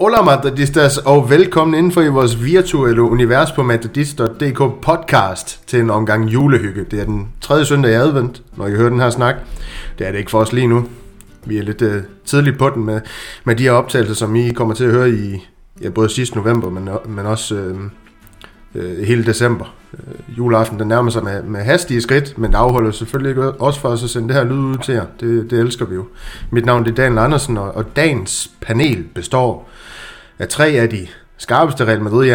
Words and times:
Hola 0.00 0.22
Madridistas, 0.22 0.98
og 0.98 1.30
velkommen 1.30 1.78
indenfor 1.78 2.02
i 2.02 2.08
vores 2.08 2.44
virtuelle 2.44 3.02
univers 3.02 3.52
på 3.52 3.62
madridist.dk 3.62 4.58
podcast 4.82 5.68
til 5.68 5.80
en 5.80 5.90
omgang 5.90 6.28
julehygge. 6.28 6.84
Det 6.90 7.00
er 7.00 7.04
den 7.04 7.28
tredje 7.40 7.64
søndag 7.64 7.90
i 7.90 7.94
advent, 7.94 8.42
når 8.56 8.66
I 8.66 8.70
hører 8.70 8.90
den 8.90 9.00
her 9.00 9.10
snak. 9.10 9.34
Det 9.98 10.06
er 10.06 10.12
det 10.12 10.18
ikke 10.18 10.30
for 10.30 10.38
os 10.38 10.52
lige 10.52 10.66
nu. 10.66 10.88
Vi 11.44 11.58
er 11.58 11.62
lidt 11.62 11.82
uh, 11.82 11.92
tidligt 12.24 12.58
på 12.58 12.70
den 12.70 12.84
med, 12.84 13.00
med 13.44 13.56
de 13.56 13.62
her 13.62 13.72
optagelser, 13.72 14.14
som 14.14 14.36
I 14.36 14.52
kommer 14.52 14.74
til 14.74 14.84
at 14.84 14.90
høre 14.90 15.10
i 15.10 15.46
ja, 15.82 15.90
både 15.90 16.08
sidste 16.08 16.36
november, 16.36 16.70
men, 16.70 16.88
men 17.08 17.26
også 17.26 17.54
uh, 17.54 17.80
øh, 18.74 19.06
hele 19.06 19.24
december. 19.24 19.74
Øh, 19.94 20.38
juleaften 20.38 20.78
den 20.78 20.88
nærmer 20.88 21.10
sig 21.10 21.24
med, 21.24 21.42
med 21.42 21.60
hastige 21.60 22.00
skridt, 22.00 22.38
men 22.38 22.54
afholder 22.54 22.90
selvfølgelig 22.90 23.30
ikke 23.30 23.52
også 23.52 23.80
for 23.80 23.88
os 23.88 24.04
at 24.04 24.10
sende 24.10 24.28
det 24.28 24.36
her 24.36 24.44
lyd 24.44 24.58
ud 24.58 24.76
til 24.76 24.94
jer. 24.94 25.04
Det, 25.20 25.50
det 25.50 25.60
elsker 25.60 25.84
vi 25.84 25.94
jo. 25.94 26.04
Mit 26.50 26.66
navn 26.66 26.86
er 26.86 26.92
Daniel 26.92 27.18
Andersen, 27.18 27.58
og, 27.58 27.74
og 27.74 27.96
dagens 27.96 28.50
panel 28.60 29.04
består 29.14 29.70
af 30.38 30.48
tre 30.48 30.66
af 30.66 30.88
de 30.88 31.06
skarpeste 31.36 31.84
Real 31.84 32.02
madrid 32.02 32.30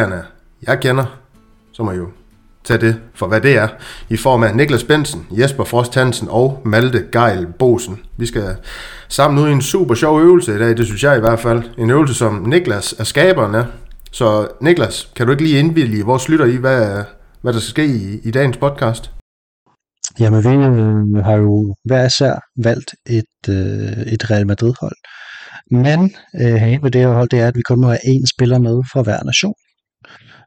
jeg 0.68 0.80
kender, 0.80 1.06
så 1.72 1.84
må 1.84 1.92
I 1.92 1.95
jo 1.95 2.08
tage 2.64 2.81
det 2.81 2.95
for 3.14 3.28
hvad 3.28 3.42
det 3.42 3.58
er, 3.58 3.67
i 4.09 4.17
form 4.17 4.44
af 4.44 4.56
Niklas 4.56 4.84
Bensen, 4.84 5.28
Jesper 5.31 5.64
Frost 5.64 5.95
Hansen 5.95 6.28
og 6.31 6.62
Malte 6.66 7.06
Geil 7.12 7.48
Bosen. 7.59 8.00
Vi 8.17 8.26
skal 8.26 8.56
sammen 9.08 9.44
ud 9.44 9.50
i 9.50 9.52
en 9.52 9.62
super 9.62 9.95
sjov 9.95 10.22
øvelse 10.22 10.56
i 10.56 10.58
dag, 10.58 10.78
det 10.78 10.86
synes 10.86 11.04
jeg 11.04 11.17
i 11.17 11.20
hvert 11.20 11.40
fald. 11.40 11.64
En 11.78 11.90
øvelse, 11.90 12.14
som 12.14 12.34
Niklas 12.34 12.95
er 13.00 13.04
skaberen 13.04 13.56
af. 13.56 13.66
Så 14.20 14.48
Niklas, 14.62 15.12
kan 15.16 15.26
du 15.26 15.32
ikke 15.32 15.44
lige 15.44 15.60
indvillige 15.60 16.05
vores 16.05 16.30
lytter 16.30 16.46
i, 16.46 16.56
hvad, 16.56 17.04
hvad 17.42 17.54
der 17.54 17.60
skal 17.60 17.70
ske 17.70 17.86
i, 17.86 18.20
i 18.28 18.32
dagens 18.32 18.58
podcast? 18.58 19.12
Jamen, 20.20 20.44
vi 20.44 20.50
øh, 20.50 21.26
har 21.26 21.36
jo 21.36 21.76
hver 21.86 22.06
især 22.06 22.34
valgt 22.64 22.95
et, 23.09 23.50
øh, 23.50 24.14
et 24.14 24.31
Real 24.31 24.48
Madrid-hold. 24.48 24.95
Men 25.72 26.16
øh, 26.42 26.56
herinde 26.56 26.84
ved 26.84 26.92
det 26.92 27.02
her 27.02 27.14
hold, 27.14 27.30
det 27.30 27.39
er, 27.39 27.48
at 27.48 27.56
vi 27.56 27.62
kun 27.62 27.81
må 27.81 27.88
have 27.88 28.06
én 28.06 28.26
spiller 28.36 28.59
med 28.59 28.84
fra 28.94 29.02
hver 29.02 29.23
nation. 29.23 29.56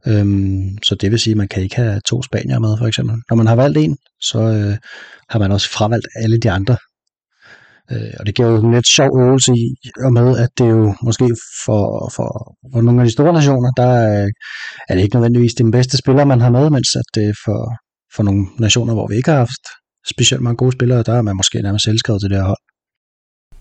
Øhm, 0.06 0.78
så 0.82 0.94
det 0.94 1.10
vil 1.10 1.18
sige, 1.18 1.32
at 1.32 1.38
man 1.38 1.48
kan 1.48 1.62
ikke 1.62 1.76
have 1.76 2.00
to 2.00 2.22
spanier 2.22 2.58
med, 2.58 2.78
for 2.78 2.86
eksempel. 2.86 3.16
Når 3.30 3.36
man 3.36 3.46
har 3.46 3.56
valgt 3.56 3.78
en, 3.78 3.96
så 4.20 4.38
øh, 4.38 4.76
har 5.30 5.38
man 5.38 5.52
også 5.52 5.70
fravalgt 5.70 6.08
alle 6.22 6.38
de 6.38 6.50
andre. 6.50 6.76
Øh, 7.92 8.12
og 8.18 8.26
det 8.26 8.34
giver 8.34 8.48
jo 8.48 8.56
en 8.56 8.74
lidt 8.74 8.86
sjov 8.86 9.20
øvelse 9.22 9.52
i, 9.52 9.66
og 10.04 10.12
med, 10.12 10.38
at 10.38 10.48
det 10.58 10.68
jo 10.70 10.94
måske 11.02 11.26
for, 11.64 12.12
for, 12.16 12.28
for 12.72 12.80
nogle 12.80 13.00
af 13.00 13.06
de 13.06 13.12
store 13.12 13.32
nationer, 13.32 13.70
der 13.76 13.90
øh, 14.12 14.28
er 14.88 14.94
det 14.94 15.02
ikke 15.02 15.16
nødvendigvis 15.16 15.54
den 15.54 15.70
bedste 15.70 15.96
spiller, 15.96 16.24
man 16.24 16.40
har 16.40 16.50
med, 16.50 16.70
mens 16.70 16.96
at 16.96 17.08
det 17.14 17.36
for, 17.44 17.60
for 18.14 18.22
nogle 18.22 18.46
nationer, 18.58 18.94
hvor 18.94 19.06
vi 19.06 19.16
ikke 19.16 19.30
har 19.30 19.38
haft 19.38 19.64
specielt 20.08 20.42
mange 20.42 20.56
gode 20.56 20.72
spillere, 20.72 21.02
der 21.02 21.14
er 21.14 21.22
man 21.22 21.36
måske 21.36 21.62
nærmest 21.62 21.84
selvskrevet 21.84 22.20
til 22.20 22.30
det 22.30 22.38
her 22.38 22.44
hold. 22.44 22.62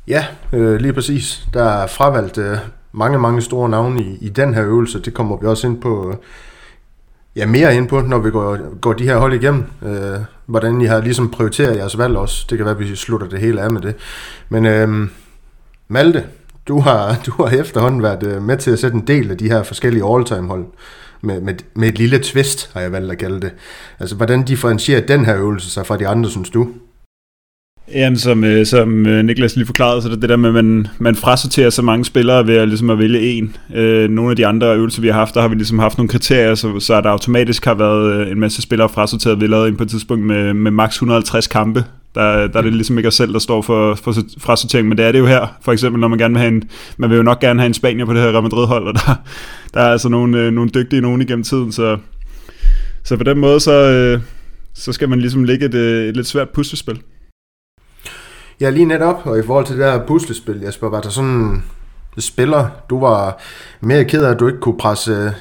Ja, 0.08 0.26
øh, 0.54 0.76
lige 0.76 0.94
præcis. 0.94 1.48
Der 1.54 1.64
er 1.64 1.88
fravalgt 1.88 2.38
øh, 2.38 2.58
mange, 2.92 3.20
mange 3.20 3.42
store 3.42 3.70
navne 3.70 4.02
i, 4.02 4.18
i 4.22 4.30
den 4.30 4.54
her 4.54 4.64
øvelse. 4.66 5.02
Det 5.02 5.14
kommer 5.14 5.38
vi 5.38 5.48
også 5.48 5.68
ind 5.68 5.82
på, 5.82 6.10
øh, 6.10 6.16
ja, 7.38 7.46
mere 7.46 7.76
ind 7.76 7.88
på, 7.88 8.02
når 8.02 8.20
vi 8.20 8.32
går, 8.32 8.80
går 8.80 8.94
de 8.94 9.04
her 9.04 9.18
hold 9.18 9.34
igennem. 9.34 9.64
Øh, 9.86 10.20
hvordan 10.46 10.82
I 10.82 10.86
har 10.86 11.02
ligesom 11.02 11.32
prioriteret 11.32 11.78
jeres 11.78 11.98
valg 11.98 12.18
også. 12.18 12.46
Det 12.50 12.58
kan 12.58 12.66
være, 12.66 12.76
at 12.76 12.80
vi 12.80 12.96
slutter 12.96 13.28
det 13.28 13.40
hele 13.40 13.62
af 13.62 13.72
med 13.72 13.82
det. 13.82 13.96
Men 14.50 14.66
øh, 14.66 15.08
Malte, 15.88 16.24
du 16.68 16.80
har, 16.80 17.16
du 17.26 17.32
har 17.32 17.58
efterhånden 17.58 18.04
været 18.04 18.24
øh, 18.24 18.42
med 18.42 18.58
til 18.58 18.72
at 18.72 18.80
sætte 18.80 18.96
en 18.96 19.08
del 19.08 19.32
af 19.32 19.38
de 19.38 19.50
her 19.50 19.64
forskellige 19.64 20.06
all-time 20.06 20.48
hold. 20.48 20.66
Med, 21.22 21.42
med, 21.42 21.56
med 21.74 21.88
et 21.88 21.98
lille 21.98 22.20
twist, 22.20 22.74
har 22.74 22.82
jeg 22.82 22.92
valgt 22.92 23.12
at 23.12 23.18
kalde 23.18 23.42
det. 23.42 23.52
Altså, 24.00 24.16
hvordan 24.16 24.44
differentierer 24.44 25.02
den 25.02 25.26
her 25.26 25.38
øvelse 25.38 25.70
sig 25.70 25.86
fra 25.86 25.98
de 25.98 26.08
andre, 26.08 26.30
synes 26.30 26.50
du? 26.50 26.68
Jamen, 27.94 28.18
som, 28.18 28.44
øh, 28.44 28.66
som 28.66 29.06
øh, 29.06 29.26
Niklas 29.26 29.56
lige 29.56 29.66
forklarede, 29.66 30.02
så 30.02 30.10
det, 30.10 30.22
det 30.22 30.30
der 30.30 30.36
med, 30.36 30.50
at 30.50 30.54
man, 30.54 30.88
man 31.00 31.16
frasorterer 31.16 31.70
så 31.70 31.82
mange 31.82 32.06
spillere 32.06 32.48
ved 32.48 32.56
at, 32.56 32.68
ligesom 32.68 32.90
at 32.90 33.00
vælge 33.00 33.20
en. 33.22 33.56
Øh, 33.76 34.10
nogle 34.10 34.30
af 34.30 34.36
de 34.36 34.48
andre 34.48 34.76
øvelser, 34.76 35.02
vi 35.02 35.08
har 35.08 35.14
haft, 35.14 35.36
der 35.36 35.42
har 35.42 35.48
vi 35.48 35.56
ligesom 35.56 35.80
haft 35.80 35.98
nogle 35.98 36.10
kriterier, 36.10 36.56
så, 36.56 36.80
så 36.80 37.02
der 37.02 37.10
automatisk 37.10 37.66
har 37.66 37.74
været 37.74 38.14
øh, 38.14 38.32
en 38.32 38.40
masse 38.40 38.62
spillere 38.62 38.90
frasorteret. 38.90 39.42
Vi 39.42 39.48
lavede 39.48 39.68
en 39.68 39.76
på 39.76 39.84
et 39.84 39.90
tidspunkt 39.90 40.26
med, 40.26 40.54
med 40.54 40.72
maks 40.72 40.96
150 40.96 41.48
kampe. 41.48 41.84
Der, 42.16 42.48
der 42.48 42.60
er 42.60 42.62
det 42.62 42.74
ligesom 42.74 42.98
ikke 42.98 43.08
os 43.08 43.16
selv, 43.16 43.34
der 43.34 43.40
står 43.40 43.62
for, 43.62 43.96
for 43.96 44.14
frasortering, 44.40 44.88
men 44.88 44.98
det 44.98 45.06
er 45.06 45.12
det 45.12 45.20
jo 45.20 45.26
her. 45.26 45.58
For 45.62 45.72
eksempel, 45.72 46.00
når 46.00 46.08
man 46.08 46.20
gerne 46.20 46.34
vil 46.34 46.42
have 46.42 46.54
en, 46.54 46.64
man 46.98 47.10
vil 47.10 47.16
jo 47.16 47.24
nok 47.24 47.40
gerne 47.40 47.60
have 47.60 47.68
en 47.68 47.74
Spanier 47.74 48.06
på 48.06 48.14
det 48.14 48.22
her 48.22 48.32
Real 48.32 48.44
Madrid-hold, 48.44 48.88
og 48.88 48.94
der, 48.94 49.22
der 49.74 49.82
er 49.82 49.92
altså 49.92 50.10
nogle, 50.10 50.40
øh, 50.40 50.52
nogle 50.52 50.70
dygtige 50.70 51.02
nogen 51.02 51.22
igennem 51.22 51.44
tiden, 51.44 51.72
så, 51.72 51.98
så 53.04 53.18
på 53.18 53.24
den 53.24 53.38
måde, 53.38 53.60
så, 53.60 53.72
øh, 53.74 54.20
så 54.74 54.94
skal 54.94 55.10
man 55.10 55.20
ligesom 55.20 55.44
ligge 55.44 55.66
et, 55.66 55.74
øh, 55.74 56.10
et 56.10 56.16
lidt 56.16 56.28
svært 56.28 56.50
puslespil. 56.50 57.00
Ja, 58.62 58.70
lige 58.70 58.86
netop, 58.86 59.26
og 59.26 59.40
i 59.40 59.42
forhold 59.46 59.66
til 59.66 59.78
det 59.78 59.84
der 59.84 60.06
puslespil, 60.06 60.62
Jesper, 60.62 60.90
var 60.90 61.02
der 61.02 61.10
sådan 61.10 61.64
spiller, 62.20 62.70
du 62.90 63.00
var 63.00 63.38
mere 63.82 64.06
ked 64.06 64.24
af, 64.24 64.32
at 64.32 64.40
du 64.40 64.48
ikke 64.48 64.60
kunne 64.60 64.78
presse 64.78 65.34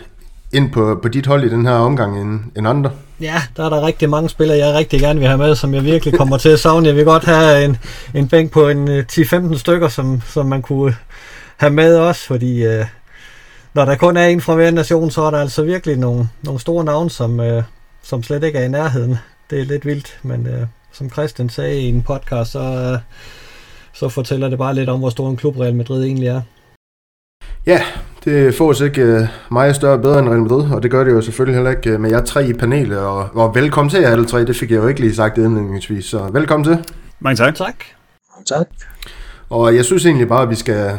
ind 0.53 0.73
på, 0.73 0.99
på 1.03 1.09
dit 1.09 1.27
hold 1.27 1.45
i 1.45 1.49
den 1.49 1.67
her 1.67 1.75
omgang 1.75 2.21
end, 2.21 2.41
end 2.57 2.69
andre? 2.69 2.91
Ja, 3.21 3.43
der 3.57 3.65
er 3.65 3.69
der 3.69 3.87
rigtig 3.87 4.11
mange 4.11 4.29
spillere, 4.29 4.59
jeg 4.59 4.75
rigtig 4.75 5.01
gerne 5.01 5.21
vil 5.21 5.29
have 5.29 5.39
med, 5.39 5.55
som 5.55 5.75
jeg 5.75 5.85
virkelig 5.85 6.15
kommer 6.19 6.39
til 6.39 6.49
at 6.49 6.61
savne. 6.61 6.89
Jeg 6.89 6.97
vil 6.97 7.05
godt 7.05 7.25
have 7.25 7.65
en, 7.65 7.77
en 8.15 8.29
bænk 8.29 8.53
på 8.53 8.69
en 8.69 8.89
øh, 8.91 9.05
10-15 9.13 9.59
stykker, 9.59 9.89
som, 9.89 10.23
som 10.27 10.47
man 10.47 10.63
kunne 10.63 10.97
have 11.57 11.73
med 11.73 11.97
også, 11.97 12.27
fordi 12.27 12.67
øh, 12.67 12.85
når 13.75 13.85
der 13.85 13.97
kun 13.97 14.17
er 14.17 14.27
en 14.27 14.41
fra 14.41 14.55
hver 14.55 14.71
nation, 14.71 15.11
så 15.11 15.23
er 15.23 15.31
der 15.31 15.41
altså 15.41 15.63
virkelig 15.63 15.97
nogle, 15.97 16.29
nogle 16.43 16.61
store 16.61 16.85
navne, 16.85 17.11
som, 17.11 17.41
øh, 17.41 17.63
som 18.03 18.23
slet 18.23 18.45
ikke 18.45 18.59
er 18.59 18.65
i 18.65 18.69
nærheden. 18.69 19.19
Det 19.51 19.61
er 19.61 19.65
lidt 19.65 19.87
vildt, 19.87 20.19
men 20.23 20.47
øh, 20.47 20.67
som 20.97 21.11
Christian 21.11 21.49
sagde 21.49 21.81
i 21.81 21.89
en 21.89 22.03
podcast, 22.03 22.53
så, 22.53 22.59
øh, 22.59 22.99
så 23.93 24.09
fortæller 24.09 24.49
det 24.49 24.59
bare 24.59 24.75
lidt 24.75 24.89
om, 24.89 24.99
hvor 24.99 25.11
stor 25.11 25.31
en 25.31 25.37
klub 25.37 25.59
Real 25.59 25.75
Madrid 25.75 26.05
egentlig 26.05 26.29
er. 26.29 26.43
Ja, 27.67 27.83
det 28.25 28.55
får 28.55 28.69
os 28.69 28.81
ikke 28.81 29.15
uh, 29.15 29.29
meget 29.51 29.77
større 29.77 29.93
og 29.93 30.03
bedre 30.03 30.19
end 30.19 30.29
Real 30.29 30.41
Madrid, 30.41 30.73
og 30.73 30.83
det 30.83 30.91
gør 30.91 31.05
det 31.05 31.13
jo 31.13 31.21
selvfølgelig 31.21 31.55
heller 31.55 31.71
ikke 31.71 31.99
med 31.99 32.11
jer 32.11 32.25
tre 32.25 32.49
i 32.49 32.53
panelet. 32.53 32.99
Og, 32.99 33.29
og 33.35 33.55
velkommen 33.55 33.91
til 33.91 34.01
jer 34.01 34.09
alle 34.09 34.27
tre, 34.27 34.45
det 34.45 34.57
fik 34.57 34.71
jeg 34.71 34.77
jo 34.77 34.87
ikke 34.87 35.01
lige 35.01 35.15
sagt 35.15 35.39
indledningsvis, 35.39 36.05
så 36.05 36.29
velkommen 36.33 36.65
til. 36.65 36.85
Mange 37.21 37.37
tak. 37.37 37.55
Tak. 37.55 37.85
Tak. 38.47 38.67
Og 39.49 39.77
jeg 39.77 39.85
synes 39.85 40.07
egentlig 40.07 40.29
bare, 40.29 40.43
at 40.43 40.51
vi 40.51 40.55
skal 40.55 40.99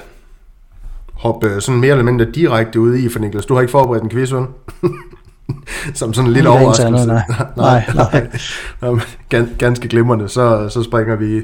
hoppe 1.13 1.62
sådan 1.62 1.81
mere 1.81 1.91
eller 1.91 2.03
mindre 2.03 2.25
direkte 2.25 2.80
ud 2.80 2.96
i, 2.96 3.09
for 3.09 3.19
Niklas, 3.19 3.46
du 3.46 3.53
har 3.53 3.62
ikke 3.62 3.72
forberedt 3.72 4.03
en 4.03 4.09
quiz, 4.09 4.34
vel? 4.34 4.46
som 5.94 6.13
sådan 6.13 6.28
en 6.28 6.34
lille 6.34 6.50
overraskelse. 6.50 7.08
nej. 7.08 7.24
nej, 7.58 7.84
nej. 7.96 8.28
nej. 8.81 9.00
Gans, 9.30 9.50
ganske 9.58 9.88
glimrende, 9.88 10.30
så, 10.30 10.69
så 10.69 10.84
springer 10.84 11.16
vi 11.16 11.41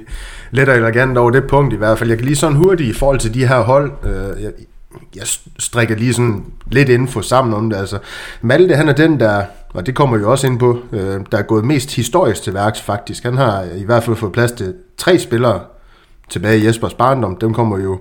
let 0.51 0.69
og 0.69 0.75
elegant 0.75 1.17
over 1.17 1.31
det 1.31 1.43
punkt 1.47 1.73
i 1.73 1.77
hvert 1.77 1.97
fald. 1.97 2.09
Jeg 2.09 2.17
kan 2.17 2.25
lige 2.25 2.35
sådan 2.35 2.55
hurtigt 2.55 2.89
i 2.89 2.93
forhold 2.93 3.19
til 3.19 3.33
de 3.33 3.47
her 3.47 3.59
hold, 3.59 3.91
øh, 4.03 4.43
jeg, 4.43 4.51
jeg 5.15 5.23
strikker 5.59 5.95
lige 5.95 6.13
sådan 6.13 6.43
lidt 6.71 6.89
info 6.89 7.21
sammen 7.21 7.53
om 7.53 7.69
det. 7.69 7.77
Altså, 7.77 7.99
Malte, 8.41 8.75
han 8.75 8.89
er 8.89 8.93
den, 8.93 9.19
der, 9.19 9.43
og 9.73 9.85
det 9.85 9.95
kommer 9.95 10.17
jo 10.17 10.31
også 10.31 10.47
ind 10.47 10.59
på, 10.59 10.79
øh, 10.91 11.19
der 11.31 11.37
er 11.37 11.41
gået 11.41 11.65
mest 11.65 11.95
historisk 11.95 12.43
til 12.43 12.53
værks 12.53 12.81
faktisk. 12.81 13.23
Han 13.23 13.37
har 13.37 13.63
i 13.75 13.83
hvert 13.83 14.03
fald 14.03 14.15
fået 14.15 14.31
plads 14.31 14.51
til 14.51 14.73
tre 14.97 15.19
spillere 15.19 15.59
tilbage 16.29 16.59
i 16.59 16.65
Jespers 16.65 16.93
barndom. 16.93 17.35
Dem 17.35 17.53
kommer 17.53 17.77
jo 17.77 17.99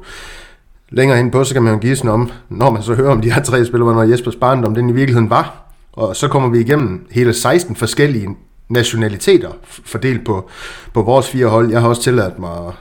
længere 0.90 1.20
ind 1.20 1.32
på, 1.32 1.44
så 1.44 1.54
kan 1.54 1.62
man 1.62 1.72
jo 1.72 1.78
give 1.78 1.96
sådan 1.96 2.10
om, 2.10 2.30
når 2.48 2.70
man 2.70 2.82
så 2.82 2.94
hører 2.94 3.10
om 3.10 3.20
de 3.20 3.32
her 3.32 3.42
tre 3.42 3.64
spillere, 3.64 3.94
når 3.94 4.02
Jespers 4.02 4.36
barndom 4.36 4.74
den 4.74 4.90
i 4.90 4.92
virkeligheden 4.92 5.30
var. 5.30 5.61
Og 5.92 6.16
så 6.16 6.28
kommer 6.28 6.48
vi 6.48 6.60
igennem 6.60 7.06
hele 7.10 7.34
16 7.34 7.76
forskellige 7.76 8.36
nationaliteter 8.68 9.50
fordelt 9.64 10.24
på, 10.26 10.50
på 10.94 11.02
vores 11.02 11.28
fire 11.28 11.46
hold. 11.46 11.70
Jeg 11.70 11.80
har 11.80 11.88
også 11.88 12.02
tilladt 12.02 12.38
mig 12.38 12.66
at, 12.66 12.74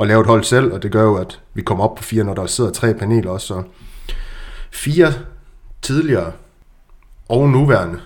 at 0.00 0.06
lave 0.06 0.20
et 0.20 0.26
hold 0.26 0.44
selv, 0.44 0.72
og 0.72 0.82
det 0.82 0.92
gør 0.92 1.02
jo, 1.02 1.14
at 1.14 1.40
vi 1.54 1.62
kommer 1.62 1.84
op 1.84 1.94
på 1.94 2.02
fire, 2.02 2.24
når 2.24 2.34
der 2.34 2.46
sidder 2.46 2.70
tre 2.70 2.94
paneler 2.94 3.30
også. 3.30 3.46
Så 3.46 3.62
fire 4.70 5.12
tidligere 5.82 6.32
og 7.28 7.48
nuværende 7.48 8.00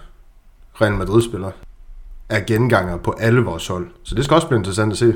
Real 0.81 0.93
Madrid-spillere 0.93 1.53
er 2.29 2.41
genganger 2.47 2.97
på 2.97 3.15
alle 3.21 3.41
vores 3.41 3.67
hold. 3.67 3.89
Så 4.03 4.15
det 4.15 4.25
skal 4.25 4.35
også 4.35 4.47
blive 4.49 4.59
interessant 4.59 4.93
at 4.93 4.99
se, 4.99 5.15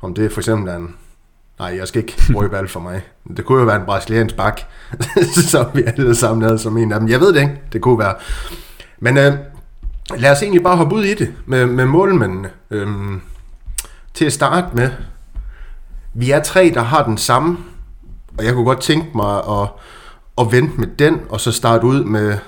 om 0.00 0.14
det 0.14 0.32
for 0.32 0.40
eksempel 0.40 0.68
er 0.68 0.76
en 0.76 0.96
Nej, 1.62 1.76
jeg 1.76 1.88
skal 1.88 2.02
ikke 2.02 2.16
røbe 2.34 2.58
alt 2.58 2.70
for 2.70 2.80
mig. 2.80 3.02
Det 3.36 3.44
kunne 3.44 3.58
jo 3.58 3.64
være 3.64 3.76
en 3.76 3.86
brasiliansk 3.86 4.36
bak, 4.36 4.60
som 5.50 5.66
vi 5.74 5.82
alle 5.86 6.14
sammen 6.14 6.42
havde 6.42 6.58
som 6.58 6.76
en 6.76 6.92
af 6.92 7.00
dem. 7.00 7.08
Jeg 7.08 7.20
ved 7.20 7.32
det 7.32 7.40
ikke, 7.40 7.60
det 7.72 7.80
kunne 7.80 7.98
være. 7.98 8.14
Men 8.98 9.16
øh, 9.16 9.32
lad 10.16 10.30
os 10.30 10.42
egentlig 10.42 10.62
bare 10.62 10.76
hoppe 10.76 10.94
ud 10.94 11.04
i 11.04 11.14
det 11.14 11.34
med, 11.46 11.66
med 11.66 11.84
målmændene. 11.84 12.50
Øhm, 12.70 13.20
til 14.14 14.24
at 14.24 14.32
starte 14.32 14.66
med, 14.76 14.90
vi 16.14 16.30
er 16.30 16.42
tre, 16.42 16.72
der 16.74 16.82
har 16.82 17.04
den 17.04 17.18
samme, 17.18 17.58
og 18.38 18.44
jeg 18.44 18.54
kunne 18.54 18.64
godt 18.64 18.80
tænke 18.80 19.06
mig 19.14 19.36
at, 19.36 19.68
at 20.38 20.52
vente 20.52 20.80
med 20.80 20.88
den, 20.98 21.20
og 21.28 21.40
så 21.40 21.52
starte 21.52 21.84
ud 21.84 22.04
med 22.04 22.38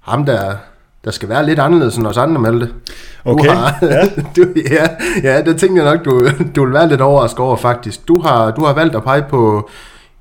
ham, 0.00 0.26
der 0.26 0.56
der 1.04 1.10
skal 1.10 1.28
være 1.28 1.46
lidt 1.46 1.58
anderledes 1.58 1.96
end 1.96 2.06
os 2.06 2.16
andre, 2.16 2.40
Malte. 2.40 2.68
Okay, 3.24 3.44
du 3.44 3.50
har, 3.50 3.78
ja. 3.82 4.04
du, 4.36 4.46
ja. 4.70 4.86
Ja, 5.22 5.42
det 5.42 5.56
tænker 5.56 5.82
jeg 5.84 5.92
nok, 5.94 6.04
du, 6.04 6.28
du 6.56 6.64
vil 6.64 6.74
være 6.74 6.88
lidt 6.88 7.00
overrasket 7.00 7.40
over 7.40 7.56
faktisk. 7.56 8.08
Du 8.08 8.20
har, 8.20 8.50
du 8.50 8.64
har 8.64 8.72
valgt 8.72 8.96
at 8.96 9.04
pege 9.04 9.24
på 9.30 9.70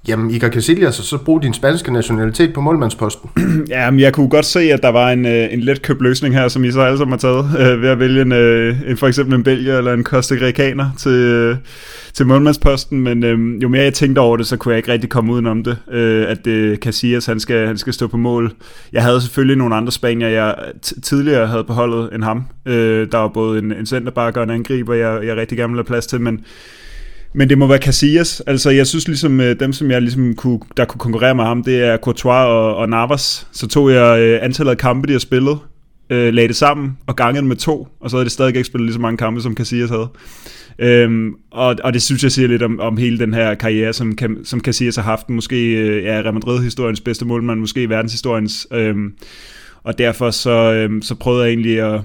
Jamen, 0.08 0.32
Iker 0.32 0.50
Casillas, 0.50 1.00
og 1.00 1.06
så 1.06 1.18
brug 1.18 1.42
din 1.42 1.54
spanske 1.54 1.94
nationalitet 1.94 2.54
på 2.54 2.62
målmandsposten. 2.62 3.30
ja, 3.70 3.92
men 3.92 4.00
jeg 4.00 4.14
kunne 4.14 4.30
godt 4.30 4.46
se, 4.46 4.60
at 4.60 4.82
der 4.84 4.90
var 4.90 5.12
en, 5.12 5.26
øh, 5.26 5.54
en 5.54 5.60
let 5.60 5.82
købt 5.82 6.02
løsning 6.02 6.36
her, 6.36 6.48
som 6.48 6.64
I 6.64 6.72
så 6.72 6.82
alle 6.82 6.98
sammen 6.98 7.12
har 7.12 7.18
taget, 7.18 7.46
øh, 7.60 7.82
ved 7.82 7.90
at 7.90 8.00
vælge 8.00 8.22
en, 8.22 8.32
øh, 8.32 8.76
en, 8.88 8.98
for 8.98 9.08
eksempel 9.08 9.36
en 9.36 9.44
belgier 9.44 9.78
eller 9.78 9.94
en 9.94 10.04
kostarikaner 10.04 10.90
til, 10.98 11.12
øh, 11.12 11.58
til 12.14 12.26
målmandsposten, 12.26 13.00
men 13.00 13.24
øh, 13.24 13.64
jo 13.64 13.70
mere 13.70 13.84
jeg 13.84 13.94
tænkte 13.94 14.20
over 14.20 14.38
det, 14.38 14.48
så 14.48 14.58
kunne 14.58 14.72
jeg 14.72 14.78
ikke 14.78 14.92
rigtig 14.92 15.10
komme 15.10 15.34
udenom 15.34 15.64
det, 15.64 15.78
øh, 15.92 16.26
at 16.30 16.48
øh, 16.48 16.78
Casillas, 16.78 17.26
han 17.26 17.40
skal, 17.40 17.68
han 17.68 17.78
skal 17.78 17.94
stå 17.94 18.08
på 18.08 18.18
mål. 18.18 18.54
Jeg 18.94 19.04
havde 19.04 19.22
selvfølgelig 19.22 19.58
nogle 19.58 19.76
andre 19.76 19.92
spanier, 19.92 20.30
jeg 20.30 20.56
tidligere 21.04 21.48
havde 21.48 21.64
på 21.64 21.74
holdet 21.74 22.10
end 22.16 22.24
ham. 22.24 22.44
Øh, 22.66 23.08
der 23.12 23.18
var 23.18 23.28
både 23.28 23.60
en, 23.60 23.72
en 23.72 23.86
centerback 23.86 24.38
og 24.38 24.44
en 24.44 24.50
angriber, 24.50 24.94
jeg, 24.94 25.26
jeg 25.26 25.36
rigtig 25.38 25.58
gerne 25.58 25.72
ville 25.72 25.80
have 25.80 25.88
plads 25.88 26.08
til, 26.08 26.22
men 26.22 26.46
men 27.34 27.50
det 27.50 27.58
må 27.58 27.68
være 27.68 27.78
Casillas. 27.78 28.42
Altså, 28.48 28.70
jeg 28.70 28.88
synes 28.88 29.08
ligesom, 29.08 29.42
øh, 29.42 29.60
dem, 29.60 29.74
som 29.74 29.92
jeg 29.92 30.02
ligesom 30.02 30.36
kunne, 30.36 30.60
der 30.78 30.86
kunne 30.86 31.00
konkurrere 31.00 31.36
med 31.36 31.44
ham, 31.44 31.64
det 31.64 31.84
er 31.84 31.98
Courtois 31.98 32.46
og, 32.46 32.76
og 32.76 32.90
Navas. 32.90 33.48
Så 33.52 33.68
tog 33.68 33.92
jeg 33.92 34.20
øh, 34.20 34.40
antallet 34.42 34.72
af 34.72 34.78
kampe, 34.78 35.08
de 35.08 35.12
har 35.12 35.20
spillet, 35.20 35.60
øh, 36.10 36.34
lagde 36.34 36.48
det 36.48 36.56
sammen 36.56 36.98
og 37.08 37.16
gangede 37.16 37.46
med 37.46 37.56
to, 37.56 37.88
og 38.00 38.10
så 38.10 38.16
havde 38.16 38.26
det 38.26 38.32
stadig 38.32 38.56
ikke 38.56 38.64
spillet 38.64 38.86
lige 38.86 38.94
så 38.94 39.00
mange 39.00 39.18
kampe, 39.18 39.42
som 39.42 39.56
Casillas 39.56 39.90
havde. 39.90 40.08
Øhm, 40.80 41.36
og, 41.52 41.76
og 41.84 41.94
det 41.94 42.02
synes 42.02 42.24
jeg 42.24 42.32
siger 42.32 42.48
lidt 42.48 42.64
om, 42.64 42.80
om 42.80 42.98
hele 42.98 43.20
den 43.20 43.34
her 43.34 43.56
karriere, 43.56 43.94
som, 43.94 44.18
som 44.44 44.60
Casillas 44.60 44.96
har 44.96 45.04
haft. 45.04 45.30
Måske 45.30 45.74
øh, 45.74 46.06
er 46.06 46.24
Real 46.24 46.34
Madrid-historiens 46.34 47.02
bedste 47.02 47.26
målmand, 47.26 47.60
måske 47.60 47.90
verdenshistoriens. 47.90 48.68
Øhm, 48.72 49.14
og 49.84 49.98
derfor 49.98 50.32
så, 50.32 50.74
øhm, 50.74 51.02
så 51.02 51.16
prøvede 51.16 51.44
jeg 51.44 51.50
egentlig 51.50 51.80
at, 51.80 52.02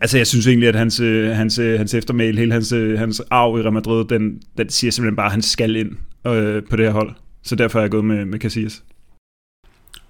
Altså, 0.00 0.16
jeg 0.16 0.26
synes 0.26 0.46
egentlig, 0.46 0.68
at 0.68 0.74
hans, 0.74 1.00
øh, 1.00 1.30
hans, 1.30 1.58
øh, 1.58 1.78
hans 1.78 1.94
eftermæl, 1.94 2.38
hele 2.38 2.52
hans, 2.52 2.72
øh, 2.72 2.98
hans 2.98 3.22
arv 3.30 3.58
i 3.58 3.62
Real 3.62 3.72
Madrid, 3.72 4.04
den, 4.04 4.42
den 4.58 4.68
siger 4.70 4.90
simpelthen 4.90 5.16
bare, 5.16 5.26
at 5.26 5.32
han 5.32 5.42
skal 5.42 5.76
ind 5.76 5.90
øh, 6.26 6.62
på 6.70 6.76
det 6.76 6.84
her 6.84 6.92
hold. 6.92 7.10
Så 7.42 7.56
derfor 7.56 7.78
er 7.78 7.82
jeg 7.82 7.90
gået 7.90 8.04
med, 8.04 8.24
med 8.24 8.38
Casillas. 8.38 8.82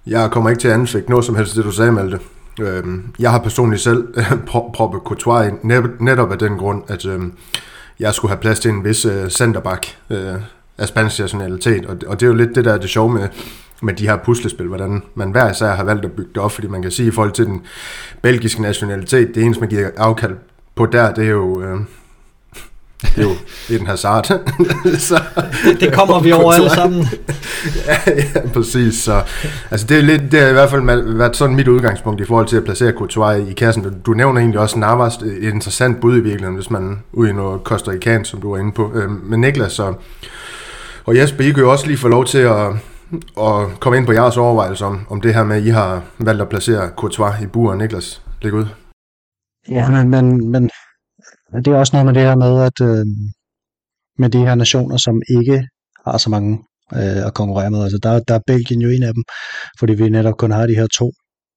Jeg 0.07 0.31
kommer 0.31 0.49
ikke 0.49 0.59
til 0.59 0.67
at 0.67 0.73
ansætte 0.73 1.09
noget 1.09 1.25
som 1.25 1.35
helst, 1.35 1.55
det 1.55 1.63
du 1.63 1.71
sagde, 1.71 1.91
Malte. 1.91 2.19
Øhm, 2.61 3.03
jeg 3.19 3.31
har 3.31 3.39
personligt 3.39 3.81
selv 3.81 4.07
proppet 4.47 5.01
Courtois 5.05 5.47
ind, 5.47 5.57
netop 5.99 6.31
af 6.31 6.37
den 6.37 6.57
grund, 6.57 6.83
at 6.87 7.05
øhm, 7.05 7.33
jeg 7.99 8.13
skulle 8.13 8.29
have 8.29 8.41
plads 8.41 8.59
til 8.59 8.71
en 8.71 8.83
vis 8.83 9.07
centerback 9.29 9.97
af 10.77 10.87
spansk 10.87 11.19
nationalitet. 11.19 11.85
Og 11.85 12.19
det 12.19 12.25
er 12.25 12.27
jo 12.27 12.35
lidt 12.35 12.55
det, 12.55 12.65
der 12.65 12.73
er 12.73 12.77
det 12.77 12.89
sjove 12.89 13.13
med, 13.13 13.27
med 13.81 13.93
de 13.93 14.07
her 14.07 14.17
puslespil, 14.17 14.67
hvordan 14.67 15.03
man 15.15 15.31
hver 15.31 15.51
især 15.51 15.75
har 15.75 15.83
valgt 15.83 16.05
at 16.05 16.11
bygge 16.11 16.31
det 16.35 16.43
op, 16.43 16.51
fordi 16.51 16.67
man 16.67 16.81
kan 16.81 16.91
sige 16.91 17.07
i 17.07 17.11
forhold 17.11 17.31
til 17.31 17.45
den 17.45 17.61
belgiske 18.21 18.61
nationalitet, 18.61 19.35
det 19.35 19.43
eneste, 19.43 19.61
man 19.61 19.69
giver 19.69 19.89
afkald 19.97 20.35
på 20.75 20.85
der, 20.85 21.13
det 21.13 21.25
er 21.25 21.29
jo... 21.29 21.61
Øh, 21.61 21.79
det 23.01 23.17
er 23.17 23.21
jo 23.23 23.77
den 23.77 23.87
Hazard. 23.87 24.25
så, 25.07 25.21
det 25.79 25.93
kommer 25.93 26.19
vi 26.19 26.31
over 26.31 26.53
alle 26.53 26.69
sammen. 26.79 27.07
ja, 27.87 27.97
ja, 28.07 28.47
præcis. 28.53 28.95
Så, 28.95 29.21
altså 29.71 29.87
det, 29.87 29.97
er 29.97 30.01
lidt, 30.01 30.21
det 30.31 30.39
har 30.39 30.47
i 30.47 30.53
hvert 30.53 30.69
fald 30.69 31.13
været 31.17 31.35
sådan 31.35 31.55
mit 31.55 31.67
udgangspunkt 31.67 32.21
i 32.21 32.25
forhold 32.25 32.47
til 32.47 32.57
at 32.57 32.63
placere 32.63 32.91
Courtois 32.91 33.49
i 33.49 33.53
kassen. 33.53 33.83
Du, 33.83 33.89
du 34.05 34.13
nævner 34.13 34.39
egentlig 34.39 34.59
også 34.59 34.79
Navas, 34.79 35.15
et 35.15 35.53
interessant 35.53 36.01
bud 36.01 36.17
i 36.17 36.19
virkeligheden, 36.19 36.55
hvis 36.55 36.69
man 36.69 36.99
ud 37.13 37.27
i 37.27 37.33
noget 37.33 37.61
Costa 37.63 37.91
Rican, 37.91 38.25
som 38.25 38.41
du 38.41 38.51
var 38.51 38.57
inde 38.57 38.71
på. 38.71 38.91
Øh, 38.95 39.29
men 39.29 39.41
Niklas 39.41 39.79
og, 39.79 40.01
og 41.05 41.15
Jesper, 41.17 41.43
I 41.43 41.51
kan 41.51 41.63
jo 41.63 41.71
også 41.71 41.87
lige 41.87 41.97
få 41.97 42.07
lov 42.07 42.25
til 42.25 42.37
at, 42.37 42.67
og 43.35 43.71
komme 43.79 43.97
ind 43.97 44.05
på 44.05 44.11
jeres 44.11 44.37
overvejelser 44.37 44.85
om, 44.85 45.05
om 45.09 45.21
det 45.21 45.33
her 45.33 45.43
med, 45.43 45.55
at 45.55 45.63
I 45.63 45.69
har 45.69 46.03
valgt 46.19 46.41
at 46.41 46.49
placere 46.49 46.89
Courtois 46.97 47.41
i 47.41 47.47
buren. 47.47 47.77
Niklas, 47.77 48.21
læg 48.41 48.53
ud. 48.53 48.65
Ja, 49.69 49.89
men, 49.89 50.09
men, 50.09 50.25
men 51.51 51.63
det 51.63 51.67
er 51.67 51.77
også 51.77 51.95
noget 51.95 52.05
med 52.05 52.13
det 52.13 52.23
her 52.29 52.35
med, 52.35 52.53
at 52.69 52.81
øh, 52.81 53.05
med 54.17 54.29
de 54.29 54.45
her 54.47 54.55
nationer, 54.55 54.97
som 54.97 55.21
ikke 55.37 55.67
har 56.05 56.17
så 56.17 56.29
mange 56.29 56.59
øh, 56.93 57.25
at 57.27 57.33
konkurrere 57.33 57.71
med. 57.71 57.83
Altså 57.83 57.99
der, 58.03 58.19
der 58.19 58.33
er 58.35 58.39
Belgien 58.47 58.81
jo 58.81 58.89
en 58.89 59.03
af 59.03 59.13
dem, 59.13 59.23
fordi 59.79 59.93
vi 59.93 60.09
netop 60.09 60.37
kun 60.37 60.51
har 60.51 60.67
de 60.67 60.75
her 60.75 60.87
to, 60.87 61.11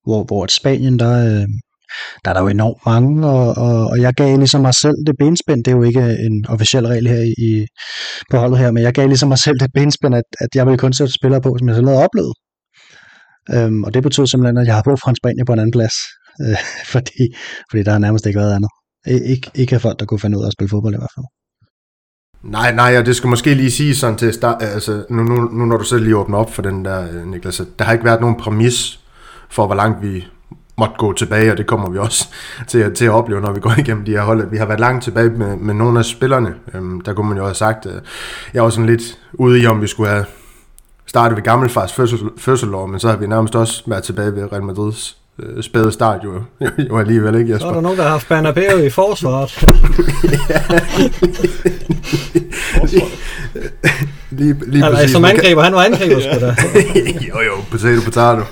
hvor, 0.04 0.25
hvor 0.25 0.44
et 0.44 0.50
Spanien, 0.50 0.99
der, 0.99 1.14
øh, 1.26 1.49
der 2.25 2.31
er 2.31 2.35
der 2.35 2.41
jo 2.41 2.49
enormt 2.49 2.81
mange, 2.87 3.27
og, 3.27 3.49
og, 3.56 3.87
og 3.87 4.00
jeg 4.00 4.15
gav 4.15 4.37
ligesom 4.37 4.61
mig 4.61 4.75
selv 4.75 4.97
det 5.06 5.15
benspænd, 5.19 5.65
det 5.65 5.71
er 5.71 5.77
jo 5.77 5.83
ikke 5.83 6.17
en 6.27 6.47
officiel 6.49 6.87
regel 6.87 7.06
her 7.09 7.23
i, 7.39 7.67
på 8.31 8.37
holdet 8.37 8.59
her, 8.59 8.71
men 8.71 8.83
jeg 8.83 8.93
gav 8.93 9.06
ligesom 9.06 9.29
mig 9.29 9.39
selv 9.39 9.59
det 9.61 9.71
benspænd, 9.75 10.15
at, 10.15 10.29
at 10.41 10.49
jeg 10.55 10.67
ville 10.67 10.79
kun 10.79 10.93
sætte 10.93 11.12
spillere 11.12 11.41
på, 11.41 11.56
som 11.59 11.69
jeg 11.69 11.77
selv 11.77 11.89
havde 11.89 12.05
oplevet. 12.05 12.35
Øhm, 13.55 13.85
og 13.85 13.94
det 13.94 14.03
betød 14.03 14.27
simpelthen, 14.27 14.59
at 14.59 14.67
jeg 14.67 14.75
har 14.75 14.83
brug 14.83 14.99
for 15.05 15.11
en 15.11 15.17
Spanien 15.17 15.47
på 15.47 15.53
en 15.53 15.59
anden 15.59 15.73
plads, 15.79 15.94
øh, 16.43 16.56
fordi, 16.94 17.23
fordi 17.71 17.83
der 17.83 17.93
har 17.93 17.99
nærmest 17.99 18.27
ikke 18.27 18.38
været 18.38 18.55
andet. 18.55 18.71
Ik- 19.09 19.50
ikke 19.55 19.75
af 19.75 19.81
folk, 19.81 20.00
der 20.00 20.06
kunne 20.06 20.21
finde 20.21 20.38
ud 20.38 20.43
af 20.43 20.47
at 20.47 20.53
spille 20.53 20.69
fodbold 20.69 20.95
i 20.95 20.99
hvert 20.99 21.15
fald. 21.17 21.27
Nej, 22.43 22.75
nej, 22.75 22.99
og 22.99 23.06
det 23.06 23.17
skal 23.17 23.29
måske 23.29 23.55
lige 23.55 23.71
sige 23.71 23.95
sådan 23.95 24.19
til 24.19 24.33
start, 24.33 24.62
altså 24.62 25.05
nu, 25.11 25.23
nu, 25.23 25.35
nu 25.35 25.65
når 25.65 25.77
du 25.77 25.85
selv 25.85 26.03
lige 26.05 26.17
åbner 26.17 26.38
op 26.38 26.53
for 26.53 26.62
den 26.62 26.85
der, 26.85 27.12
øh, 27.12 27.27
Niklas, 27.27 27.62
der 27.79 27.85
har 27.85 27.93
ikke 27.93 28.05
været 28.05 28.21
nogen 28.21 28.37
præmis 28.37 29.00
for, 29.50 29.67
hvor 29.67 29.75
langt 29.75 30.03
vi 30.03 30.27
måtte 30.82 30.94
gå 30.99 31.12
tilbage, 31.12 31.50
og 31.52 31.58
det 31.58 31.67
kommer 31.67 31.90
vi 31.90 31.99
også 31.99 32.29
til, 32.70 32.94
til 32.94 33.05
at 33.05 33.11
opleve, 33.11 33.40
når 33.40 33.52
vi 33.52 33.61
går 33.61 33.75
igennem 33.82 34.05
de 34.05 34.12
her 34.12 34.23
hold. 34.23 34.50
Vi 34.50 34.56
har 34.56 34.67
været 34.67 34.81
langt 34.81 35.05
tilbage 35.05 35.31
med, 35.31 35.56
med 35.56 35.75
nogle 35.75 35.99
af 35.99 36.05
spillerne. 36.05 36.55
Øhm, 36.75 37.00
der 37.00 37.12
kunne 37.12 37.29
man 37.29 37.38
jo 37.38 37.44
have 37.44 37.55
sagt, 37.55 37.87
øh, 37.87 37.93
jeg 38.55 38.62
var 38.62 38.70
sådan 38.70 38.87
lidt 38.87 39.19
ude 39.32 39.61
i, 39.62 39.67
om 39.67 39.82
vi 39.82 39.87
skulle 39.87 40.11
have 40.11 40.25
startet 41.06 41.37
ved 41.37 41.44
gammelfars 41.44 41.93
fødsel, 41.93 42.19
fødselår, 42.38 42.87
men 42.87 43.00
så 43.00 43.08
har 43.08 43.17
vi 43.17 43.26
nærmest 43.26 43.56
også 43.56 43.82
været 43.87 44.02
tilbage 44.02 44.34
ved 44.37 44.52
Real 44.52 44.62
Madrids 44.62 45.17
øh, 45.38 45.62
spæde 45.62 45.93
start 45.93 46.25
jo, 46.25 46.43
jo 46.90 46.99
alligevel, 46.99 47.35
ikke 47.35 47.52
Jesper? 47.52 47.67
Så 47.67 47.69
er 47.69 47.75
der 47.75 47.81
nogen, 47.81 47.99
der 47.99 48.05
har 48.05 48.11
haft 48.11 48.28
Bernabeu 48.28 48.78
i 48.78 48.90
forsvaret. 48.90 49.64
Lige, 54.43 54.71
lige 54.71 54.85
altså, 54.85 54.97
præcis. 54.97 55.12
Som 55.12 55.25
angriber, 55.25 55.62
han 55.62 55.75
var 55.75 55.85
angriber 55.85 56.21
sgu 56.33 56.41
da. 56.41 56.55
jo 57.29 57.41
jo, 57.41 57.55
potato 57.71 58.00
potato. 58.05 58.43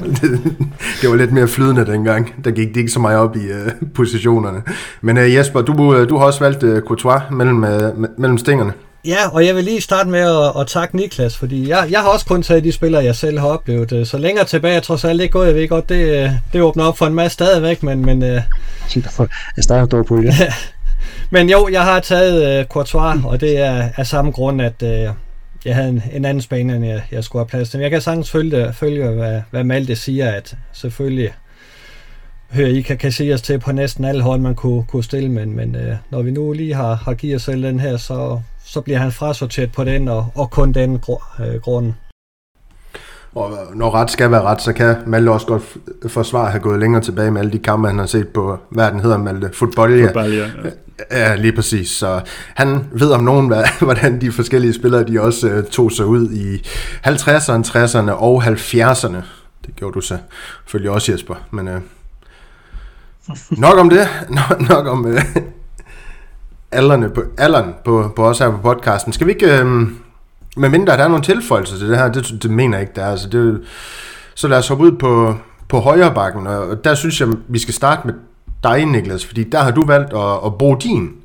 det 1.01 1.11
var 1.11 1.17
lidt 1.17 1.33
mere 1.33 1.49
flydende 1.49 1.87
dengang. 1.87 2.35
Der 2.45 2.51
gik 2.51 2.69
det 2.69 2.77
ikke 2.77 2.93
så 2.93 3.01
meget 3.01 3.19
op 3.19 3.37
i 3.37 3.39
uh, 3.39 3.89
positionerne. 3.95 4.63
Men 5.01 5.19
uh, 5.19 5.35
Jesper, 5.35 5.63
du, 5.63 5.73
uh, 5.73 6.09
du 6.09 6.19
har 6.19 6.27
også 6.27 6.41
valgt 6.41 6.63
uh, 6.63 6.81
Courtois 6.81 7.23
mellem, 7.31 7.63
uh, 7.63 8.19
mellem 8.19 8.39
stingerne. 8.39 8.73
Ja, 9.05 9.29
og 9.33 9.47
jeg 9.47 9.55
vil 9.57 9.65
lige 9.65 9.81
starte 9.81 10.09
med 10.09 10.21
at, 10.21 10.61
at 10.61 10.67
takke 10.67 10.97
Niklas, 10.97 11.37
fordi 11.37 11.69
jeg, 11.69 11.87
jeg 11.91 12.01
har 12.01 12.09
også 12.09 12.27
kun 12.27 12.43
taget 12.43 12.65
de 12.65 12.73
spillere, 12.73 13.05
jeg 13.05 13.17
selv 13.17 13.39
har 13.39 13.47
oplevet. 13.47 14.09
Så 14.09 14.19
længere 14.19 14.45
tilbage 14.45 14.75
jeg 14.75 14.83
trods 14.83 15.05
alt 15.05 15.21
ikke 15.21 15.33
gået. 15.33 15.47
Jeg 15.47 15.55
ved 15.55 15.69
godt, 15.69 15.89
det, 15.89 16.31
det 16.53 16.63
åbner 16.63 16.85
op 16.85 16.99
for 16.99 17.07
en 17.07 17.15
masse 17.15 17.35
stadigvæk, 17.35 17.83
men... 17.83 18.07
men. 18.07 18.23
Jeg 18.23 18.43
starter 19.65 19.87
dog 19.87 20.07
på 20.07 20.17
det. 20.17 20.35
men 21.35 21.51
jo, 21.51 21.69
jeg 21.73 21.83
har 21.83 22.01
taget 22.01 22.61
uh, 22.61 22.67
Courtois, 22.67 23.21
og 23.25 23.41
det 23.41 23.59
er 23.59 23.89
af 23.97 24.07
samme 24.07 24.31
grund, 24.31 24.63
at 24.63 24.83
uh, 24.83 25.15
jeg 25.65 25.75
havde 25.75 25.89
en, 25.89 26.03
en 26.13 26.25
anden 26.25 26.43
spændende, 26.43 26.77
end 26.77 26.87
jeg, 26.87 27.03
jeg 27.13 27.25
skulle 27.25 27.41
have 27.41 27.49
plads 27.49 27.71
til. 27.71 27.79
Men 27.79 27.83
jeg 27.83 27.91
kan 27.91 28.01
sagtens 28.01 28.31
følge, 28.31 28.73
følge 28.73 29.09
hvad, 29.09 29.43
hvad 29.51 29.65
Malte 29.65 29.97
siger, 29.97 30.33
at 30.33 30.57
selvfølgelig 30.73 31.35
hører 32.51 32.69
I 32.69 32.81
kan 32.81 32.99
Casillas 32.99 33.43
til 33.43 33.59
på 33.59 33.73
næsten 33.73 34.05
alle 34.05 34.23
hold, 34.23 34.41
man 34.41 34.55
kunne, 34.55 34.85
kunne 34.85 35.05
stille, 35.05 35.29
men, 35.29 35.57
men 35.57 35.77
uh, 35.77 35.97
når 36.11 36.23
vi 36.23 36.31
nu 36.31 36.53
lige 36.53 36.75
har, 36.75 36.95
har 36.95 37.15
givet 37.15 37.37
os 37.37 37.43
selv 37.43 37.63
den 37.63 37.81
her, 37.81 37.97
så, 37.97 38.41
så 38.65 38.81
bliver 38.81 38.99
han 38.99 39.13
frasorteret 39.13 39.73
på 39.73 39.85
den, 39.85 40.09
og, 40.09 40.27
og 40.35 40.51
kun 40.51 40.73
den 40.73 41.01
gr- 41.09 41.43
øh, 41.43 41.61
grund. 41.61 41.93
Og 43.35 43.51
når 43.75 43.95
ret 43.95 44.11
skal 44.11 44.31
være 44.31 44.43
ret, 44.43 44.63
så 44.63 44.73
kan 44.73 44.97
Malte 45.07 45.31
også 45.31 45.47
godt 45.47 45.77
forsvare 46.07 46.47
at 46.47 46.53
have 46.53 46.63
gået 46.63 46.81
længere 46.81 47.03
tilbage 47.03 47.31
med 47.31 47.41
alle 47.41 47.53
de 47.53 47.59
kampe, 47.59 47.89
han 47.89 47.99
har 47.99 48.07
set 48.07 48.29
på, 48.29 48.59
hvad 48.71 48.91
den 48.91 49.01
hedder, 49.01 49.19
Malte, 49.19 49.51
fodbold. 49.53 50.07
Fodbold, 50.07 50.35
ja. 50.35 50.47
Ja, 51.11 51.35
lige 51.35 51.53
præcis. 51.53 51.91
Så 51.91 52.21
han 52.55 52.85
ved 52.93 53.11
om 53.11 53.25
nogen, 53.25 53.47
hvad, 53.47 53.65
hvordan 53.87 54.21
de 54.21 54.33
forskellige 54.33 54.75
spillere, 54.75 55.05
de 55.05 55.21
også 55.21 55.49
uh, 55.59 55.65
tog 55.65 55.93
sig 55.93 56.07
ud 56.07 56.31
i 56.31 56.57
50'erne, 57.07 57.69
60'erne 57.69 58.11
og 58.11 58.45
70'erne. 58.45 59.17
Det 59.67 59.77
gjorde 59.77 59.95
du 59.95 60.01
så 60.01 60.19
selvfølgelig 60.65 60.91
også, 60.91 61.13
Jesper. 61.13 61.35
Men 61.51 61.69
uh, 61.69 61.75
nok 63.61 63.79
om 63.79 63.91
det. 63.91 64.09
Nok, 64.29 64.69
nok 64.69 64.87
om 64.87 65.05
uh, 65.07 65.21
alderne 66.73 67.11
på, 67.11 67.23
alderen 67.39 67.75
på, 67.85 68.13
på 68.17 68.27
os 68.27 68.39
her 68.39 68.51
på 68.51 68.57
podcasten. 68.57 69.13
Skal 69.13 69.27
vi 69.27 69.33
ikke, 69.33 69.59
øhm, 69.59 69.99
med 70.57 70.69
mindre 70.69 70.97
der 70.97 71.05
er 71.05 71.09
nogle 71.09 71.25
tilføjelser 71.25 71.79
til 71.79 71.89
det 71.89 71.99
her, 71.99 72.13
det, 72.13 72.43
det 72.43 72.51
mener 72.51 72.79
jeg 72.79 72.83
ikke, 72.83 72.93
der 72.97 73.05
er. 73.05 73.11
Altså, 73.11 73.29
det, 73.29 73.61
så 74.35 74.49
lad 74.49 74.59
os 74.59 74.69
hoppe 74.69 74.85
ud 74.85 74.93
på, 74.93 75.35
på 75.69 75.81
højre 75.81 76.15
bakken, 76.15 76.47
og 76.47 76.85
der 76.85 76.95
synes 76.95 77.21
jeg, 77.21 77.29
vi 77.49 77.59
skal 77.59 77.75
starte 77.75 78.07
med 78.07 78.15
dig, 78.65 78.87
Niklas, 78.87 79.27
fordi 79.27 79.45
der 79.45 79.59
har 79.59 79.71
du 79.71 79.87
valgt 79.87 80.13
at, 80.13 80.47
at 80.47 80.59
bruge 80.59 80.81
din 80.81 81.21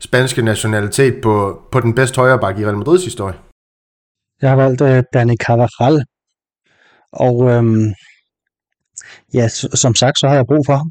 spanske 0.00 0.42
nationalitet 0.42 1.14
på, 1.22 1.62
på 1.72 1.80
den 1.80 1.94
bedste 1.94 2.16
højre 2.16 2.38
bakke 2.38 2.62
i 2.62 2.64
Real 2.64 2.76
Madrids 2.76 3.04
historie. 3.04 3.34
Jeg 4.42 4.50
har 4.50 4.56
valgt 4.56 4.80
uh, 4.80 5.02
Dani 5.14 5.36
Carvajal, 5.36 6.04
og 7.12 7.50
øhm, 7.50 7.92
ja, 9.34 9.48
som 9.82 9.94
sagt, 9.94 10.18
så 10.18 10.28
har 10.28 10.34
jeg 10.34 10.46
brug 10.46 10.64
for 10.66 10.76
ham. 10.76 10.90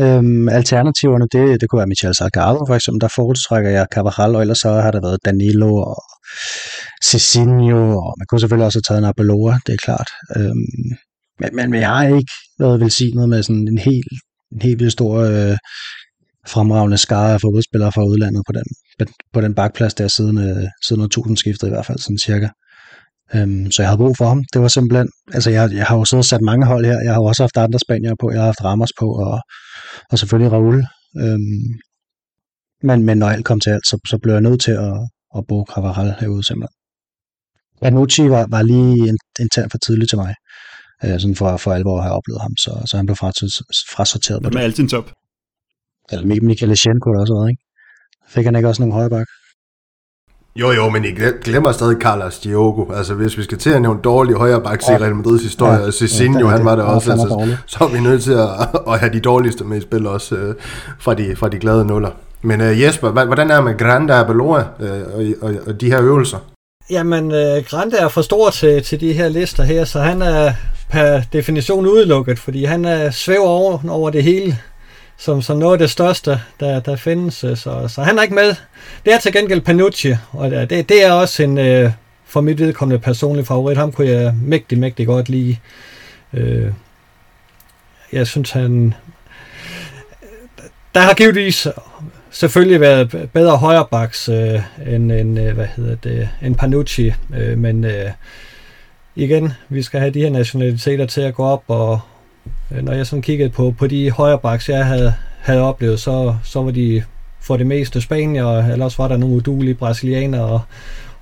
Øhm, 0.00 0.48
alternativerne, 0.48 1.26
det, 1.32 1.60
det 1.60 1.68
kunne 1.68 1.78
være 1.78 1.92
Michel 1.92 2.14
Salgado 2.14 2.66
for 2.66 2.74
eksempel, 2.74 3.00
der 3.00 3.08
foretrækker 3.08 3.70
jeg 3.70 3.86
Carvajal, 3.94 4.34
og 4.36 4.40
ellers 4.40 4.58
så 4.58 4.70
har 4.70 4.90
der 4.90 5.00
været 5.00 5.24
Danilo 5.24 5.74
og 5.74 6.02
Cezinho, 7.04 7.82
og 8.04 8.14
man 8.18 8.26
kunne 8.26 8.40
selvfølgelig 8.40 8.66
også 8.66 8.78
have 8.78 8.88
taget 8.88 9.02
Nabeloa, 9.02 9.54
det 9.66 9.72
er 9.72 9.82
klart. 9.86 10.10
Øhm, 10.36 10.88
men, 11.40 11.50
men, 11.56 11.70
men 11.70 11.80
jeg 11.80 11.88
har 11.88 12.06
ikke 12.06 12.32
været 12.58 12.80
velsignet 12.80 13.28
med 13.28 13.42
sådan 13.42 13.68
en 13.68 13.78
helt, 13.78 14.12
en 14.52 14.62
helt 14.62 14.80
vildt 14.80 14.92
stor 14.92 15.14
øh, 15.18 15.56
fremragende 16.48 16.98
skare 16.98 17.32
af 17.34 17.40
fodboldspillere 17.40 17.92
fra 17.92 18.04
udlandet 18.04 18.42
på 18.46 18.52
den, 18.52 19.08
på 19.32 19.40
den 19.40 19.54
bakplads 19.54 19.94
der 19.94 20.08
siden, 20.08 20.38
øh, 20.38 20.68
siden 20.86 21.02
1000 21.02 21.36
skiftet 21.36 21.66
i 21.66 21.70
hvert 21.70 21.86
fald, 21.86 21.98
sådan 21.98 22.18
cirka. 22.18 22.48
Øhm, 23.34 23.70
så 23.70 23.82
jeg 23.82 23.88
havde 23.88 23.98
brug 23.98 24.16
for 24.16 24.28
ham. 24.28 24.44
Det 24.52 24.60
var 24.62 24.68
simpelthen, 24.68 25.08
altså 25.32 25.50
jeg, 25.50 25.70
jeg 25.72 25.86
har 25.86 25.96
jo 25.96 26.04
siddet 26.04 26.20
og 26.20 26.24
sat 26.24 26.40
mange 26.40 26.66
hold 26.66 26.84
her. 26.84 26.98
Jeg 27.04 27.12
har 27.14 27.20
jo 27.20 27.24
også 27.24 27.42
haft 27.42 27.56
andre 27.56 27.78
spanier 27.78 28.14
på. 28.20 28.30
Jeg 28.30 28.40
har 28.40 28.46
haft 28.46 28.64
Ramos 28.64 28.92
på, 29.00 29.06
og, 29.06 29.40
og 30.10 30.18
selvfølgelig 30.18 30.52
Raul. 30.52 30.84
Øhm, 31.22 31.68
men, 32.82 33.02
men 33.06 33.18
når 33.18 33.28
alt 33.28 33.44
kom 33.44 33.60
til 33.60 33.70
alt, 33.70 33.86
så, 33.86 33.98
så 34.08 34.18
blev 34.22 34.32
jeg 34.32 34.42
nødt 34.42 34.60
til 34.60 34.70
at, 34.70 34.98
at 35.36 35.46
bruge 35.48 35.66
Cavaral 35.74 36.14
herude 36.20 36.46
simpelthen. 36.46 36.74
Anucci 37.82 38.30
var, 38.30 38.46
var 38.50 38.62
lige 38.62 39.08
en, 39.08 39.18
en 39.40 39.48
tand 39.54 39.70
for 39.70 39.78
tidligt 39.78 40.08
til 40.08 40.18
mig. 40.18 40.34
Øh, 41.04 41.20
sådan 41.20 41.34
for, 41.34 41.56
for 41.56 41.72
alvor 41.72 42.00
have 42.00 42.14
oplevet 42.14 42.40
ham, 42.40 42.56
så, 42.56 42.72
så 42.90 42.96
han 42.96 43.06
blev 43.06 43.16
frasorteret. 43.96 44.54
Med 44.54 44.62
altid 44.62 44.82
en 44.82 44.88
top. 44.88 45.10
Eller 46.12 46.26
Michael 46.42 46.72
Eschenko 46.72 47.12
der 47.12 47.20
også 47.20 47.34
været, 47.34 47.50
ikke? 47.50 47.62
Fik 48.28 48.44
han 48.44 48.56
ikke 48.56 48.68
også 48.68 48.82
nogle 48.82 48.94
højre 48.94 49.10
bak? 49.10 49.26
Jo, 50.56 50.70
jo, 50.70 50.88
men 50.88 51.04
I 51.04 51.08
glemmer 51.44 51.72
stadig 51.72 51.96
Carlos 52.00 52.38
Diogo. 52.38 52.92
Altså, 52.92 53.14
hvis 53.14 53.38
vi 53.38 53.42
skal 53.42 53.58
til 53.58 53.70
at 53.70 53.82
nævne 53.82 54.00
dårlige 54.00 54.36
højre 54.36 54.62
bak 54.62 54.82
i 54.82 54.84
Real 54.84 55.14
Madrids 55.14 55.42
historie, 55.42 55.78
ja, 55.78 55.86
og 55.86 55.94
Cicinho, 55.94 56.48
ja, 56.48 56.56
han 56.56 56.64
var 56.64 56.76
der 56.76 56.82
også, 56.82 57.12
altså, 57.12 57.56
så 57.66 57.84
er 57.84 57.88
vi 57.88 58.00
nødt 58.00 58.22
til 58.22 58.32
at, 58.32 58.48
at 58.92 59.00
have 59.00 59.12
de 59.12 59.20
dårligste 59.20 59.64
med 59.64 59.78
i 59.78 59.80
spil 59.80 60.06
også 60.06 60.34
uh, 60.34 60.54
fra, 60.98 61.14
de, 61.14 61.36
fra 61.36 61.48
de 61.48 61.58
glade 61.58 61.84
nuller. 61.84 62.10
Men 62.42 62.60
uh, 62.60 62.80
Jesper, 62.80 63.10
hvordan 63.10 63.50
er 63.50 63.54
det 63.54 63.64
med 63.64 63.78
Grande 63.78 64.20
og 64.20 64.26
Baloa 64.26 64.60
uh, 64.80 65.14
og, 65.14 65.24
og, 65.42 65.54
og 65.66 65.80
de 65.80 65.86
her 65.86 66.02
øvelser? 66.02 66.38
Jamen, 66.90 67.32
øh, 67.32 67.56
uh, 67.58 67.64
Grande 67.64 67.96
er 67.96 68.08
for 68.08 68.22
stor 68.22 68.50
til, 68.50 68.82
til 68.82 69.00
de 69.00 69.12
her 69.12 69.28
lister 69.28 69.62
her, 69.62 69.84
så 69.84 70.00
han 70.00 70.22
er 70.22 70.52
per 70.90 71.20
definition 71.32 71.86
udelukket, 71.86 72.38
fordi 72.38 72.64
han 72.64 72.84
er 72.84 73.10
svæver 73.10 73.48
over, 73.48 73.78
over 73.88 74.10
det 74.10 74.22
hele 74.22 74.58
som, 75.18 75.42
som 75.42 75.58
noget 75.58 75.72
af 75.72 75.78
det 75.78 75.90
største, 75.90 76.40
der, 76.60 76.80
der 76.80 76.96
findes. 76.96 77.44
Øh, 77.44 77.56
så, 77.56 77.88
så 77.88 78.02
han 78.02 78.18
er 78.18 78.22
ikke 78.22 78.34
med. 78.34 78.54
Det 79.04 79.14
er 79.14 79.18
til 79.18 79.32
gengæld 79.32 79.60
Panucci, 79.60 80.14
og 80.30 80.52
øh, 80.52 80.70
det, 80.70 80.88
det 80.88 81.04
er 81.04 81.12
også 81.12 81.42
en 81.42 81.58
øh, 81.58 81.90
for 82.24 82.40
mit 82.40 82.58
vedkommende 82.58 82.98
personlig 83.02 83.46
favorit. 83.46 83.76
Ham 83.76 83.92
kunne 83.92 84.08
jeg 84.08 84.34
mægtig, 84.42 84.78
mægtig 84.78 85.06
godt 85.06 85.28
lide. 85.28 85.56
Øh, 86.34 86.72
jeg 88.12 88.26
synes, 88.26 88.50
han... 88.50 88.94
Der 90.94 91.00
har 91.00 91.14
givetvis 91.14 91.68
selvfølgelig 92.38 92.80
været 92.80 93.28
bedre 93.32 93.56
højrebaks 93.56 94.28
øh, 94.28 94.60
end, 94.86 95.12
end, 95.12 95.40
øh, 95.40 95.54
hvad 95.54 95.66
hedder 95.76 95.94
det, 95.94 96.28
end 96.42 96.56
Panucci, 96.56 97.12
øh, 97.36 97.58
men 97.58 97.84
øh, 97.84 98.10
igen, 99.16 99.52
vi 99.68 99.82
skal 99.82 100.00
have 100.00 100.12
de 100.12 100.20
her 100.20 100.30
nationaliteter 100.30 101.06
til 101.06 101.20
at 101.20 101.34
gå 101.34 101.44
op, 101.44 101.62
og, 101.68 102.00
Øh, 102.70 102.84
når 102.84 102.92
jeg 102.92 103.06
sådan 103.06 103.22
kiggede 103.22 103.50
på, 103.50 103.74
på 103.78 103.86
de 103.86 104.10
højre 104.10 104.38
baks, 104.38 104.68
jeg 104.68 104.86
havde, 104.86 105.14
havde 105.38 105.60
oplevet, 105.60 106.00
så, 106.00 106.34
så 106.44 106.62
var 106.62 106.70
de 106.70 107.02
for 107.40 107.56
det 107.56 107.66
meste 107.66 108.00
spanier, 108.00 108.44
også 108.82 109.02
var 109.02 109.08
der 109.08 109.16
nogle 109.16 109.34
udulige 109.34 109.74
brasilianere 109.74 110.42
og, 110.42 110.60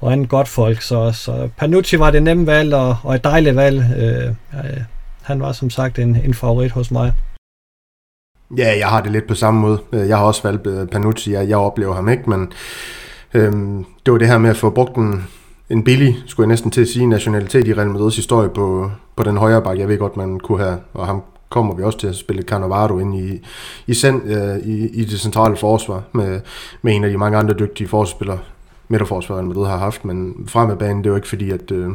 og 0.01 0.13
andet 0.13 0.29
godt 0.29 0.49
folk. 0.49 0.83
Så, 0.83 1.13
så 1.13 1.49
Panucci 1.57 1.99
var 1.99 2.11
det 2.11 2.23
nemme 2.23 2.47
valg 2.47 2.75
og, 2.75 2.97
og 3.03 3.15
et 3.15 3.25
dejligt 3.25 3.57
valg. 3.57 3.85
Øh, 3.97 4.27
øh, 4.65 4.81
han 5.23 5.41
var 5.41 5.53
som 5.53 5.71
sagt 5.71 5.99
en, 5.99 6.17
en 6.25 6.35
favorit 6.35 6.71
hos 6.71 6.91
mig. 6.91 7.13
Ja, 8.51 8.79
jeg 8.79 8.89
har 8.89 9.01
det 9.01 9.13
lidt 9.13 9.27
på 9.27 9.35
samme 9.35 9.61
måde. 9.61 9.79
Øh, 9.93 10.09
jeg 10.09 10.17
har 10.17 10.25
også 10.25 10.43
valgt 10.43 10.67
øh, 10.67 10.87
Panucci. 10.89 11.33
Jeg, 11.33 11.49
jeg 11.49 11.59
oplever 11.59 11.95
ham 11.95 12.09
ikke, 12.09 12.31
men 12.31 12.53
øhm, 13.35 13.85
det 14.07 14.13
var 14.13 14.19
det 14.19 14.29
her 14.29 14.39
med 14.39 14.51
at 14.51 14.57
få 14.57 14.71
brugt 14.71 14.97
en, 14.97 15.25
en 15.71 15.85
billig, 15.85 16.17
skulle 16.27 16.45
jeg 16.45 16.49
næsten 16.49 16.71
til 16.71 16.81
at 16.81 16.89
sige, 16.89 17.07
nationalitet 17.07 17.69
i 17.69 17.75
Real 17.75 17.89
Madrid's 17.89 18.17
historie 18.17 18.49
på, 18.49 18.91
på 19.17 19.23
den 19.23 19.37
højre 19.37 19.63
bakke. 19.63 19.81
Jeg 19.81 19.89
ved 19.89 19.99
godt, 19.99 20.17
man 20.17 20.41
kunne 20.41 20.65
have, 20.65 20.79
og 20.95 21.07
ham 21.07 21.23
kommer 21.49 21.75
vi 21.75 21.83
også 21.83 21.99
til 21.99 22.07
at 22.07 22.17
spille 22.17 22.43
Cannavaro 22.43 22.99
ind 22.99 23.17
i, 23.17 23.47
i, 23.87 23.95
send, 23.95 24.23
øh, 24.25 24.57
i, 24.57 24.89
i 24.89 25.05
det 25.05 25.21
centrale 25.21 25.57
forsvar 25.57 26.03
med, 26.13 26.41
med 26.83 26.97
en 26.97 27.05
af 27.05 27.11
de 27.11 27.19
mange 27.19 27.39
andre 27.39 27.55
dygtige 27.55 27.89
forspillere, 27.89 28.39
midterforsvaret 28.89 29.45
Madrid 29.45 29.67
har 29.67 29.79
haft, 29.79 30.05
men 30.05 30.35
frem 30.49 30.71
af 30.71 30.79
banen, 30.79 30.99
det 30.99 31.07
er 31.07 31.11
jo 31.11 31.17
ikke 31.17 31.29
fordi, 31.29 31.51
at 31.51 31.71
øh, 31.71 31.91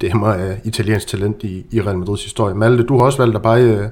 det 0.00 0.10
er 0.10 0.24
af 0.24 0.50
øh, 0.50 0.56
italiensk 0.64 1.06
talent 1.06 1.42
i, 1.42 1.66
i 1.72 1.80
Real 1.80 1.98
Madrids 1.98 2.24
historie. 2.24 2.54
Malte, 2.54 2.82
du 2.82 2.98
har 2.98 3.04
også 3.04 3.18
valgt 3.18 3.36
at 3.36 3.42
pege 3.42 3.64
øh, 3.64 3.88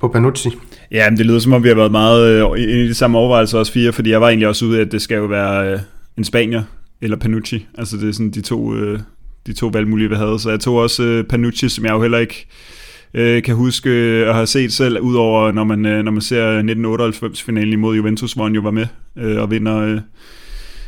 på 0.00 0.08
Panucci. 0.08 0.50
Ja, 0.90 1.10
men 1.10 1.18
det 1.18 1.26
lyder 1.26 1.38
som 1.38 1.52
om, 1.52 1.62
vi 1.62 1.68
har 1.68 1.74
været 1.74 1.92
meget 1.92 2.52
øh, 2.52 2.58
i 2.58 2.88
de 2.88 2.94
samme 2.94 3.18
overvejelser 3.18 3.58
også 3.58 3.72
fire, 3.72 3.92
fordi 3.92 4.10
jeg 4.10 4.20
var 4.20 4.28
egentlig 4.28 4.48
også 4.48 4.64
ude 4.64 4.76
af, 4.76 4.84
at 4.84 4.92
det 4.92 5.02
skal 5.02 5.16
jo 5.16 5.24
være 5.24 5.72
øh, 5.72 5.78
en 6.18 6.24
Spanier 6.24 6.62
eller 7.00 7.16
Panucci. 7.16 7.66
Altså 7.78 7.96
det 7.96 8.08
er 8.08 8.12
sådan 8.12 8.30
de 8.30 8.40
to, 8.40 8.74
øh, 8.74 9.00
de 9.46 9.52
to 9.52 9.66
valgmulige, 9.66 10.08
vi 10.08 10.14
havde. 10.14 10.38
Så 10.38 10.50
jeg 10.50 10.60
tog 10.60 10.76
også 10.76 11.02
øh, 11.02 11.24
Panucci, 11.24 11.68
som 11.68 11.84
jeg 11.84 11.92
jo 11.92 12.02
heller 12.02 12.18
ikke 12.18 12.46
øh, 13.14 13.42
kan 13.42 13.54
huske 13.54 13.90
øh, 13.90 14.28
at 14.28 14.34
have 14.34 14.46
set 14.46 14.72
selv, 14.72 15.00
udover 15.00 15.52
når 15.52 15.64
man, 15.64 15.86
øh, 15.86 16.02
når 16.04 16.12
man 16.12 16.22
ser 16.22 16.62
1998-finalen 16.62 17.72
imod 17.72 17.96
Juventus, 17.96 18.32
hvor 18.32 18.44
han 18.44 18.54
jo 18.54 18.60
var 18.60 18.70
med 18.70 18.86
øh, 19.18 19.42
og 19.42 19.50
vinder, 19.50 19.78
øh, 19.78 20.00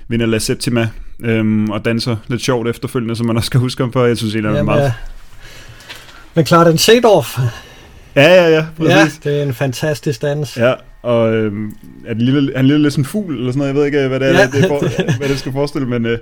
vinder 0.09 0.27
La 0.27 0.39
Septima 0.39 0.89
øh, 1.21 1.65
og 1.65 1.85
danser 1.85 2.17
lidt 2.29 2.43
sjovt 2.43 2.69
efterfølgende, 2.69 3.17
som 3.17 3.27
man 3.27 3.37
også 3.37 3.47
skal 3.47 3.61
huske 3.61 3.83
ham 3.83 3.93
for. 3.93 4.05
Jeg 4.05 4.17
synes, 4.17 4.33
det 4.35 4.45
er 4.45 4.63
meget... 4.63 4.83
Ja. 4.83 4.93
Men 6.35 6.47
Clarence 6.47 6.85
Seedorf, 6.85 7.39
Ja, 8.17 8.35
ja, 8.35 8.49
ja. 8.49 8.67
Præcis. 8.77 9.21
Ja, 9.25 9.31
det 9.31 9.39
er 9.39 9.43
en 9.43 9.55
fantastisk 9.55 10.23
dans. 10.23 10.57
Ja, 10.57 10.75
og 11.03 11.35
øh, 11.35 11.53
er 12.07 12.15
det 12.15 12.23
lille, 12.23 12.53
han 12.57 12.67
lille 12.67 12.83
lidt 12.83 12.93
sådan 12.93 13.03
en 13.03 13.07
fugl, 13.07 13.35
eller 13.35 13.53
sådan 13.53 13.59
noget. 13.59 13.69
Jeg 13.69 13.77
ved 13.77 13.87
ikke, 13.87 14.09
hvad 14.09 14.21
det 14.21 14.29
er, 14.29 14.33
ja. 14.33 14.47
det, 14.47 14.65
for, 14.69 14.79
hvad 15.19 15.29
det 15.29 15.39
skal 15.39 15.53
forestille, 15.53 15.89
men... 15.89 16.07
Øh, 16.07 16.19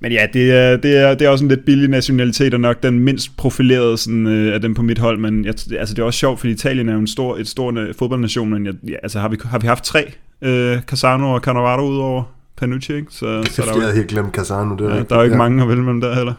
men 0.00 0.12
ja, 0.12 0.26
det 0.32 0.52
er, 0.52 0.76
det, 0.76 0.96
er, 0.96 1.14
det 1.14 1.24
er 1.24 1.28
også 1.28 1.44
en 1.44 1.48
lidt 1.48 1.64
billig 1.64 1.88
nationalitet, 1.88 2.54
og 2.54 2.60
nok 2.60 2.82
den 2.82 3.00
mindst 3.00 3.36
profilerede 3.36 3.98
sådan, 3.98 4.26
øh, 4.26 4.54
af 4.54 4.60
dem 4.60 4.74
på 4.74 4.82
mit 4.82 4.98
hold. 4.98 5.18
Men 5.18 5.44
jeg, 5.44 5.54
altså, 5.78 5.94
det 5.94 5.98
er 5.98 6.02
også 6.02 6.18
sjovt, 6.18 6.40
fordi 6.40 6.52
Italien 6.52 6.88
er 6.88 6.92
jo 6.92 6.98
en 6.98 7.06
stor, 7.06 7.36
et 7.36 7.48
stor 7.48 7.78
øh, 7.78 7.94
fodboldnation, 7.98 8.50
men 8.50 8.66
jeg, 8.66 8.74
ja, 8.88 8.94
altså, 9.02 9.20
har, 9.20 9.28
vi, 9.28 9.36
har 9.44 9.58
vi 9.58 9.66
haft 9.66 9.84
tre? 9.84 10.12
Øh, 10.42 10.80
Casano 10.80 11.34
og 11.34 11.40
Cannavaro 11.40 11.82
udover 11.82 12.37
Panucci, 12.58 12.94
ikke? 12.94 13.12
Så, 13.12 13.48
så 13.50 13.62
der 13.62 13.72
jeg 13.72 13.82
havde 13.82 13.94
helt 13.94 14.08
glemt 14.08 14.34
Casano. 14.34 14.76
Det 14.76 14.86
er 14.86 14.94
ja, 14.94 15.02
der 15.02 15.14
er 15.14 15.18
jo 15.18 15.24
ikke 15.24 15.34
ja. 15.34 15.42
mange 15.42 15.62
at 15.62 15.68
vælge 15.68 15.82
mellem 15.82 16.00
der 16.00 16.14
heller. 16.14 16.34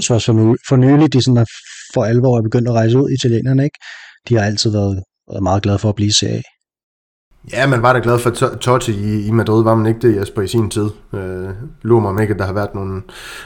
Så 0.00 0.18
for, 0.26 0.56
for 0.68 0.76
nylig, 0.76 1.12
de 1.12 1.22
sådan 1.22 1.36
er 1.36 1.44
for 1.94 2.04
alvor 2.04 2.38
er 2.38 2.42
begyndt 2.42 2.68
at 2.68 2.74
rejse 2.74 2.98
ud, 2.98 3.10
italienerne, 3.10 3.64
ikke? 3.64 3.78
De 4.28 4.34
har 4.34 4.44
altid 4.44 4.70
været, 4.70 5.02
været 5.30 5.42
meget 5.42 5.62
glade 5.62 5.78
for 5.78 5.88
at 5.88 5.94
blive 5.94 6.12
CA. 6.12 6.42
Ja, 7.52 7.66
man 7.66 7.82
var 7.82 7.92
da 7.92 8.00
glad 8.02 8.18
for 8.18 8.30
Totti 8.60 8.92
i, 8.92 9.26
i 9.26 9.30
Madrid, 9.30 9.64
var 9.64 9.74
man 9.74 9.86
ikke 9.86 10.08
det, 10.08 10.20
Jesper, 10.20 10.42
i 10.42 10.48
sin 10.48 10.70
tid? 10.70 10.88
Øh, 11.14 11.48
Lurer 11.82 12.00
mig 12.00 12.10
om 12.10 12.20
ikke, 12.20 12.32
at 12.32 12.38
der 12.38 12.46
har 12.46 12.52
været 12.52 12.74
nogle, 12.74 13.02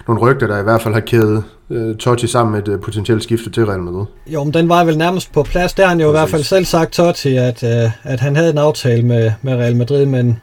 nogle 0.09 0.21
rygter, 0.21 0.47
der 0.47 0.61
i 0.61 0.63
hvert 0.63 0.83
fald 0.83 0.95
har 0.95 1.01
kædet 1.01 1.45
øh, 1.71 1.97
Totti 1.97 2.27
sammen 2.27 2.53
med 2.53 2.69
et 2.69 2.73
øh, 2.73 2.81
potentielt 2.81 3.23
skifte 3.23 3.51
til 3.51 3.67
Real 3.67 3.81
Madrid. 3.81 4.07
Jo, 4.27 4.45
men 4.45 4.55
den 4.55 4.69
var 4.69 4.85
vel 4.85 4.99
nærmest 4.99 5.33
på 5.33 5.43
plads. 5.43 5.75
Der 5.75 5.83
har 5.83 5.89
han 5.89 6.01
jo 6.01 6.07
Præcis. 6.07 6.17
i 6.17 6.19
hvert 6.19 6.31
fald 6.31 6.43
selv 6.43 6.65
sagt, 6.65 6.93
Totti, 6.93 7.37
at, 7.37 7.63
øh, 7.63 7.91
at 8.03 8.21
han 8.21 8.37
havde 8.37 8.51
en 8.51 8.59
aftale 8.59 9.03
med, 9.03 9.33
med 9.43 9.55
Real 9.55 9.77
Madrid, 9.77 10.07
men 10.07 10.39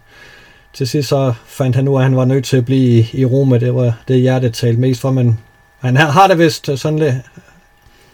til 0.74 0.88
sidst 0.88 1.10
så 1.10 1.34
fandt 1.46 1.76
han 1.76 1.86
nu, 1.86 1.98
at 1.98 2.04
han 2.04 2.16
var 2.16 2.26
nødt 2.26 2.46
til 2.46 2.58
at 2.58 2.66
blive 2.66 3.00
i, 3.00 3.10
i 3.14 3.26
Roma. 3.26 3.58
Det 3.58 3.76
var 3.76 3.94
det 4.08 4.22
hjertet 4.22 4.54
talte 4.54 4.82
mest 4.82 5.02
for, 5.02 5.12
men 5.12 5.40
han 5.80 5.96
har 5.96 6.28
det 6.28 6.38
vist 6.38 6.70
sådan 6.78 7.00
lidt 7.00 7.16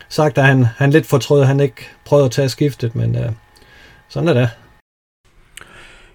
sagt, 0.10 0.38
at 0.38 0.46
han, 0.46 0.66
han 0.78 0.92
lidt 0.92 1.06
fortrød, 1.06 1.42
at 1.42 1.48
han 1.48 1.60
ikke 1.60 1.88
prøvede 2.06 2.26
at 2.26 2.32
tage 2.32 2.50
skiftet, 2.50 2.96
men 2.96 3.16
øh, 3.16 3.32
sådan 4.10 4.30
er 4.30 4.34
det. 4.34 4.50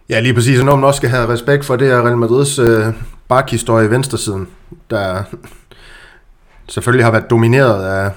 Ja, 0.08 0.20
lige 0.20 0.34
præcis. 0.34 0.58
Og 0.58 0.64
når 0.64 0.76
man 0.76 0.84
også 0.84 0.96
skal 0.96 1.10
have 1.10 1.28
respekt 1.28 1.64
for, 1.64 1.76
det 1.76 1.90
er 1.90 2.06
Real 2.06 2.16
Madrids 2.16 2.58
øh, 2.58 2.86
bakhistorie 3.28 3.86
i 3.86 3.90
venstresiden, 3.90 4.48
der 4.90 5.22
selvfølgelig 6.68 7.04
har 7.04 7.12
været 7.12 7.30
domineret 7.30 7.84
af, 7.84 8.10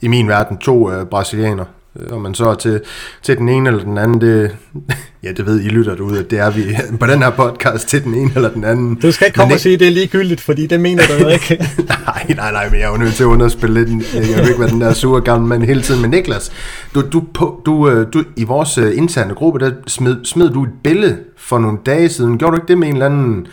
i 0.00 0.08
min 0.08 0.28
verden, 0.28 0.58
to 0.58 0.92
øh, 0.92 1.06
brasilianere. 1.06 1.66
Øh, 1.96 2.16
om 2.16 2.22
man 2.22 2.34
så 2.34 2.48
er 2.48 2.54
til, 2.54 2.80
til 3.22 3.36
den 3.36 3.48
ene 3.48 3.68
eller 3.68 3.84
den 3.84 3.98
anden, 3.98 4.20
det, 4.20 4.56
ja, 5.24 5.32
det 5.32 5.46
ved 5.46 5.60
I 5.60 5.68
lytter 5.68 5.94
derude, 5.94 6.18
at 6.18 6.30
det 6.30 6.38
er 6.38 6.50
vi 6.50 6.62
på 7.00 7.06
den 7.06 7.22
her 7.22 7.30
podcast 7.30 7.88
til 7.88 8.04
den 8.04 8.14
ene 8.14 8.30
eller 8.34 8.50
den 8.50 8.64
anden. 8.64 8.94
Du 8.94 9.12
skal 9.12 9.26
ikke 9.26 9.36
komme 9.36 9.54
og 9.54 9.60
sige, 9.60 9.74
at 9.74 9.80
det 9.80 9.88
er 9.88 9.92
ligegyldigt, 9.92 10.40
fordi 10.40 10.66
det 10.66 10.80
mener 10.80 11.02
du 11.20 11.28
ikke. 11.28 11.56
nej, 12.06 12.34
nej, 12.36 12.52
nej, 12.52 12.70
men 12.70 12.80
jeg 12.80 12.86
er 12.86 12.90
jo 12.90 12.96
nødt 12.96 13.14
til 13.14 13.22
at 13.22 13.28
underspille 13.28 13.84
lidt. 13.84 14.14
Jeg 14.14 14.42
vil 14.42 14.48
ikke 14.48 14.60
være 14.60 14.70
den 14.70 14.80
der 14.80 14.92
sure 14.92 15.20
gamle 15.20 15.46
mand 15.46 15.62
hele 15.62 15.82
tiden. 15.82 16.02
Men 16.02 16.10
Niklas, 16.10 16.52
du, 16.94 17.02
du, 17.12 17.24
du, 17.66 17.88
øh, 17.90 18.06
du, 18.12 18.24
i 18.36 18.44
vores 18.44 18.78
øh, 18.78 18.96
interne 18.96 19.34
gruppe, 19.34 19.58
der 19.58 19.72
smed, 19.86 20.24
smed 20.24 20.50
du 20.50 20.62
et 20.64 20.70
billede 20.84 21.18
for 21.36 21.58
nogle 21.58 21.78
dage 21.86 22.08
siden. 22.08 22.38
Gjorde 22.38 22.56
du 22.56 22.62
ikke 22.62 22.68
det 22.68 22.78
med 22.78 22.88
en 22.88 22.94
eller 22.94 23.06
anden 23.06 23.46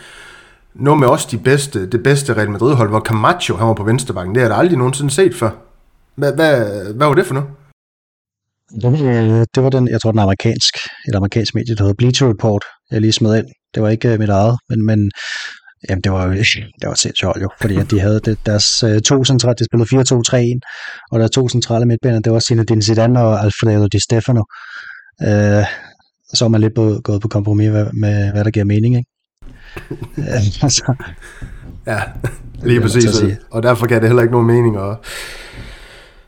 noget 0.75 0.99
med 0.99 1.07
os 1.07 1.25
de 1.25 1.37
bedste, 1.37 1.85
det 1.85 2.03
bedste 2.03 2.33
Real 2.33 2.49
Madrid-hold, 2.49 2.89
hvor 2.89 2.99
Camacho 2.99 3.55
han 3.55 3.67
var 3.67 3.73
på 3.73 3.83
venstrebakken. 3.83 4.35
Det 4.35 4.43
har 4.43 4.49
jeg 4.49 4.57
aldrig 4.57 4.77
nogensinde 4.77 5.11
set 5.11 5.35
før. 5.35 5.49
Hvad, 6.15 6.33
hvad, 6.33 6.65
hvad 6.93 7.07
var 7.07 7.13
det 7.13 7.25
for 7.25 7.33
noget? 7.33 7.49
Det, 8.71 8.83
var, 8.83 9.45
det 9.55 9.63
var 9.63 9.69
den, 9.69 9.87
jeg 9.87 10.01
tror, 10.01 10.11
den 10.11 10.19
amerikansk, 10.19 10.75
et 11.09 11.15
amerikansk 11.15 11.55
medie, 11.55 11.75
der 11.75 11.83
hedder 11.83 11.95
Bleacher 11.97 12.29
Report, 12.29 12.63
jeg 12.91 13.01
lige 13.01 13.11
smed 13.11 13.37
ind. 13.37 13.45
Det 13.75 13.83
var 13.83 13.89
ikke 13.89 14.13
uh, 14.13 14.19
mit 14.19 14.29
eget, 14.29 14.57
men, 14.69 14.85
men 14.85 15.11
jamen, 15.89 16.01
det 16.01 16.11
var 16.11 16.25
jo 16.25 16.31
det 16.81 16.87
var 16.87 16.93
sindssygt 16.93 17.41
jo, 17.41 17.49
fordi 17.61 17.75
at 17.75 17.91
de 17.91 17.99
havde 17.99 18.19
det, 18.19 18.37
deres 18.45 18.83
uh, 18.83 18.97
to 18.99 19.23
centrale, 19.23 19.55
de 19.59 19.65
spillede 19.65 19.89
4-2-3-1, 20.01 21.09
og 21.11 21.19
der 21.19 21.27
to 21.27 21.49
centrale 21.49 21.85
midtbaner, 21.85 22.19
det 22.19 22.33
var 22.33 22.39
Zinedine 22.39 22.81
Zidane 22.81 23.21
og 23.21 23.43
Alfredo 23.43 23.87
Di 23.87 23.99
Stefano. 23.99 24.43
Uh, 25.21 25.65
så 26.33 26.45
er 26.45 26.47
man 26.47 26.61
lidt 26.61 26.75
på, 26.75 27.01
gået 27.03 27.21
på 27.21 27.27
kompromis 27.27 27.69
med, 27.71 27.87
med, 27.93 28.31
hvad 28.31 28.43
der 28.43 28.51
giver 28.51 28.65
mening, 28.65 28.97
ikke? 28.97 29.09
altså, 30.63 30.93
ja, 31.87 32.01
lige 32.63 32.81
præcis. 32.81 33.05
Og 33.51 33.63
derfor 33.63 33.87
gav 33.87 33.99
det 33.99 34.07
heller 34.07 34.23
ikke 34.23 34.31
nogen 34.31 34.47
mening 34.47 34.77
at, 34.77 34.97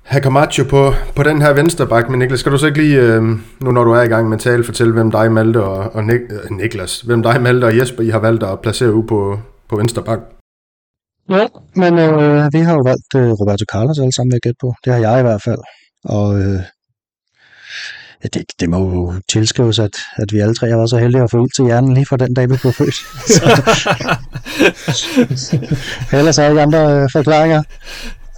have 0.07 0.23
Camacho 0.23 0.63
på, 0.63 0.93
på 1.15 1.23
den 1.23 1.41
her 1.41 1.53
venstre 1.53 1.87
bak, 1.87 2.09
men 2.09 2.19
Niklas, 2.19 2.39
skal 2.39 2.51
du 2.51 2.57
så 2.57 2.65
ikke 2.67 2.81
lige, 2.81 3.01
øh, 3.01 3.23
nu 3.59 3.71
når 3.71 3.83
du 3.83 3.91
er 3.91 4.01
i 4.01 4.07
gang 4.07 4.29
med 4.29 4.37
at 4.37 4.41
tale, 4.41 4.63
fortælle, 4.63 4.93
hvem 4.93 5.11
dig, 5.11 5.31
Malte 5.31 5.63
og, 5.63 5.95
og 5.95 6.03
Nik, 6.03 6.21
øh, 6.29 6.57
Niklas, 6.57 7.01
hvem 7.01 7.23
dig, 7.23 7.41
Malte 7.41 7.65
og 7.65 7.77
Jesper, 7.77 8.03
I 8.03 8.09
har 8.09 8.19
valgt 8.19 8.43
at 8.43 8.59
placere 8.59 8.93
ud 8.93 9.03
på, 9.03 9.39
på 9.69 9.75
venstre 9.75 10.03
bak? 10.03 10.19
Ja, 11.29 11.47
men 11.75 11.99
øh, 11.99 12.53
vi 12.53 12.59
har 12.59 12.73
jo 12.73 12.81
valgt 12.85 13.11
øh, 13.15 13.31
Roberto 13.31 13.65
Carlos 13.71 13.99
alle 13.99 14.13
sammen, 14.13 14.31
vil 14.31 14.35
jeg 14.35 14.41
gætte 14.41 14.57
på. 14.61 14.73
Det 14.85 14.93
har 14.93 14.99
jeg 14.99 15.19
i 15.19 15.21
hvert 15.21 15.41
fald. 15.43 15.59
Og 16.05 16.39
øh, 16.39 16.59
ja, 18.23 18.27
det, 18.33 18.43
det 18.59 18.69
må 18.69 18.77
jo 18.77 19.13
tilskrives, 19.29 19.79
at, 19.79 19.95
at 20.15 20.33
vi 20.33 20.39
alle 20.39 20.55
tre 20.55 20.69
har 20.69 20.77
været 20.77 20.89
så 20.89 20.97
heldige 20.97 21.23
at 21.23 21.31
få 21.31 21.43
ild 21.43 21.55
til 21.55 21.65
hjernen 21.65 21.93
lige 21.93 22.05
fra 22.05 22.17
den 22.17 22.33
dag, 22.33 22.49
vi 22.49 22.57
blev 22.61 22.73
født. 22.73 22.97
Ellers 26.17 26.37
er 26.37 26.43
der 26.43 26.49
ikke 26.49 26.61
andre 26.61 27.01
øh, 27.01 27.09
forklaringer. 27.13 27.63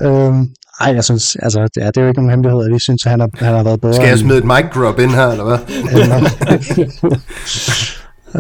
Øhm, 0.02 0.54
ej, 0.80 0.94
jeg 0.94 1.04
synes, 1.04 1.36
altså, 1.36 1.68
det 1.76 1.84
er, 1.84 1.92
det 1.92 1.98
er 1.98 2.02
jo 2.02 2.08
ikke 2.08 2.20
nogen 2.20 2.32
hemmelighed, 2.32 2.66
at 2.66 2.74
vi 2.74 2.80
synes, 2.80 3.06
at 3.06 3.12
han 3.12 3.20
har, 3.20 3.30
han 3.34 3.54
har 3.56 3.64
været 3.64 3.82
bedre. 3.82 3.94
Skal 3.94 4.08
jeg 4.08 4.20
smide 4.20 4.38
et 4.38 4.50
mic 4.54 4.66
drop 4.76 5.00
ind 5.00 5.12
her, 5.12 5.28
eller 5.28 5.44
hvad? 5.50 5.60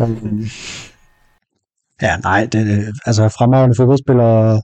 um, 0.01 0.45
ja, 2.05 2.17
nej, 2.17 2.45
det, 2.51 2.93
altså 3.05 3.29
fremragende 3.37 3.75
fodboldspiller, 3.77 4.61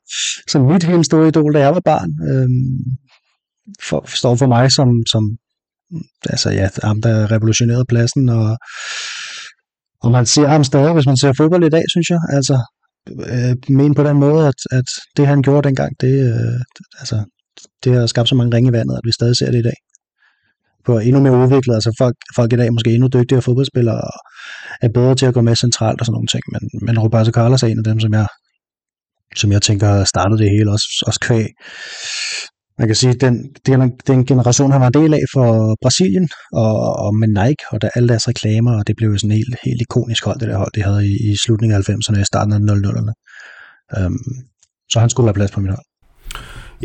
som 0.52 0.62
mit 0.62 0.84
helt 0.84 1.06
store 1.06 1.28
idol, 1.28 1.54
da 1.54 1.60
jeg 1.60 1.74
var 1.74 1.82
barn, 1.86 2.10
øhm, 2.30 2.78
for, 3.88 4.04
står 4.08 4.36
for 4.36 4.48
mig 4.48 4.72
som, 4.72 4.90
som 5.12 5.24
altså 6.30 6.50
ja, 6.50 6.70
ham, 6.84 7.02
der 7.02 7.32
revolutionerede 7.32 7.86
pladsen, 7.90 8.30
og, 8.30 8.58
og 10.04 10.12
man 10.12 10.26
ser 10.26 10.48
ham 10.48 10.64
stadig, 10.64 10.94
hvis 10.94 11.06
man 11.06 11.18
ser 11.18 11.34
fodbold 11.38 11.64
i 11.64 11.70
dag, 11.70 11.84
synes 11.90 12.10
jeg, 12.10 12.20
altså, 12.30 12.58
øh, 13.32 13.56
men 13.70 13.96
på 13.96 14.04
den 14.04 14.18
måde, 14.18 14.48
at, 14.48 14.60
at 14.72 14.90
det 15.18 15.28
han 15.28 15.42
gjorde 15.42 15.68
dengang, 15.68 15.92
det, 16.02 16.16
øh, 16.34 16.60
altså, 17.00 17.26
det 17.84 17.94
har 17.94 18.08
skabt 18.08 18.30
så 18.30 18.36
mange 18.36 18.56
ringe 18.56 18.70
i 18.70 18.74
vandet, 18.74 18.96
at 18.96 19.02
vi 19.04 19.12
stadig 19.12 19.38
ser 19.38 19.52
det 19.52 19.60
i 19.60 19.68
dag. 19.70 19.78
På 20.86 21.00
endnu 21.00 21.20
mere 21.22 21.38
udviklet, 21.44 21.74
altså 21.74 21.92
folk, 21.98 22.16
folk 22.36 22.54
i 22.54 22.56
dag 22.56 22.68
er 22.68 22.72
måske 22.72 22.94
endnu 22.94 23.08
dygtigere 23.08 23.42
fodboldspillere, 23.42 24.02
og 24.02 24.14
er 24.82 24.90
bedre 24.90 25.16
til 25.16 25.26
at 25.26 25.34
gå 25.34 25.42
med 25.42 25.56
centralt 25.56 26.00
og 26.00 26.06
sådan 26.06 26.14
nogle 26.14 26.28
ting, 26.28 26.44
men, 26.54 26.62
men 26.86 27.00
Roberto 27.00 27.32
Carlos 27.32 27.64
er 27.64 27.68
en 27.68 27.78
af 27.78 27.84
dem, 27.84 28.00
som 28.00 28.14
jeg, 28.14 28.28
som 29.36 29.52
jeg 29.52 29.62
tænker 29.62 29.88
har 29.88 30.04
startet 30.04 30.40
det 30.40 30.50
hele, 30.50 30.72
også, 30.72 30.88
også 31.08 31.20
kvæg. 31.20 31.48
Man 32.80 32.88
kan 32.88 32.96
sige, 32.96 33.14
den, 33.14 33.36
den, 33.66 33.98
den 34.08 34.26
generation, 34.26 34.72
han 34.72 34.82
var 34.82 34.88
en 34.88 34.94
del 34.94 35.14
af 35.14 35.26
for 35.34 35.78
Brasilien, 35.82 36.30
og, 36.54 36.76
og 37.04 37.16
med 37.16 37.28
Nike, 37.28 37.64
og 37.72 37.82
der 37.82 37.90
alle 37.96 38.10
deres 38.10 38.28
reklamer, 38.28 38.74
og 38.80 38.88
det 38.88 38.96
blev 38.98 39.10
jo 39.10 39.18
sådan 39.18 39.38
helt, 39.40 39.56
helt 39.64 39.82
ikonisk 39.82 40.26
hold, 40.26 40.40
det 40.40 40.48
der 40.48 40.58
hold, 40.58 40.72
de 40.76 40.84
havde 40.84 41.08
i, 41.08 41.14
i 41.32 41.36
slutningen 41.44 41.76
af 41.76 41.90
90'erne 41.90 42.16
og 42.16 42.22
i 42.22 42.32
starten 42.32 42.54
af 42.54 42.60
00'erne. 42.60 43.14
Um, 43.98 44.04
øhm, 44.04 44.18
så 44.92 45.00
han 45.00 45.10
skulle 45.10 45.28
have 45.28 45.34
plads 45.34 45.52
på 45.52 45.60
mit 45.60 45.72
hold. 45.72 45.86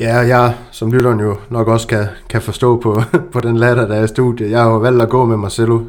Ja, 0.01 0.17
jeg, 0.17 0.55
som 0.71 0.93
lytteren 0.93 1.21
jo 1.21 1.37
nok 1.51 1.69
også 1.69 1.87
kan, 1.87 2.07
kan 2.29 2.43
forstå 2.43 2.81
på, 2.81 3.03
på 3.33 3.41
den 3.41 3.57
latter, 3.57 3.87
der 3.87 3.95
er 3.95 4.05
i 4.05 4.09
studiet. 4.09 4.51
Jeg 4.51 4.63
har 4.63 4.71
jo 4.71 4.77
valgt 4.77 5.03
at 5.03 5.09
gå 5.09 5.27
med 5.27 5.37
Marcelo, 5.37 5.81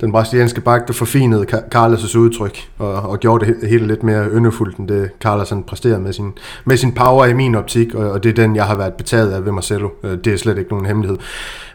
den 0.00 0.12
brasilianske 0.12 0.60
bak, 0.60 0.88
der 0.88 0.92
forfinede 0.92 1.46
Carlos' 1.74 2.18
udtryk, 2.18 2.58
og, 2.78 2.94
og 2.94 3.20
gjorde 3.20 3.46
det 3.46 3.68
hele 3.68 3.86
lidt 3.86 4.02
mere 4.02 4.28
yndefuldt, 4.28 4.76
end 4.76 4.88
det 4.88 5.10
Carlos 5.20 5.50
han 5.50 5.62
præsterede 5.62 6.00
med 6.00 6.12
sin, 6.12 6.32
med 6.64 6.76
sin 6.76 6.92
power 6.92 7.24
i 7.26 7.32
min 7.32 7.54
optik, 7.54 7.94
og, 7.94 8.10
og 8.10 8.22
det 8.22 8.30
er 8.30 8.34
den, 8.34 8.56
jeg 8.56 8.64
har 8.64 8.76
været 8.76 8.94
betaget 8.94 9.32
af 9.32 9.44
ved 9.44 9.52
Marcelo. 9.52 9.88
Øh, 10.04 10.18
det 10.24 10.32
er 10.32 10.36
slet 10.36 10.58
ikke 10.58 10.70
nogen 10.70 10.86
hemmelighed. 10.86 11.18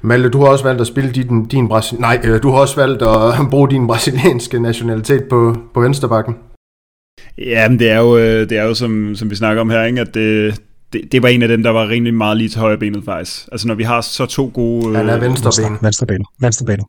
Malte, 0.01 0.29
du 0.29 0.39
har 0.39 0.47
også 0.47 0.63
valgt 0.63 0.81
at 0.81 0.88
spille 0.88 1.12
din, 1.12 1.45
din 1.45 1.67
Brasil... 1.67 2.00
Nej, 2.00 2.21
øh, 2.24 2.43
du 2.43 2.51
har 2.51 2.59
også 2.59 2.75
valgt 2.75 3.01
at 3.01 3.50
bruge 3.51 3.69
din 3.69 3.88
brasilianske 3.88 4.59
nationalitet 4.59 5.24
på, 5.24 5.55
på 5.74 5.81
vensterbakken. 5.81 6.36
Ja, 7.38 7.69
men 7.69 7.79
det 7.79 7.91
er 7.91 8.00
jo, 8.00 8.17
øh, 8.17 8.50
det 8.50 8.57
er 8.57 8.63
jo 8.63 8.74
som, 8.74 9.15
som 9.15 9.29
vi 9.29 9.36
snakker 9.36 9.62
om 9.62 9.69
her, 9.69 9.83
ikke? 9.83 10.01
at 10.01 10.13
det, 10.13 10.59
det, 10.94 11.12
det 11.12 11.24
var 11.24 11.29
en 11.29 11.41
af 11.41 11.48
dem, 11.48 11.63
der 11.63 11.70
var 11.70 11.89
rimelig 11.89 12.13
meget 12.13 12.38
lige 12.38 12.50
til 12.50 12.60
højre 12.60 12.77
benet 12.77 13.03
faktisk. 13.06 13.48
Altså 13.51 13.67
når 13.67 13.75
vi 13.75 13.84
har 13.84 14.01
så 14.01 14.25
to 14.25 14.51
gode... 14.53 14.96
Han 14.96 15.10
er 15.10 15.17
venstreben. 15.17 15.77
Venstreben. 15.82 16.25
Venstreben. 16.39 16.86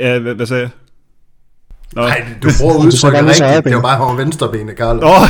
Ja, 0.00 0.18
hvad, 0.18 0.34
hvad 0.34 0.46
sagde 0.46 0.62
jeg? 0.62 0.70
Nå. 1.92 2.02
Nej, 2.02 2.24
du 2.42 2.48
bruger 2.60 2.74
udtrykket 2.86 3.24
rigtigt. 3.24 3.64
Det 3.64 3.74
var 3.74 3.82
bare 3.82 4.00
over 4.00 4.16
venstrebenet, 4.16 4.76
Carl. 4.76 5.04
Åh, 5.04 5.22
oh. 5.22 5.28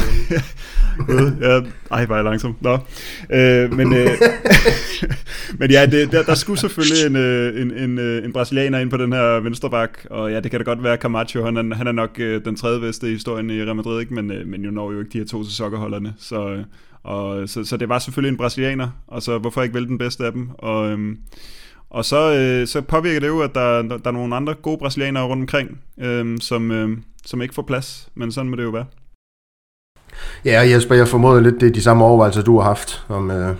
ja, 1.43 1.61
ej, 1.91 2.07
var 2.07 2.15
jeg 2.15 2.25
langsom. 2.25 2.57
Nå. 2.61 2.79
Øh, 3.31 3.73
men, 3.73 3.93
øh, 3.95 4.11
men 5.61 5.71
ja, 5.71 5.87
det, 5.87 6.13
der, 6.13 6.23
der 6.23 6.35
skulle 6.35 6.61
selvfølgelig 6.61 7.07
en, 7.07 7.17
øh, 7.17 7.63
en, 7.63 7.71
en, 7.71 7.99
øh, 7.99 8.25
en 8.25 8.33
brasilianer 8.33 8.79
ind 8.79 8.91
på 8.91 8.97
den 8.97 9.13
her 9.13 9.41
venstreback, 9.41 10.07
og 10.11 10.33
ja, 10.33 10.41
det 10.41 10.51
kan 10.51 10.61
da 10.61 10.65
godt 10.65 10.83
være 10.83 10.97
Camacho, 10.97 11.45
han 11.45 11.57
er, 11.57 11.75
han 11.75 11.87
er 11.87 11.93
nok 11.93 12.11
øh, 12.19 12.45
den 12.45 12.57
tredje 12.57 12.81
bedste 12.81 13.09
i 13.09 13.13
historien 13.13 13.51
i 13.51 13.63
Real 13.63 13.77
Madrid, 13.77 14.01
ikke? 14.01 14.15
Men, 14.15 14.31
øh, 14.33 14.47
men 14.47 14.63
jo 14.63 14.71
når 14.71 14.93
jo 14.93 14.99
ikke 15.01 15.13
de 15.13 15.19
her 15.19 15.27
to 15.27 15.45
til 15.45 15.55
sokkerholderne, 15.55 16.15
så, 16.19 16.49
øh, 16.49 16.65
og, 17.09 17.49
så, 17.49 17.65
så 17.65 17.77
det 17.77 17.89
var 17.89 17.99
selvfølgelig 17.99 18.31
en 18.31 18.37
brasilianer, 18.37 18.89
og 19.07 19.23
så 19.23 19.39
hvorfor 19.39 19.63
ikke 19.63 19.75
vælge 19.75 19.89
den 19.89 19.99
bedste 19.99 20.25
af 20.25 20.33
dem, 20.33 20.51
og... 20.59 20.91
Øh, 20.91 21.17
og 21.91 22.05
så, 22.05 22.35
øh, 22.35 22.67
så 22.67 22.81
påvirker 22.81 23.21
det 23.21 23.29
jo, 23.29 23.41
at 23.41 23.55
der, 23.55 23.83
der, 23.83 23.97
der 23.97 24.07
er 24.07 24.11
nogle 24.11 24.37
andre 24.37 24.55
gode 24.55 24.79
brasilianere 24.79 25.25
rundt 25.25 25.43
omkring, 25.43 25.81
øh, 25.99 26.39
som, 26.41 26.71
øh, 26.71 26.99
som 27.27 27.43
ikke 27.43 27.55
får 27.55 27.63
plads, 27.63 28.09
men 28.15 28.33
sådan 28.33 28.51
må 28.51 28.57
det 28.57 28.63
jo 28.63 28.71
være. 28.71 28.87
Ja, 30.45 30.61
Jesper, 30.61 30.95
jeg 30.95 31.09
formoder 31.09 31.41
lidt, 31.41 31.61
det 31.61 31.69
er 31.69 31.73
de 31.73 31.83
samme 31.83 32.05
overvejelser, 32.05 32.43
du 32.43 32.59
har 32.59 32.65
haft 32.65 33.05
om, 33.09 33.31
øh, 33.31 33.57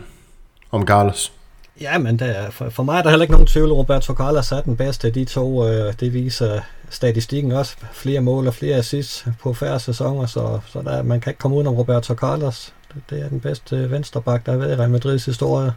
om 0.71 0.87
Carlos. 0.87 1.33
Ja, 1.81 1.99
men 1.99 2.19
det 2.19 2.39
er, 2.39 2.51
for, 2.51 2.69
for 2.71 2.83
mig 2.83 2.99
er 2.99 3.03
der 3.03 3.11
heller 3.11 3.23
ikke 3.23 3.33
nogen 3.33 3.47
tvivl. 3.47 3.73
Roberto 3.73 4.15
Carlos 4.15 4.53
er 4.53 4.61
den 4.61 4.77
bedste. 4.77 5.11
De 5.11 5.25
to, 5.25 5.69
øh, 5.69 5.93
det 6.01 6.15
viser 6.15 6.61
statistikken 6.91 7.53
også. 7.53 7.77
Flere 7.93 8.21
mål 8.21 8.47
og 8.47 8.55
flere 8.55 8.77
assists 8.77 9.27
på 9.43 9.55
færre 9.55 9.81
sæsoner, 9.81 10.27
så, 10.27 10.61
så 10.67 10.83
der, 10.83 11.03
man 11.03 11.21
kan 11.21 11.31
ikke 11.31 11.39
komme 11.39 11.57
ud 11.57 11.67
om 11.67 11.75
Roberto 11.75 12.15
Carlos. 12.15 12.75
Det, 13.11 13.25
er 13.25 13.29
den 13.29 13.41
bedste 13.41 13.91
venstreback, 13.91 14.47
der 14.47 14.53
har 14.53 14.59
været 14.59 14.73
i 14.73 14.81
Real 14.81 14.91
Madrids 14.91 15.25
historie. 15.25 15.73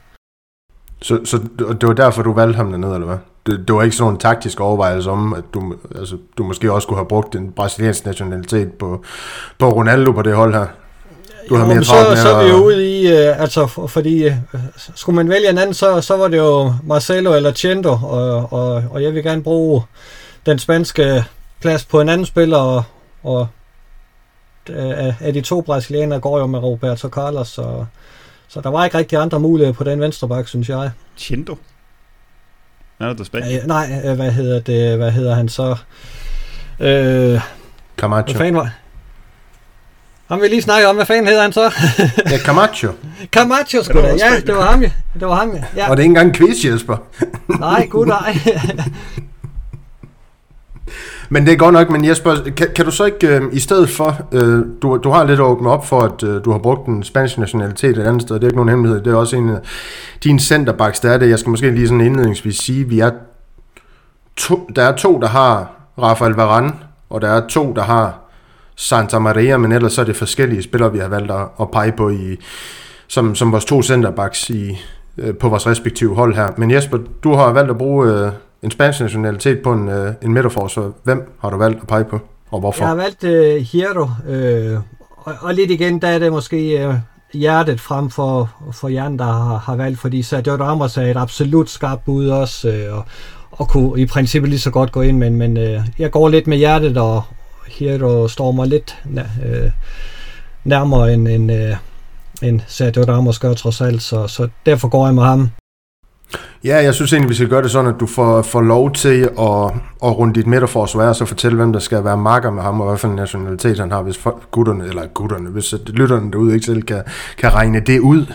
Så, 1.02 1.20
så 1.26 1.40
det 1.58 1.88
var 1.88 1.94
derfor, 1.94 2.22
du 2.22 2.34
valgte 2.34 2.58
ham 2.58 2.72
dernede, 2.72 2.94
eller 2.94 3.08
hvad? 3.08 3.18
Det, 3.46 3.68
det 3.68 3.76
var 3.76 3.84
ikke 3.84 3.96
sådan 3.96 4.14
en 4.14 4.20
taktisk 4.20 4.60
overvejelse 4.60 5.10
om, 5.10 5.34
at 5.34 5.44
du, 5.54 5.76
altså, 5.96 6.18
du 6.38 6.44
måske 6.44 6.74
også 6.74 6.86
skulle 6.86 7.00
have 7.00 7.08
brugt 7.08 7.36
en 7.36 7.52
brasiliansk 7.52 8.06
nationalitet 8.06 8.74
på, 8.74 9.04
på 9.60 9.70
Ronaldo 9.70 10.12
på 10.12 10.22
det 10.22 10.36
hold 10.36 10.54
her. 10.54 10.68
Du 11.50 11.56
har 11.56 11.66
mere 11.66 11.84
så, 11.84 12.16
så 12.16 12.30
er 12.30 12.44
vi 12.44 12.50
jo 12.50 12.56
ude 12.56 13.02
i, 13.02 13.06
uh, 13.06 13.42
altså 13.42 13.68
for, 13.68 13.88
fordi 13.88 14.28
uh, 14.28 14.60
skulle 14.96 15.16
man 15.16 15.30
vælge 15.30 15.50
en 15.50 15.58
anden, 15.58 15.74
så, 15.74 16.02
så 16.02 16.18
var 16.18 16.28
det 16.28 16.38
jo 16.38 16.74
Marcelo 16.84 17.34
eller 17.34 17.52
Chendo, 17.52 17.98
og, 18.04 18.54
og, 18.54 18.84
og 18.92 19.04
jeg 19.04 19.14
vil 19.14 19.24
gerne 19.24 19.44
bruge 19.44 19.82
den 20.46 20.60
spanske 20.60 21.24
plads 21.62 21.86
på 21.86 22.02
en 22.02 22.10
anden 22.10 22.26
spiller, 22.26 22.58
og, 22.58 22.84
og 23.24 23.48
uh, 24.70 25.22
af 25.22 25.34
de 25.34 25.42
to 25.42 25.62
brasilianere 25.62 26.20
går 26.20 26.40
jo 26.40 26.48
med 26.48 26.60
Roberto 26.60 27.10
Carlos, 27.10 27.48
så 27.48 27.86
så 28.48 28.62
der 28.62 28.70
var 28.70 28.86
ikke 28.86 28.98
rigtig 28.98 29.18
andre 29.18 29.40
muligheder 29.40 29.74
på 29.74 29.84
den 29.84 30.00
venstre 30.00 30.28
bak, 30.28 30.48
synes 30.48 30.70
jeg. 30.70 30.92
Chindo? 31.18 31.58
Er 33.00 33.14
det 33.14 33.26
Spanien? 33.26 33.62
Øh, 33.62 33.68
nej, 33.68 34.16
hvad 34.16 34.32
hedder 34.32 34.60
det? 34.60 34.98
Hvad 34.98 35.12
hedder 35.12 35.36
han 35.36 35.50
så? 35.50 35.76
Øh, 36.80 37.42
Camacho. 37.98 38.26
Hvad 38.26 38.36
fanden 38.36 38.56
var? 38.56 38.74
Ham 40.28 40.42
vi 40.42 40.48
lige 40.48 40.62
snakke 40.62 40.88
om, 40.88 40.96
hvad 40.96 41.06
fanden 41.06 41.28
hedder 41.28 41.42
han 41.42 41.52
så? 41.52 41.62
ja, 42.32 42.38
Camacho. 42.38 42.92
Camacho, 43.36 43.84
sgu 43.84 44.02
da. 44.02 44.08
Ja, 44.08 44.40
det 44.46 44.56
var 44.56 44.72
ham, 44.72 44.82
ja. 44.82 44.92
Det 45.20 45.28
var 45.28 45.36
ham, 45.36 45.56
ja. 45.76 45.90
Og 45.90 45.98
det 45.98 46.04
er 46.04 46.04
ikke 46.04 46.04
engang 46.04 46.28
en 46.28 46.34
quiz, 46.34 46.66
Jesper. 46.66 46.98
nej, 47.60 47.88
gud 47.88 48.06
nej. 48.06 48.38
Men 51.34 51.46
det 51.46 51.54
er 51.54 51.58
godt 51.58 51.74
nok, 51.74 51.90
men 51.90 52.06
Jesper, 52.06 52.36
kan, 52.58 52.68
kan 52.76 52.86
du 52.86 52.92
så 52.92 53.06
ikke 53.06 53.28
øh, 53.28 53.42
i 53.52 53.60
stedet 53.60 53.90
for, 53.90 54.18
øh, 54.32 54.66
du, 54.82 54.98
du 54.98 55.10
har 55.10 55.24
lidt 55.24 55.40
åbnet 55.40 55.72
op 55.72 55.86
for, 55.86 56.02
at 56.02 56.24
øh, 56.24 56.46
du 56.46 56.52
har 56.52 56.58
brugt 56.58 56.88
en 56.88 57.04
spansk 57.04 57.38
nationalitet 57.38 57.98
et 57.98 58.04
andet 58.04 58.22
sted, 58.22 58.36
det 58.36 58.44
er 58.44 58.48
ikke 58.48 58.56
nogen 58.56 58.70
hemmelighed, 58.70 59.02
det 59.02 59.14
er 59.14 59.18
også 59.18 59.36
en 59.36 59.50
af 59.50 59.60
dine 60.24 60.40
centerbacks, 60.40 61.00
der 61.00 61.12
er 61.12 61.18
det, 61.18 61.30
jeg 61.30 61.40
skal 61.40 61.50
måske 61.50 61.72
lige 61.72 61.88
sådan 61.88 62.02
indledningsvis 62.02 62.58
sige, 62.58 62.90
vi 62.90 63.00
er 63.00 63.12
to, 64.36 64.70
der 64.76 64.84
er 64.84 64.96
to, 64.96 65.20
der 65.20 65.28
har 65.28 65.72
Rafael 65.98 66.34
Varane, 66.34 66.72
og 67.10 67.22
der 67.22 67.28
er 67.28 67.48
to, 67.48 67.74
der 67.74 67.84
har 67.84 68.20
Santa 68.76 69.20
Maria, 69.20 69.58
men 69.58 69.72
ellers 69.72 69.94
så 69.94 70.02
er 70.02 70.06
det 70.06 70.16
forskellige 70.16 70.64
spillere, 70.64 70.92
vi 70.92 71.00
har 71.00 71.08
valgt 71.08 71.32
at, 71.32 71.48
at 71.62 71.72
pege 71.72 71.92
på 71.92 72.10
i, 72.10 72.38
som, 73.08 73.36
som 73.36 73.52
vores 73.52 73.66
to 73.66 73.82
centerbacks 73.82 74.50
i, 74.50 74.78
øh, 75.18 75.36
på 75.36 75.50
vores 75.50 75.68
respektive 75.68 76.16
hold 76.16 76.36
her. 76.36 76.48
Men 76.58 76.72
Jesper, 76.72 76.98
du 77.24 77.34
har 77.34 77.52
valgt 77.52 77.72
at 77.72 77.78
bruge 77.78 78.12
øh, 78.12 78.32
en 78.64 78.72
spansk 78.72 79.02
nationalitet 79.02 79.60
på 79.64 79.74
en, 79.74 79.90
øh, 79.90 80.14
en 80.22 80.34
midterforsvar. 80.34 80.92
Hvem 81.04 81.38
har 81.42 81.50
du 81.50 81.58
valgt 81.58 81.82
at 81.82 81.88
pege 81.88 82.04
på, 82.04 82.20
og 82.52 82.60
hvorfor? 82.60 82.84
Jeg 82.84 82.88
har 82.88 82.96
valgt 82.96 83.24
øh, 83.24 83.62
Hierro, 83.62 84.10
øh, 84.28 84.80
og, 85.18 85.34
og 85.42 85.54
lidt 85.54 85.72
igen, 85.72 86.02
der 86.02 86.08
er 86.08 86.20
det 86.20 86.32
måske 86.32 86.86
øh, 86.86 86.94
hjertet 87.34 87.82
frem 87.82 88.10
for, 88.10 88.50
for 88.72 88.90
hjernen, 88.90 89.20
der 89.20 89.26
har, 89.26 89.58
har 89.58 89.76
valgt, 89.76 90.00
fordi 90.00 90.22
Sergio 90.22 90.56
Ramos 90.56 90.98
er 90.98 91.02
et 91.02 91.18
absolut 91.18 91.70
skarpt 91.70 92.06
bud 92.06 92.30
også, 92.30 92.70
øh, 92.70 92.98
og, 92.98 93.06
og 93.52 93.68
kunne 93.68 94.02
i 94.02 94.06
princippet 94.06 94.50
lige 94.50 94.60
så 94.60 94.72
godt 94.72 94.92
gå 94.92 95.02
ind, 95.02 95.18
men, 95.18 95.36
men 95.36 95.58
øh, 95.58 95.82
jeg 96.00 96.12
går 96.12 96.30
lidt 96.30 96.48
med 96.48 96.58
hjertet, 96.58 96.98
og 96.98 97.24
Hierro 97.68 98.28
står 98.28 98.52
mig 98.52 98.68
lidt 98.68 98.98
øh, 99.46 99.72
nærmere 100.64 101.14
end, 101.14 101.28
end, 101.28 101.52
øh, 101.52 101.76
end 102.42 102.62
Sergio 102.68 103.04
Ramos 103.04 103.40
gør 103.40 103.54
trods 103.54 103.82
alt, 103.82 104.02
så, 104.02 104.28
så 104.28 104.48
derfor 104.66 104.88
går 104.88 105.06
jeg 105.06 105.16
med 105.16 105.24
ham. 105.24 105.50
Ja, 106.64 106.84
jeg 106.84 106.94
synes 106.94 107.14
egentlig, 107.14 107.30
vi 107.30 107.36
skal 107.36 107.48
gøre 107.48 107.62
det 107.62 107.72
sådan, 107.72 107.94
at 107.94 108.00
du 108.00 108.06
får, 108.06 108.42
får 108.42 108.62
lov 108.62 108.92
til 108.92 109.22
at, 109.24 109.82
at 110.04 110.18
runde 110.18 110.34
dit 110.34 110.48
midterforsvar, 110.48 111.08
og 111.10 111.16
så 111.16 111.26
fortælle, 111.26 111.58
hvem 111.58 111.74
der 111.74 111.80
skal 111.80 112.04
være 112.04 112.18
makker 112.18 112.52
med 112.52 112.64
ham, 112.64 112.82
og 112.82 112.88
hvad 112.88 112.98
for 112.98 113.08
en 113.08 113.16
nationalitet 113.16 113.80
han 113.80 113.92
har, 113.92 114.02
hvis 114.02 114.20
gutterne, 114.52 114.88
eller 114.88 115.06
gutterne, 115.06 115.50
hvis 115.50 115.74
øh, 115.74 115.80
lytterne 115.88 116.32
derude 116.32 116.54
ikke 116.54 116.66
selv 116.66 116.82
kan, 116.82 117.04
kan 117.38 117.54
regne 117.54 117.80
det 117.80 118.00
ud. 118.00 118.26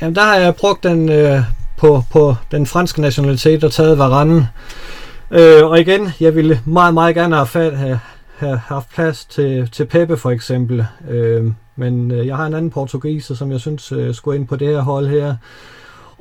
Jamen, 0.00 0.14
der 0.14 0.22
har 0.22 0.36
jeg 0.36 0.54
brugt 0.54 0.82
den 0.82 1.08
øh, 1.08 1.40
på, 1.78 2.02
på 2.12 2.34
den 2.50 2.66
franske 2.66 3.00
nationalitet 3.00 3.64
og 3.64 3.72
taget 3.72 3.98
Varane. 3.98 4.48
Øh, 5.30 5.64
og 5.64 5.80
igen, 5.80 6.12
jeg 6.20 6.34
ville 6.34 6.60
meget, 6.64 6.94
meget 6.94 7.14
gerne 7.14 7.34
have, 7.34 7.46
fat, 7.46 7.76
have, 7.76 8.00
have 8.36 8.56
haft 8.56 8.88
plads 8.94 9.24
til, 9.24 9.68
til 9.70 9.84
Pepe 9.84 10.16
for 10.16 10.30
eksempel. 10.30 10.86
Øh, 11.10 11.44
men 11.76 12.10
øh, 12.10 12.26
jeg 12.26 12.36
har 12.36 12.46
en 12.46 12.54
anden 12.54 12.70
portugiser, 12.70 13.34
som 13.34 13.52
jeg 13.52 13.60
synes 13.60 13.92
øh, 13.92 14.14
skulle 14.14 14.38
ind 14.38 14.48
på 14.48 14.56
det 14.56 14.68
her 14.68 14.80
hold 14.80 15.08
her. 15.08 15.34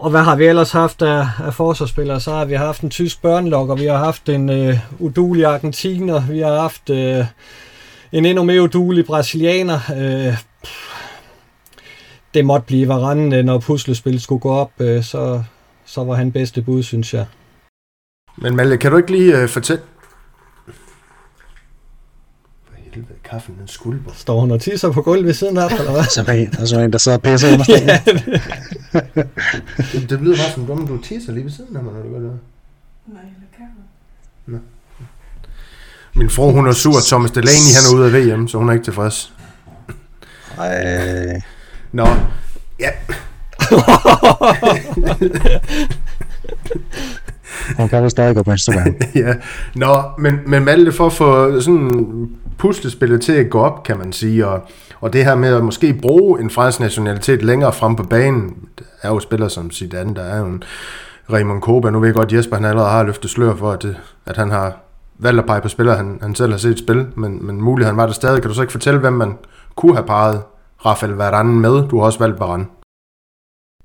Og 0.04 0.10
hvad 0.10 0.22
har 0.22 0.36
vi 0.36 0.46
ellers 0.46 0.72
haft 0.72 1.02
af, 1.02 1.28
af 1.44 1.54
forsvarsspillere? 1.54 2.20
Så 2.20 2.32
har 2.32 2.46
vi 2.46 2.54
haft 2.54 2.82
en 2.82 2.90
tysk 2.90 3.22
børnelok, 3.22 3.80
vi 3.80 3.86
har 3.86 3.98
haft 3.98 4.30
en 4.30 4.50
øh, 4.50 4.80
udulig 5.00 5.46
argentiner, 5.46 6.28
vi 6.28 6.40
har 6.40 6.60
haft 6.62 6.90
øh, 6.90 7.26
en 8.12 8.26
endnu 8.26 8.44
mere 8.44 8.62
udulig 8.62 9.06
brasilianer. 9.06 9.80
Øh, 9.98 10.38
det 12.34 12.46
måtte 12.46 12.66
blive 12.66 12.88
Varane, 12.88 13.38
øh, 13.38 13.46
når 13.46 13.60
puslespillet 13.60 14.22
skulle 14.22 14.40
gå 14.40 14.52
op, 14.52 14.72
øh, 14.80 15.04
så, 15.04 15.44
så 15.86 16.04
var 16.04 16.16
han 16.16 16.32
bedste 16.32 16.62
bud, 16.62 16.84
synes 16.84 17.14
jeg. 17.14 17.26
Men 18.38 18.56
Malte, 18.56 18.78
kan 18.78 18.92
du 18.92 18.98
ikke 18.98 19.12
lige 19.12 19.44
uh, 19.44 19.50
fortælle... 19.50 19.84
For 22.66 22.76
helvede, 22.94 23.14
kaffen 23.24 23.56
den 23.60 23.68
skulper. 23.68 24.12
Står 24.16 24.40
hun 24.40 24.52
og 24.52 24.62
tisser 24.62 24.92
på 24.92 25.02
gulvet 25.02 25.26
ved 25.26 25.34
siden 25.34 25.58
af, 25.58 25.80
eller 25.80 25.92
hvad? 25.92 26.04
Så 26.16 26.22
er 26.28 26.46
der 26.58 26.66
så 26.66 26.80
en, 26.80 26.92
der 26.92 26.98
sidder 26.98 27.18
og 27.18 27.22
pisser 27.22 27.54
under 27.54 27.64
stenen. 27.64 27.90
Det, 29.92 30.10
det 30.10 30.22
lyder 30.22 30.38
bare 30.38 30.52
som 30.52 30.72
om, 30.72 30.88
du 30.88 30.98
tisser 30.98 31.34
lige 31.34 31.44
ved 31.44 31.52
siden 31.52 31.78
af 31.78 31.84
mig, 31.84 31.94
når 31.94 32.02
du 32.02 32.10
gør 32.10 32.20
det. 32.20 32.40
Nej, 33.08 33.22
eller 33.22 33.48
kan 33.58 33.66
Min 36.16 36.30
fru, 36.30 36.52
hun 36.52 36.68
er 36.68 36.72
sur. 36.72 37.00
Thomas 37.08 37.32
Delaney, 37.32 37.74
han 37.76 37.84
er 37.90 37.94
ude 37.96 38.06
af 38.06 38.14
VM, 38.14 38.48
så 38.48 38.58
hun 38.58 38.70
er 38.70 38.74
ikke 38.74 38.86
tilfreds. 38.86 39.34
Ej, 40.58 41.42
Nå, 41.92 42.08
ja. 42.80 42.90
han 47.78 47.90
kan 47.90 48.02
vel 48.02 48.10
stadig 48.10 48.36
gå 48.36 48.44
på 48.44 48.52
Instagram. 48.52 48.96
ja. 49.16 49.34
Nå, 49.76 50.02
men, 50.18 50.40
men 50.46 50.66
Malte, 50.66 50.92
for 50.92 51.06
at 51.06 51.14
få 51.14 51.62
sådan 51.62 52.30
puslespillet 52.58 53.22
til 53.22 53.34
at 53.34 53.50
gå 53.50 53.60
op, 53.60 53.84
kan 53.84 53.98
man 53.98 54.14
sige, 54.14 54.48
og, 54.48 54.62
og 55.02 55.14
det 55.14 55.26
her 55.26 55.36
med 55.36 55.54
at 55.54 55.64
måske 55.64 55.94
bruge 55.94 56.42
en 56.42 56.50
fransk 56.50 56.80
nationalitet 56.80 57.44
længere 57.44 57.74
frem 57.74 57.96
på 57.96 58.04
banen, 58.04 58.56
er 59.02 59.10
jo 59.10 59.20
spillere 59.20 59.50
som 59.50 59.72
Zidane, 59.72 60.16
der 60.16 60.24
er 60.24 60.40
jo 60.40 60.46
en 60.46 60.64
Raymond 61.32 61.62
Koba, 61.62 61.90
nu 61.90 62.00
ved 62.00 62.08
jeg 62.08 62.16
godt, 62.16 62.32
at 62.32 62.38
Jesper 62.38 62.56
han 62.56 62.66
allerede 62.66 62.90
har 62.90 63.04
løftet 63.04 63.30
slør 63.30 63.56
for, 63.56 63.72
at, 63.72 63.84
det, 63.84 63.96
at 64.26 64.38
han 64.38 64.52
har 64.52 64.78
valgt 65.20 65.40
at 65.40 65.46
pege 65.46 65.62
på 65.62 65.70
spillere, 65.70 65.98
han, 65.98 66.20
han 66.22 66.36
selv 66.36 66.52
har 66.52 66.58
set 66.58 66.80
spil, 66.80 67.08
men, 67.16 67.46
men 67.46 67.62
muligheden 67.62 67.98
var 67.98 68.06
der 68.06 68.14
stadig. 68.14 68.42
Kan 68.42 68.50
du 68.50 68.56
så 68.56 68.62
ikke 68.62 68.72
fortælle, 68.72 69.00
hvem 69.00 69.14
man 69.14 69.38
kunne 69.76 69.96
have 69.96 70.06
parret 70.06 70.42
Rafael 70.86 71.14
Varane 71.14 71.54
med? 71.54 71.88
Du 71.88 71.98
har 71.98 72.06
også 72.06 72.20
valgt 72.20 72.40
Varane. 72.40 72.66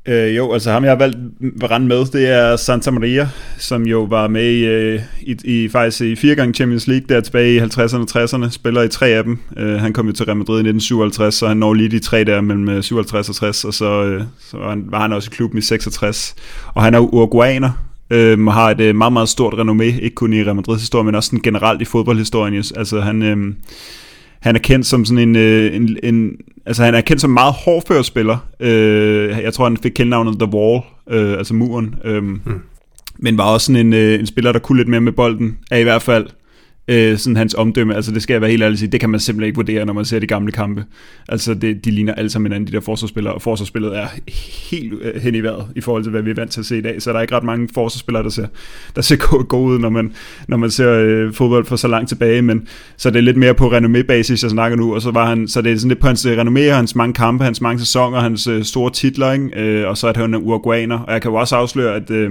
Øh, 0.08 0.36
jo, 0.36 0.52
altså 0.52 0.70
ham 0.70 0.84
jeg 0.84 0.90
har 0.90 0.98
valgt 0.98 1.16
Varane 1.40 1.86
med, 1.86 2.04
det 2.12 2.28
er 2.28 2.56
Santa 2.56 2.90
Maria, 2.90 3.28
som 3.58 3.86
jo 3.86 4.02
var 4.02 4.28
med 4.28 4.50
i, 4.50 4.64
øh, 4.64 5.00
i, 5.20 5.36
i 5.44 5.68
faktisk 5.68 6.00
i 6.00 6.16
fire 6.16 6.34
gange 6.34 6.54
Champions 6.54 6.86
League 6.86 7.06
der 7.08 7.20
tilbage 7.20 7.54
i 7.54 7.58
50'erne 7.58 7.96
og 7.96 8.24
60'erne, 8.24 8.50
spiller 8.50 8.82
i 8.82 8.88
tre 8.88 9.06
af 9.06 9.24
dem. 9.24 9.38
Øh, 9.56 9.80
han 9.80 9.92
kom 9.92 10.06
jo 10.06 10.12
til 10.12 10.24
Real 10.24 10.36
Madrid 10.36 10.54
i 10.54 10.68
1957, 10.68 11.34
så 11.34 11.48
han 11.48 11.56
når 11.56 11.74
lige 11.74 11.88
de 11.88 11.98
tre 11.98 12.24
der 12.24 12.40
mellem 12.40 12.68
øh, 12.68 12.82
57 12.82 13.28
og 13.28 13.34
60, 13.34 13.64
og 13.64 13.74
så, 13.74 14.04
øh, 14.04 14.22
så 14.50 14.56
var, 14.56 14.70
han, 14.70 14.84
var 14.88 15.00
han 15.00 15.12
også 15.12 15.28
i 15.32 15.34
klubben 15.34 15.58
i 15.58 15.62
66. 15.62 16.34
Og 16.74 16.82
han 16.82 16.94
er 16.94 16.98
uruguayaner, 16.98 17.70
øh, 18.10 18.46
og 18.46 18.54
har 18.54 18.70
et 18.70 18.80
øh, 18.80 18.96
meget, 18.96 19.12
meget 19.12 19.28
stort 19.28 19.54
renommé, 19.54 19.82
ikke 19.82 20.14
kun 20.14 20.32
i 20.32 20.42
Real 20.42 20.56
Madrids 20.56 20.80
historie, 20.80 21.04
men 21.04 21.14
også 21.14 21.26
sådan 21.26 21.42
generelt 21.42 21.82
i 21.82 21.84
fodboldhistorien. 21.84 22.64
Altså 22.76 23.00
han... 23.00 23.22
Øh, 23.22 23.54
han 24.40 24.54
er 24.54 24.60
kendt 24.60 24.86
som 24.86 25.04
sådan 25.04 25.28
en, 25.28 25.36
øh, 25.36 25.76
en, 25.76 25.96
en 26.02 26.36
altså 26.66 26.84
han 26.84 26.94
er 26.94 27.00
kendt 27.00 27.20
som 27.20 27.30
meget 27.30 27.54
hårdført 27.54 28.06
spiller. 28.06 28.36
Øh, 28.60 29.28
jeg 29.42 29.52
tror, 29.52 29.64
han 29.64 29.76
fik 29.76 29.92
kældnavnet 29.92 30.38
The 30.38 30.48
Wall, 30.54 30.82
øh, 31.10 31.38
altså 31.38 31.54
muren. 31.54 31.94
Øh, 32.04 32.22
mm. 32.22 32.40
Men 33.18 33.38
var 33.38 33.44
også 33.44 33.66
sådan 33.66 33.86
en, 33.86 33.92
øh, 33.92 34.20
en 34.20 34.26
spiller, 34.26 34.52
der 34.52 34.58
kunne 34.58 34.78
lidt 34.78 34.88
mere 34.88 35.00
med 35.00 35.12
bolden, 35.12 35.58
er 35.70 35.78
i 35.78 35.82
hvert 35.82 36.02
fald 36.02 36.26
øh, 36.88 37.18
sådan 37.18 37.36
hans 37.36 37.54
omdømme. 37.54 37.94
Altså 37.94 38.12
det 38.12 38.22
skal 38.22 38.34
jeg 38.34 38.40
være 38.40 38.50
helt 38.50 38.62
ærlig 38.62 38.78
sige, 38.78 38.90
det 38.92 39.00
kan 39.00 39.10
man 39.10 39.20
simpelthen 39.20 39.46
ikke 39.46 39.56
vurdere, 39.56 39.86
når 39.86 39.92
man 39.92 40.04
ser 40.04 40.18
de 40.18 40.26
gamle 40.26 40.52
kampe. 40.52 40.84
Altså 41.28 41.54
det, 41.54 41.84
de 41.84 41.90
ligner 41.90 42.14
alle 42.14 42.30
sammen 42.30 42.52
hinanden, 42.52 42.66
de 42.66 42.72
der 42.72 42.80
forsvarsspillere, 42.80 43.34
og 43.34 43.42
forsvarsspillet 43.42 43.98
er 43.98 44.06
helt 44.70 44.92
øh, 45.02 45.22
hen 45.22 45.34
i 45.34 45.40
vejret 45.40 45.66
i 45.76 45.80
forhold 45.80 46.02
til, 46.02 46.10
hvad 46.10 46.22
vi 46.22 46.30
er 46.30 46.34
vant 46.34 46.50
til 46.50 46.60
at 46.60 46.66
se 46.66 46.78
i 46.78 46.80
dag. 46.80 47.02
Så 47.02 47.10
der 47.10 47.16
er 47.16 47.22
ikke 47.22 47.36
ret 47.36 47.44
mange 47.44 47.68
forsvarsspillere, 47.74 48.22
der 48.22 48.30
ser, 48.30 48.46
der 48.96 49.02
ser 49.02 49.16
gode 49.48 49.74
ud, 49.74 49.78
når 49.78 49.88
man, 49.88 50.12
når 50.48 50.56
man 50.56 50.70
ser 50.70 50.92
øh, 50.92 51.32
fodbold 51.32 51.64
for 51.64 51.76
så 51.76 51.88
langt 51.88 52.08
tilbage. 52.08 52.42
Men 52.42 52.68
så 52.96 53.10
det 53.10 53.16
er 53.16 53.22
lidt 53.22 53.36
mere 53.36 53.54
på 53.54 53.72
renommé-basis, 53.72 54.42
jeg 54.42 54.50
snakker 54.50 54.76
nu, 54.76 54.94
og 54.94 55.02
så, 55.02 55.10
var 55.10 55.28
han, 55.28 55.48
så 55.48 55.62
det 55.62 55.72
er 55.72 55.76
sådan 55.76 55.88
lidt 55.88 56.00
på 56.00 56.06
hans 56.06 56.26
øh, 56.26 56.38
renommé, 56.38 56.60
hans 56.60 56.94
mange 56.94 57.14
kampe, 57.14 57.44
hans 57.44 57.60
mange 57.60 57.78
sæsoner, 57.78 58.20
hans 58.20 58.46
øh, 58.46 58.64
store 58.64 58.90
titler, 58.90 59.32
ikke? 59.32 59.60
Øh, 59.60 59.88
og 59.88 59.98
så 59.98 60.08
at 60.08 60.16
han 60.16 60.34
er 60.34 60.38
uruguaner. 60.38 60.98
Og 60.98 61.12
jeg 61.12 61.22
kan 61.22 61.30
jo 61.30 61.36
også 61.36 61.56
afsløre, 61.56 61.94
at 61.94 62.10
øh, 62.10 62.30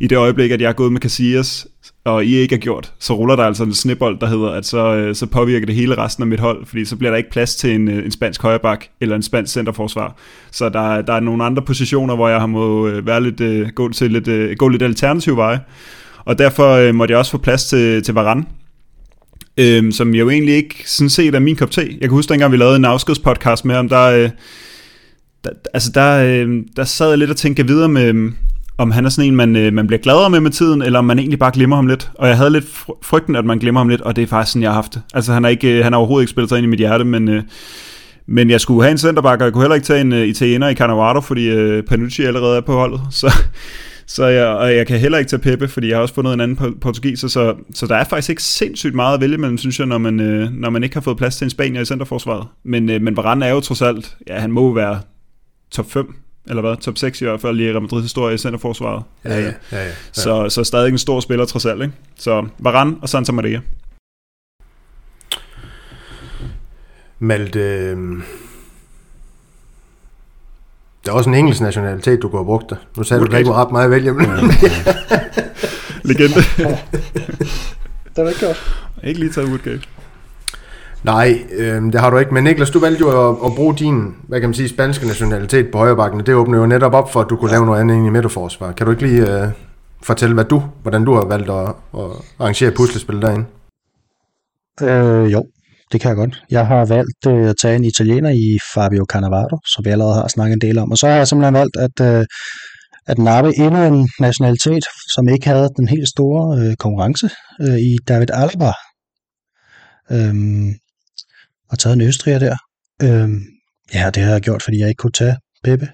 i 0.00 0.06
det 0.06 0.18
øjeblik, 0.18 0.50
at 0.50 0.60
jeg 0.60 0.68
er 0.68 0.72
gået 0.72 0.92
med 0.92 1.00
Casillas, 1.00 1.66
og 2.06 2.24
I 2.24 2.36
ikke 2.36 2.54
har 2.54 2.60
gjort, 2.60 2.92
så 2.98 3.14
ruller 3.14 3.36
der 3.36 3.44
altså 3.44 3.64
en 3.64 3.74
snibbold, 3.74 4.18
der 4.20 4.26
hedder, 4.26 4.50
at 4.50 4.66
så, 4.66 4.94
øh, 4.94 5.14
så 5.14 5.26
påvirker 5.26 5.66
det 5.66 5.74
hele 5.74 5.98
resten 5.98 6.22
af 6.22 6.26
mit 6.26 6.40
hold, 6.40 6.66
fordi 6.66 6.84
så 6.84 6.96
bliver 6.96 7.10
der 7.10 7.16
ikke 7.16 7.30
plads 7.30 7.56
til 7.56 7.74
en, 7.74 7.88
øh, 7.88 8.04
en 8.04 8.10
spansk 8.10 8.42
højreback 8.42 8.88
eller 9.00 9.16
en 9.16 9.22
spansk 9.22 9.52
centerforsvar. 9.52 10.16
Så 10.50 10.68
der, 10.68 11.02
der 11.02 11.12
er 11.12 11.20
nogle 11.20 11.44
andre 11.44 11.62
positioner, 11.62 12.14
hvor 12.14 12.28
jeg 12.28 12.40
har 12.40 12.46
må 12.46 12.88
øh, 12.88 13.06
være 13.06 13.30
lidt, 13.30 13.74
gå, 13.74 13.92
til 13.92 14.12
lidt, 14.12 14.58
gå 14.58 14.68
lidt 14.68 14.82
alternativ 14.82 15.36
veje. 15.36 15.60
Og 16.24 16.38
derfor 16.38 16.92
måtte 16.92 17.12
jeg 17.12 17.18
også 17.18 17.30
få 17.30 17.38
plads 17.38 17.64
til, 17.64 18.02
til 18.02 18.14
Varane, 18.14 18.44
øhm, 19.56 19.92
som 19.92 20.14
jeg 20.14 20.20
jo 20.20 20.30
egentlig 20.30 20.54
ikke 20.54 20.74
sådan 20.84 21.10
set 21.10 21.34
er 21.34 21.38
min 21.38 21.56
kop 21.56 21.70
te. 21.70 21.80
Jeg 21.80 22.00
kan 22.00 22.10
huske, 22.10 22.30
dengang 22.30 22.52
vi 22.52 22.56
lavede 22.56 22.76
en 22.76 22.84
afskedspodcast 22.84 23.64
med 23.64 23.74
ham, 23.74 23.88
der, 23.88 24.30
der, 25.44 25.50
altså 25.74 25.90
der, 25.94 26.46
der 26.76 26.84
sad 26.84 27.08
jeg 27.08 27.18
lidt 27.18 27.30
og 27.30 27.36
tænkte 27.36 27.66
videre 27.66 27.88
med, 27.88 28.12
om 28.78 28.90
han 28.90 29.04
er 29.04 29.08
sådan 29.08 29.28
en, 29.28 29.36
man, 29.36 29.56
øh, 29.56 29.72
man 29.72 29.86
bliver 29.86 30.00
gladere 30.00 30.30
med 30.30 30.40
med 30.40 30.50
tiden, 30.50 30.82
eller 30.82 30.98
om 30.98 31.04
man 31.04 31.18
egentlig 31.18 31.38
bare 31.38 31.50
glemmer 31.54 31.76
ham 31.76 31.86
lidt. 31.86 32.10
Og 32.14 32.28
jeg 32.28 32.36
havde 32.36 32.50
lidt 32.50 32.64
frygten, 33.02 33.36
at 33.36 33.44
man 33.44 33.58
glemmer 33.58 33.80
ham 33.80 33.88
lidt, 33.88 34.00
og 34.00 34.16
det 34.16 34.22
er 34.22 34.26
faktisk 34.26 34.52
sådan, 34.52 34.62
jeg 34.62 34.70
har 34.70 34.74
haft 34.74 34.94
det. 34.94 35.02
Altså 35.14 35.32
han 35.32 35.42
har, 35.42 35.50
ikke, 35.50 35.78
øh, 35.78 35.84
han 35.84 35.92
har 35.92 35.98
overhovedet 35.98 36.22
ikke 36.22 36.30
spillet 36.30 36.48
sig 36.48 36.58
ind 36.58 36.64
i 36.64 36.68
mit 36.68 36.78
hjerte, 36.78 37.04
men, 37.04 37.28
øh, 37.28 37.42
men 38.26 38.50
jeg 38.50 38.60
skulle 38.60 38.82
have 38.82 38.90
en 38.90 38.98
centerback, 38.98 39.40
og 39.40 39.44
jeg 39.44 39.52
kunne 39.52 39.62
heller 39.62 39.74
ikke 39.74 39.86
tage 39.86 40.00
en 40.00 40.12
øh, 40.12 40.26
italiener 40.26 40.68
i 40.68 40.74
Cannavaro, 40.74 41.20
fordi 41.20 41.48
øh, 41.48 41.82
Panucci 41.82 42.22
allerede 42.22 42.56
er 42.56 42.60
på 42.60 42.72
holdet. 42.72 43.00
Så, 43.10 43.32
så 44.08 44.26
jeg, 44.26 44.46
og 44.46 44.74
jeg 44.76 44.86
kan 44.86 44.98
heller 44.98 45.18
ikke 45.18 45.28
tage 45.28 45.42
Pepe, 45.42 45.68
fordi 45.68 45.88
jeg 45.88 45.96
har 45.96 46.02
også 46.02 46.14
fundet 46.14 46.34
en 46.34 46.40
anden 46.40 46.74
portugiser, 46.80 47.28
så, 47.28 47.54
så 47.74 47.86
der 47.86 47.96
er 47.96 48.04
faktisk 48.04 48.30
ikke 48.30 48.42
sindssygt 48.42 48.94
meget 48.94 49.14
at 49.14 49.20
vælge 49.20 49.38
mellem, 49.38 49.58
synes 49.58 49.78
jeg, 49.78 49.86
når 49.86 49.98
man, 49.98 50.20
øh, 50.20 50.52
når 50.52 50.70
man 50.70 50.82
ikke 50.82 50.96
har 50.96 51.00
fået 51.00 51.16
plads 51.16 51.36
til 51.36 51.44
en 51.44 51.50
spanier 51.50 51.80
i 51.80 51.84
centerforsvaret. 51.84 52.46
Men, 52.64 52.86
men 52.86 53.16
Varane 53.16 53.46
er 53.46 53.50
jo 53.50 53.60
trods 53.60 53.82
alt, 53.82 54.16
ja, 54.28 54.38
han 54.38 54.52
må 54.52 54.74
være 54.74 55.00
top 55.70 55.90
5 55.90 56.14
eller 56.48 56.62
hvad, 56.62 56.76
top 56.76 56.98
6 56.98 57.20
i 57.20 57.24
hvert 57.24 57.40
fald 57.40 57.60
i 57.60 57.70
Real 57.70 57.82
Madrid 57.82 58.02
historie 58.02 58.34
i 58.34 58.38
centerforsvaret. 58.38 59.02
Ja, 59.24 59.38
ja, 59.38 59.40
ja, 59.40 59.52
ja, 59.72 59.86
ja. 59.86 59.92
Så, 60.12 60.48
så 60.48 60.64
stadig 60.64 60.88
en 60.88 60.98
stor 60.98 61.20
spiller 61.20 61.44
trods 61.44 61.66
alt, 61.66 61.82
ikke? 61.82 61.94
Så 62.18 62.46
Varane 62.58 62.96
og 63.02 63.08
Santa 63.08 63.32
Maria. 63.32 63.60
Malte, 67.18 67.60
øh... 67.60 67.96
der 71.06 71.12
er 71.12 71.16
også 71.16 71.30
en 71.30 71.36
engelsk 71.36 71.60
nationalitet, 71.60 72.22
du 72.22 72.28
kunne 72.28 72.40
have 72.40 72.46
brugt 72.46 72.70
der. 72.70 72.76
Nu 72.96 73.02
sagde 73.02 73.20
Woodgate. 73.20 73.44
du, 73.44 73.48
ikke 73.48 73.52
ret 73.52 73.70
meget 73.70 73.84
at 73.84 73.90
vælge. 73.90 74.12
Legende. 76.08 76.34
det 78.16 78.24
er 78.24 78.28
ikke 78.28 78.46
godt. 78.46 78.86
Ikke 79.04 79.20
lige 79.20 79.32
taget 79.32 79.48
Woodgate. 79.48 79.82
Nej, 81.04 81.38
øh, 81.50 81.82
det 81.82 82.00
har 82.00 82.10
du 82.10 82.18
ikke. 82.18 82.34
Men 82.34 82.44
Niklas, 82.44 82.70
du 82.70 82.78
valgte 82.78 83.00
jo 83.00 83.30
at, 83.30 83.36
at 83.46 83.52
bruge 83.56 83.74
din, 83.74 84.14
hvad 84.28 84.40
kan 84.40 84.48
man 84.48 84.54
sige, 84.54 84.68
spanske 84.68 85.06
nationalitet 85.06 85.70
på 85.72 85.78
højrebakken. 85.78 86.20
Det 86.20 86.34
åbner 86.34 86.58
jo 86.58 86.66
netop 86.66 86.92
op 86.92 87.12
for, 87.12 87.20
at 87.20 87.30
du 87.30 87.36
kunne 87.36 87.50
lave 87.50 87.66
noget 87.66 87.80
andet 87.80 87.96
end 87.96 88.06
i 88.06 88.10
midterforsvar. 88.10 88.72
Kan 88.72 88.86
du 88.86 88.92
ikke 88.92 89.06
lige 89.06 89.42
øh, 89.42 89.48
fortælle, 90.02 90.34
hvad 90.34 90.44
du, 90.44 90.62
hvordan 90.82 91.04
du 91.04 91.14
har 91.14 91.24
valgt 91.24 91.50
at, 91.50 91.68
at 92.00 92.10
arrangere 92.38 92.70
puslespil 92.70 93.22
derinde? 93.22 93.44
Øh, 94.82 95.32
jo, 95.32 95.44
det 95.92 96.00
kan 96.00 96.08
jeg 96.08 96.16
godt. 96.16 96.42
Jeg 96.50 96.66
har 96.66 96.84
valgt 96.84 97.26
øh, 97.26 97.48
at 97.48 97.56
tage 97.62 97.76
en 97.76 97.84
italiener 97.84 98.30
i 98.30 98.58
Fabio 98.74 99.04
Cannavaro, 99.08 99.58
som 99.66 99.84
vi 99.84 99.90
allerede 99.90 100.14
har 100.14 100.28
snakket 100.28 100.54
en 100.54 100.60
del 100.60 100.78
om. 100.78 100.90
Og 100.90 100.98
så 100.98 101.06
har 101.06 101.14
jeg 101.14 101.28
simpelthen 101.28 101.54
valgt 101.54 101.76
at, 101.76 102.20
øh, 102.20 102.26
at 103.06 103.18
nappe 103.18 103.58
endnu 103.58 103.82
en 103.82 104.08
nationalitet, 104.20 104.84
som 105.14 105.28
ikke 105.28 105.46
havde 105.48 105.68
den 105.76 105.88
helt 105.88 106.08
store 106.08 106.58
øh, 106.58 106.76
konkurrence 106.76 107.30
øh, 107.60 107.78
i 107.78 107.96
David 108.08 108.30
Alaba. 108.30 108.72
Øhm, 110.10 110.74
og 111.70 111.78
taget 111.78 111.94
en 111.94 112.00
Østriger 112.00 112.38
der. 112.38 112.56
Øhm, 113.02 113.40
ja, 113.94 114.10
det 114.10 114.22
har 114.22 114.32
jeg 114.32 114.40
gjort, 114.40 114.62
fordi 114.62 114.78
jeg 114.78 114.88
ikke 114.88 114.98
kunne 114.98 115.12
tage 115.12 115.36
Peppe. 115.64 115.88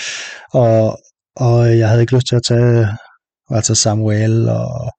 og, 0.62 0.98
og 1.36 1.78
jeg 1.78 1.88
havde 1.88 2.00
ikke 2.00 2.14
lyst 2.14 2.26
til 2.28 2.36
at 2.36 2.42
tage 2.48 2.88
altså 3.50 3.74
Samuel 3.74 4.48
og 4.48 4.92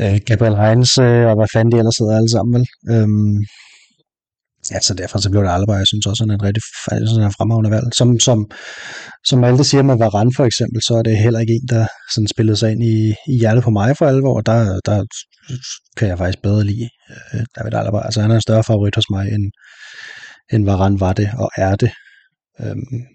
øh, 0.00 0.20
Gabriel 0.26 0.56
Heinz 0.56 0.98
øh, 0.98 1.26
og 1.30 1.34
hvad 1.38 1.48
fanden 1.52 1.72
de 1.72 1.78
ellers 1.78 1.96
sidder 1.98 2.16
alle 2.16 2.30
sammen 2.30 2.52
vel. 2.56 2.66
Øhm, 2.94 3.36
ja, 4.72 4.80
så 4.80 4.94
derfor 4.94 5.18
så 5.18 5.30
blev 5.30 5.42
det 5.42 5.50
Alaba. 5.50 5.72
Jeg 5.72 5.86
synes 5.86 6.06
også, 6.06 6.22
han 6.22 6.30
er 6.30 6.34
en 6.34 6.46
rigtig 6.48 6.62
sådan 7.08 7.26
en 7.26 7.36
fremragende 7.38 7.70
valg. 7.70 7.88
Som, 7.94 8.20
som, 8.20 8.38
som 9.28 9.38
Malte 9.38 9.64
siger 9.64 9.82
med 9.82 9.98
Varane 9.98 10.32
for 10.36 10.44
eksempel, 10.44 10.80
så 10.86 10.94
er 10.98 11.02
det 11.02 11.24
heller 11.24 11.40
ikke 11.40 11.52
en, 11.52 11.68
der 11.68 11.86
sådan 12.14 12.28
spillede 12.28 12.56
sig 12.56 12.72
ind 12.72 12.82
i, 12.82 12.96
i 13.32 13.34
hjertet 13.40 13.64
på 13.64 13.70
mig 13.70 13.96
for 13.96 14.06
alvor. 14.06 14.40
Der, 14.40 14.80
der 14.86 15.04
kan 15.96 16.08
jeg 16.08 16.18
faktisk 16.18 16.42
bedre 16.42 16.64
lide 16.64 16.88
øh, 17.34 17.44
David 17.56 17.74
Alaba. 17.74 17.98
Altså 17.98 18.20
han 18.20 18.30
er 18.30 18.34
en 18.34 18.40
større 18.40 18.64
favorit 18.64 18.94
hos 18.94 19.10
mig, 19.10 19.32
end, 19.32 19.44
end 20.52 20.64
Varane 20.64 21.00
var 21.00 21.12
det 21.12 21.30
og 21.38 21.50
er 21.56 21.76
det. 21.76 21.90
Øhm, 22.60 23.06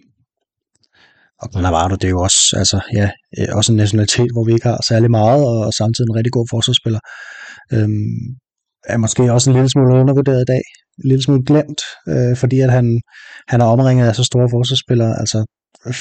og 1.42 1.50
Cannavaro, 1.54 1.96
det 1.96 2.04
er 2.04 2.16
jo 2.18 2.22
også, 2.22 2.42
altså, 2.58 2.80
ja, 2.94 3.10
øh, 3.40 3.48
også 3.58 3.72
en 3.72 3.78
nationalitet, 3.78 4.32
hvor 4.34 4.46
vi 4.46 4.54
ikke 4.54 4.68
har 4.68 4.80
særlig 4.88 5.12
meget, 5.12 5.42
og 5.48 5.74
samtidig 5.74 6.08
en 6.10 6.16
rigtig 6.16 6.34
god 6.34 6.48
forsvarsspiller. 6.50 7.00
Øhm, 7.74 8.18
er 8.94 8.98
måske 8.98 9.34
også 9.34 9.50
en 9.50 9.56
lille 9.56 9.70
smule 9.70 10.00
undervurderet 10.02 10.42
i 10.42 10.52
dag. 10.54 10.64
En 11.04 11.10
lille 11.10 11.24
smule 11.24 11.46
glemt, 11.46 11.82
øh, 12.12 12.36
fordi 12.42 12.60
at 12.60 12.72
han, 12.72 13.02
han 13.48 13.62
er 13.62 13.66
omringet 13.66 14.08
af 14.08 14.16
så 14.16 14.24
store 14.24 14.50
forsvarsspillere. 14.56 15.20
Altså 15.20 15.46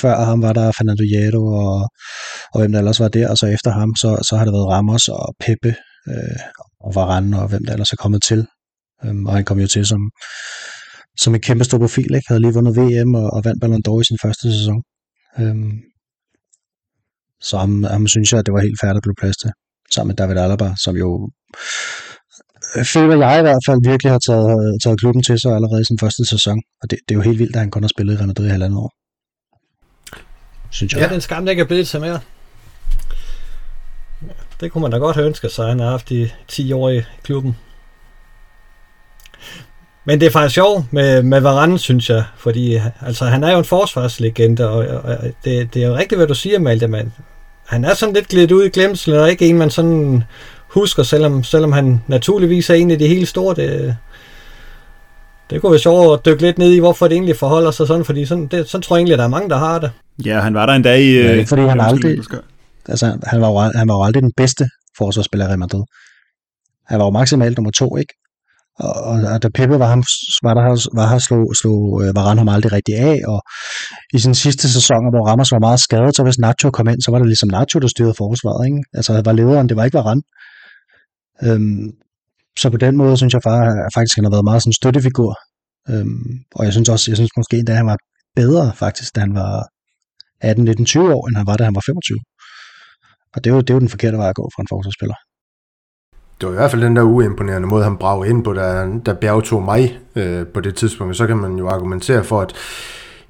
før 0.02 0.24
ham 0.24 0.42
var 0.42 0.52
der 0.52 0.72
Fernando 0.78 1.04
Hierro 1.12 1.44
og, 1.64 1.88
og 2.52 2.60
hvem 2.60 2.72
der 2.72 2.78
ellers 2.78 3.00
var 3.00 3.08
der, 3.08 3.28
og 3.28 3.38
så 3.38 3.46
efter 3.46 3.70
ham, 3.70 3.90
så, 3.96 4.10
så 4.28 4.36
har 4.36 4.44
der 4.44 4.52
været 4.52 4.70
Ramos 4.74 5.08
og 5.08 5.34
Pepe 5.40 5.74
øh, 6.08 6.40
og 6.80 6.94
Varane 6.94 7.40
og 7.42 7.48
hvem 7.48 7.64
der 7.64 7.72
ellers 7.72 7.92
er 7.92 7.96
kommet 7.96 8.22
til. 8.22 8.46
Øhm, 9.04 9.26
og 9.26 9.32
han 9.34 9.44
kom 9.44 9.58
jo 9.60 9.66
til 9.66 9.86
som, 9.86 10.10
som 11.18 11.34
en 11.34 11.40
kæmpe 11.40 11.64
stor 11.64 11.78
profil, 11.78 12.14
ikke? 12.14 12.28
havde 12.28 12.40
lige 12.40 12.54
vundet 12.54 12.76
VM 12.76 13.14
og, 13.14 13.26
og 13.34 13.44
vandt 13.44 13.60
Ballon 13.60 13.82
d'Or 13.88 14.00
i 14.00 14.04
sin 14.04 14.18
første 14.22 14.52
sæson. 14.58 14.82
Øhm, 15.40 15.72
så 17.40 17.58
ham, 17.58 17.84
ham 17.84 18.06
synes 18.06 18.32
jeg, 18.32 18.38
at 18.38 18.46
det 18.46 18.54
var 18.54 18.60
helt 18.60 18.80
færdigt 18.82 19.00
at 19.00 19.06
blive 19.06 19.20
plads 19.22 19.36
til, 19.36 19.50
sammen 19.94 20.08
med 20.10 20.16
David 20.16 20.36
Alaba, 20.36 20.68
som 20.84 20.96
jo 20.96 21.08
øh, 22.76 22.84
føler 22.84 23.26
jeg 23.26 23.38
i 23.38 23.46
hvert 23.46 23.64
fald 23.68 23.80
virkelig 23.90 24.10
har 24.12 24.22
taget, 24.28 24.56
taget 24.84 25.00
klubben 25.00 25.22
til 25.22 25.36
sig 25.42 25.52
allerede 25.58 25.80
i 25.82 25.88
sin 25.90 25.98
første 26.04 26.24
sæson. 26.32 26.58
Og 26.82 26.90
det, 26.90 26.98
det 27.04 27.14
er 27.14 27.18
jo 27.18 27.24
helt 27.28 27.38
vildt, 27.38 27.56
at 27.56 27.60
han 27.60 27.70
kun 27.70 27.82
har 27.82 27.92
spillet 27.96 28.14
i 28.14 28.16
Real 28.16 28.26
Madrid 28.26 28.46
i 28.46 28.54
halvandet 28.56 28.78
år. 28.84 28.90
Synes 30.70 30.92
jeg. 30.92 31.00
Ja, 31.00 31.04
det 31.04 31.10
er 31.10 31.14
en 31.14 31.28
skam, 31.28 31.44
der 31.44 31.50
ikke 31.50 31.62
er 31.62 31.70
blevet 31.72 31.88
til 31.88 32.00
mere. 32.00 32.20
Det 34.60 34.72
kunne 34.72 34.82
man 34.82 34.90
da 34.90 34.96
godt 34.96 35.16
have 35.16 35.26
ønsket 35.26 35.52
sig, 35.52 35.68
han 35.68 35.80
har 35.80 35.90
haft 35.90 36.10
i 36.10 36.32
10 36.48 36.72
år 36.72 36.90
i 36.90 37.02
klubben. 37.22 37.56
Men 40.04 40.20
det 40.20 40.26
er 40.26 40.30
faktisk 40.30 40.54
sjovt 40.54 40.92
med, 40.92 41.22
med 41.22 41.40
Varane, 41.40 41.78
synes 41.78 42.10
jeg, 42.10 42.24
fordi 42.36 42.80
altså, 43.06 43.24
han 43.24 43.44
er 43.44 43.52
jo 43.52 43.58
en 43.58 43.64
forsvarslegende, 43.64 44.68
og, 44.68 44.76
og 45.04 45.18
det, 45.44 45.74
det 45.74 45.82
er 45.82 45.88
jo 45.88 45.96
rigtigt, 45.96 46.18
hvad 46.18 46.26
du 46.26 46.34
siger, 46.34 46.58
Malte, 46.58 46.88
men 46.88 47.12
han 47.66 47.84
er 47.84 47.94
sådan 47.94 48.14
lidt 48.14 48.28
glidt 48.28 48.52
ud 48.52 48.64
i 48.64 48.68
glemsel, 48.68 49.14
og 49.14 49.30
ikke 49.30 49.48
en, 49.48 49.58
man 49.58 49.70
sådan 49.70 50.24
husker, 50.68 51.02
selvom, 51.02 51.44
selvom 51.44 51.72
han 51.72 52.02
naturligvis 52.06 52.70
er 52.70 52.74
en 52.74 52.90
af 52.90 52.98
de 52.98 53.08
helt 53.08 53.28
store. 53.28 53.54
Det, 53.54 53.96
det 55.50 55.60
kunne 55.60 55.72
være 55.72 55.80
sjovt 55.80 56.18
at 56.18 56.26
dykke 56.26 56.42
lidt 56.42 56.58
ned 56.58 56.72
i, 56.72 56.78
hvorfor 56.78 57.08
det 57.08 57.14
egentlig 57.14 57.36
forholder 57.36 57.70
sig 57.70 57.86
sådan, 57.86 58.04
fordi 58.04 58.26
sådan, 58.26 58.46
det, 58.46 58.68
sådan 58.68 58.82
tror 58.82 58.96
jeg 58.96 59.00
egentlig, 59.00 59.12
at 59.12 59.18
der 59.18 59.24
er 59.24 59.28
mange, 59.28 59.50
der 59.50 59.56
har 59.56 59.78
det. 59.78 59.90
Ja, 60.24 60.40
han 60.40 60.54
var 60.54 60.66
der 60.66 60.72
en 60.72 60.82
dag 60.82 61.00
i... 61.00 61.14
Ja, 61.14 61.32
ikke 61.32 61.48
fordi 61.48 61.62
han 61.62 61.80
aldrig... 61.80 62.18
Altså, 62.88 63.18
han 63.26 63.40
var, 63.40 63.48
jo, 63.48 63.58
han 63.58 63.88
var 63.88 63.94
jo 63.94 64.02
aldrig 64.02 64.22
den 64.22 64.32
bedste 64.36 64.68
forsvarsspiller 64.98 65.46
i 65.46 65.48
Real 65.48 65.58
Madrid. 65.58 65.84
Han 66.86 66.98
var 66.98 67.04
jo 67.04 67.10
maksimalt 67.10 67.58
nummer 67.58 67.70
to, 67.70 67.96
ikke? 67.96 68.14
Og, 68.78 68.94
og, 68.94 69.16
og 69.32 69.42
da 69.42 69.48
Pepe 69.48 69.78
var, 69.78 69.86
ham, 69.86 70.02
var 70.42 70.54
der, 70.54 70.64
var 70.98 71.08
her, 71.08 71.18
slog, 71.18 71.54
slog 71.60 72.02
øh, 72.02 72.16
Varane 72.16 72.40
ham 72.40 72.48
aldrig 72.48 72.72
rigtig 72.72 72.94
af, 72.94 73.20
og 73.26 73.42
i 74.14 74.18
sin 74.18 74.34
sidste 74.34 74.72
sæson, 74.72 75.10
hvor 75.12 75.26
Ramos 75.28 75.52
var 75.52 75.58
meget 75.58 75.80
skadet, 75.80 76.16
så 76.16 76.22
hvis 76.22 76.38
Nacho 76.38 76.70
kom 76.70 76.88
ind, 76.88 77.00
så 77.02 77.10
var 77.10 77.18
det 77.18 77.26
ligesom 77.26 77.48
Nacho, 77.48 77.80
der 77.80 77.88
styrede 77.88 78.14
forsvaret, 78.18 78.66
ikke? 78.66 78.82
Altså, 78.94 79.22
var 79.24 79.32
lederen, 79.32 79.68
det 79.68 79.76
var 79.76 79.84
ikke 79.84 79.98
Varane. 79.98 80.22
Øhm, 81.42 81.90
så 82.58 82.70
på 82.70 82.76
den 82.76 82.96
måde 82.96 83.16
synes 83.16 83.34
jeg 83.34 83.42
far, 83.42 83.90
faktisk, 83.94 84.16
han 84.16 84.24
har 84.24 84.30
været 84.30 84.44
meget 84.44 84.62
sådan 84.62 84.70
en 84.70 84.80
støttefigur. 84.80 85.32
Øhm, 85.90 86.26
og 86.54 86.64
jeg 86.64 86.72
synes 86.72 86.88
også, 86.88 87.10
jeg 87.10 87.16
synes 87.16 87.30
måske, 87.36 87.56
at 87.68 87.76
han 87.76 87.86
var 87.86 87.98
bedre 88.36 88.72
faktisk, 88.76 89.14
da 89.14 89.20
han 89.20 89.34
var 89.34 89.68
18, 90.40 90.64
19, 90.64 90.84
20 90.86 91.14
år, 91.14 91.28
end 91.28 91.36
han 91.36 91.46
var, 91.46 91.56
da 91.56 91.64
han 91.64 91.74
var 91.74 91.82
25. 91.86 92.18
Og 93.34 93.44
det 93.44 93.50
er 93.50 93.54
jo, 93.54 93.60
det 93.60 93.70
er 93.70 93.74
jo 93.74 93.80
den 93.80 93.88
forkerte 93.88 94.18
vej 94.18 94.28
at 94.28 94.34
gå 94.34 94.50
for 94.54 94.60
en 94.62 94.68
forsvarsspiller 94.70 95.14
det 96.40 96.48
var 96.48 96.52
i 96.52 96.56
hvert 96.56 96.70
fald 96.70 96.82
den 96.82 96.96
der 96.96 97.02
uimponerende 97.02 97.68
måde, 97.68 97.84
han 97.84 97.96
bragte 97.96 98.30
ind 98.30 98.44
på, 98.44 98.52
da, 98.52 98.86
da 99.06 99.12
Bjerg 99.12 99.44
tog 99.44 99.62
mig 99.62 99.98
øh, 100.16 100.46
på 100.46 100.60
det 100.60 100.74
tidspunkt. 100.74 101.16
Så 101.16 101.26
kan 101.26 101.36
man 101.36 101.56
jo 101.56 101.68
argumentere 101.68 102.24
for, 102.24 102.40
at 102.40 102.52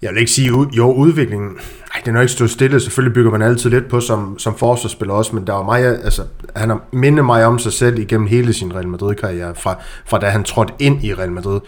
jeg 0.02 0.10
vil 0.10 0.18
ikke 0.18 0.32
sige, 0.32 0.50
jo, 0.76 0.92
udviklingen, 0.92 1.48
nej, 1.48 2.02
den 2.04 2.14
har 2.14 2.22
ikke 2.22 2.32
stået 2.32 2.50
stille. 2.50 2.80
Selvfølgelig 2.80 3.14
bygger 3.14 3.30
man 3.30 3.42
altid 3.42 3.70
lidt 3.70 3.88
på 3.88 4.00
som, 4.00 4.38
som 4.38 4.56
forsvarsspiller 4.56 5.14
også, 5.14 5.36
men 5.36 5.46
der 5.46 5.52
var 5.52 5.62
mig, 5.62 5.84
altså, 5.84 6.22
han 6.56 6.70
har 6.70 6.80
mindet 6.92 7.24
mig 7.24 7.46
om 7.46 7.58
sig 7.58 7.72
selv 7.72 7.98
igennem 7.98 8.26
hele 8.26 8.52
sin 8.52 8.74
Real 8.74 8.88
Madrid-karriere, 8.88 9.54
fra, 9.54 9.82
fra 10.04 10.18
da 10.18 10.26
han 10.26 10.44
trådte 10.44 10.72
ind 10.78 11.04
i 11.04 11.14
Real 11.14 11.32
Madrid. 11.32 11.60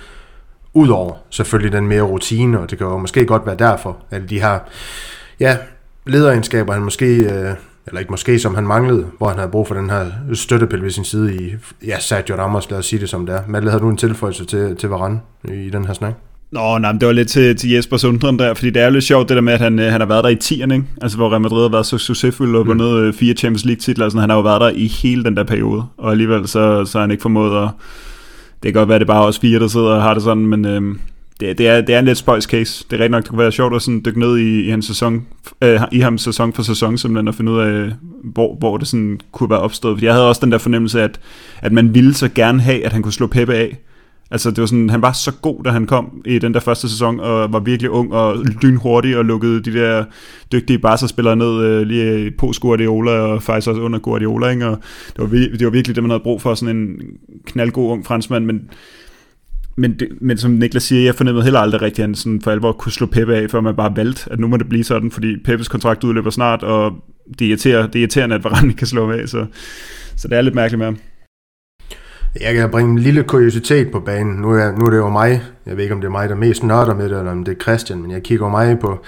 Udover 0.75 1.15
selvfølgelig 1.31 1.73
den 1.73 1.87
mere 1.87 2.03
rutine, 2.03 2.61
og 2.61 2.71
det 2.71 2.79
kan 2.79 2.87
jo 2.87 2.99
måske 2.99 3.27
godt 3.27 3.47
være 3.47 3.57
derfor, 3.57 3.97
at 4.11 4.23
de 4.31 4.41
her 4.41 4.59
ja, 5.41 5.59
lederegenskaber, 6.07 6.73
han 6.73 6.83
måske 6.83 7.07
øh, 7.17 7.55
eller 7.87 8.01
ikke 8.01 8.11
måske, 8.11 8.39
som 8.39 8.55
han 8.55 8.67
manglede, 8.67 9.07
hvor 9.19 9.29
han 9.29 9.39
havde 9.39 9.51
brug 9.51 9.69
for 9.69 9.75
den 9.75 9.91
her 9.91 10.07
støttepil 10.33 10.83
ved 10.83 10.91
sin 10.91 11.05
side 11.05 11.35
i, 11.35 11.55
ja, 11.87 12.01
Sergio 12.01 12.37
Ramos, 12.37 12.71
lad 12.71 12.79
os 12.79 12.87
sige 12.87 13.01
det 13.01 13.09
som 13.09 13.27
det 13.27 13.35
er. 13.35 13.41
Malle, 13.49 13.71
havde 13.71 13.83
du 13.83 13.89
en 13.89 13.97
tilføjelse 13.97 14.45
til, 14.45 14.77
til 14.77 14.89
Varane 14.89 15.21
i 15.45 15.71
den 15.71 15.85
her 15.87 15.95
snak? 15.95 16.15
Nå, 16.51 16.79
nej, 16.79 16.93
men 16.93 17.01
det 17.01 17.07
var 17.07 17.13
lidt 17.13 17.29
til, 17.29 17.57
til 17.57 17.71
Jesper 17.71 17.97
Sundren 17.97 18.39
der, 18.39 18.55
fordi 18.55 18.71
det 18.71 18.83
er 18.83 18.91
lidt 18.91 19.05
sjovt 19.05 19.29
det 19.29 19.35
der 19.35 19.41
med, 19.41 19.53
at 19.53 19.61
han, 19.61 19.79
øh, 19.79 19.93
han 19.93 20.01
har 20.01 20.09
været 20.09 20.25
der 20.25 20.31
i 20.31 20.39
10'erne, 20.45 20.73
ikke? 20.73 20.85
altså 21.03 21.17
hvor 21.17 21.31
Real 21.31 21.41
Madrid 21.41 21.63
har 21.63 21.69
været 21.69 21.87
så 21.87 21.99
succesfuld 21.99 22.57
og 22.57 22.67
vundet 22.67 23.07
mm. 23.07 23.13
fire 23.13 23.35
Champions 23.35 23.65
League 23.65 23.81
titler, 23.81 24.09
sådan, 24.09 24.21
han 24.21 24.31
har 24.31 24.37
jo 24.37 24.43
været 24.43 24.61
der 24.61 24.69
i 24.69 24.87
hele 24.87 25.25
den 25.25 25.37
der 25.37 25.45
periode, 25.45 25.85
og 25.97 26.11
alligevel 26.11 26.49
så, 26.49 26.85
så 26.85 26.99
har 26.99 27.01
han 27.01 27.11
ikke 27.11 27.23
formået 27.23 27.63
at, 27.63 27.69
det 28.63 28.73
kan 28.73 28.73
godt 28.73 28.89
være, 28.89 28.99
det 28.99 29.05
er 29.05 29.13
bare 29.13 29.27
os 29.27 29.39
fire, 29.39 29.59
der 29.59 29.69
sidder 29.69 29.87
og 29.87 30.03
har 30.03 30.15
det 30.15 30.23
sådan, 30.23 30.47
men 30.47 30.65
øhm, 30.65 31.01
det, 31.41 31.59
det, 31.59 31.69
er, 31.69 31.81
det 31.81 31.95
er 31.95 31.99
en 31.99 32.05
lidt 32.05 32.19
spøjs 32.19 32.45
case. 32.45 32.85
Det 32.91 32.97
er 32.97 33.01
rigtig 33.01 33.11
nok, 33.11 33.23
det 33.23 33.31
kunne 33.31 33.39
være 33.39 33.53
sjovt 33.53 33.75
at 33.75 33.83
sådan 33.83 34.03
dykke 34.05 34.21
ned 34.21 34.39
i, 34.39 34.67
i, 34.67 34.71
hans 34.71 34.87
sæson, 34.87 35.27
øh, 35.63 35.81
i 35.93 36.01
ham 36.01 36.19
sæson 36.19 36.53
for 36.53 36.63
sæson, 36.63 36.99
simpelthen, 36.99 37.29
at 37.29 37.35
finde 37.35 37.53
ud 37.53 37.59
af, 37.59 37.93
hvor, 38.25 38.57
hvor 38.59 38.77
det 38.77 38.89
sådan 38.89 39.21
kunne 39.33 39.51
være 39.51 39.61
opstået. 39.61 39.97
Fordi 39.97 40.07
jeg 40.07 40.15
havde 40.15 40.29
også 40.29 40.41
den 40.45 40.53
der 40.53 40.59
fornemmelse, 40.59 41.03
at, 41.03 41.21
at 41.63 41.73
man 41.73 41.95
ville 41.95 42.15
så 42.15 42.29
gerne 42.29 42.61
have, 42.61 42.85
at 42.85 42.93
han 42.93 43.03
kunne 43.03 43.13
slå 43.13 43.27
Peppe 43.27 43.55
af. 43.55 43.79
Altså, 44.31 44.51
det 44.51 44.61
var 44.61 44.67
sådan, 44.67 44.91
han 44.91 45.03
var 45.03 45.13
så 45.13 45.33
god, 45.43 45.63
da 45.65 45.71
han 45.71 45.87
kom 45.87 46.23
i 46.25 46.39
den 46.39 46.55
der 46.55 46.61
første 46.61 46.89
sæson, 46.89 47.21
og 47.21 47.53
var 47.53 47.61
virkelig 47.61 47.91
ung 47.91 48.13
og 48.13 48.37
lynhurtig, 48.63 49.17
og 49.17 49.25
lukkede 49.25 49.63
de 49.63 49.73
der 49.73 50.05
dygtige 50.53 50.79
Barca-spillere 50.79 51.37
ned 51.37 51.65
øh, 51.65 51.83
lige 51.83 52.31
på 52.31 52.53
Guardiola, 52.61 53.11
og 53.11 53.43
faktisk 53.43 53.69
også 53.69 53.83
under 53.83 53.99
Guardiola, 53.99 54.49
ikke? 54.49 54.67
og 54.67 54.79
det 55.17 55.19
var, 55.19 55.27
det 55.29 55.65
var 55.65 55.71
virkelig 55.71 55.97
det, 55.97 56.03
man 56.03 56.11
havde 56.11 56.23
brug 56.23 56.43
for, 56.43 56.55
sådan 56.55 56.77
en 56.77 57.01
knaldgod 57.47 57.93
ung 57.93 58.07
franskmand, 58.07 58.45
men 58.45 58.71
men, 59.77 59.99
det, 59.99 60.09
men 60.21 60.39
som 60.39 60.51
Niklas 60.51 60.83
siger, 60.83 61.03
jeg 61.03 61.15
fornemmede 61.15 61.45
heller 61.45 61.61
aldrig 61.61 61.83
rigtig, 61.83 62.03
at 62.03 62.09
han 62.09 62.15
sådan 62.15 62.41
for 62.41 62.51
alvor 62.51 62.73
kunne 62.73 62.93
slå 62.93 63.07
Peppe 63.07 63.37
af, 63.37 63.51
før 63.51 63.61
man 63.61 63.77
bare 63.77 63.97
valgte, 63.97 64.33
at 64.33 64.41
nu 64.41 64.47
må 64.47 64.57
det 64.57 64.69
blive 64.69 64.85
sådan, 64.85 65.11
fordi 65.11 65.37
Peppes 65.45 65.69
kontrakt 65.69 66.05
udløber 66.05 66.31
snart, 66.31 66.63
og 66.63 66.93
det 67.39 67.47
irriterer, 67.47 67.87
det 67.87 67.95
er 67.95 68.01
irriterende, 68.01 68.35
at 68.35 68.45
Varane 68.45 68.73
kan 68.73 68.87
slå 68.87 69.11
af, 69.11 69.29
så, 69.29 69.47
så 70.17 70.29
det 70.29 70.39
er 70.39 70.43
lidt 70.43 70.55
mærkeligt 70.55 70.79
med 70.79 70.87
ham. 70.87 70.99
Jeg 72.41 72.55
kan 72.55 72.71
bringe 72.71 72.93
en 72.93 72.99
lille 72.99 73.23
kuriositet 73.23 73.91
på 73.91 74.01
banen. 74.01 74.37
Nu 74.37 74.51
er, 74.51 74.73
nu 74.79 74.85
er 74.87 74.91
det 74.91 74.97
jo 74.97 75.09
mig. 75.09 75.43
Jeg 75.67 75.77
ved 75.77 75.83
ikke, 75.83 75.95
om 75.95 76.01
det 76.01 76.09
er 76.09 76.13
mig, 76.13 76.29
der 76.29 76.35
mest 76.35 76.63
nørder 76.63 76.95
med 76.95 77.09
det, 77.09 77.19
eller 77.19 77.33
om 77.33 77.45
det 77.45 77.57
er 77.57 77.63
Christian, 77.63 78.03
men 78.03 78.11
jeg 78.11 78.23
kigger 78.23 78.49
mig 78.49 78.79
på, 78.79 79.05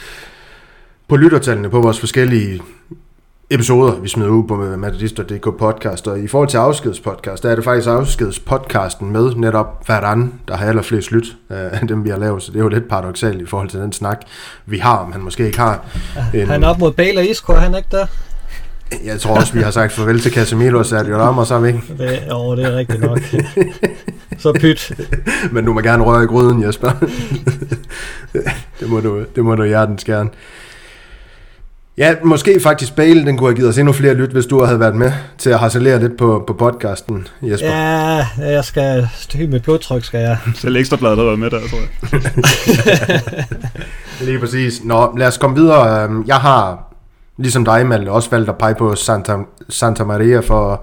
på 1.08 1.16
lyttertallene 1.16 1.70
på 1.70 1.80
vores 1.80 2.00
forskellige 2.00 2.60
episoder, 3.50 4.00
vi 4.00 4.08
smider 4.08 4.30
ud 4.30 4.48
på 4.48 4.56
Metodist.dk 4.56 5.58
podcast, 5.58 6.08
og 6.08 6.20
i 6.20 6.26
forhold 6.26 6.48
til 6.48 6.56
afskedspodcast, 6.56 7.42
der 7.42 7.50
er 7.50 7.54
det 7.54 7.64
faktisk 7.64 7.88
afskedspodcasten 7.88 9.12
med 9.12 9.34
netop 9.34 9.82
Ferran, 9.86 10.32
der 10.48 10.56
har 10.56 10.66
allerflest 10.66 11.12
lyt 11.12 11.36
af 11.48 11.88
dem, 11.88 12.04
vi 12.04 12.10
har 12.10 12.18
lavet, 12.18 12.42
så 12.42 12.52
det 12.52 12.58
er 12.58 12.62
jo 12.62 12.68
lidt 12.68 12.88
paradoxalt 12.88 13.42
i 13.42 13.46
forhold 13.46 13.68
til 13.68 13.80
den 13.80 13.92
snak, 13.92 14.20
vi 14.66 14.78
har, 14.78 14.96
om 14.96 15.12
han 15.12 15.20
måske 15.20 15.46
ikke 15.46 15.58
har. 15.58 15.84
En... 16.34 16.46
Han 16.48 16.64
er 16.64 16.68
op 16.68 16.78
mod 16.78 16.92
Bale 16.92 17.20
og 17.20 17.26
Isco, 17.26 17.52
han 17.52 17.74
ikke 17.74 17.88
der? 17.90 18.06
Jeg 19.04 19.20
tror 19.20 19.36
også, 19.36 19.52
vi 19.52 19.60
har 19.60 19.70
sagt 19.70 19.92
farvel 19.92 20.20
til 20.20 20.32
Casemiro 20.32 20.78
og 20.78 20.86
Sergio 20.86 21.16
Ramos, 21.16 21.48
har 21.48 21.58
vi 21.58 21.68
ikke? 21.68 21.82
Det, 21.98 22.22
jo, 22.30 22.56
det 22.56 22.64
er 22.64 22.76
rigtigt 22.76 23.00
nok. 23.00 23.20
så 24.38 24.52
pyt. 24.60 24.92
Men 25.52 25.64
du 25.64 25.72
må 25.72 25.80
gerne 25.80 26.04
røre 26.04 26.24
i 26.24 26.26
gryden, 26.26 26.62
Jesper. 26.62 26.90
det, 28.80 28.88
må 28.88 29.00
du, 29.00 29.24
det 29.36 29.44
må 29.44 29.54
du 29.54 29.64
hjertens 29.64 30.04
gerne. 30.04 30.30
Ja, 31.98 32.14
måske 32.24 32.60
faktisk 32.60 32.96
Bale, 32.96 33.26
den 33.26 33.36
kunne 33.36 33.48
have 33.48 33.56
givet 33.56 33.68
os 33.68 33.78
endnu 33.78 33.92
flere 33.92 34.14
lyt, 34.14 34.30
hvis 34.30 34.46
du 34.46 34.64
havde 34.64 34.80
været 34.80 34.94
med 34.96 35.12
til 35.38 35.50
at 35.50 35.58
harcelere 35.58 36.00
lidt 36.00 36.16
på, 36.16 36.44
på 36.46 36.52
podcasten, 36.52 37.26
Jesper. 37.42 37.68
Ja, 37.68 38.26
jeg 38.38 38.64
skal 38.64 39.08
styre 39.14 39.46
mit 39.46 39.62
blodtryk, 39.62 40.04
skal 40.04 40.20
jeg. 40.20 40.38
Selv 40.54 40.76
ekstrabladet 40.76 41.18
har 41.18 41.24
været 41.24 41.38
med 41.38 41.50
der, 41.50 41.60
tror 41.60 41.78
jeg. 41.78 43.22
Lige 44.28 44.38
præcis. 44.38 44.84
Nå, 44.84 45.16
lad 45.16 45.26
os 45.26 45.38
komme 45.38 45.56
videre. 45.56 46.04
Øhm, 46.04 46.24
jeg 46.26 46.36
har, 46.36 46.94
ligesom 47.36 47.64
dig, 47.64 47.86
Malte, 47.86 48.08
også 48.10 48.30
valgt 48.30 48.48
at 48.48 48.58
pege 48.58 48.74
på 48.74 48.94
Santa, 48.94 49.36
Santa 49.68 50.04
Maria 50.04 50.40
for 50.40 50.72
at 50.72 50.78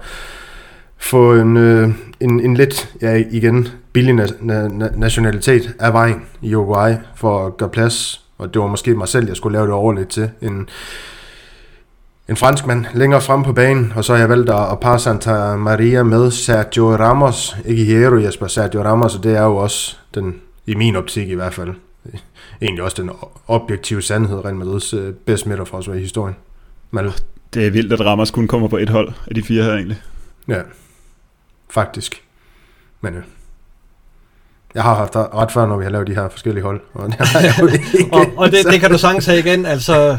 få 0.98 1.34
en, 1.34 1.56
øh, 1.56 1.88
en, 2.20 2.40
en 2.40 2.54
lidt, 2.54 2.88
ja 3.02 3.22
igen, 3.30 3.68
billig 3.92 4.14
na, 4.14 4.26
na, 4.40 4.88
nationalitet 4.96 5.74
af 5.80 5.92
vejen 5.92 6.22
i 6.42 6.54
Uruguay 6.54 6.94
for 7.14 7.46
at 7.46 7.56
gøre 7.56 7.68
plads 7.68 8.25
og 8.38 8.54
det 8.54 8.62
var 8.62 8.68
måske 8.68 8.94
mig 8.94 9.08
selv, 9.08 9.26
jeg 9.26 9.36
skulle 9.36 9.58
lave 9.58 9.66
det 9.66 9.74
overligt 9.74 10.08
til, 10.08 10.30
en, 10.40 10.68
en 12.28 12.36
franskmand 12.36 12.86
længere 12.94 13.20
frem 13.20 13.42
på 13.42 13.52
banen, 13.52 13.92
og 13.96 14.04
så 14.04 14.12
har 14.12 14.20
jeg 14.20 14.28
valgt 14.28 14.50
at 14.50 14.80
parre 14.80 14.98
Santa 14.98 15.56
Maria 15.56 16.02
med 16.02 16.30
Sergio 16.30 16.96
Ramos, 16.96 17.56
ikke 17.64 17.84
Hierro 17.84 18.16
Jesper, 18.16 18.46
Sergio 18.46 18.82
Ramos, 18.82 19.16
og 19.16 19.22
det 19.22 19.36
er 19.36 19.42
jo 19.42 19.56
også 19.56 19.96
den, 20.14 20.40
i 20.66 20.74
min 20.74 20.96
optik 20.96 21.28
i 21.28 21.34
hvert 21.34 21.54
fald, 21.54 21.74
egentlig 22.62 22.84
også 22.84 23.02
den 23.02 23.10
objektive 23.46 24.02
sandhed, 24.02 24.44
Real 24.44 24.56
Madrids 24.56 24.94
øh, 24.94 25.14
bedste 25.14 25.48
midterforsvar 25.48 25.94
i 25.94 26.00
historien. 26.00 26.36
Mal. 26.90 27.12
Det 27.54 27.66
er 27.66 27.70
vildt, 27.70 27.92
at 27.92 28.00
Ramos 28.00 28.30
kun 28.30 28.48
kommer 28.48 28.68
på 28.68 28.76
et 28.76 28.88
hold 28.88 29.12
af 29.26 29.34
de 29.34 29.42
fire 29.42 29.62
her 29.62 29.72
egentlig. 29.72 30.02
Ja, 30.48 30.60
faktisk. 31.70 32.22
Men. 33.00 33.14
Øh, 33.14 33.22
jeg 34.76 34.84
har 34.84 34.94
haft 34.94 35.16
ret 35.16 35.52
før, 35.52 35.66
når 35.66 35.76
vi 35.76 35.84
har 35.84 35.90
lavet 35.90 36.06
de 36.06 36.14
her 36.14 36.28
forskellige 36.28 36.64
hold. 36.64 36.80
Og, 36.94 37.08
det, 37.08 37.20
og, 38.12 38.26
og 38.36 38.50
det, 38.50 38.66
det 38.70 38.80
kan 38.80 38.90
du 38.90 38.98
sagtens 38.98 39.26
have 39.26 39.38
igen. 39.38 39.66
Altså, 39.66 40.18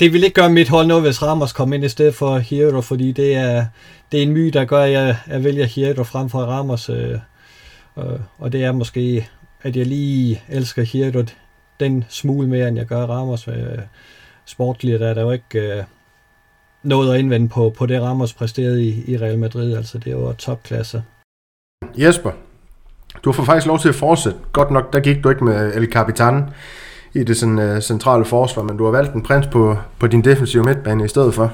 det 0.00 0.12
vil 0.12 0.24
ikke 0.24 0.34
gøre 0.34 0.50
mit 0.50 0.68
hold 0.68 0.86
noget, 0.86 1.02
hvis 1.02 1.22
Ramos 1.22 1.52
kom 1.52 1.72
ind 1.72 1.84
i 1.84 1.88
stedet 1.88 2.14
for 2.14 2.38
Hierro, 2.38 2.80
fordi 2.80 3.12
det 3.12 3.36
er, 3.36 3.66
det 4.12 4.18
er 4.18 4.22
en 4.22 4.32
my, 4.32 4.48
der 4.48 4.64
gør, 4.64 4.82
at 4.82 4.92
jeg, 4.92 5.16
jeg 5.28 5.44
vælger 5.44 5.66
Hierro 5.66 6.04
frem 6.04 6.28
for 6.28 6.38
Ramos. 6.38 6.88
Øh, 6.88 7.18
øh, 7.98 8.04
og 8.38 8.52
det 8.52 8.64
er 8.64 8.72
måske, 8.72 9.28
at 9.62 9.76
jeg 9.76 9.86
lige 9.86 10.42
elsker 10.48 10.82
Hierro 10.82 11.24
den 11.80 12.04
smule 12.08 12.48
mere, 12.48 12.68
end 12.68 12.76
jeg 12.76 12.86
gør 12.86 13.06
Ramos. 13.06 13.48
Øh, 13.48 13.78
sportligt 14.44 15.00
der 15.00 15.08
er 15.08 15.14
der 15.14 15.22
jo 15.22 15.30
ikke 15.30 15.76
øh, 15.76 15.84
noget 16.82 17.14
at 17.14 17.18
indvende 17.18 17.48
på, 17.48 17.70
på 17.78 17.86
det 17.86 18.02
Ramos 18.02 18.34
præsterede 18.34 18.84
i, 18.84 19.04
i 19.06 19.18
Real 19.18 19.38
Madrid. 19.38 19.76
Altså 19.76 19.98
det 19.98 20.16
var 20.16 20.32
topklasse. 20.32 21.02
Jesper, 21.96 22.32
du 23.24 23.32
får 23.32 23.44
faktisk 23.44 23.66
lov 23.66 23.78
til 23.78 23.88
at 23.88 23.94
fortsætte. 23.94 24.38
Godt 24.52 24.70
nok, 24.70 24.92
der 24.92 25.00
gik 25.00 25.24
du 25.24 25.30
ikke 25.30 25.44
med 25.44 25.74
El 25.74 25.92
Capitan 25.92 26.44
i 27.14 27.24
det 27.24 27.36
sådan, 27.36 27.58
uh, 27.58 27.80
centrale 27.80 28.24
forsvar, 28.24 28.62
men 28.62 28.76
du 28.76 28.84
har 28.84 28.90
valgt 28.90 29.14
en 29.14 29.22
prins 29.22 29.46
på, 29.46 29.76
på 29.98 30.06
din 30.06 30.24
defensive 30.24 30.64
midtbane 30.64 31.04
i 31.04 31.08
stedet 31.08 31.34
for. 31.34 31.52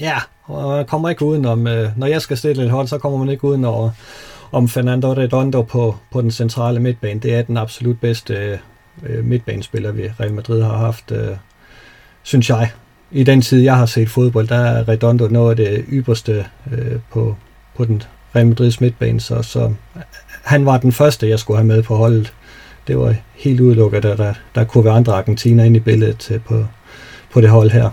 Ja, 0.00 0.16
og 0.44 0.76
jeg 0.76 0.86
kommer 0.86 1.08
ikke 1.08 1.24
udenom, 1.24 1.60
uh, 1.60 1.98
når 1.98 2.06
jeg 2.06 2.22
skal 2.22 2.36
stille 2.36 2.64
et 2.64 2.70
hold, 2.70 2.88
så 2.88 2.98
kommer 2.98 3.18
man 3.18 3.28
ikke 3.28 3.44
udenom 3.44 3.74
over, 3.74 3.90
om 4.52 4.68
Fernando 4.68 5.12
Redondo 5.12 5.62
på, 5.62 5.96
på 6.12 6.20
den 6.20 6.30
centrale 6.30 6.80
midtbane. 6.80 7.20
Det 7.20 7.34
er 7.34 7.42
den 7.42 7.56
absolut 7.56 8.00
bedste 8.00 8.58
uh, 8.96 9.24
midtbanespiller, 9.24 9.92
vi 9.92 10.02
Real 10.20 10.32
Madrid 10.32 10.62
har 10.62 10.76
haft, 10.76 11.10
uh, 11.10 11.36
synes 12.22 12.50
jeg. 12.50 12.70
I 13.10 13.24
den 13.24 13.42
tid, 13.42 13.60
jeg 13.60 13.76
har 13.76 13.86
set 13.86 14.10
fodbold, 14.10 14.48
der 14.48 14.56
er 14.56 14.88
Redondo 14.88 15.26
noget 15.26 15.50
af 15.50 15.56
det 15.56 15.84
ypperste 15.88 16.46
uh, 16.66 17.00
på, 17.10 17.36
på 17.76 17.84
den 17.84 18.02
Real 18.36 18.46
Madrids 18.46 18.80
midtbane, 18.80 19.20
så, 19.20 19.42
så 19.42 19.72
han 20.44 20.66
var 20.66 20.78
den 20.78 20.92
første, 20.92 21.28
jeg 21.28 21.38
skulle 21.38 21.58
have 21.58 21.66
med 21.66 21.82
på 21.82 21.96
holdet. 21.96 22.32
Det 22.86 22.98
var 22.98 23.14
helt 23.34 23.60
udelukket, 23.60 24.04
at 24.04 24.18
der, 24.18 24.34
der 24.54 24.64
kunne 24.64 24.84
være 24.84 24.94
andre 24.94 25.12
argentiner 25.14 25.64
ind 25.64 25.76
i 25.76 25.80
billedet 25.80 26.42
på, 26.48 26.64
på 27.32 27.40
det 27.40 27.50
hold 27.50 27.70
her. 27.70 27.90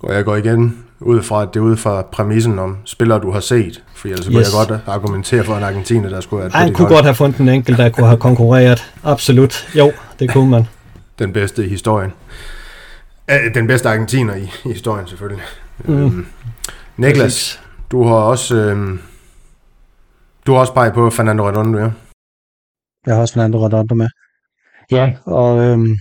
Og 0.00 0.14
jeg 0.14 0.24
går 0.24 0.36
igen 0.36 0.78
ud 1.00 1.22
fra, 1.22 1.42
at 1.42 1.48
det 1.54 1.60
er 1.60 1.64
ud 1.64 1.76
fra 1.76 2.02
præmissen 2.02 2.58
om 2.58 2.76
spillere, 2.84 3.20
du 3.20 3.30
har 3.30 3.40
set. 3.40 3.82
For 3.94 4.08
ellers 4.08 4.26
yes. 4.26 4.34
kunne 4.34 4.38
jeg 4.38 4.68
godt 4.68 4.80
argumentere 4.86 5.44
for 5.44 5.56
en 5.56 5.62
argentiner, 5.62 6.08
der 6.08 6.20
skulle 6.20 6.42
have 6.42 6.52
Han 6.52 6.72
kunne 6.74 6.86
hold. 6.86 6.96
godt 6.96 7.04
have 7.04 7.14
fundet 7.14 7.40
en 7.40 7.48
enkelt, 7.48 7.78
der 7.78 7.88
kunne 7.88 8.06
have 8.06 8.18
konkurreret. 8.18 8.92
Absolut. 9.04 9.68
Jo, 9.74 9.92
det 10.18 10.30
kunne 10.30 10.50
man. 10.50 10.66
Den 11.18 11.32
bedste 11.32 11.66
i 11.66 11.68
historien. 11.68 12.12
Den 13.54 13.66
bedste 13.66 13.88
argentiner 13.88 14.34
i, 14.34 14.42
i 14.64 14.72
historien, 14.72 15.06
selvfølgelig. 15.06 15.44
Mm. 15.84 16.04
Øhm, 16.04 16.26
Niklas, 16.96 17.60
du 17.90 18.04
har 18.04 18.14
også... 18.14 18.56
Øhm, 18.56 19.00
du 20.46 20.52
har 20.52 20.60
også 20.60 20.74
peget 20.74 20.94
på 20.94 21.10
Fernando 21.10 21.48
Redondo, 21.48 21.78
ja? 21.78 21.90
Jeg 23.06 23.14
har 23.14 23.20
også 23.20 23.34
Fernando 23.34 23.66
Redondo 23.66 23.94
med. 23.94 24.08
Ja, 24.90 25.12
og 25.26 25.64
øhm, 25.64 25.96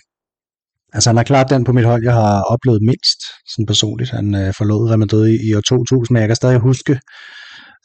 altså 0.94 1.10
han 1.10 1.18
er 1.18 1.24
klart 1.24 1.50
den 1.50 1.64
på 1.64 1.74
mit 1.74 1.86
hold, 1.86 2.04
jeg 2.04 2.14
har 2.14 2.44
oplevet 2.44 2.82
mindst 2.82 3.20
sådan 3.52 3.66
personligt. 3.66 4.10
Han 4.12 4.36
øh, 4.36 4.54
forlod 4.58 4.90
Real 4.90 5.00
Madrid 5.00 5.28
i, 5.28 5.50
i 5.50 5.56
år 5.56 5.62
2000, 5.62 6.14
men 6.14 6.22
jeg 6.22 6.30
kan 6.30 6.36
stadig 6.36 6.60
huske 6.60 7.00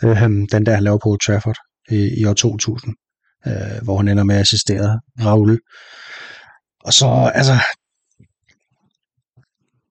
øh, 0.05 0.23
den 0.53 0.66
der, 0.66 0.75
han 0.75 0.83
lavede 0.83 1.01
på 1.03 1.09
Old 1.09 1.20
Trafford 1.27 1.57
i, 1.90 2.20
i 2.20 2.25
år 2.25 2.35
2000, 2.35 2.94
øh, 3.46 3.53
hvor 3.83 3.96
han 3.96 4.09
ender 4.09 4.25
med 4.25 4.35
at 4.35 4.40
assistere 4.40 5.01
Raul. 5.25 5.59
Og 6.85 6.92
så, 6.92 7.31
altså, 7.35 7.55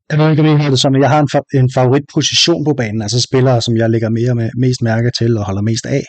jeg 0.09 0.17
ved 0.19 0.29
ikke, 0.31 0.41
om 0.43 0.59
I 0.59 0.63
har 0.63 0.69
det 0.69 0.79
sådan, 0.79 1.01
jeg 1.01 1.09
har 1.09 1.19
en, 1.19 1.29
fa- 1.35 1.59
en 1.59 1.69
favoritposition 1.73 2.65
på 2.65 2.73
banen, 2.73 3.01
altså 3.01 3.21
spillere, 3.21 3.61
som 3.61 3.77
jeg 3.77 3.89
lægger 3.89 4.09
mere 4.09 4.35
med, 4.35 4.49
mest 4.57 4.81
mærke 4.81 5.11
til 5.19 5.37
og 5.37 5.45
holder 5.45 5.61
mest 5.61 5.85
af. 5.85 6.03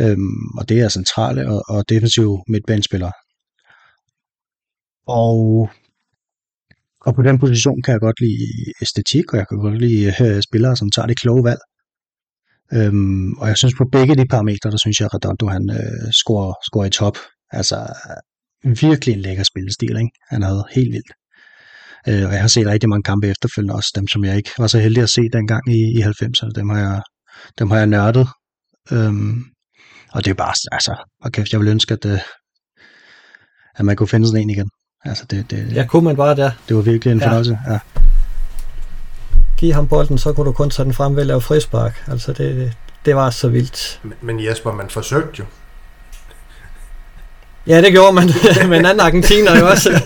Øhm, 0.00 0.46
og 0.58 0.68
det 0.68 0.80
er 0.80 0.88
centrale 0.88 1.48
og, 1.48 1.62
og 1.68 1.88
defensive 1.88 2.44
midtbanespillere. 2.48 3.12
Og, 5.06 5.70
og 7.00 7.14
på 7.14 7.22
den 7.22 7.38
position 7.38 7.82
kan 7.82 7.92
jeg 7.92 8.00
godt 8.00 8.20
lide 8.20 8.72
æstetik, 8.82 9.32
og 9.32 9.38
jeg 9.38 9.48
kan 9.48 9.58
godt 9.58 9.78
lide 9.78 10.14
øh, 10.22 10.42
spillere, 10.42 10.76
som 10.76 10.90
tager 10.90 11.06
det 11.06 11.20
kloge 11.20 11.44
valg. 11.44 11.60
Øhm, 12.72 13.32
og 13.32 13.48
jeg 13.48 13.56
synes 13.56 13.74
på 13.74 13.84
begge 13.92 14.16
de 14.16 14.26
parametre, 14.26 14.70
der 14.70 14.76
synes 14.76 15.00
jeg, 15.00 15.06
at 15.06 15.14
Redondo 15.14 15.46
han 15.46 15.70
øh, 15.70 16.12
scorer, 16.12 16.54
scorer 16.66 16.86
i 16.86 16.90
top. 16.90 17.16
Altså 17.50 17.76
virkelig 18.64 19.14
en 19.14 19.20
lækker 19.20 19.42
spillestil, 19.42 19.96
ikke? 19.96 20.10
Han 20.28 20.42
havde 20.42 20.64
helt 20.70 20.92
vildt. 20.92 21.12
Øh, 22.08 22.26
og 22.28 22.32
jeg 22.32 22.40
har 22.40 22.48
set 22.48 22.66
rigtig 22.66 22.88
mange 22.88 23.02
kampe 23.02 23.28
efterfølgende 23.28 23.74
også, 23.74 23.92
dem 23.94 24.08
som 24.08 24.24
jeg 24.24 24.36
ikke 24.36 24.50
var 24.58 24.66
så 24.66 24.78
heldig 24.78 25.02
at 25.02 25.10
se 25.10 25.22
dengang 25.32 25.72
i, 25.72 25.80
i 25.98 26.00
90'erne. 26.02 26.50
Dem 26.54 26.68
har 26.68 26.78
jeg, 26.78 27.02
dem 27.58 27.70
har 27.70 27.78
jeg 27.78 27.86
nørdet. 27.86 28.28
Øhm, 28.92 29.44
og 30.14 30.24
det 30.24 30.30
er 30.30 30.34
bare, 30.34 30.54
altså, 30.72 30.94
og 31.22 31.32
kæft, 31.32 31.52
jeg 31.52 31.60
vil 31.60 31.68
ønske, 31.68 31.94
at, 31.94 32.04
øh, 32.04 32.18
at 33.76 33.84
man 33.84 33.96
kunne 33.96 34.08
finde 34.08 34.26
sådan 34.26 34.42
en 34.42 34.50
igen. 34.50 34.70
Altså, 35.04 35.24
det, 35.30 35.50
det, 35.50 35.72
ja, 35.72 35.86
kunne 35.86 36.04
man 36.04 36.16
bare 36.16 36.36
der. 36.36 36.50
Det 36.68 36.76
var 36.76 36.82
virkelig 36.82 37.12
en 37.12 37.18
ja. 37.18 37.26
fornøjelse, 37.26 37.58
ja. 37.68 37.78
Giv 39.58 39.72
ham 39.72 39.88
bolden, 39.88 40.18
så 40.18 40.32
kunne 40.32 40.46
du 40.46 40.52
kun 40.52 40.70
tage 40.70 40.84
den 40.84 40.94
frem 40.94 41.14
ved 41.14 41.20
at 41.20 41.26
lave 41.26 41.40
frispark. 41.40 42.04
Altså, 42.08 42.32
det, 42.32 42.76
det 43.04 43.16
var 43.16 43.30
så 43.30 43.48
vildt. 43.48 44.00
Men, 44.02 44.14
men 44.20 44.44
Jesper, 44.44 44.72
man 44.72 44.90
forsøgte 44.90 45.38
jo. 45.38 45.44
Ja, 47.66 47.80
det 47.80 47.92
gjorde 47.92 48.12
man, 48.12 48.30
men 48.70 48.86
anden 48.86 49.00
argentiner 49.00 49.58
jo 49.58 49.66
også. 49.66 50.02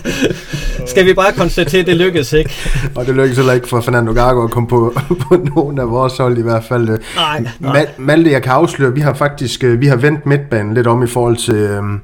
Skal 0.85 1.05
vi 1.05 1.13
bare 1.13 1.31
konstatere, 1.33 1.81
at 1.81 1.87
det 1.87 1.97
lykkedes 1.97 2.33
ikke. 2.33 2.51
Og 2.95 3.05
det 3.05 3.15
lykkedes 3.15 3.37
heller 3.37 3.53
ikke 3.53 3.67
for 3.67 3.81
Fernando 3.81 4.13
Gago 4.13 4.43
at 4.43 4.51
komme 4.51 4.69
på, 4.69 4.93
på 5.29 5.35
nogen 5.55 5.79
af 5.79 5.89
vores 5.89 6.17
hold 6.17 6.37
i 6.37 6.41
hvert 6.41 6.63
fald. 6.63 6.99
Nej, 7.15 7.45
nej. 7.59 7.87
Malte, 7.97 8.31
jeg 8.31 8.43
kan 8.43 8.51
afsløre, 8.51 8.93
vi 8.93 9.01
har 9.01 9.13
faktisk 9.13 9.63
øh, 9.63 9.81
vi 9.81 9.87
har 9.87 9.95
vendt 9.95 10.25
midtbanen 10.25 10.73
lidt 10.73 10.87
om 10.87 11.03
i 11.03 11.07
forhold 11.07 11.37
til 11.37 11.55
øhm, 11.55 11.99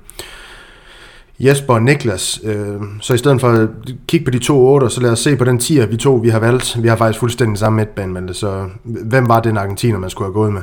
Jesper 1.39 1.73
og 1.73 1.83
Niklas. 1.83 2.39
Øhm, 2.43 3.01
så 3.01 3.13
i 3.13 3.17
stedet 3.17 3.41
for 3.41 3.49
at 3.49 3.69
kigge 4.07 4.25
på 4.25 4.31
de 4.31 4.39
to 4.39 4.67
otter, 4.67 4.87
så 4.87 5.01
lad 5.01 5.11
os 5.11 5.19
se 5.19 5.35
på 5.35 5.43
den 5.43 5.59
tier, 5.59 5.85
vi 5.85 5.97
to 5.97 6.13
vi 6.13 6.29
har 6.29 6.39
valgt. 6.39 6.83
Vi 6.83 6.87
har 6.87 6.95
faktisk 6.95 7.19
fuldstændig 7.19 7.57
samme 7.57 7.75
midtbane, 7.75 8.13
Malte. 8.13 8.33
Så 8.33 8.65
hvem 8.83 9.27
var 9.27 9.39
den 9.39 9.57
argentiner, 9.57 9.99
man 9.99 10.09
skulle 10.09 10.27
have 10.27 10.33
gået 10.33 10.53
med? 10.53 10.61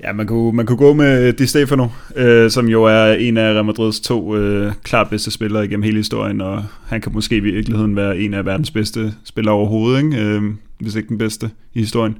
Ja, 0.00 0.12
man 0.12 0.26
kunne, 0.26 0.52
man 0.52 0.66
kunne 0.66 0.76
gå 0.78 0.92
med 0.92 1.32
Di 1.32 1.46
Stefano, 1.46 1.86
øh, 2.16 2.50
som 2.50 2.68
jo 2.68 2.84
er 2.84 3.12
en 3.12 3.36
af 3.36 3.52
Real 3.52 3.64
Madrids 3.64 4.00
to 4.00 4.36
øh, 4.36 4.72
klart 4.82 5.08
bedste 5.10 5.30
spillere 5.30 5.64
igennem 5.64 5.82
hele 5.82 5.96
historien, 5.96 6.40
og 6.40 6.64
han 6.86 7.00
kan 7.00 7.12
måske 7.14 7.36
i 7.36 7.40
virkeligheden 7.40 7.96
være 7.96 8.18
en 8.18 8.34
af 8.34 8.46
verdens 8.46 8.70
bedste 8.70 9.14
spillere 9.24 9.54
overhovedet, 9.54 10.04
ikke? 10.04 10.16
Øh, 10.16 10.42
hvis 10.80 10.94
ikke 10.94 11.08
den 11.08 11.18
bedste 11.18 11.50
i 11.74 11.78
historien. 11.78 12.16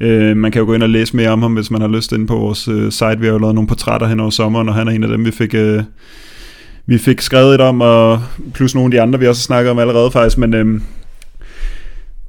Øh, 0.00 0.36
man 0.36 0.52
kan 0.52 0.60
jo 0.60 0.66
gå 0.66 0.74
ind 0.74 0.82
og 0.82 0.88
læse 0.88 1.16
mere 1.16 1.30
om 1.30 1.42
ham, 1.42 1.54
hvis 1.54 1.70
man 1.70 1.80
har 1.80 1.88
lyst 1.88 2.12
ind 2.12 2.28
på 2.28 2.36
vores 2.36 2.68
øh, 2.68 2.92
site. 2.92 3.20
Vi 3.20 3.26
har 3.26 3.32
jo 3.32 3.38
lavet 3.38 3.54
nogle 3.54 3.68
portrætter 3.68 4.06
hen 4.06 4.20
over 4.20 4.30
sommeren, 4.30 4.68
og 4.68 4.74
han 4.74 4.88
er 4.88 4.92
en 4.92 5.02
af 5.02 5.08
dem, 5.08 5.24
vi 5.24 5.30
fik... 5.30 5.54
Øh, 5.54 5.82
vi 6.86 6.98
fik 6.98 7.20
skrevet 7.20 7.54
et 7.54 7.60
om, 7.60 7.80
og 7.80 8.22
plus 8.54 8.74
nogle 8.74 8.86
af 8.86 8.90
de 8.90 9.00
andre, 9.00 9.18
vi 9.18 9.26
også 9.26 9.40
har 9.40 9.44
snakket 9.44 9.70
om 9.70 9.78
allerede 9.78 10.10
faktisk, 10.10 10.38
men 10.38 10.54
øh, 10.54 10.80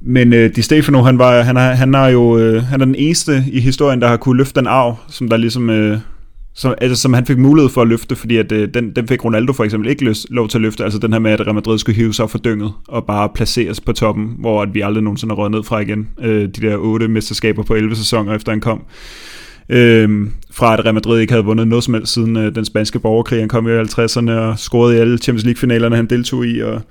men 0.06 0.32
øh, 0.32 0.56
Di 0.56 0.62
Stefano, 0.62 1.02
han, 1.02 1.18
var, 1.18 1.42
han, 1.42 1.56
er, 1.56 1.74
han, 1.74 1.94
er 1.94 2.06
jo 2.06 2.38
øh, 2.38 2.62
han 2.62 2.80
er 2.80 2.84
den 2.84 2.94
eneste 2.94 3.44
i 3.52 3.60
historien, 3.60 4.00
der 4.00 4.08
har 4.08 4.16
kunne 4.16 4.36
løfte 4.36 4.60
den 4.60 4.66
arv, 4.66 4.96
som 5.08 5.28
der 5.28 5.36
ligesom... 5.36 5.70
Øh, 5.70 5.98
som, 6.54 6.74
altså, 6.80 7.02
som 7.02 7.12
han 7.12 7.26
fik 7.26 7.38
mulighed 7.38 7.70
for 7.70 7.82
at 7.82 7.88
løfte, 7.88 8.16
fordi 8.16 8.36
at, 8.36 8.52
øh, 8.52 8.68
den, 8.74 8.90
den 8.96 9.08
fik 9.08 9.24
Ronaldo 9.24 9.52
for 9.52 9.64
eksempel 9.64 9.90
ikke 9.90 10.04
løs, 10.04 10.26
lov 10.30 10.48
til 10.48 10.58
at 10.58 10.62
løfte, 10.62 10.84
altså 10.84 10.98
den 10.98 11.12
her 11.12 11.20
med, 11.20 11.30
at 11.30 11.40
Real 11.40 11.54
Madrid 11.54 11.78
skulle 11.78 11.96
hive 11.96 12.14
sig 12.14 12.30
for 12.30 12.38
dynget 12.38 12.72
og 12.88 13.06
bare 13.06 13.28
placeres 13.34 13.80
på 13.80 13.92
toppen, 13.92 14.34
hvor 14.38 14.62
at 14.62 14.74
vi 14.74 14.80
aldrig 14.80 15.04
nogensinde 15.04 15.34
har 15.34 15.36
røget 15.36 15.52
ned 15.52 15.62
fra 15.62 15.80
igen, 15.80 16.08
øh, 16.22 16.42
de 16.42 16.48
der 16.48 16.76
otte 16.76 17.08
mesterskaber 17.08 17.62
på 17.62 17.74
11 17.74 17.96
sæsoner 17.96 18.34
efter 18.34 18.52
han 18.52 18.60
kom. 18.60 18.82
Øh, 19.68 20.28
fra 20.50 20.72
at 20.72 20.84
Real 20.84 20.94
Madrid 20.94 21.20
ikke 21.20 21.32
havde 21.32 21.44
vundet 21.44 21.68
noget 21.68 21.84
som 21.84 21.94
helst 21.94 22.12
siden 22.12 22.36
øh, 22.36 22.54
den 22.54 22.64
spanske 22.64 22.98
borgerkrig, 22.98 23.40
han 23.40 23.48
kom 23.48 23.68
i 23.68 23.70
50'erne 23.70 24.30
og 24.30 24.58
scorede 24.58 24.96
i 24.96 25.00
alle 25.00 25.18
Champions 25.18 25.44
League-finalerne, 25.44 25.96
han 25.96 26.06
deltog 26.06 26.46
i, 26.46 26.60
og 26.60 26.82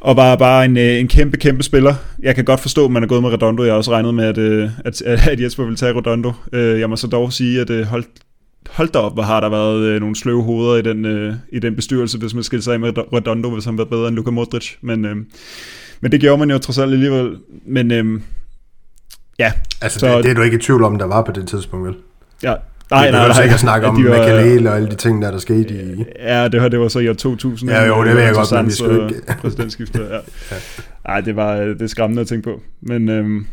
og 0.00 0.16
var 0.16 0.36
bare 0.36 0.64
en, 0.64 0.76
øh, 0.76 1.00
en 1.00 1.08
kæmpe, 1.08 1.36
kæmpe 1.36 1.62
spiller. 1.62 1.94
Jeg 2.22 2.34
kan 2.34 2.44
godt 2.44 2.60
forstå, 2.60 2.84
at 2.84 2.90
man 2.90 3.02
er 3.02 3.06
gået 3.06 3.22
med 3.22 3.30
Redondo. 3.30 3.62
Jeg 3.62 3.72
har 3.72 3.76
også 3.76 3.90
regnet 3.90 4.14
med, 4.14 4.24
at, 4.24 4.38
øh, 4.38 4.70
at, 4.84 5.02
at 5.02 5.40
Jesper 5.40 5.64
ville 5.64 5.76
tage 5.76 5.98
Redondo. 5.98 6.32
Øh, 6.52 6.80
jeg 6.80 6.90
må 6.90 6.96
så 6.96 7.06
dog 7.06 7.32
sige, 7.32 7.60
at 7.60 7.86
hold, 7.86 8.04
hold 8.70 8.88
da 8.88 8.98
op, 8.98 9.14
hvor 9.14 9.22
har 9.22 9.40
der 9.40 9.48
været 9.48 10.00
nogle 10.00 10.16
sløve 10.16 10.42
hoveder 10.42 10.76
i 10.76 10.82
den, 10.82 11.36
i 11.52 11.58
den 11.58 11.76
bestyrelse, 11.76 12.18
hvis 12.18 12.34
man 12.34 12.42
skilte 12.42 12.64
sig 12.64 12.74
af 12.74 12.80
med 12.80 12.92
Redondo, 13.12 13.50
hvis 13.50 13.64
han 13.64 13.78
var 13.78 13.84
bedre 13.84 14.08
end 14.08 14.16
Luka 14.16 14.30
Modric. 14.30 14.70
Men, 14.80 15.00
men 16.00 16.12
det 16.12 16.20
gjorde 16.20 16.38
man 16.38 16.50
jo 16.50 16.58
trods 16.58 16.78
alt 16.78 16.92
alligevel. 16.92 17.36
Men 17.66 18.22
ja. 19.38 19.52
Altså, 19.82 19.98
så, 19.98 20.16
det, 20.16 20.24
det 20.24 20.30
er 20.30 20.34
du 20.34 20.42
ikke 20.42 20.56
i 20.56 20.60
tvivl 20.60 20.84
om, 20.84 20.98
der 20.98 21.06
var 21.06 21.22
på 21.22 21.32
det 21.32 21.48
tidspunkt, 21.48 21.86
vel? 21.86 21.94
Ja, 22.42 22.54
Nej, 22.90 23.10
nej, 23.10 23.28
nej. 23.28 23.42
ikke 23.42 23.54
at 23.54 23.60
snakke 23.60 23.86
om 23.86 24.04
var, 24.04 24.10
Makalele 24.10 24.70
og 24.70 24.76
alle 24.76 24.90
de 24.90 24.94
ting, 24.94 25.22
der 25.22 25.30
der 25.30 25.38
skete 25.38 25.74
i... 25.74 26.04
Ja, 26.18 26.48
det, 26.48 26.60
her, 26.60 26.68
det 26.68 26.80
var 26.80 26.88
så 26.88 26.98
i 26.98 27.08
år 27.08 27.14
2000. 27.14 27.70
Ja, 27.70 27.84
jo, 27.86 28.04
det 28.04 28.16
ved 28.16 28.22
jeg 28.22 28.34
godt, 28.34 28.52
men 28.52 28.66
vi 28.66 28.72
skulle 28.72 29.08
ikke... 29.08 29.22
præsidentskiftet, 29.40 30.08
ja. 30.10 30.14
ja. 30.14 30.56
Ej, 31.04 31.20
det 31.20 31.36
var 31.36 31.54
det 31.56 31.82
er 31.82 31.86
skræmmende 31.86 32.20
at 32.20 32.28
tænke 32.28 32.44
på. 32.44 32.60
Men 32.80 33.08
øhm, 33.08 33.46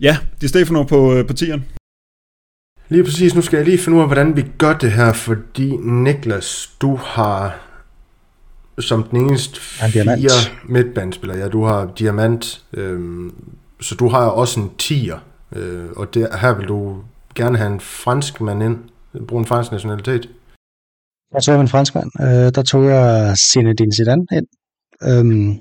ja, 0.00 0.16
Di 0.40 0.48
Stefano 0.48 0.82
på, 0.82 1.14
øh, 1.14 1.26
på 1.26 1.32
tieren. 1.32 1.64
Lige 2.88 3.04
præcis, 3.04 3.34
nu 3.34 3.42
skal 3.42 3.56
jeg 3.56 3.66
lige 3.66 3.78
finde 3.78 3.96
ud 3.96 4.02
af, 4.02 4.08
hvordan 4.08 4.36
vi 4.36 4.44
gør 4.58 4.72
det 4.72 4.92
her, 4.92 5.12
fordi 5.12 5.76
Niklas, 5.76 6.70
du 6.80 6.96
har 6.96 7.58
som 8.80 9.02
den 9.02 9.20
eneste 9.20 9.60
fire 9.60 10.18
midtbandspillere, 10.64 11.38
ja, 11.38 11.48
du 11.48 11.64
har 11.64 11.90
diamant, 11.98 12.60
øhm, 12.72 13.34
så 13.80 13.94
du 13.94 14.08
har 14.08 14.26
også 14.26 14.60
en 14.60 14.70
tier, 14.78 15.18
øh, 15.56 15.86
og 15.96 16.14
der, 16.14 16.36
her 16.36 16.54
vil 16.54 16.68
du 16.68 16.96
gerne 17.42 17.58
have 17.58 17.72
en 17.72 17.80
fransk 17.80 18.40
mand 18.40 18.62
ind, 18.62 18.76
bruge 19.28 19.40
en 19.40 19.46
fransk 19.46 19.72
nationalitet? 19.72 20.30
Jeg 21.34 21.42
tog 21.42 21.60
en 21.60 21.68
fransk 21.68 21.94
mand. 21.94 22.10
Øh, 22.20 22.48
der 22.56 22.62
tog 22.62 22.84
jeg 22.84 23.36
Zinedine 23.50 23.92
Zidane 23.96 24.26
ind, 24.38 24.46
øhm, 25.10 25.60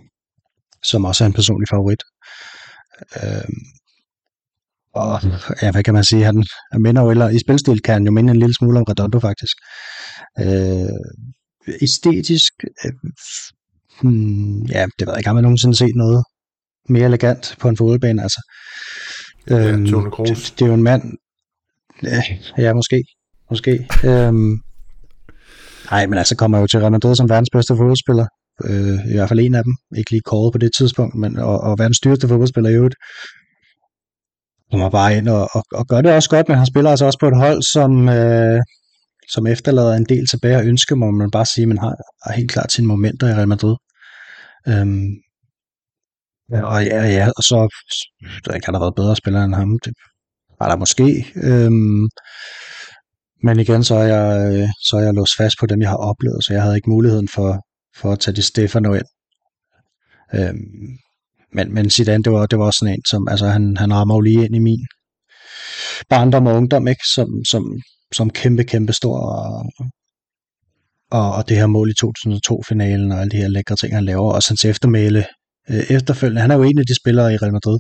som 0.84 1.06
også 1.06 1.24
er 1.24 1.26
en 1.28 1.34
personlig 1.34 1.68
favorit. 1.70 2.04
Øh, 3.18 3.50
og 4.94 5.20
ja, 5.62 5.72
hvad 5.72 5.84
kan 5.84 5.94
man 5.94 6.04
sige, 6.04 6.24
han, 6.24 6.44
han 6.72 6.82
minder 6.82 7.02
jo, 7.02 7.12
eller 7.12 7.30
i 7.30 7.40
spilstil 7.40 7.82
kan 7.82 7.94
han 7.94 8.06
jo 8.06 8.12
minde 8.12 8.32
en 8.32 8.40
lille 8.40 8.56
smule 8.56 8.80
om 8.80 8.84
Redondo 8.90 9.20
faktisk. 9.20 9.58
Øh, 10.40 11.00
æstetisk, 11.82 12.54
øh, 12.86 12.94
hmm, 14.02 14.62
ja, 14.62 14.86
det 15.00 15.08
ved 15.08 15.14
jeg 15.14 15.20
ikke, 15.20 15.28
har 15.28 15.34
man 15.34 15.44
nogensinde 15.44 15.76
set 15.78 15.96
noget 15.96 16.24
mere 16.90 17.06
elegant 17.06 17.56
på 17.60 17.70
en 17.70 17.78
fodboldbane, 17.78 18.22
altså. 18.22 18.42
Ja, 19.50 19.72
Øhm, 19.72 19.86
Toni 19.86 20.10
Kroos. 20.10 20.30
det, 20.30 20.60
det 20.60 20.66
er 20.66 20.70
jo 20.70 20.74
en 20.74 20.84
mand, 20.84 21.04
ja, 22.58 22.74
måske, 22.74 23.04
måske. 23.50 23.88
Øhm, 24.06 24.62
nej, 25.92 26.06
men 26.06 26.18
altså 26.18 26.36
kommer 26.36 26.60
jo 26.60 26.68
til 26.68 26.80
Real 26.80 26.92
Madrid 26.92 27.16
som 27.16 27.30
verdens 27.30 27.50
bedste 27.52 27.76
fodboldspiller, 27.76 28.28
øh, 28.66 29.12
i 29.12 29.16
hvert 29.16 29.30
fald 29.30 29.40
en 29.40 29.56
af 29.56 29.64
dem, 29.64 29.74
ikke 29.98 30.12
lige 30.12 30.22
kåret 30.22 30.54
på 30.54 30.58
det 30.58 30.72
tidspunkt, 30.78 31.16
men 31.16 31.38
og, 31.38 31.60
og 31.60 31.80
verdens 31.80 32.00
dyreste 32.00 32.28
fodboldspiller 32.28 32.70
i 32.70 32.74
øvrigt. 32.74 32.96
Kommer 34.72 34.90
bare 34.90 35.18
ind 35.18 35.28
og, 35.28 35.50
og, 35.54 35.64
og 35.72 35.88
gør 35.88 36.02
det 36.02 36.12
også 36.12 36.30
godt, 36.30 36.48
men 36.48 36.58
han 36.58 36.68
spiller 36.68 36.90
altså 36.90 37.06
også 37.06 37.20
på 37.20 37.28
et 37.28 37.38
hold, 37.38 37.62
som, 37.62 38.10
øh, 38.10 38.62
som 39.30 39.48
efterlader 39.48 39.94
en 39.94 40.06
del 40.06 40.28
tilbage 40.28 40.58
og 40.58 40.66
ønsker, 40.66 40.96
må 40.96 41.12
man 41.12 41.32
bare 41.32 41.46
sige, 41.46 41.66
man 41.66 41.78
har, 41.78 41.96
har 42.24 42.34
helt 42.34 42.52
klart 42.52 42.72
sine 42.72 42.88
momenter 42.88 43.28
i 43.28 43.34
Real 43.34 43.48
Madrid. 43.48 43.76
Øhm, 44.68 45.10
ja, 46.52 46.62
og 46.72 46.86
ja, 46.86 47.04
ja, 47.18 47.30
og 47.38 47.44
så 47.44 47.58
der 48.46 48.52
kan 48.52 48.74
der 48.74 48.80
have 48.80 48.86
været 48.86 48.96
bedre 48.96 49.16
spillere 49.16 49.46
end 49.46 49.56
ham. 49.56 49.80
Det 49.86 49.94
var 50.60 50.70
der 50.70 50.78
måske. 50.78 51.26
Øhm, 51.36 52.08
men 53.44 53.60
igen, 53.60 53.84
så 53.84 53.96
er, 53.96 54.04
jeg, 54.04 54.54
øh, 54.54 54.68
så 54.90 54.98
er 54.98 55.02
jeg 55.02 55.14
låst 55.14 55.38
fast 55.38 55.56
på 55.60 55.66
dem, 55.66 55.82
jeg 55.82 55.90
har 55.90 55.98
oplevet, 55.98 56.46
så 56.46 56.54
jeg 56.54 56.62
havde 56.62 56.76
ikke 56.76 56.90
muligheden 56.90 57.28
for, 57.28 57.66
for 57.96 58.12
at 58.12 58.20
tage 58.20 58.36
de 58.36 58.42
Stefano 58.42 58.94
ind. 58.94 59.10
Øhm, 60.34 60.98
men, 61.54 61.74
men 61.74 61.90
Zidane, 61.90 62.24
det 62.24 62.32
var, 62.32 62.46
det 62.46 62.60
var 62.60 62.66
også 62.66 62.80
sådan 62.80 62.94
en, 62.94 63.06
som, 63.10 63.28
altså 63.28 63.48
han, 63.48 63.78
han 63.78 63.94
rammer 63.94 64.16
jo 64.16 64.22
lige 64.22 64.46
ind 64.46 64.56
i 64.56 64.60
min 64.60 64.88
barndom 66.10 66.48
og 66.48 66.56
ungdom, 66.56 66.88
ikke? 66.88 67.02
Som, 67.16 67.30
som, 67.50 67.64
som 68.14 68.30
kæmpe, 68.30 68.64
kæmpe 68.64 68.94
stor, 68.94 69.18
og, 69.20 69.66
og, 71.12 71.32
og 71.32 71.50
det 71.50 71.58
her 71.58 71.68
mål 71.68 71.90
i 71.90 71.94
2002-finalen, 72.06 73.12
og 73.12 73.20
alle 73.20 73.32
de 73.32 73.38
her 73.38 73.48
lækre 73.48 73.76
ting, 73.76 73.96
han 73.96 74.06
laver, 74.06 74.32
og 74.34 74.42
hans 74.48 74.66
eftermæle 74.66 75.26
øh, 75.70 75.84
efterfølgende. 75.90 76.42
Han 76.42 76.52
er 76.52 76.56
jo 76.56 76.64
en 76.64 76.80
af 76.80 76.86
de 76.86 76.96
spillere 77.02 77.34
i 77.34 77.38
Real 77.38 77.54
Madrid, 77.54 77.80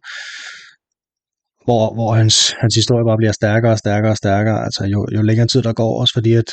hvor, 1.67 1.93
hvor 1.93 2.11
hans, 2.13 2.35
hans 2.61 2.75
historie 2.75 3.05
bare 3.05 3.17
bliver 3.17 3.31
stærkere 3.31 3.71
og 3.71 3.77
stærkere 3.77 4.11
og 4.11 4.17
stærkere, 4.17 4.63
altså 4.65 4.83
jo, 4.85 5.07
jo 5.15 5.21
længere 5.21 5.47
tid 5.47 5.61
der 5.61 5.73
går, 5.73 6.01
også 6.01 6.13
fordi 6.13 6.33
at, 6.33 6.49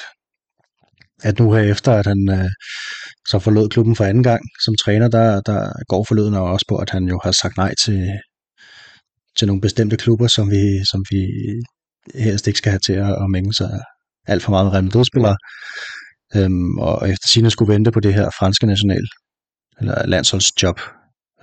at 1.22 1.38
nu 1.38 1.52
her 1.52 1.62
efter, 1.62 1.92
at 1.92 2.06
han 2.06 2.20
øh, 2.30 2.50
så 3.28 3.38
forlod 3.38 3.68
klubben 3.68 3.96
for 3.96 4.04
anden 4.04 4.22
gang 4.22 4.42
som 4.64 4.74
træner, 4.84 5.08
der, 5.08 5.40
der 5.40 5.84
går 5.88 6.04
forløden 6.08 6.34
også 6.34 6.66
på, 6.68 6.76
at 6.76 6.90
han 6.90 7.04
jo 7.08 7.20
har 7.24 7.32
sagt 7.32 7.56
nej 7.56 7.74
til, 7.84 8.00
til 9.36 9.46
nogle 9.46 9.60
bestemte 9.60 9.96
klubber, 9.96 10.26
som 10.26 10.50
vi, 10.50 10.64
som 10.90 11.04
vi 11.10 11.20
helst 12.14 12.46
ikke 12.46 12.58
skal 12.58 12.70
have 12.70 12.84
til 12.88 12.92
at, 12.92 13.12
at 13.22 13.30
mænge 13.30 13.54
sig 13.54 13.80
alt 14.26 14.42
for 14.42 14.50
meget 14.50 14.66
med 14.66 14.72
Real 14.72 14.84
Madrid-spillere. 14.84 15.36
Øhm, 16.36 16.78
og 16.78 17.10
efter 17.10 17.28
sine 17.32 17.50
skulle 17.50 17.72
vente 17.74 17.92
på 17.92 18.00
det 18.00 18.14
her 18.14 18.30
franske 18.38 18.66
national, 18.66 19.06
eller 19.80 20.06
landsholdsjob. 20.06 20.80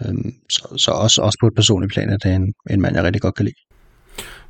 Øhm, 0.06 0.34
så, 0.49 0.74
så 0.78 0.91
også, 0.91 1.22
også 1.22 1.38
på 1.41 1.47
et 1.47 1.56
personligt 1.56 1.93
plan, 1.93 2.10
at 2.10 2.24
det 2.24 2.32
er 2.32 2.36
en, 2.36 2.54
en 2.70 2.82
mand, 2.82 2.95
jeg 2.95 3.04
rigtig 3.04 3.22
godt 3.22 3.36
kan 3.36 3.45
lide. 3.45 3.56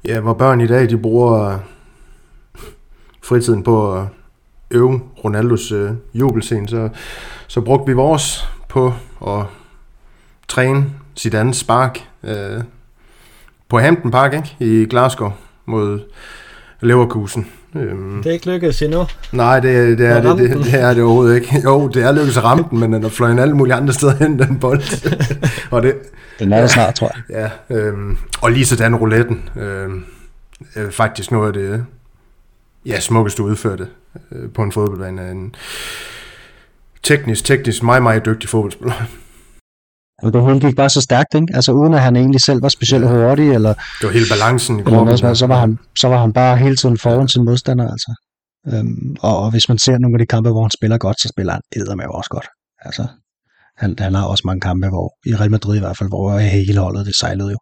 Ja, 0.06 0.20
hvor 0.20 0.34
børn 0.34 0.62
i 0.62 0.68
dag, 0.68 0.89
de 0.89 0.97
bruger 0.97 1.49
øh, 1.49 1.60
fritiden 3.24 3.64
på 3.64 3.97
at 3.97 4.08
øve 4.72 5.02
Ronaldos 5.24 5.72
øh, 5.72 5.91
jubelscene, 6.14 6.68
så, 6.68 6.89
så 7.47 7.62
brugte 7.62 7.91
vi 7.91 7.93
vores 7.93 8.47
på 8.70 8.93
at 9.28 9.45
træne 10.47 10.86
sit 11.16 11.34
andet 11.34 11.56
spark 11.56 11.99
øh, 12.24 12.64
på 13.70 13.80
Hampton 13.80 14.12
Park 14.12 14.34
ikke? 14.34 14.56
i 14.60 14.86
Glasgow 14.89 15.32
mod 15.66 15.99
Leverkusen. 16.82 17.47
Øhm, 17.76 18.24
Det 18.24 18.30
er 18.30 18.34
ikke 18.34 18.49
lykkedes 18.51 18.82
endnu. 18.82 19.05
nej, 19.32 19.59
det, 19.59 19.97
det, 19.97 20.05
er, 20.07 20.22
det, 20.22 20.49
det, 20.49 20.65
det 20.65 20.74
er 20.82 20.93
det 20.93 21.03
overhovedet 21.03 21.36
ikke. 21.36 21.61
Jo, 21.63 21.88
det 21.88 22.03
er 22.03 22.11
lykkedes 22.11 22.38
at 22.38 22.43
ramme 22.43 22.65
den, 22.72 22.80
men 22.80 22.93
den 22.93 23.03
er 23.03 23.09
fløjet 23.09 23.39
alle 23.39 23.53
mulige 23.55 23.74
andre 23.76 23.93
steder 23.93 24.15
hen, 24.15 24.39
den 24.39 24.59
bold. 24.59 24.82
og 25.72 25.84
det, 25.84 25.95
Den 26.39 26.53
er 26.53 26.59
der 26.59 26.67
snart, 26.67 26.95
tror 26.95 27.11
jeg. 27.30 27.49
Ja, 27.69 27.76
øhm, 27.78 28.17
og 28.41 28.51
lige 28.51 28.65
sådan 28.65 28.95
rouletten. 28.95 29.49
Øhm, 29.59 30.03
øh, 30.76 30.91
faktisk 30.91 31.32
noget 31.32 31.47
af 31.47 31.53
det 31.53 31.86
ja, 32.86 32.99
smukkeste 32.99 33.43
udførte 33.43 33.88
øh, 34.32 34.49
på 34.49 34.63
en 34.63 34.72
fodboldbane 34.72 35.32
en 35.32 35.55
teknisk, 37.03 37.45
teknisk 37.45 37.84
meget, 37.84 38.03
meget 38.03 38.26
dygtig 38.26 38.49
fodboldspiller. 38.49 38.93
Og 40.22 40.34
det 40.34 40.45
hele 40.45 40.59
gik 40.59 40.76
bare 40.76 40.89
så 40.89 41.01
stærkt, 41.01 41.36
ikke? 41.36 41.47
Altså 41.53 41.72
uden 41.72 41.93
at 41.93 42.01
han 42.01 42.15
egentlig 42.15 42.41
selv 42.41 42.61
var 42.61 42.69
specielt 42.69 43.07
hurtig, 43.07 43.49
eller, 43.49 43.74
Det 43.74 44.07
var 44.07 44.11
hele 44.11 44.26
balancen 44.30 44.80
i 44.80 44.84
kroppen. 44.84 45.19
noget, 45.22 45.38
så, 45.38 45.47
var 45.47 45.59
han, 45.59 45.80
så 45.97 46.07
var 46.07 46.22
han 46.22 46.34
bare 46.34 46.57
hele 46.57 46.76
tiden 46.76 46.97
foran 46.97 47.28
sin 47.28 47.45
modstander, 47.45 47.91
altså. 47.91 48.13
Øhm, 48.67 49.15
og, 49.22 49.38
og, 49.38 49.51
hvis 49.51 49.69
man 49.69 49.78
ser 49.78 49.97
nogle 49.97 50.15
af 50.15 50.19
de 50.19 50.26
kampe, 50.26 50.49
hvor 50.49 50.61
han 50.61 50.72
spiller 50.72 50.97
godt, 50.97 51.22
så 51.22 51.28
spiller 51.28 51.53
han 51.53 51.61
eddermame 51.76 52.15
også 52.15 52.30
godt. 52.30 52.47
Altså, 52.82 53.07
han, 53.78 53.95
han 53.99 54.13
har 54.13 54.26
også 54.26 54.43
mange 54.45 54.61
kampe, 54.61 54.88
hvor 54.89 55.13
i 55.26 55.36
Real 55.36 55.51
Madrid 55.51 55.78
i 55.78 55.80
hvert 55.80 55.97
fald, 55.97 56.09
hvor 56.09 56.38
hele 56.38 56.80
holdet, 56.80 57.05
det 57.05 57.15
sejlede 57.15 57.51
jo. 57.51 57.57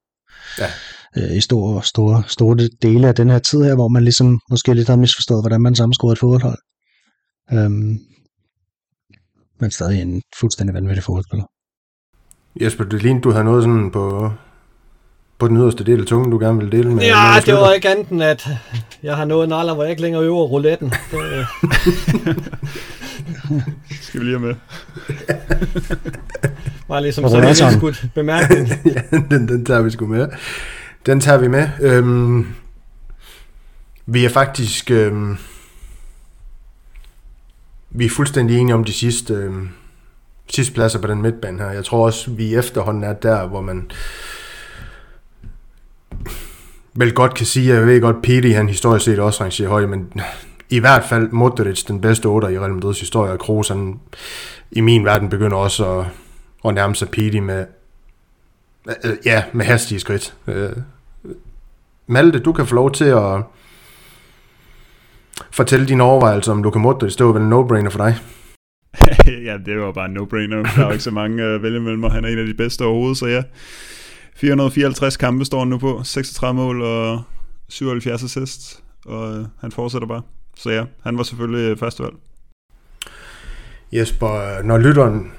Ja. 0.60 0.70
Øh, 1.18 1.38
I 1.38 1.42
store, 1.42 1.84
store, 1.84 2.24
store 2.28 2.70
dele 2.82 3.08
af 3.08 3.16
den 3.16 3.30
her 3.30 3.40
tid 3.40 3.64
her, 3.64 3.76
hvor 3.76 3.88
man 3.88 4.04
ligesom 4.04 4.40
måske 4.50 4.74
lidt 4.74 4.88
har 4.88 4.96
misforstået, 4.96 5.44
hvordan 5.44 5.62
man 5.62 5.76
sammenscorer 5.76 6.12
et 6.12 6.20
fodboldhold. 6.20 6.58
Øhm, 7.54 8.00
men 9.60 9.72
stadig 9.72 10.02
en 10.02 10.22
fuldstændig 10.40 10.74
vanvittig 10.74 11.04
fodboldspiller. 11.04 11.46
Jesper, 12.56 12.84
det 12.84 13.04
lignede, 13.04 13.24
du 13.24 13.32
havde 13.32 13.44
noget 13.44 13.64
sådan 13.64 13.92
på, 13.92 14.32
på 15.40 15.48
den 15.48 15.58
yderste 15.58 15.84
del 15.84 16.00
af 16.00 16.06
tungen, 16.06 16.32
du 16.32 16.40
gerne 16.40 16.58
ville 16.58 16.78
dele 16.78 16.90
med. 16.90 17.04
Ja, 17.04 17.34
med 17.34 17.42
det 17.42 17.54
var 17.54 17.72
ikke 17.72 17.90
andet 17.90 18.08
end, 18.08 18.24
at 18.24 18.48
jeg 19.04 19.16
har 19.16 19.26
nået 19.26 19.48
en 19.48 19.54
alder, 19.54 19.74
hvor 19.74 19.84
jeg 19.84 19.90
ikke 19.92 20.02
længere 20.02 20.24
øver 20.24 20.44
rouletten. 20.44 20.94
Det, 21.12 21.20
øh, 21.24 21.46
Skal 24.02 24.20
vi 24.20 24.26
lige 24.26 24.40
have 24.40 24.48
med. 24.48 24.56
var 26.88 27.00
ligesom 27.00 27.24
sådan 27.24 27.38
en 27.38 27.44
rollatoren. 27.44 27.74
skudt 27.74 28.06
bemærkning. 28.16 28.68
ja, 28.86 29.02
den, 29.12 29.48
den 29.48 29.66
tager 29.66 29.82
vi 29.82 29.90
sgu 29.90 30.06
med. 30.06 30.28
Den 31.06 31.20
tager 31.20 31.38
vi 31.38 31.48
med. 31.48 31.70
Øhm, 31.82 32.48
vi 34.06 34.26
er 34.26 34.30
faktisk... 34.30 34.92
Øhm, 34.92 35.38
vi 37.90 38.06
er 38.06 38.10
fuldstændig 38.10 38.58
enige 38.58 38.76
om 38.76 38.84
de 38.84 38.94
sidste, 38.94 39.34
øhm, 39.34 39.70
sidste 40.50 40.74
pladser 40.74 41.02
på 41.02 41.08
den 41.08 41.22
midtbane 41.22 41.60
her. 41.60 41.72
Jeg 41.72 41.86
tror 41.86 42.06
også, 42.06 42.32
vi 42.32 42.56
efterhånden 42.56 43.04
er 43.04 43.14
der, 43.14 43.48
hvor 43.48 43.62
man 43.62 43.92
vel 46.94 47.14
godt 47.14 47.34
kan 47.34 47.46
sige, 47.46 47.74
jeg 47.74 47.88
ved 47.88 48.02
godt, 48.02 48.22
Pete 48.22 48.54
han 48.54 48.70
historisk 48.70 49.06
set 49.06 49.20
også 49.20 49.44
rangerer 49.44 49.70
højt, 49.70 49.90
men 49.90 50.22
i 50.70 50.80
hvert 50.80 51.04
fald 51.04 51.30
Modric, 51.32 51.84
den 51.84 52.02
bedste 52.02 52.26
otter 52.26 52.50
i 52.50 52.60
Real 52.60 52.74
Madrids 52.74 53.00
historie, 53.00 53.32
og 53.32 53.40
Kroos, 53.40 53.68
han 53.68 54.00
i 54.72 54.82
min 54.82 55.06
verden 55.06 55.30
begynder 55.30 55.58
også 55.58 56.00
at, 56.00 56.06
at 56.66 56.74
nærme 56.74 56.96
sig 56.96 57.10
Pete 57.10 57.42
med, 57.42 57.66
øh, 59.04 59.18
ja, 59.26 59.44
med 59.54 59.66
hastige 59.66 60.00
skridt. 60.00 60.34
Øh, 60.48 60.72
Malte, 62.08 62.40
du 62.40 62.54
kan 62.54 62.68
få 62.68 62.76
lov 62.76 62.92
til 62.92 63.06
at 63.06 63.42
fortælle 65.52 65.86
dine 65.86 66.04
overvejelser 66.04 66.52
om 66.52 66.64
Luka 66.64 66.80
Modric. 66.80 67.16
Det 67.16 67.26
var 67.26 67.32
vel 67.32 67.42
en 67.42 67.54
no-brainer 67.54 67.90
for 67.90 68.06
dig? 68.06 68.18
ja, 69.48 69.58
det 69.66 69.80
var 69.80 69.92
bare 69.92 70.10
no-brainer. 70.10 70.76
Der 70.76 70.82
er 70.82 70.86
jo 70.86 70.92
ikke 70.92 71.04
så 71.04 71.12
mange 71.12 71.44
øh, 71.44 71.56
at 71.56 71.64
vælge 71.64 71.80
mellem, 71.80 72.04
og 72.04 72.12
han 72.12 72.26
er 72.26 72.30
en 72.30 72.40
af 72.40 72.46
de 72.46 72.54
bedste 72.54 72.86
overhovedet, 72.86 73.18
så 73.18 73.28
ja. 73.28 73.44
454 74.36 75.18
kampe 75.18 75.46
står 75.46 75.60
han 75.60 75.68
nu 75.68 75.78
på, 75.78 76.02
36 76.04 76.54
mål 76.54 76.82
og 76.82 77.22
77 77.70 78.24
assist, 78.24 78.84
og 79.06 79.38
øh, 79.38 79.46
han 79.62 79.72
fortsætter 79.72 80.08
bare. 80.08 80.22
Så 80.56 80.70
ja, 80.70 80.84
han 81.04 81.18
var 81.18 81.24
selvfølgelig 81.24 81.80
førstevalg. 81.80 81.80
første 81.80 82.04
valg. 82.04 82.16
Jesper, 83.92 84.64
når 84.64 84.78
lytteren 84.78 85.32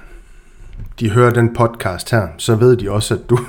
de 0.99 1.09
hører 1.09 1.33
den 1.33 1.53
podcast 1.53 2.11
her, 2.11 2.27
så 2.37 2.55
ved 2.55 2.77
de 2.77 2.91
også, 2.91 3.13
at 3.13 3.29
du, 3.29 3.39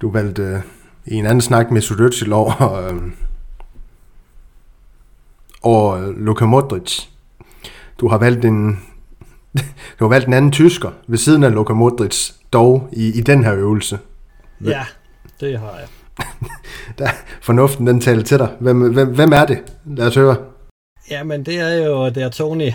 du 0.00 0.10
valgte 0.10 0.62
i 1.06 1.14
en 1.14 1.26
anden 1.26 1.40
snak 1.40 1.70
med 1.70 1.80
Sudotil 1.80 2.32
over, 2.32 2.74
øh, 2.74 3.02
over 5.62 6.12
Luka 6.16 6.44
Modric. 6.44 7.00
Du 8.00 8.08
har 8.08 8.18
valgt 8.18 8.44
en 8.44 8.82
du 9.98 10.04
har 10.04 10.08
valgt 10.08 10.26
en 10.26 10.32
anden 10.32 10.52
tysker 10.52 10.90
ved 11.06 11.18
siden 11.18 11.44
af 11.44 11.54
Luka 11.54 11.72
Modric, 11.72 12.30
dog 12.52 12.88
i, 12.92 13.18
i 13.18 13.20
den 13.20 13.44
her 13.44 13.54
øvelse. 13.54 13.98
ja, 14.64 14.84
det 15.40 15.58
har 15.58 15.76
jeg. 15.78 15.88
Der, 16.98 17.08
fornuften 17.42 17.86
den 17.86 18.00
taler 18.00 18.22
til 18.22 18.38
dig. 18.38 18.48
Hvem, 18.60 18.92
hvem, 18.92 19.14
hvem 19.14 19.32
er 19.32 19.44
det? 19.44 19.58
Lad 19.84 20.06
os 20.06 20.14
høre. 20.14 20.36
Jamen, 21.10 21.42
det 21.46 21.60
er 21.60 21.86
jo 21.86 22.08
det 22.08 22.22
er 22.22 22.28
Tony, 22.28 22.72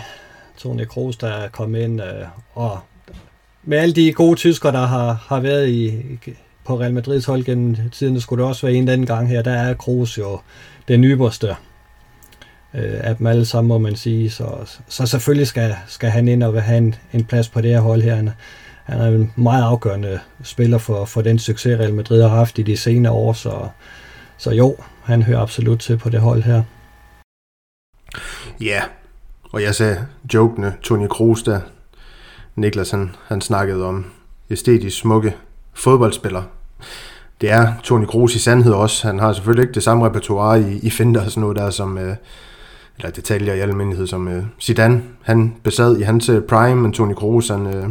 Tony 0.56 0.84
Kroos, 0.84 1.16
der 1.16 1.28
er 1.28 1.48
kommet 1.48 1.80
ind. 1.80 2.02
Øh, 2.02 2.26
og 2.54 2.78
med 3.64 3.78
alle 3.78 3.94
de 3.94 4.12
gode 4.12 4.36
tyskere, 4.36 4.72
der 4.72 4.86
har, 4.86 5.24
har 5.28 5.40
været 5.40 5.68
i, 5.68 6.02
på 6.64 6.80
Real 6.80 6.94
Madrids 6.94 7.24
hold 7.24 7.44
gennem 7.44 7.76
tiden, 7.90 8.14
det 8.14 8.22
skulle 8.22 8.42
det 8.42 8.48
også 8.48 8.66
være 8.66 8.76
en 8.76 8.88
anden 8.88 9.06
gang 9.06 9.28
her, 9.28 9.42
der 9.42 9.52
er 9.52 9.74
Kroos 9.74 10.18
jo 10.18 10.40
den 10.88 11.04
ypperste 11.04 11.56
øh, 12.76 13.00
af 13.00 13.16
dem 13.16 13.26
alle 13.26 13.44
sammen, 13.44 13.68
må 13.68 13.78
man 13.78 13.96
sige. 13.96 14.30
Så, 14.30 14.78
så 14.88 15.06
selvfølgelig 15.06 15.46
skal, 15.46 15.76
skal 15.86 16.10
han 16.10 16.28
ind 16.28 16.42
og 16.42 16.62
have 16.62 16.78
en, 16.78 16.94
en 17.12 17.24
plads 17.24 17.48
på 17.48 17.60
det 17.60 17.70
her 17.70 17.80
hold 17.80 18.02
her. 18.02 18.14
Han, 18.14 18.30
han 18.84 19.00
er 19.00 19.06
en 19.06 19.32
meget 19.36 19.64
afgørende 19.64 20.20
spiller 20.42 20.78
for, 20.78 21.04
for 21.04 21.22
den 21.22 21.38
succes, 21.38 21.78
Real 21.78 21.94
Madrid 21.94 22.22
har 22.22 22.28
haft 22.28 22.58
i 22.58 22.62
de 22.62 22.76
senere 22.76 23.12
år, 23.12 23.32
så, 23.32 23.68
så 24.36 24.50
jo, 24.50 24.76
han 25.02 25.22
hører 25.22 25.40
absolut 25.40 25.80
til 25.80 25.96
på 25.96 26.10
det 26.10 26.20
hold 26.20 26.42
her. 26.42 26.62
Ja, 28.60 28.82
og 29.52 29.62
jeg 29.62 29.74
sagde 29.74 30.06
jokende 30.34 30.72
Tony 30.82 31.06
Kroos 31.06 31.42
der. 31.42 31.60
Niklas 32.56 32.90
han, 32.90 33.10
han 33.28 33.40
snakkede 33.40 33.84
om 33.84 34.06
æstetisk 34.50 34.98
smukke 34.98 35.34
fodboldspillere. 35.74 36.44
Det 37.40 37.50
er 37.50 37.72
Tony 37.82 38.04
Kroos 38.04 38.34
i 38.34 38.38
sandhed 38.38 38.72
også. 38.72 39.06
Han 39.06 39.18
har 39.18 39.32
selvfølgelig 39.32 39.62
ikke 39.62 39.74
det 39.74 39.82
samme 39.82 40.06
repertoire 40.06 40.60
i, 40.60 40.78
i 40.82 40.90
finder 40.90 41.24
og 41.24 41.30
sådan 41.30 41.40
noget 41.40 41.56
der, 41.56 41.70
som, 41.70 41.98
øh, 41.98 42.16
eller 42.98 43.10
detaljer 43.10 43.54
i 43.54 43.60
almindelighed, 43.60 44.06
som 44.06 44.28
øh, 44.28 44.44
Zidane. 44.60 45.02
Han 45.22 45.54
besad 45.62 45.96
i 45.96 46.02
hans 46.02 46.28
øh, 46.28 46.42
prime, 46.42 46.82
men 46.82 46.92
Toni 46.92 47.14
Kroos, 47.14 47.48
han, 47.48 47.66
øh, 47.66 47.88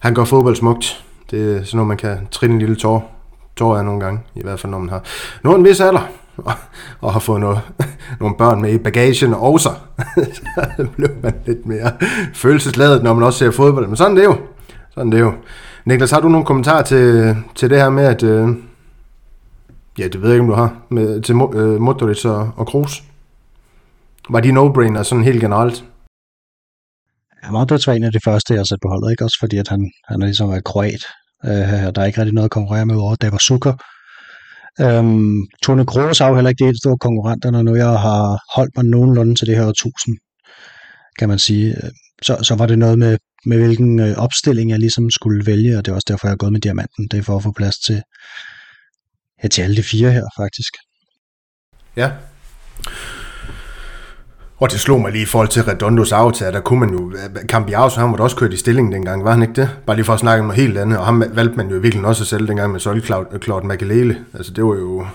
han 0.00 0.14
gør 0.14 0.24
fodbold 0.24 0.56
smukt. 0.56 1.04
Det 1.30 1.56
er 1.56 1.64
sådan 1.64 1.76
noget, 1.76 1.88
man 1.88 1.96
kan 1.96 2.18
trille 2.30 2.52
en 2.52 2.58
lille 2.58 2.76
tår, 2.76 3.16
tår 3.56 3.76
af 3.76 3.84
nogle 3.84 4.00
gange, 4.00 4.20
i 4.34 4.42
hvert 4.42 4.60
fald 4.60 4.70
når 4.70 4.78
man 4.78 4.88
har 4.88 5.04
nået 5.44 5.58
en 5.58 5.64
vis 5.64 5.80
alder, 5.80 6.08
og, 6.36 6.52
og 7.00 7.12
har 7.12 7.20
fået 7.20 7.40
noget, 7.40 7.60
nogle 8.20 8.36
børn 8.36 8.62
med 8.62 8.72
i 8.72 8.78
bagagen 8.78 9.34
også. 9.34 9.70
så 10.36 10.86
blev 10.96 11.10
man 11.22 11.34
lidt 11.46 11.66
mere 11.66 11.92
følelsesladet, 12.34 13.02
når 13.02 13.14
man 13.14 13.22
også 13.22 13.38
ser 13.38 13.50
fodbold. 13.50 13.86
Men 13.86 13.96
sådan 13.96 14.16
det 14.16 14.22
er 14.22 14.28
jo. 14.28 14.36
Sådan 14.94 15.12
det 15.12 15.18
er 15.18 15.24
jo. 15.24 15.32
Niklas, 15.84 16.10
har 16.10 16.20
du 16.20 16.28
nogle 16.28 16.46
kommentarer 16.46 16.82
til, 16.82 17.36
til 17.54 17.70
det 17.70 17.78
her 17.78 17.90
med, 17.90 18.04
at... 18.04 18.22
Øh, 18.22 18.48
ja, 19.98 20.08
det 20.08 20.22
ved 20.22 20.28
jeg 20.28 20.34
ikke, 20.34 20.42
om 20.42 20.48
du 20.48 20.54
har. 20.54 20.76
Med, 20.88 21.20
til 21.22 21.34
øh, 21.34 21.80
Modric 21.80 22.24
og, 22.24 22.50
og 22.56 22.66
Kroos? 22.66 23.02
Var 24.32 24.40
de 24.40 24.52
no-brainer 24.52 25.02
sådan 25.02 25.24
helt 25.24 25.40
generelt? 25.40 25.84
Modric 27.50 27.86
var 27.86 27.92
en 27.92 28.04
af 28.04 28.12
de 28.12 28.20
første, 28.24 28.52
jeg 28.52 28.60
har 28.60 28.64
sat 28.64 28.78
på 28.82 28.88
holdet, 28.88 29.10
ikke? 29.10 29.24
Også 29.24 29.36
fordi, 29.40 29.56
at 29.56 29.68
han, 29.68 29.90
han 30.08 30.22
er 30.22 30.26
ligesom 30.26 30.50
er 30.50 30.60
kroat. 30.60 31.04
Øh, 31.44 31.94
der 31.94 32.00
er 32.00 32.04
ikke 32.04 32.18
rigtig 32.18 32.34
noget 32.34 32.44
at 32.44 32.50
konkurrere 32.50 32.86
med 32.86 32.96
over 32.96 33.14
David 33.14 33.38
Sukker. 33.38 33.74
Øhm, 34.80 35.46
Tone 35.62 35.86
Kroos 35.86 36.18
har 36.18 36.28
jo 36.28 36.34
heller 36.34 36.48
ikke 36.48 36.64
de 36.64 36.68
helt 36.68 36.82
store 36.82 36.98
konkurrenter, 36.98 37.50
når 37.50 37.62
nu 37.62 37.74
jeg 37.74 37.88
har 38.06 38.38
holdt 38.56 38.76
mig 38.76 38.84
nogenlunde 38.84 39.34
til 39.34 39.46
det 39.46 39.56
her 39.56 39.66
1000, 39.66 40.16
kan 41.18 41.28
man 41.28 41.38
sige. 41.38 41.76
Så, 42.22 42.38
så 42.42 42.54
var 42.54 42.66
det 42.66 42.78
noget 42.78 42.98
med, 42.98 43.18
med 43.46 43.58
hvilken 43.58 44.00
øh, 44.00 44.16
opstilling 44.16 44.70
jeg 44.70 44.78
ligesom 44.78 45.10
skulle 45.10 45.46
vælge, 45.46 45.78
og 45.78 45.84
det 45.84 45.90
er 45.90 45.94
også 45.94 46.06
derfor, 46.08 46.26
jeg 46.26 46.32
har 46.32 46.36
gået 46.36 46.52
med 46.52 46.60
diamanten. 46.60 47.08
Det 47.10 47.18
er 47.18 47.22
for 47.22 47.36
at 47.36 47.42
få 47.42 47.52
plads 47.52 47.78
til, 47.78 48.02
ja, 49.42 49.48
til 49.48 49.62
alle 49.62 49.76
de 49.76 49.82
fire 49.82 50.12
her, 50.12 50.26
faktisk. 50.36 50.72
Ja. 51.96 52.10
Og 54.60 54.70
det 54.70 54.80
slog 54.80 55.00
mig 55.00 55.12
lige 55.12 55.22
i 55.22 55.26
forhold 55.26 55.48
til 55.48 55.62
Redondos 55.62 56.12
aftale, 56.12 56.52
der 56.52 56.60
kunne 56.60 56.80
man 56.80 56.90
jo, 56.90 57.12
Cambiaus, 57.46 57.94
han 57.94 58.08
måtte 58.08 58.22
også 58.22 58.36
kørt 58.36 58.52
i 58.52 58.56
stilling 58.56 58.92
dengang, 58.92 59.24
var 59.24 59.30
han 59.30 59.42
ikke 59.42 59.54
det? 59.54 59.70
Bare 59.86 59.96
lige 59.96 60.04
for 60.04 60.12
at 60.12 60.20
snakke 60.20 60.40
om 60.40 60.46
noget 60.46 60.60
helt 60.60 60.78
andet, 60.78 60.98
og 60.98 61.04
ham 61.04 61.24
valgte 61.32 61.56
man 61.56 61.70
jo 61.70 61.78
virkelig 61.78 62.04
også 62.04 62.24
selv 62.24 62.48
dengang 62.48 62.72
med 62.72 62.80
Sol 62.80 62.96
øh, 62.96 63.02
Claude, 63.02 63.38
Claude 63.42 63.66
Makalele. 63.66 64.18
Altså 64.34 64.52
det 64.52 64.64
var 64.64 64.74
jo 64.74 65.06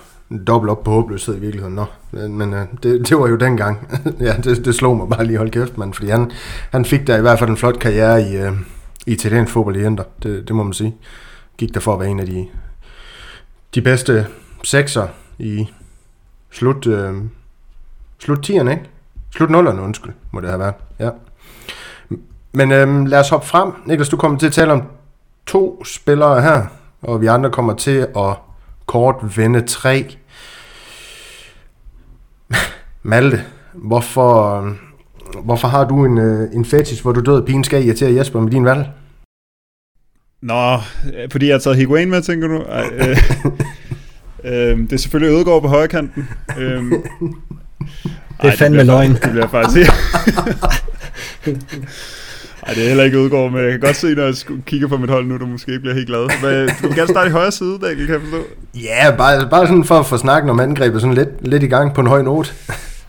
dobbelt 0.47 0.71
op 0.71 0.83
på 0.83 0.91
håbløshed 0.91 1.35
i 1.35 1.39
virkeligheden. 1.39 1.75
Nå, 1.75 1.85
men 2.11 2.53
uh, 2.53 2.59
det, 2.83 3.09
det 3.09 3.19
var 3.19 3.27
jo 3.27 3.35
dengang. 3.35 3.87
ja, 4.19 4.35
det, 4.43 4.65
det 4.65 4.75
slog 4.75 4.97
mig 4.97 5.09
bare 5.09 5.25
lige 5.25 5.37
hold 5.37 5.51
kæft, 5.51 5.77
mand, 5.77 5.93
fordi 5.93 6.09
han, 6.09 6.31
han 6.71 6.85
fik 6.85 7.07
der 7.07 7.17
i 7.17 7.21
hvert 7.21 7.39
fald 7.39 7.49
en 7.49 7.57
flot 7.57 7.79
karriere 7.79 8.21
i, 8.21 8.47
uh, 8.47 8.53
i 9.05 9.11
italiensk 9.11 9.53
fodbold 9.53 9.75
i 9.75 9.85
Inter. 9.85 10.03
Det, 10.23 10.47
det 10.47 10.55
må 10.55 10.63
man 10.63 10.73
sige. 10.73 10.95
Gik 11.57 11.73
der 11.73 11.79
for 11.79 11.93
at 11.93 11.99
være 11.99 12.09
en 12.09 12.19
af 12.19 12.25
de, 12.25 12.45
de 13.75 13.81
bedste 13.81 14.27
sekser 14.63 15.07
i 15.39 15.67
slut, 16.51 16.87
uh, 16.87 17.15
slut 18.19 18.49
10'erne, 18.49 18.69
ikke? 18.69 18.89
Slut 19.35 19.49
nullerne, 19.49 19.81
undskyld, 19.81 20.13
må 20.31 20.41
det 20.41 20.49
have 20.49 20.59
været. 20.59 20.73
Ja. 20.99 21.09
Men 22.51 22.71
øhm, 22.71 23.05
lad 23.05 23.19
os 23.19 23.29
hoppe 23.29 23.47
frem. 23.47 23.71
Niklas, 23.85 24.09
du 24.09 24.17
kommer 24.17 24.37
til 24.37 24.47
at 24.47 24.53
tale 24.53 24.71
om 24.71 24.83
to 25.45 25.85
spillere 25.85 26.41
her, 26.41 26.65
og 27.01 27.21
vi 27.21 27.25
andre 27.25 27.51
kommer 27.51 27.73
til 27.73 28.07
at 28.17 28.37
kort 28.85 29.37
vende 29.37 29.61
tre. 29.61 30.15
Malte, 33.03 33.43
hvorfor, 33.73 34.69
hvorfor 35.43 35.67
har 35.67 35.87
du 35.87 36.05
en, 36.05 36.17
øh, 36.17 36.49
en 36.53 36.65
fetish, 36.65 37.01
hvor 37.01 37.11
du 37.11 37.21
døde 37.21 37.45
pigen 37.45 37.63
skal 37.63 37.85
irritere 37.85 38.15
Jesper 38.15 38.39
med 38.39 38.51
din 38.51 38.65
valg? 38.65 38.87
Nå, 40.41 40.77
fordi 41.31 41.47
jeg 41.47 41.53
har 41.53 41.59
taget 41.59 41.77
Higuain 41.77 42.09
med, 42.09 42.21
tænker 42.21 42.47
du? 42.47 42.57
Ej, 42.57 42.89
øh, 42.93 43.17
øh, 44.51 44.77
det 44.77 44.93
er 44.93 44.97
selvfølgelig 44.97 45.35
Ødegaard 45.35 45.61
på 45.61 45.67
højre 45.67 45.87
kanten. 45.87 46.29
Øh, 46.57 46.93
det 48.41 48.47
er 48.53 48.57
fandme 48.57 48.83
løgn. 48.83 49.13
Det 49.13 49.31
bliver 49.31 49.47
faktisk. 49.47 49.91
Ej, 52.67 52.73
det 52.73 52.83
er 52.83 52.87
heller 52.87 53.03
ikke 53.03 53.19
udgår, 53.19 53.49
men 53.49 53.63
jeg 53.63 53.71
kan 53.71 53.79
godt 53.79 53.95
se, 53.95 54.15
når 54.15 54.23
jeg 54.23 54.33
kigger 54.65 54.87
på 54.87 54.97
mit 54.97 55.09
hold 55.09 55.25
nu, 55.25 55.37
du 55.37 55.45
måske 55.45 55.71
ikke 55.71 55.81
bliver 55.81 55.95
helt 55.95 56.07
glad. 56.07 56.21
Men 56.41 56.69
du 56.81 56.87
vil 56.87 56.95
gerne 56.95 57.07
starte 57.07 57.29
i 57.29 57.31
højre 57.31 57.51
side, 57.51 57.79
Daniel, 57.81 58.05
kan 58.05 58.13
jeg 58.13 58.21
forstå? 58.21 58.43
Ja, 58.75 59.15
bare, 59.17 59.49
bare 59.49 59.67
sådan 59.67 59.83
for 59.83 59.99
at 59.99 60.05
få 60.05 60.17
snakket 60.17 60.49
om 60.49 60.59
angrebet, 60.59 61.01
sådan 61.01 61.13
lidt, 61.13 61.47
lidt 61.47 61.63
i 61.63 61.67
gang 61.67 61.93
på 61.93 62.01
en 62.01 62.07
høj 62.07 62.21
note. 62.21 62.49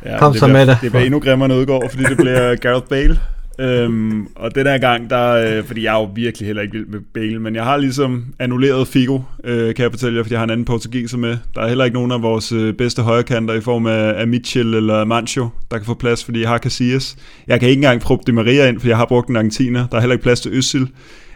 Ja, 0.04 0.18
Kom 0.18 0.32
det 0.32 0.40
så 0.40 0.46
bliver, 0.46 0.58
med 0.58 0.66
det. 0.66 0.78
Det 0.82 0.90
bliver 0.90 1.04
endnu 1.04 1.20
grimmere, 1.20 1.48
når 1.48 1.56
udgår, 1.56 1.84
fordi 1.90 2.04
det 2.04 2.16
bliver 2.16 2.56
Gareth 2.56 2.86
Bale. 2.86 3.20
Øhm, 3.58 4.26
og 4.34 4.54
den 4.54 4.66
her 4.66 4.78
gang, 4.78 5.10
der, 5.10 5.32
øh, 5.32 5.64
fordi 5.64 5.84
jeg 5.84 5.94
er 5.94 6.00
jo 6.00 6.10
virkelig 6.14 6.46
heller 6.46 6.62
ikke 6.62 6.72
vild 6.72 6.86
med 6.86 7.00
Bale, 7.14 7.38
men 7.38 7.54
jeg 7.54 7.64
har 7.64 7.76
ligesom 7.76 8.24
annulleret 8.38 8.88
Figo, 8.88 9.20
øh, 9.44 9.74
kan 9.74 9.82
jeg 9.82 9.90
fortælle 9.90 10.16
jer, 10.16 10.22
fordi 10.22 10.32
jeg 10.32 10.40
har 10.40 10.44
en 10.44 10.50
anden 10.50 10.64
portugiser 10.64 11.18
med. 11.18 11.36
Der 11.54 11.60
er 11.60 11.68
heller 11.68 11.84
ikke 11.84 11.94
nogen 11.94 12.12
af 12.12 12.22
vores 12.22 12.52
øh, 12.52 12.74
bedste 12.74 13.02
højrekanter 13.02 13.54
i 13.54 13.60
form 13.60 13.86
af, 13.86 14.14
af 14.20 14.28
Mitchell 14.28 14.74
eller 14.74 15.04
Mancho, 15.04 15.48
der 15.70 15.76
kan 15.76 15.86
få 15.86 15.94
plads, 15.94 16.24
fordi 16.24 16.40
jeg 16.40 16.48
har 16.48 16.58
Casillas. 16.58 17.16
Jeg 17.46 17.60
kan 17.60 17.68
ikke 17.68 17.78
engang 17.78 18.00
proppe 18.00 18.24
de 18.26 18.32
Maria 18.32 18.68
ind, 18.68 18.80
fordi 18.80 18.88
jeg 18.88 18.96
har 18.96 19.06
brugt 19.06 19.28
en 19.28 19.36
argentiner. 19.36 19.86
Der 19.86 19.96
er 19.96 20.00
heller 20.00 20.14
ikke 20.14 20.22
plads 20.22 20.40
til 20.40 20.52
Øssel. 20.54 20.88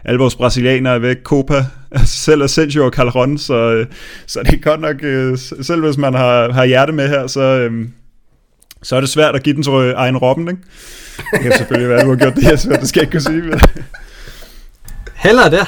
Alle 0.05 0.19
vores 0.19 0.35
brasilianere 0.35 0.95
er 0.95 0.99
væk, 0.99 1.17
Copa, 1.23 1.65
altså, 1.91 2.17
selv 2.17 2.43
Asensio 2.43 2.85
og 2.85 2.91
Calderon, 2.91 3.37
så, 3.37 3.53
øh, 3.53 3.85
så 4.27 4.39
det 4.45 4.53
er 4.53 4.57
godt 4.57 4.81
nok, 4.81 5.03
øh, 5.03 5.37
selv 5.37 5.81
hvis 5.85 5.97
man 5.97 6.13
har, 6.13 6.51
har 6.51 6.65
hjerte 6.65 6.93
med 6.93 7.07
her, 7.07 7.27
så, 7.27 7.41
øh, 7.41 7.87
så 8.83 8.95
er 8.95 8.99
det 8.99 9.09
svært 9.09 9.35
at 9.35 9.43
give 9.43 9.55
den 9.55 9.63
til 9.63 9.93
egen 9.95 10.17
Robben, 10.17 10.49
ikke? 10.49 10.61
Det 11.33 11.41
kan 11.41 11.51
selvfølgelig 11.57 11.89
være, 11.89 11.99
at 11.99 12.05
du 12.05 12.09
har 12.09 12.17
gjort 12.17 12.35
det, 12.35 12.43
jeg 12.43 12.79
det 12.79 12.89
skal 12.89 12.99
jeg 12.99 13.07
ikke 13.07 13.11
kunne 13.11 13.21
sige. 13.21 13.41
Men... 13.41 13.59
Heller 15.15 15.49
det. 15.49 15.67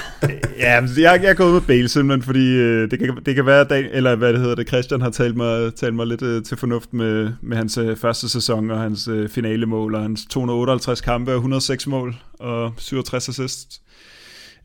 ja, 0.60 0.82
jeg, 0.98 1.24
jeg 1.24 1.30
er 1.30 1.34
gået 1.34 1.54
med 1.54 1.62
Bale 1.62 1.90
simpelthen, 1.90 2.24
fordi 2.24 2.56
øh, 2.56 2.92
det, 2.92 3.00
kan, 3.00 3.18
det 3.26 3.36
kan 3.36 3.46
være, 3.46 3.60
at 3.60 3.86
eller 3.92 4.16
hvad 4.16 4.34
det 4.34 4.40
hedder 4.40 4.56
det, 4.56 4.68
Christian 4.68 5.02
har 5.02 5.10
talt 5.10 5.38
mig, 5.38 5.76
talt 5.76 5.96
mig 5.96 6.08
lidt 6.08 6.22
øh, 6.22 6.44
til 6.44 6.58
fornuft 6.58 6.94
med, 6.94 7.30
med 7.42 7.58
hans 7.58 7.78
øh, 7.78 7.98
første 7.98 8.30
sæson 8.30 8.72
og 8.72 8.80
hans 8.80 9.08
øh, 9.08 9.30
finalemål 9.30 9.96
og 9.96 10.02
hans 10.02 10.26
258 10.30 11.02
kampe 11.02 11.32
og 11.32 11.36
106 11.36 11.88
mål 11.88 12.16
og 12.40 12.74
67 12.78 13.30
assists. 13.30 13.82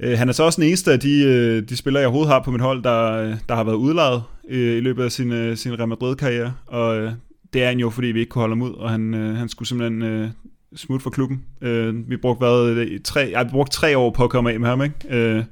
Øh, 0.01 0.19
han 0.19 0.29
er 0.29 0.33
så 0.33 0.43
også 0.43 0.61
den 0.61 0.69
eneste 0.69 0.93
af 0.93 1.01
de, 1.01 1.23
øh, 1.25 1.63
de 1.69 1.77
spillere, 1.77 2.01
jeg 2.01 2.09
overhovedet 2.09 2.33
har 2.33 2.43
på 2.43 2.51
mit 2.51 2.61
hold, 2.61 2.83
der, 2.83 3.35
der 3.49 3.55
har 3.55 3.65
været 3.65 3.77
udlejet 3.77 4.23
øh, 4.51 4.77
i 4.77 4.81
løbet 4.81 5.05
af 5.05 5.13
sin, 5.13 5.33
øh, 5.33 5.57
sin 5.57 5.79
Real 5.79 5.89
Madrid-karriere, 5.89 6.55
og 6.67 6.97
øh, 6.97 7.13
det 7.53 7.63
er 7.63 7.69
han 7.69 7.79
jo, 7.79 7.91
fordi 7.91 8.07
vi 8.07 8.21
ikke 8.21 8.31
kunne 8.31 8.41
holde 8.41 8.55
ham 8.55 8.63
ud, 8.63 8.73
og 8.73 8.91
han, 8.91 9.15
øh, 9.15 9.37
han 9.37 9.49
skulle 9.49 9.69
simpelthen 9.69 10.03
øh, 10.03 10.29
smutte 10.77 11.03
fra 11.03 11.11
klubben. 11.11 11.45
Øh, 11.63 12.11
vi 12.11 12.17
brugte 12.17 12.39
hvad, 12.39 12.71
øh, 12.71 13.01
tre, 13.05 13.27
Vi 13.27 13.51
brugte 13.51 13.77
tre 13.77 13.99
år 13.99 14.11
på 14.11 14.25
at 14.25 14.31
komme 14.31 14.53
af 14.53 14.61
med 14.61 14.69
ham, 14.69 14.83
ikke? 14.83 14.95
Øh, 15.11 15.45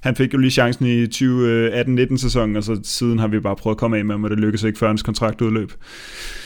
han 0.00 0.16
fik 0.16 0.34
jo 0.34 0.38
lige 0.38 0.50
chancen 0.50 0.86
i 0.86 1.04
2018-19 1.04 2.12
øh, 2.12 2.18
sæsonen, 2.18 2.56
og 2.56 2.64
så 2.64 2.80
siden 2.82 3.18
har 3.18 3.28
vi 3.28 3.40
bare 3.40 3.56
prøvet 3.56 3.74
at 3.74 3.78
komme 3.78 3.98
af 3.98 4.04
med 4.04 4.14
ham, 4.14 4.24
og 4.24 4.30
det 4.30 4.38
lykkedes 4.38 4.62
ikke 4.62 4.78
før 4.78 4.86
hans 4.86 5.02
kontrakt 5.02 5.40
udløb. 5.40 5.72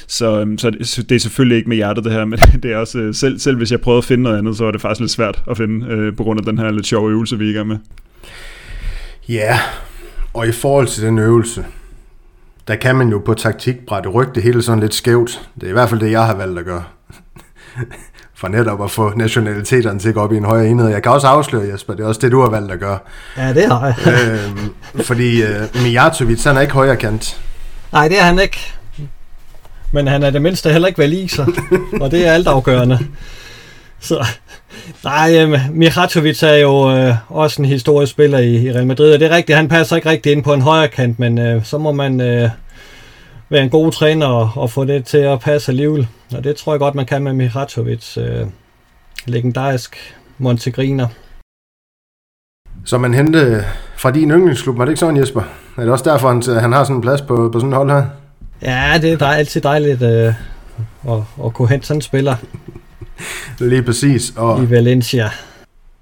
Så, 0.07 0.41
øh, 0.41 0.59
så 0.59 0.71
det, 0.71 1.09
det 1.09 1.15
er 1.15 1.19
selvfølgelig 1.19 1.57
ikke 1.57 1.69
med 1.69 1.77
hjertet 1.77 2.05
det 2.05 2.13
her, 2.13 2.25
men 2.25 2.39
det 2.63 2.73
er 2.73 2.77
også, 2.77 2.99
øh, 2.99 3.15
selv, 3.15 3.39
selv 3.39 3.57
hvis 3.57 3.71
jeg 3.71 3.81
prøvede 3.81 3.99
at 3.99 4.05
finde 4.05 4.23
noget 4.23 4.39
andet, 4.39 4.57
så 4.57 4.65
var 4.65 4.71
det 4.71 4.81
faktisk 4.81 5.01
lidt 5.01 5.11
svært 5.11 5.43
at 5.51 5.57
finde, 5.57 5.87
øh, 5.87 6.17
på 6.17 6.23
grund 6.23 6.41
af 6.41 6.47
den 6.47 6.59
her 6.59 6.71
lidt 6.71 6.87
sjove 6.87 7.11
øvelse, 7.11 7.39
vi 7.39 7.47
er 7.47 7.51
i 7.51 7.53
gang 7.53 7.69
med. 7.69 7.79
Ja, 9.29 9.59
og 10.35 10.49
i 10.49 10.53
forhold 10.53 10.87
til 10.87 11.03
den 11.03 11.19
øvelse, 11.19 11.65
der 12.69 12.77
kan 12.77 12.97
man 12.97 13.09
jo 13.09 13.19
på 13.19 13.35
taktikbræt 13.35 14.15
rykke 14.15 14.33
det 14.35 14.43
hele 14.43 14.63
sådan 14.63 14.81
lidt 14.81 14.95
skævt. 14.95 15.49
Det 15.55 15.63
er 15.63 15.69
i 15.69 15.73
hvert 15.73 15.89
fald 15.89 16.01
det, 16.01 16.11
jeg 16.11 16.27
har 16.27 16.35
valgt 16.35 16.59
at 16.59 16.65
gøre. 16.65 16.85
For 18.35 18.49
netop 18.49 18.85
at 18.85 18.91
få 18.91 19.13
nationaliteterne 19.17 19.99
til 19.99 20.09
at 20.09 20.15
gå 20.15 20.21
op 20.21 20.33
i 20.33 20.37
en 20.37 20.45
højere 20.45 20.69
enhed. 20.69 20.89
Jeg 20.89 21.03
kan 21.03 21.13
også 21.13 21.27
afsløre, 21.27 21.69
Jesper, 21.73 21.95
det 21.95 22.03
er 22.03 22.07
også 22.07 22.21
det, 22.21 22.33
du 22.33 22.41
har 22.41 22.51
valgt 22.51 22.73
at 22.73 22.81
gøre. 22.81 22.99
Ja, 23.37 23.55
det 23.55 23.67
har 23.73 23.87
jeg. 23.87 23.97
øhm, 24.13 24.75
fordi 25.03 25.43
øh, 25.43 25.83
Mijatovic, 25.83 26.45
han 26.45 26.57
er 26.57 26.61
ikke 26.61 26.73
højere 26.73 26.97
kant. 26.97 27.41
Nej, 27.93 28.09
det 28.09 28.19
er 28.19 28.23
han 28.23 28.39
ikke. 28.39 28.73
Men 29.93 30.07
han 30.07 30.23
er 30.23 30.31
det 30.31 30.43
mindste 30.43 30.73
heller 30.73 30.89
ikke 30.89 30.99
valiser, 30.99 31.47
og 32.03 32.11
det 32.11 32.27
er 32.27 32.33
alt 32.33 32.47
afgørende. 32.47 32.99
Så, 34.01 34.27
nej, 35.05 35.45
øh, 35.45 35.61
Mijatovic 35.73 36.43
er 36.43 36.57
jo 36.57 36.97
øh, 36.97 37.15
også 37.29 37.63
en 37.63 37.69
historisk 37.69 38.13
spiller 38.13 38.39
i, 38.39 38.55
i 38.55 38.73
Real 38.73 38.87
Madrid, 38.87 39.15
og 39.15 39.21
det 39.21 39.31
er 39.31 39.37
rigtigt, 39.37 39.57
han 39.57 39.69
passer 39.69 39.97
ikke 39.97 40.09
rigtig 40.09 40.33
ind 40.33 40.45
på 40.45 40.53
en 40.53 40.63
højre 40.63 40.89
kant, 40.89 41.19
men 41.19 41.39
øh, 41.39 41.65
så 41.65 41.79
må 41.79 41.93
man 41.93 42.21
øh, 42.21 42.51
være 43.49 43.63
en 43.63 43.71
god 43.71 43.93
træner 43.93 44.27
og, 44.27 44.51
og 44.55 44.71
få 44.71 44.85
det 44.85 45.05
til 45.05 45.19
at 45.19 45.41
passe 45.41 45.73
alligevel. 45.73 46.09
Og 46.37 46.45
det 46.45 46.57
tror 46.57 46.73
jeg 46.73 46.81
godt, 46.81 46.95
man 46.95 47.07
kan 47.07 47.23
med 47.23 47.33
Mijatovic. 47.33 48.17
Øh, 48.19 48.47
legendarisk 49.27 50.17
Montegriner. 50.39 51.09
Så 52.85 52.99
man 52.99 53.15
hente 53.15 53.65
fra 53.97 54.11
din 54.11 54.31
yndlingsklub, 54.31 54.79
var 54.79 54.85
det 54.85 54.93
ikke 54.93 55.01
sådan, 55.01 55.17
Jesper? 55.17 55.43
Er 55.77 55.83
det 55.83 55.91
også 55.91 56.11
derfor, 56.11 56.29
han, 56.29 56.61
han 56.61 56.73
har 56.73 56.85
sådan 56.85 56.97
en 56.97 57.03
plads 57.03 57.23
på, 57.23 57.51
på 57.53 57.59
sådan 57.59 57.69
en 57.69 57.77
hold 57.77 57.91
her? 57.91 58.05
Ja, 58.63 58.99
det 59.03 59.23
er 59.23 59.27
altid 59.27 59.61
dejligt 59.61 60.03
øh, 60.03 60.35
at, 61.09 61.23
at 61.45 61.53
kunne 61.53 61.69
hente 61.69 61.87
sådan 61.87 61.99
en 61.99 62.03
spiller. 62.03 62.37
Lige 63.59 63.83
præcis. 63.83 64.33
Og, 64.37 64.63
I 64.63 64.71
Valencia. 64.71 65.31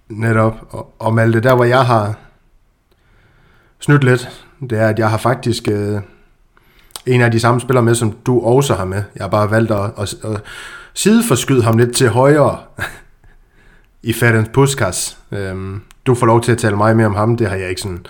Netop. 0.09 0.55
Og, 0.71 0.95
og 0.99 1.15
Malte, 1.15 1.41
der 1.41 1.55
hvor 1.55 1.65
jeg 1.65 1.87
har 1.87 2.15
snydt 3.81 4.05
lidt, 4.05 4.45
det 4.71 4.79
er, 4.79 4.89
at 4.89 4.99
jeg 4.99 5.11
har 5.11 5.19
faktisk 5.19 5.69
øh, 5.69 6.01
en 7.07 7.21
af 7.21 7.31
de 7.31 7.41
samme 7.41 7.61
spillere 7.61 7.85
med, 7.85 7.95
som 7.95 8.13
du 8.27 8.41
også 8.41 8.75
har 8.75 8.85
med. 8.85 9.03
Jeg 9.17 9.25
har 9.25 9.29
bare 9.29 9.51
valgt 9.51 9.71
at, 9.71 9.91
at, 9.99 10.15
at 10.25 10.41
sideforskyde 10.95 11.63
ham 11.63 11.79
lidt 11.79 11.97
til 11.97 12.09
højre 12.09 12.59
i 14.03 14.13
Ferenc 14.13 14.51
Puskas. 14.51 15.19
Øhm, 15.33 15.81
du 16.07 16.15
får 16.15 16.27
lov 16.27 16.41
til 16.41 16.53
at 16.53 16.59
tale 16.59 16.77
meget 16.77 16.97
mere 16.97 17.07
om 17.07 17.15
ham, 17.15 17.37
det 17.37 17.49
har 17.49 17.57
jeg 17.57 17.69
ikke 17.69 17.81
sådan 17.81 18.07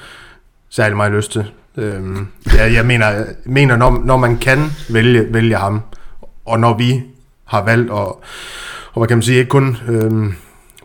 særlig 0.71 0.97
meget 0.97 1.13
lyst 1.13 1.33
til. 1.33 1.51
Øhm, 1.77 2.27
jeg, 2.57 2.75
jeg 2.75 2.87
mener, 2.87 3.25
mener 3.45 3.77
når, 3.77 4.03
når 4.05 4.17
man 4.17 4.39
kan 4.39 4.71
vælge, 4.91 5.27
vælge 5.31 5.57
ham, 5.57 5.81
og 6.45 6.61
når 6.61 6.77
vi 6.77 7.03
har 7.45 7.65
valgt 7.65 7.93
at, 7.93 8.07
og 8.95 9.01
hvad 9.01 9.09
kan 9.09 9.17
man 9.17 9.23
sige, 9.23 9.39
ikke 9.39 9.49
kun 9.49 9.77
øh, 9.89 10.33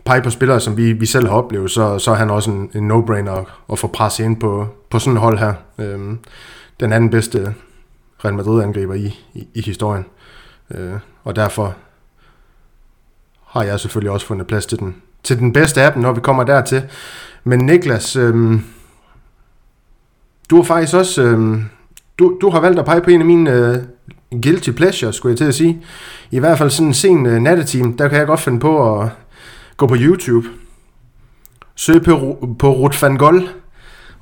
pege 0.04 0.22
på 0.22 0.30
spillere, 0.30 0.60
som 0.60 0.76
vi, 0.76 0.92
vi 0.92 1.06
selv 1.06 1.28
har 1.28 1.34
oplevet, 1.34 1.70
så, 1.70 1.98
så 1.98 2.10
er 2.10 2.14
han 2.14 2.30
også 2.30 2.50
en, 2.50 2.70
en 2.74 2.90
no-brainer 2.90 3.30
at, 3.30 3.44
at 3.72 3.78
få 3.78 3.86
presset 3.86 4.24
ind 4.24 4.40
på, 4.40 4.68
på 4.90 4.98
sådan 4.98 5.16
et 5.16 5.20
hold 5.20 5.38
her. 5.38 5.54
Øh, 5.78 6.16
den 6.80 6.92
anden 6.92 7.10
bedste 7.10 7.54
Real 8.24 8.34
Madrid-angriber 8.34 8.94
i, 8.94 9.18
i, 9.34 9.48
i 9.54 9.60
historien. 9.60 10.04
Øh, 10.70 10.92
og 11.24 11.36
derfor 11.36 11.74
har 13.46 13.62
jeg 13.62 13.80
selvfølgelig 13.80 14.10
også 14.10 14.26
fundet 14.26 14.46
plads 14.46 14.66
til 14.66 14.78
den, 14.78 14.96
til 15.22 15.38
den 15.38 15.52
bedste 15.52 15.82
af 15.82 15.92
dem, 15.92 16.02
når 16.02 16.12
vi 16.12 16.20
kommer 16.20 16.44
dertil. 16.44 16.82
Men 17.44 17.58
Niklas, 17.58 18.16
øh, 18.16 18.60
du 20.50 20.56
har 20.56 20.62
faktisk 20.62 20.94
også, 20.94 21.22
Øh, 21.22 21.58
du, 22.18 22.38
du 22.40 22.50
har 22.50 22.60
valgt 22.60 22.78
at 22.78 22.84
pege 22.84 23.00
på 23.00 23.10
en 23.10 23.20
af 23.20 23.26
mine 23.26 23.50
øh, 23.50 23.76
guilty 24.42 24.70
pleasure, 24.70 25.12
skulle 25.12 25.30
jeg 25.30 25.38
til 25.38 25.44
at 25.44 25.54
sige. 25.54 25.82
I 26.30 26.38
hvert 26.38 26.58
fald 26.58 26.70
sådan 26.70 26.86
en 26.86 26.94
sen 26.94 27.26
øh, 27.26 27.40
natteteam, 27.40 27.96
der 27.96 28.08
kan 28.08 28.18
jeg 28.18 28.26
godt 28.26 28.40
finde 28.40 28.60
på 28.60 29.00
at 29.00 29.08
gå 29.76 29.86
på 29.86 29.96
YouTube, 29.98 30.48
søge 31.76 32.00
på, 32.00 32.48
på 32.58 32.72
Ruth 32.72 33.02
van 33.02 33.16
Gol, 33.16 33.48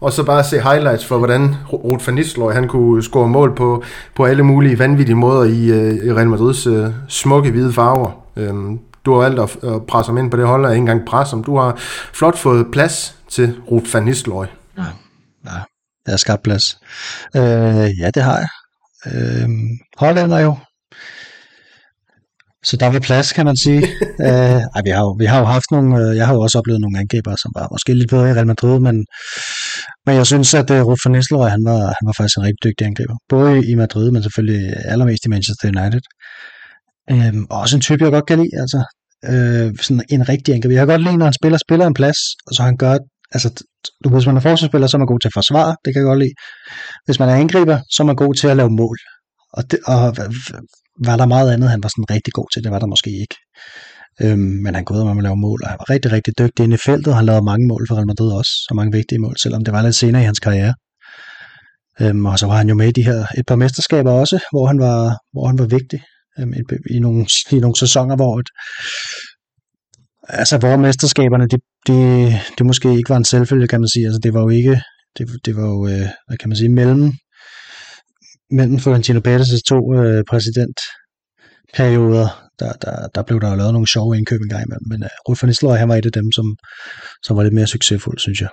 og 0.00 0.12
så 0.12 0.24
bare 0.24 0.44
se 0.44 0.60
highlights 0.60 1.06
for, 1.06 1.18
hvordan 1.18 1.54
Ruth 1.72 2.06
van 2.06 2.14
Nistelrooy, 2.14 2.52
han 2.52 2.68
kunne 2.68 3.02
score 3.02 3.28
mål 3.28 3.56
på, 3.56 3.84
på 4.16 4.24
alle 4.24 4.42
mulige 4.42 4.78
vanvittige 4.78 5.16
måder 5.16 5.44
i, 5.44 5.70
øh, 5.70 6.06
i 6.06 6.12
Real 6.12 6.28
Madrids 6.28 6.66
øh, 6.66 6.86
smukke 7.08 7.50
hvide 7.50 7.72
farver. 7.72 8.10
Øhm, 8.36 8.78
du 9.04 9.12
har 9.12 9.20
valgt 9.20 9.40
at, 9.40 9.70
at 9.70 9.86
presse 9.86 10.10
ham 10.10 10.18
ind 10.18 10.30
på 10.30 10.36
det 10.36 10.46
hold, 10.46 10.64
og 10.64 10.72
ikke 10.72 10.80
engang 10.80 11.06
presse 11.06 11.36
ham. 11.36 11.44
Du 11.44 11.56
har 11.56 11.76
flot 12.12 12.38
fået 12.38 12.66
plads 12.72 13.16
til 13.28 13.54
Ruth 13.70 13.94
van 13.94 14.02
Nistelrooy. 14.02 14.46
Ja, 14.78 14.82
ja 15.44 15.50
jeg 16.06 16.12
har 16.12 16.16
skabt 16.16 16.42
plads. 16.42 16.78
Øh, 17.36 17.42
ja, 18.00 18.10
det 18.14 18.22
har 18.22 18.36
jeg. 18.36 18.48
Øh, 19.14 19.48
Hollænder 19.96 20.38
jo. 20.38 20.56
Så 22.64 22.76
der 22.76 22.86
var 22.86 23.00
plads, 23.00 23.32
kan 23.32 23.46
man 23.46 23.56
sige. 23.56 23.82
øh, 24.26 24.60
ej, 24.76 24.80
vi, 24.84 24.90
har 24.90 25.02
jo, 25.06 25.10
vi 25.22 25.24
har 25.24 25.38
jo 25.38 25.44
haft 25.44 25.70
nogle, 25.70 25.88
øh, 26.00 26.16
jeg 26.16 26.26
har 26.26 26.34
jo 26.34 26.40
også 26.40 26.58
oplevet 26.58 26.80
nogle 26.80 26.98
angriber, 26.98 27.36
som 27.42 27.50
var 27.58 27.68
måske 27.74 27.94
lidt 27.94 28.10
bedre 28.10 28.30
i 28.30 28.32
Real 28.32 28.46
Madrid, 28.46 28.78
men, 28.86 28.96
men 30.06 30.14
jeg 30.16 30.26
synes, 30.26 30.54
at 30.54 30.70
uh, 30.70 30.80
Ruud 30.86 31.00
van 31.04 31.12
Nistelrooy, 31.12 31.48
han 31.56 31.64
var, 31.64 31.80
han 31.98 32.04
var 32.08 32.14
faktisk 32.18 32.36
en 32.38 32.44
rigtig 32.48 32.62
dygtig 32.64 32.86
angriber. 32.86 33.16
Både 33.28 33.70
i 33.70 33.74
Madrid, 33.74 34.10
men 34.10 34.22
selvfølgelig 34.22 34.62
allermest 34.92 35.24
i 35.26 35.28
Manchester 35.28 35.66
United. 35.74 36.04
Øh, 37.12 37.34
og 37.50 37.60
også 37.60 37.76
en 37.76 37.80
type, 37.80 38.04
jeg 38.04 38.12
godt 38.12 38.26
kan 38.26 38.38
lide. 38.38 38.54
Altså, 38.62 38.80
øh, 39.30 39.68
sådan 39.84 40.04
en 40.14 40.28
rigtig 40.28 40.54
angriber. 40.54 40.74
Jeg 40.74 40.86
kan 40.86 40.92
godt 40.94 41.04
lide, 41.06 41.18
når 41.18 41.26
han 41.30 41.38
spiller, 41.40 41.58
spiller 41.66 41.86
en 41.86 41.94
plads, 42.00 42.20
og 42.46 42.52
så 42.54 42.62
han 42.62 42.76
gør, 42.76 42.94
altså, 43.34 43.48
du 44.04 44.08
hvis 44.08 44.26
man 44.26 44.36
er 44.36 44.40
forsvarsspiller, 44.40 44.86
så 44.88 44.96
er 44.96 44.98
man 44.98 45.12
god 45.12 45.20
til 45.20 45.28
at 45.28 45.38
forsvare, 45.40 45.76
det 45.84 45.90
kan 45.92 46.00
jeg 46.00 46.08
godt 46.10 46.18
lide. 46.18 46.34
Hvis 47.06 47.18
man 47.18 47.28
er 47.28 47.34
angriber, 47.34 47.78
så 47.90 48.02
er 48.02 48.06
man 48.06 48.16
god 48.16 48.34
til 48.34 48.48
at 48.48 48.56
lave 48.56 48.70
mål. 48.70 48.98
Og, 49.52 49.70
det, 49.70 49.78
og 49.86 50.16
var 51.04 51.16
der 51.16 51.26
meget 51.26 51.52
andet, 51.52 51.70
han 51.70 51.82
var 51.82 51.88
sådan 51.88 52.10
rigtig 52.10 52.32
god 52.32 52.48
til, 52.52 52.64
det 52.64 52.70
var 52.72 52.78
der 52.78 52.86
måske 52.86 53.10
ikke. 53.10 53.36
Øhm, 54.22 54.58
men 54.64 54.74
han 54.74 54.84
kunne 54.84 55.04
med 55.04 55.22
at 55.22 55.22
lave 55.22 55.36
mål, 55.36 55.60
og 55.62 55.68
han 55.70 55.78
var 55.78 55.90
rigtig, 55.90 56.12
rigtig 56.12 56.38
dygtig 56.38 56.62
inde 56.64 56.74
i 56.74 56.78
feltet. 56.78 57.14
Han 57.14 57.24
lavede 57.24 57.44
mange 57.44 57.68
mål 57.68 57.86
for 57.88 57.94
Real 57.94 58.06
Madrid 58.06 58.32
også, 58.32 58.52
og 58.70 58.76
mange 58.76 58.92
vigtige 58.92 59.18
mål, 59.18 59.36
selvom 59.42 59.64
det 59.64 59.74
var 59.74 59.82
lidt 59.82 59.94
senere 59.94 60.22
i 60.22 60.24
hans 60.24 60.38
karriere. 60.38 60.74
Øhm, 62.00 62.26
og 62.26 62.38
så 62.38 62.46
var 62.46 62.56
han 62.56 62.68
jo 62.68 62.74
med 62.74 62.88
i 62.88 62.92
de 62.92 63.04
her 63.04 63.26
et 63.38 63.46
par 63.46 63.56
mesterskaber 63.56 64.12
også, 64.12 64.38
hvor 64.52 64.66
han 64.66 64.78
var, 64.78 65.18
hvor 65.32 65.46
han 65.46 65.58
var 65.58 65.66
vigtig 65.66 66.00
øhm, 66.38 66.52
i, 66.52 66.62
i, 66.96 66.98
nogle, 66.98 67.26
i 67.50 67.58
nogle 67.58 67.76
sæsoner, 67.76 68.16
hvor 68.16 68.38
et, 68.38 68.48
altså 70.28 70.58
hvor 70.58 70.76
mesterskaberne, 70.76 71.46
de, 71.46 71.56
det, 71.88 72.34
det 72.58 72.66
måske 72.66 72.88
ikke 72.98 73.10
var 73.10 73.16
en 73.16 73.24
selvfølge, 73.34 73.68
kan 73.68 73.80
man 73.80 73.88
sige. 73.88 74.06
Altså 74.06 74.20
det 74.22 74.34
var 74.34 74.40
jo 74.40 74.48
ikke, 74.48 74.82
det, 75.18 75.24
det 75.44 75.56
var 75.56 75.66
jo, 75.72 75.86
øh, 75.86 76.08
hvad 76.26 76.36
kan 76.40 76.48
man 76.48 76.56
sige, 76.56 76.68
mellem 76.68 77.12
mellem 78.50 78.78
Florentino 78.78 79.20
Pérez' 79.28 79.62
to 79.66 79.94
øh, 79.94 80.24
præsidentperioder, 80.30 82.28
der, 82.58 82.72
der, 82.72 83.08
der 83.14 83.22
blev 83.22 83.40
der 83.40 83.50
jo 83.50 83.56
lavet 83.56 83.72
nogle 83.72 83.88
sjove 83.88 84.16
indkøb 84.18 84.40
en 84.40 84.48
gang 84.48 84.64
imellem, 84.66 84.88
men 84.88 85.02
øh, 85.02 85.08
Ruud 85.28 85.36
van 85.42 85.48
Nistelrooy, 85.48 85.78
han 85.78 85.88
var 85.88 85.96
et 85.96 86.06
af 86.06 86.12
dem, 86.12 86.32
som, 86.32 86.56
som 87.22 87.36
var 87.36 87.42
lidt 87.42 87.54
mere 87.54 87.66
succesfuld, 87.66 88.18
synes 88.18 88.40
jeg. 88.40 88.48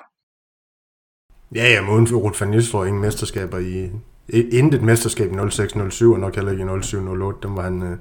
Ja, 1.55 1.73
ja, 1.73 1.81
men 1.81 1.89
uden 1.89 2.07
for 2.07 2.17
Ruud 2.17 2.33
van 2.39 2.49
Nistelrooy 2.49 2.87
ingen 2.87 3.01
mesterskaber 3.01 3.57
i... 3.57 3.89
Intet 4.29 4.81
mesterskab 4.81 5.31
i 5.31 5.35
06-07, 5.35 6.05
og 6.05 6.19
nok 6.19 6.35
heller 6.35 6.51
ikke 6.51 6.63
i 6.63 6.67
07-08, 6.67 7.39
dem 7.43 7.55
var 7.55 7.61
han... 7.63 7.83
Øh, 7.83 7.97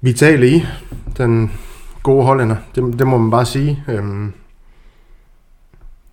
vital 0.00 0.42
i, 0.42 0.62
den 1.16 1.52
gode 2.06 2.24
hollænder, 2.24 2.56
det, 2.74 2.98
det 2.98 3.06
må 3.06 3.18
man 3.18 3.30
bare 3.30 3.46
sige. 3.46 3.84
Øhm, 3.88 4.32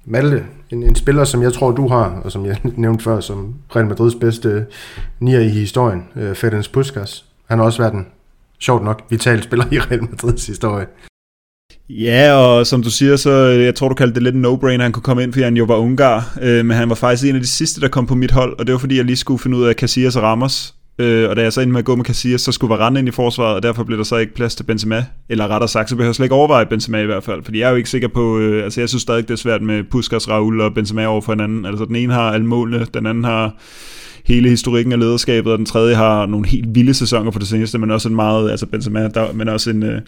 Malte, 0.06 0.44
en, 0.70 0.84
en 0.84 0.96
spiller, 0.96 1.24
som 1.24 1.42
jeg 1.42 1.54
tror, 1.54 1.72
du 1.72 1.88
har, 1.88 2.22
og 2.24 2.32
som 2.32 2.46
jeg 2.46 2.58
nævnte 2.84 3.04
før, 3.04 3.20
som 3.20 3.54
Real 3.76 3.88
Madrids 3.88 4.16
bedste 4.16 4.66
nier 5.20 5.40
i 5.40 5.50
historien, 5.50 6.04
øh, 6.16 6.36
Ferenc 6.36 6.72
Puskas. 6.72 7.26
Han 7.50 7.58
har 7.58 7.66
også 7.66 7.82
været 7.82 7.94
en, 7.94 8.08
sjovt 8.60 8.84
nok, 8.84 9.04
vital 9.10 9.44
spiller 9.44 9.66
i 9.72 9.80
Real 9.80 10.02
Madrids 10.02 10.48
historie. 10.48 10.86
Ja, 11.90 12.34
og 12.34 12.68
som 12.68 12.84
du 12.84 12.90
siger, 12.90 13.16
så 13.16 13.32
øh, 13.32 13.64
jeg 13.64 13.76
tror, 13.76 13.90
du 13.90 13.96
kaldte 13.96 14.16
det 14.16 14.24
lidt 14.24 14.36
en 14.36 14.46
no-brainer, 14.46 14.82
han 14.82 14.92
kunne 14.92 15.04
komme 15.04 15.24
ind, 15.24 15.34
fordi 15.34 15.44
han 15.44 15.58
jo 15.58 15.64
var 15.64 15.76
ungar, 15.76 16.38
øh, 16.42 16.66
men 16.66 16.78
han 16.78 16.90
var 16.90 16.96
faktisk 16.96 17.30
en 17.30 17.36
af 17.36 17.42
de 17.42 17.48
sidste, 17.48 17.82
der 17.82 17.88
kom 17.88 18.06
på 18.06 18.16
mit 18.16 18.32
hold, 18.32 18.60
og 18.60 18.68
det 18.68 18.74
var 18.74 18.80
fordi, 18.80 18.98
jeg 18.98 19.06
lige 19.06 19.18
skulle 19.18 19.40
finde 19.40 19.58
ud 19.58 19.64
af 19.64 19.76
Casillas 19.76 20.16
og 20.16 20.24
Ramos, 20.24 20.76
Øh, 21.00 21.30
og 21.30 21.36
da 21.36 21.42
jeg 21.42 21.54
så 21.54 21.62
endte 21.62 21.72
med 21.72 21.80
at 21.80 21.86
gå 21.86 21.96
med 21.96 22.06
Casillas, 22.06 22.42
så 22.42 22.52
skulle 22.52 22.70
Varane 22.70 23.00
ind 23.00 23.08
i 23.08 23.12
forsvaret, 23.12 23.56
og 23.56 23.64
derfor 23.64 23.84
blev 23.84 23.98
der 23.98 24.04
så 24.04 24.16
ikke 24.16 24.34
plads 24.34 24.56
til 24.56 24.64
Benzema. 24.64 25.06
Eller 25.30 25.48
rettere 25.48 25.68
sagt, 25.68 25.90
så 25.90 25.96
behøver 25.96 26.10
jeg 26.10 26.16
slet 26.16 26.26
ikke 26.26 26.36
overveje 26.36 26.66
Benzema 26.66 27.02
i 27.02 27.06
hvert 27.06 27.24
fald. 27.24 27.44
Fordi 27.44 27.60
jeg 27.60 27.66
er 27.66 27.70
jo 27.70 27.76
ikke 27.76 27.90
sikker 27.90 28.08
på, 28.08 28.40
øh, 28.40 28.64
altså 28.64 28.82
jeg 28.82 28.90
synes 28.90 29.02
stadig, 29.02 29.28
det 29.28 29.34
er 29.34 29.38
svært 29.38 29.62
med 29.62 29.84
Puskas, 29.92 30.30
Raul 30.30 30.62
og 30.62 30.74
Benzema 30.74 31.06
over 31.06 31.22
for 31.22 31.32
hinanden. 31.32 31.66
Altså 31.66 31.86
den 31.86 31.96
ene 31.96 32.14
har 32.14 32.32
alle 32.32 32.46
målene, 32.46 32.86
den 32.94 33.06
anden 33.06 33.24
har 33.24 33.56
hele 34.26 34.50
historikken 34.50 34.94
af 34.94 35.00
lederskabet, 35.00 35.52
og 35.52 35.58
den 35.58 35.66
tredje 35.66 35.96
har 35.96 36.26
nogle 36.26 36.48
helt 36.48 36.76
vilde 36.76 36.94
sæsoner 36.94 37.32
på 37.32 37.40
det 37.40 37.48
seneste, 37.48 37.78
men 37.78 37.92
også 37.92 38.10
en 38.10 38.16
meget, 38.16 38.52
altså 38.52 38.66
Benzema, 38.66 39.08
der, 39.08 39.34
men 39.34 39.50
også 39.50 39.70
en, 39.70 39.84
øh, 39.84 40.02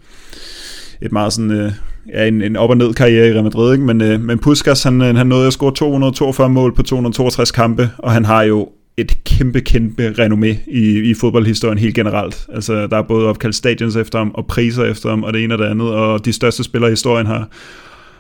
et 1.02 1.12
meget 1.12 1.34
sådan, 1.34 1.52
øh, 1.52 1.72
ja, 2.14 2.28
en, 2.28 2.42
en 2.42 2.56
op- 2.56 2.70
og 2.70 2.78
ned 2.78 2.94
karriere 2.94 3.30
i 3.30 3.32
Real 3.32 3.44
Madrid, 3.44 3.74
ikke? 3.74 3.86
Men, 3.86 4.02
øh, 4.02 4.22
men 4.22 4.40
Puskas, 4.40 4.84
han, 4.84 5.02
øh, 5.02 5.16
han 5.16 5.28
nåede 5.28 5.48
at 5.48 5.54
score 5.54 5.74
242 5.74 6.50
mål 6.50 6.76
på 6.76 6.84
262 6.84 7.52
kampe, 7.52 7.90
og 7.98 8.12
han 8.12 8.26
har 8.26 8.44
jo 8.44 8.70
et 8.98 9.24
kæmpe, 9.24 9.62
kæmpe 9.62 10.10
renommé 10.10 10.58
i, 10.68 11.10
i 11.10 11.14
fodboldhistorien 11.14 11.78
helt 11.78 11.96
generelt. 11.96 12.46
Altså, 12.54 12.88
der 12.88 12.98
er 12.98 13.02
både 13.02 13.28
opkaldt 13.28 13.56
stadions 13.56 13.96
efter 13.96 14.18
ham, 14.18 14.32
og 14.34 14.48
priser 14.48 14.84
efter 14.84 15.10
ham, 15.10 15.24
og 15.24 15.34
det 15.34 15.44
ene 15.44 15.54
og 15.54 15.58
det 15.58 15.66
andet, 15.66 15.90
og 15.90 16.26
de 16.26 16.34
største 16.34 16.64
spillere 16.64 16.90
i 16.90 16.92
historien 16.92 17.28
har, 17.28 17.50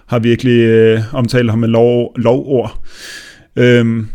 har 0.05 0.19
virkelig 0.19 0.59
øh, 0.59 1.01
omtalt 1.13 1.49
ham 1.49 1.59
med 1.59 1.67
lov, 1.67 2.13
lovord. 2.15 2.85
Øhm, 3.55 4.07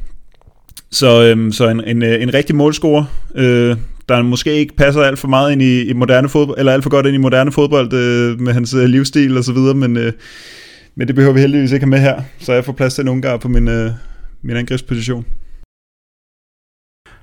så, 0.90 1.22
øhm, 1.22 1.52
så 1.52 1.68
en, 1.68 1.84
en, 1.84 2.02
øh, 2.02 2.22
en 2.22 2.34
rigtig 2.34 2.56
målscorer, 2.56 3.04
øh, 3.34 3.76
der 4.08 4.22
måske 4.22 4.54
ikke 4.54 4.76
passer 4.76 5.02
alt 5.02 5.18
for 5.18 5.28
meget 5.28 5.52
ind 5.52 5.62
i, 5.62 5.82
i 5.82 5.92
moderne 5.92 6.28
fodbold, 6.28 6.58
eller 6.58 6.72
alt 6.72 6.82
for 6.82 6.90
godt 6.90 7.06
ind 7.06 7.14
i 7.14 7.18
moderne 7.18 7.52
fodbold 7.52 7.92
øh, 7.92 8.40
med 8.40 8.52
hans 8.52 8.74
øh, 8.74 8.84
livsstil 8.84 9.36
og 9.36 9.44
så 9.44 9.52
videre, 9.52 9.74
men, 9.74 9.96
øh, 9.96 10.12
men 10.94 11.06
det 11.06 11.14
behøver 11.14 11.34
vi 11.34 11.40
heldigvis 11.40 11.72
ikke 11.72 11.84
have 11.84 11.90
med 11.90 11.98
her, 11.98 12.22
så 12.38 12.52
jeg 12.52 12.64
får 12.64 12.72
plads 12.72 12.94
til 12.94 13.02
en 13.02 13.08
ungar 13.08 13.36
på 13.36 13.48
min, 13.48 13.68
øh, 13.68 13.90
min 14.42 14.56
angrebsposition. 14.56 15.24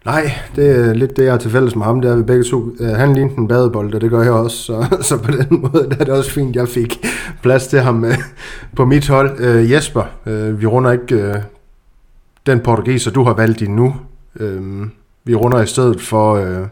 Nej, 0.07 0.31
det 0.55 0.87
er 0.87 0.93
lidt 0.93 1.17
det, 1.17 1.23
jeg 1.23 1.33
har 1.33 1.37
til 1.37 1.51
fælles 1.51 1.75
med 1.75 1.85
ham. 1.85 2.01
Det 2.01 2.11
er 2.11 2.15
vi 2.15 2.23
begge 2.23 2.43
to. 2.43 2.75
Øh, 2.79 2.89
han 2.89 3.13
lignede 3.13 3.37
en 3.37 3.47
badebold, 3.47 3.93
og 3.93 4.01
det 4.01 4.09
gør 4.09 4.21
jeg 4.21 4.31
også. 4.31 4.57
Så, 4.57 4.85
så 5.09 5.17
på 5.17 5.31
den 5.31 5.47
måde 5.49 5.87
der 5.89 5.95
er 5.99 6.03
det 6.03 6.09
også 6.09 6.31
fint, 6.31 6.49
at 6.49 6.55
jeg 6.55 6.67
fik 6.67 7.05
plads 7.41 7.67
til 7.67 7.79
ham 7.79 8.05
øh, 8.05 8.17
på 8.75 8.85
mit 8.85 9.07
hold. 9.07 9.39
Uh, 9.39 9.71
Jesper, 9.71 10.03
uh, 10.25 10.61
vi 10.61 10.65
runder 10.65 10.91
ikke 10.91 11.29
uh, 11.29 11.35
den 12.45 12.59
portugiser, 12.59 13.11
du 13.11 13.23
har 13.23 13.33
valgt 13.33 13.61
endnu. 13.61 13.95
Uh, 14.39 14.87
vi 15.23 15.35
runder 15.35 15.61
i 15.61 15.67
stedet 15.67 16.01
for... 16.01 16.39
Uh, 16.39 16.67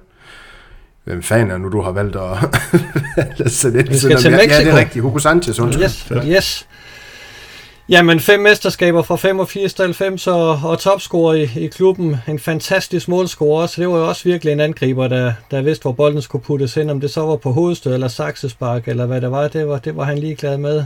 Hvem 1.04 1.24
fanden 1.24 1.52
er 1.52 1.58
nu, 1.58 1.70
du 1.70 1.82
har 1.82 1.92
valgt 1.92 2.16
at 2.16 2.38
sætte 3.52 3.80
ind? 3.80 3.88
Vi 3.88 3.98
skal 3.98 4.18
til 4.18 4.32
Mexico. 4.32 4.54
Ja, 4.54 4.60
det 4.60 4.74
er 4.74 4.78
rigtigt. 4.78 5.04
Hugo 5.04 5.20
Sanchez, 5.20 5.60
undskyld. 5.60 5.84
Yes, 5.84 6.12
yes. 6.28 6.68
Jamen, 7.90 8.20
fem 8.20 8.40
mesterskaber 8.40 9.02
fra 9.02 9.16
85 9.16 9.74
til 9.74 9.84
90 9.84 10.28
og, 10.28 10.60
og 10.64 10.80
topscorer 10.80 11.34
i, 11.34 11.50
i 11.56 11.68
klubben. 11.68 12.18
En 12.28 12.40
fantastisk 12.40 13.08
målscorer, 13.08 13.68
så 13.68 13.82
det 13.82 13.90
var 13.90 13.98
jo 13.98 14.08
også 14.08 14.24
virkelig 14.24 14.52
en 14.52 14.60
angriber, 14.60 15.08
der, 15.08 15.34
der 15.52 15.62
vidste, 15.62 15.82
hvor 15.82 15.92
bolden 15.92 16.22
skulle 16.22 16.44
puttes 16.44 16.78
ind. 16.78 16.92
Om 16.92 17.02
det 17.02 17.12
så 17.12 17.22
var 17.22 17.36
på 17.36 17.52
hovedstød 17.52 17.94
eller 17.94 18.08
saksespark, 18.08 18.88
eller 18.88 19.06
hvad 19.06 19.22
det 19.22 19.32
var, 19.32 19.48
det 19.48 19.68
var, 19.68 19.80
det 19.80 19.96
var 19.96 20.04
han 20.04 20.18
ligeglad 20.18 20.58
med. 20.58 20.86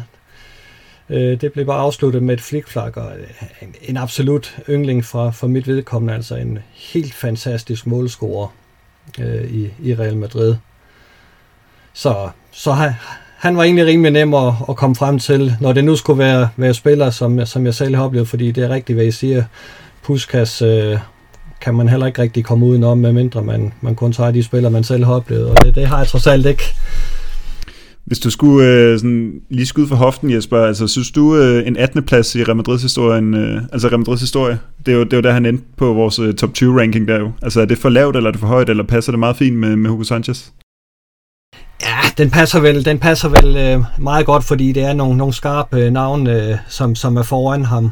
Øh, 1.10 1.41
det 1.41 1.54
blev 1.54 1.66
bare 1.66 1.80
afsluttet 1.80 2.24
med 2.24 2.34
et 2.34 2.41
flikflak, 2.41 2.97
og 2.97 3.12
øh, 3.20 3.28
en, 3.62 3.76
en 3.82 3.97
absolut 3.97 4.58
yndling 4.70 5.06
fra, 5.06 5.32
fra 5.32 5.47
mit 5.47 5.68
vedkommende. 5.68 6.14
Altså 6.14 6.36
en 6.36 6.60
helt 6.74 7.14
fantastisk 7.14 7.88
målscorer 7.88 8.47
øh, 9.20 9.52
i, 9.52 9.74
i 9.84 9.95
Real 9.95 10.18
Madrid. 10.18 10.56
Så, 11.93 12.30
så 12.52 12.72
har, 12.72 12.93
han 13.40 13.58
var 13.58 13.64
egentlig 13.64 13.86
rimelig 13.86 14.12
nem 14.12 14.34
at, 14.34 14.54
at 14.70 14.76
komme 14.76 14.96
frem 14.96 15.20
til, 15.20 15.54
når 15.62 15.74
det 15.74 15.84
nu 15.84 15.96
skulle 15.96 16.20
være, 16.20 16.50
være 16.58 16.74
spillere, 16.74 17.12
som, 17.12 17.46
som 17.46 17.66
jeg 17.66 17.74
selv 17.74 17.96
har 17.96 18.04
oplevet, 18.04 18.28
fordi 18.28 18.52
det 18.52 18.64
er 18.64 18.70
rigtigt, 18.70 18.96
hvad 18.96 19.06
I 19.06 19.12
siger. 19.12 19.44
Puskas 20.04 20.62
øh, 20.62 20.98
kan 21.62 21.76
man 21.76 21.90
heller 21.90 22.08
ikke 22.08 22.22
rigtig 22.22 22.46
komme 22.46 22.66
udenom, 22.66 22.98
medmindre 22.98 23.44
man, 23.44 23.74
man 23.82 23.96
kun 23.96 24.12
tager 24.12 24.32
de 24.32 24.44
spillere, 24.44 24.72
man 24.72 24.84
selv 24.84 25.06
har 25.06 25.14
oplevet, 25.14 25.46
og 25.46 25.66
det, 25.66 25.76
det 25.76 25.88
har 25.88 25.98
jeg 25.98 26.08
trods 26.08 26.28
alt 26.28 26.46
ikke. 26.46 26.64
Hvis 28.06 28.20
du 28.20 28.30
skulle 28.30 28.68
øh, 28.68 29.00
sådan, 29.00 29.42
lige 29.50 29.66
skyde 29.66 29.88
for 29.88 29.96
hoften, 29.96 30.32
Jesper, 30.32 30.58
altså 30.58 30.88
synes 30.88 31.12
du 31.12 31.36
øh, 31.36 31.68
en 31.68 31.78
18. 31.78 32.04
plads 32.04 32.36
i 32.36 32.44
Real 32.44 32.56
Madrids 32.56 32.82
historien, 32.82 33.34
øh, 33.34 33.62
altså 33.72 33.88
Real 33.88 34.00
Madrids 34.00 34.22
historie, 34.22 34.60
det 34.86 34.92
er, 34.92 34.96
jo, 34.96 35.04
det 35.04 35.14
er 35.14 35.18
jo 35.18 35.22
der 35.22 35.32
han 35.32 35.46
endte 35.46 35.64
på 35.78 35.94
vores 35.94 36.20
øh, 36.20 36.34
top 36.34 36.54
20 36.54 36.82
ranking 36.82 37.08
der 37.08 37.20
jo. 37.20 37.32
Altså 37.42 37.62
er 37.62 37.66
det 37.66 37.78
for 37.78 37.90
lavt, 37.90 38.16
eller 38.16 38.28
er 38.28 38.32
det 38.32 38.40
for 38.40 38.48
højt, 38.48 38.70
eller 38.70 38.84
passer 38.84 39.12
det 39.12 39.20
meget 39.20 39.38
fint 39.38 39.56
med, 39.56 39.76
med 39.76 39.90
Hugo 39.90 40.04
Sanchez? 40.04 40.52
Ja, 41.82 41.97
den 42.17 42.32
passer 42.32 42.59
vel, 42.59 42.86
den 42.86 42.99
passer 42.99 43.30
vel 43.30 43.57
øh, 43.57 43.84
meget 43.97 44.25
godt, 44.25 44.43
fordi 44.43 44.71
det 44.71 44.84
er 44.84 44.93
nogle, 44.93 45.17
nogle 45.17 45.34
skarpe 45.34 45.77
øh, 45.77 45.91
navne, 45.91 46.32
øh, 46.32 46.57
som, 46.67 46.95
som 46.95 47.17
er 47.17 47.23
foran 47.23 47.65
ham. 47.65 47.91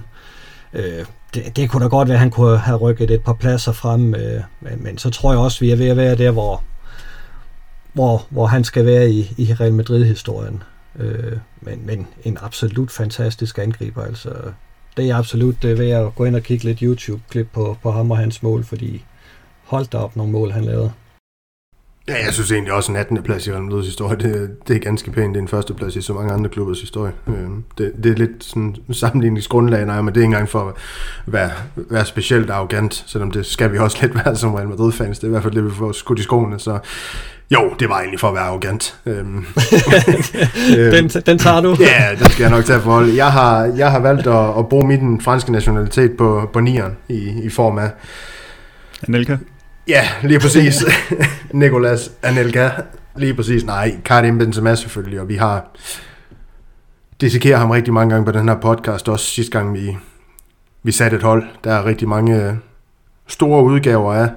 Øh, 0.74 1.06
det, 1.34 1.56
det 1.56 1.70
kunne 1.70 1.84
da 1.84 1.88
godt 1.90 2.08
være, 2.08 2.16
at 2.16 2.20
han 2.20 2.32
kunne 2.32 2.58
have 2.58 2.78
rykket 2.78 3.12
et 3.12 3.24
par 3.24 3.34
pladser 3.34 3.72
frem, 3.72 4.16
øh, 4.16 4.42
men, 4.62 4.84
men 4.84 4.98
så 4.98 5.10
tror 5.10 5.32
jeg 5.32 5.40
også, 5.40 5.58
at 5.58 5.62
vi 5.62 5.72
er 5.72 5.76
ved 5.76 5.88
at 5.88 5.98
være 5.98 6.16
der, 6.16 6.32
hvor, 6.32 6.64
hvor, 7.94 8.26
hvor 8.30 8.46
han 8.46 8.64
skal 8.64 8.86
være 8.86 9.10
i, 9.10 9.34
i 9.38 9.54
Real 9.54 9.74
Madrid-historien. 9.74 10.64
Øh, 11.00 11.38
men, 11.62 11.86
men 11.86 12.08
en 12.24 12.38
absolut 12.42 12.92
fantastisk 12.92 13.58
angriber. 13.58 14.04
Altså, 14.04 14.30
det 14.98 15.10
er 15.10 15.16
absolut 15.16 15.62
det 15.62 15.78
ved 15.78 15.90
at 15.90 16.16
gå 16.16 16.26
ind 16.26 16.36
og 16.36 16.42
kigge 16.44 16.66
lidt 16.66 16.80
YouTube-klip 16.80 17.48
på, 17.54 17.78
på 17.84 17.92
ham 17.92 18.12
og 18.12 18.18
hans 18.18 18.44
mål, 18.44 18.64
fordi 18.64 19.06
hold 19.64 19.86
da 19.86 19.98
op 19.98 20.16
nogle 20.16 20.32
mål, 20.32 20.52
han 20.52 20.66
lavede. 20.66 20.92
Ja, 22.10 22.26
jeg 22.26 22.34
synes 22.34 22.52
egentlig 22.52 22.74
også 22.74 22.92
en 22.92 22.96
18. 22.96 23.24
plads 23.24 23.48
i 23.48 23.52
Real 23.52 23.62
Madrid's 23.62 23.86
historie, 23.86 24.18
det, 24.18 24.50
det 24.68 24.76
er 24.76 24.80
ganske 24.80 25.12
pænt. 25.12 25.36
Det 25.36 25.40
er 25.40 25.42
en 25.42 25.48
første 25.48 25.74
plads 25.74 25.96
i 25.96 26.02
så 26.02 26.14
mange 26.14 26.34
andre 26.34 26.50
klubbers 26.50 26.82
historie. 26.82 27.12
Øh, 27.28 27.34
det, 27.78 27.92
det 28.04 28.12
er 28.12 28.16
lidt 28.16 28.44
sådan 28.44 28.76
sammenligningsgrundlag, 28.92 29.86
nej, 29.86 30.02
men 30.02 30.08
det 30.08 30.18
er 30.18 30.22
ikke 30.22 30.26
engang 30.26 30.50
for 30.50 30.60
at 30.60 30.74
være, 31.26 31.52
være 31.76 32.06
specielt 32.06 32.50
arrogant, 32.50 33.04
selvom 33.08 33.32
det 33.32 33.46
skal 33.46 33.72
vi 33.74 33.78
også 33.78 33.98
lidt 34.02 34.16
være 34.16 34.36
som 34.36 34.54
Real 34.54 34.68
Madrid-fans. 34.68 35.20
Det 35.20 35.24
er 35.24 35.28
i 35.28 35.32
hvert 35.32 35.44
fald 35.44 35.54
det, 35.54 35.66
vi 35.66 35.72
får 35.72 35.92
skudt 35.92 36.20
i 36.20 36.24
skoene, 36.24 36.60
så 36.60 36.80
jo, 37.52 37.74
det 37.80 37.90
var 37.90 38.00
egentlig 38.00 38.20
for 38.20 38.28
at 38.28 38.34
være 38.34 38.44
arrogant. 38.44 39.00
Øhm, 39.06 39.46
den, 40.94 41.10
den 41.10 41.38
tager 41.38 41.62
du. 41.62 41.76
ja, 41.80 42.16
den 42.20 42.30
skal 42.30 42.44
jeg 42.44 42.52
nok 42.52 42.66
tage 42.66 42.80
for 42.82 43.16
Jeg 43.16 43.32
har, 43.32 43.66
jeg 43.78 43.92
har 43.92 44.00
valgt 44.00 44.28
at, 44.28 44.60
at 44.60 44.70
bruge 44.70 44.88
min 44.88 45.22
franske 45.22 45.52
nationalitet 45.52 46.18
på, 46.18 46.50
på 46.54 46.60
nieren 46.60 46.98
i, 47.10 47.42
i 47.44 47.50
form 47.50 47.78
af... 47.78 47.90
Anelka? 49.08 49.38
Ja, 49.88 50.08
lige 50.24 50.40
præcis. 50.40 50.86
Nicolas 51.54 52.12
Anelka. 52.24 52.70
Lige 53.16 53.34
præcis. 53.34 53.66
Nej, 53.66 53.98
Karim 54.06 54.38
Benzema 54.38 54.76
selvfølgelig, 54.76 55.22
og 55.22 55.30
vi 55.30 55.36
har 55.36 55.72
dissekeret 57.22 57.60
ham 57.60 57.70
rigtig 57.70 57.94
mange 57.94 58.14
gange 58.14 58.26
på 58.26 58.32
den 58.32 58.50
her 58.50 58.56
podcast, 58.56 59.10
også 59.10 59.26
sidste 59.26 59.52
gang 59.52 59.74
vi, 59.74 59.98
vi 60.84 60.92
satte 60.92 61.18
et 61.18 61.24
hold. 61.24 61.44
Der 61.64 61.74
er 61.74 61.86
rigtig 61.86 62.08
mange 62.08 62.44
øh, 62.44 62.54
store 63.28 63.64
udgaver 63.64 64.14
af 64.14 64.30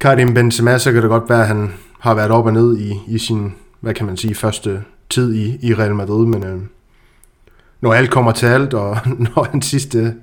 Karim 0.00 0.34
Benzema, 0.34 0.78
så 0.78 0.92
kan 0.92 1.02
det 1.02 1.10
godt 1.10 1.28
være, 1.30 1.40
at 1.40 1.48
han 1.48 1.72
har 2.00 2.14
været 2.14 2.30
op 2.30 2.46
og 2.46 2.52
ned 2.52 2.78
i, 2.78 3.00
i 3.08 3.18
sin, 3.18 3.54
hvad 3.80 3.94
kan 3.94 4.06
man 4.06 4.16
sige, 4.16 4.34
første 4.34 4.82
tid 5.10 5.34
i, 5.34 5.58
i 5.62 5.74
Real 5.74 5.94
Madrid, 5.94 6.26
men 6.26 6.44
øh, 6.44 6.60
når 7.80 7.94
alt 7.94 8.10
kommer 8.10 8.32
til 8.32 8.46
alt, 8.46 8.74
og 8.74 8.98
når 9.34 9.48
han 9.50 9.62
sidste 9.62 10.14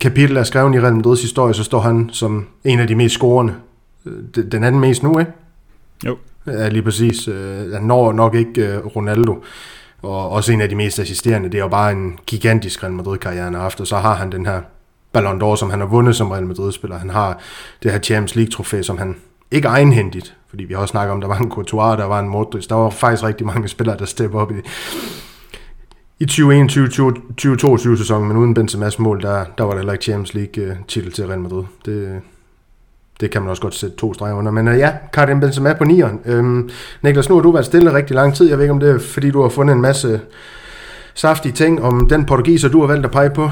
kapitel 0.00 0.36
er 0.36 0.42
skrevet 0.42 0.74
i 0.74 0.80
Real 0.80 0.96
Madrids 0.96 1.22
historie, 1.22 1.54
så 1.54 1.64
står 1.64 1.80
han 1.80 2.10
som 2.12 2.46
en 2.64 2.80
af 2.80 2.86
de 2.86 2.94
mest 2.94 3.14
scorende. 3.14 3.54
Øh, 4.06 4.44
den 4.52 4.64
anden 4.64 4.80
mest 4.80 5.02
nu, 5.02 5.18
ikke? 5.18 5.32
Jo. 6.06 6.16
Ja, 6.46 6.68
lige 6.68 6.82
præcis. 6.82 7.28
Øh, 7.28 7.72
han 7.72 7.82
når 7.82 8.12
nok 8.12 8.34
ikke 8.34 8.66
øh, 8.66 8.86
Ronaldo, 8.86 9.42
og 10.02 10.30
også 10.30 10.52
en 10.52 10.60
af 10.60 10.68
de 10.68 10.74
mest 10.74 10.98
assisterende. 10.98 11.48
Det 11.48 11.54
er 11.54 11.62
jo 11.62 11.68
bare 11.68 11.92
en 11.92 12.18
gigantisk 12.26 12.82
Real 12.82 12.92
Madrid-karriere, 12.92 13.44
han 13.44 13.54
har 13.54 13.60
haft, 13.60 13.80
og 13.80 13.86
så 13.86 13.96
har 13.96 14.14
han 14.14 14.32
den 14.32 14.46
her 14.46 14.60
Ballon 15.12 15.42
d'Or, 15.42 15.56
som 15.56 15.70
han 15.70 15.80
har 15.80 15.86
vundet 15.86 16.16
som 16.16 16.30
Real 16.30 16.46
Madrid-spiller. 16.46 16.98
Han 16.98 17.10
har 17.10 17.40
det 17.82 17.92
her 17.92 17.98
Champions 17.98 18.36
League-trofæ, 18.36 18.82
som 18.82 18.98
han 18.98 19.16
ikke 19.50 19.68
egenhændigt, 19.68 20.36
fordi 20.50 20.64
vi 20.64 20.74
har 20.74 20.80
også 20.80 20.92
snakket 20.92 21.12
om, 21.12 21.20
der 21.20 21.28
var 21.28 21.38
en 21.38 21.50
Courtois, 21.50 21.98
der 21.98 22.04
var 22.04 22.20
en 22.20 22.28
Modric, 22.28 22.66
der 22.66 22.74
var 22.74 22.90
faktisk 22.90 23.24
rigtig 23.24 23.46
mange 23.46 23.68
spillere, 23.68 23.98
der 23.98 24.04
stepper 24.04 24.40
op 24.40 24.50
i, 24.50 24.54
i 26.20 26.24
2021-2022 26.24 27.96
sæsonen, 27.96 28.28
men 28.28 28.36
uden 28.36 28.56
Benzema's 28.58 29.02
mål, 29.02 29.22
der, 29.22 29.44
der 29.58 29.64
var 29.64 29.70
der 29.70 29.78
heller 29.78 29.92
ikke 29.92 30.04
Champions 30.04 30.34
League 30.34 30.78
titel 30.88 31.12
til 31.12 31.26
Real 31.26 31.40
Madrid. 31.40 31.64
Det, 31.84 32.20
det 33.20 33.30
kan 33.30 33.42
man 33.42 33.50
også 33.50 33.62
godt 33.62 33.74
sætte 33.74 33.96
to 33.96 34.14
streger 34.14 34.34
under. 34.34 34.52
Men 34.52 34.68
uh, 34.68 34.78
ja, 34.78 34.92
Karim 35.12 35.40
Benzema 35.40 35.72
på 35.72 35.84
nieren. 35.84 36.20
Øhm, 36.24 36.70
Niklas, 37.02 37.28
nu 37.28 37.34
har 37.34 37.42
du 37.42 37.50
været 37.50 37.66
stille 37.66 37.94
rigtig 37.94 38.14
lang 38.14 38.34
tid. 38.34 38.48
Jeg 38.48 38.58
ved 38.58 38.64
ikke, 38.64 38.72
om 38.72 38.80
det 38.80 38.90
er, 38.90 38.98
fordi 38.98 39.30
du 39.30 39.42
har 39.42 39.48
fundet 39.48 39.74
en 39.74 39.80
masse 39.80 40.20
saftige 41.14 41.52
ting 41.52 41.82
om 41.82 42.08
den 42.08 42.24
portugiser, 42.24 42.68
du 42.68 42.80
har 42.80 42.86
valgt 42.86 43.06
at 43.06 43.12
pege 43.12 43.30
på, 43.30 43.50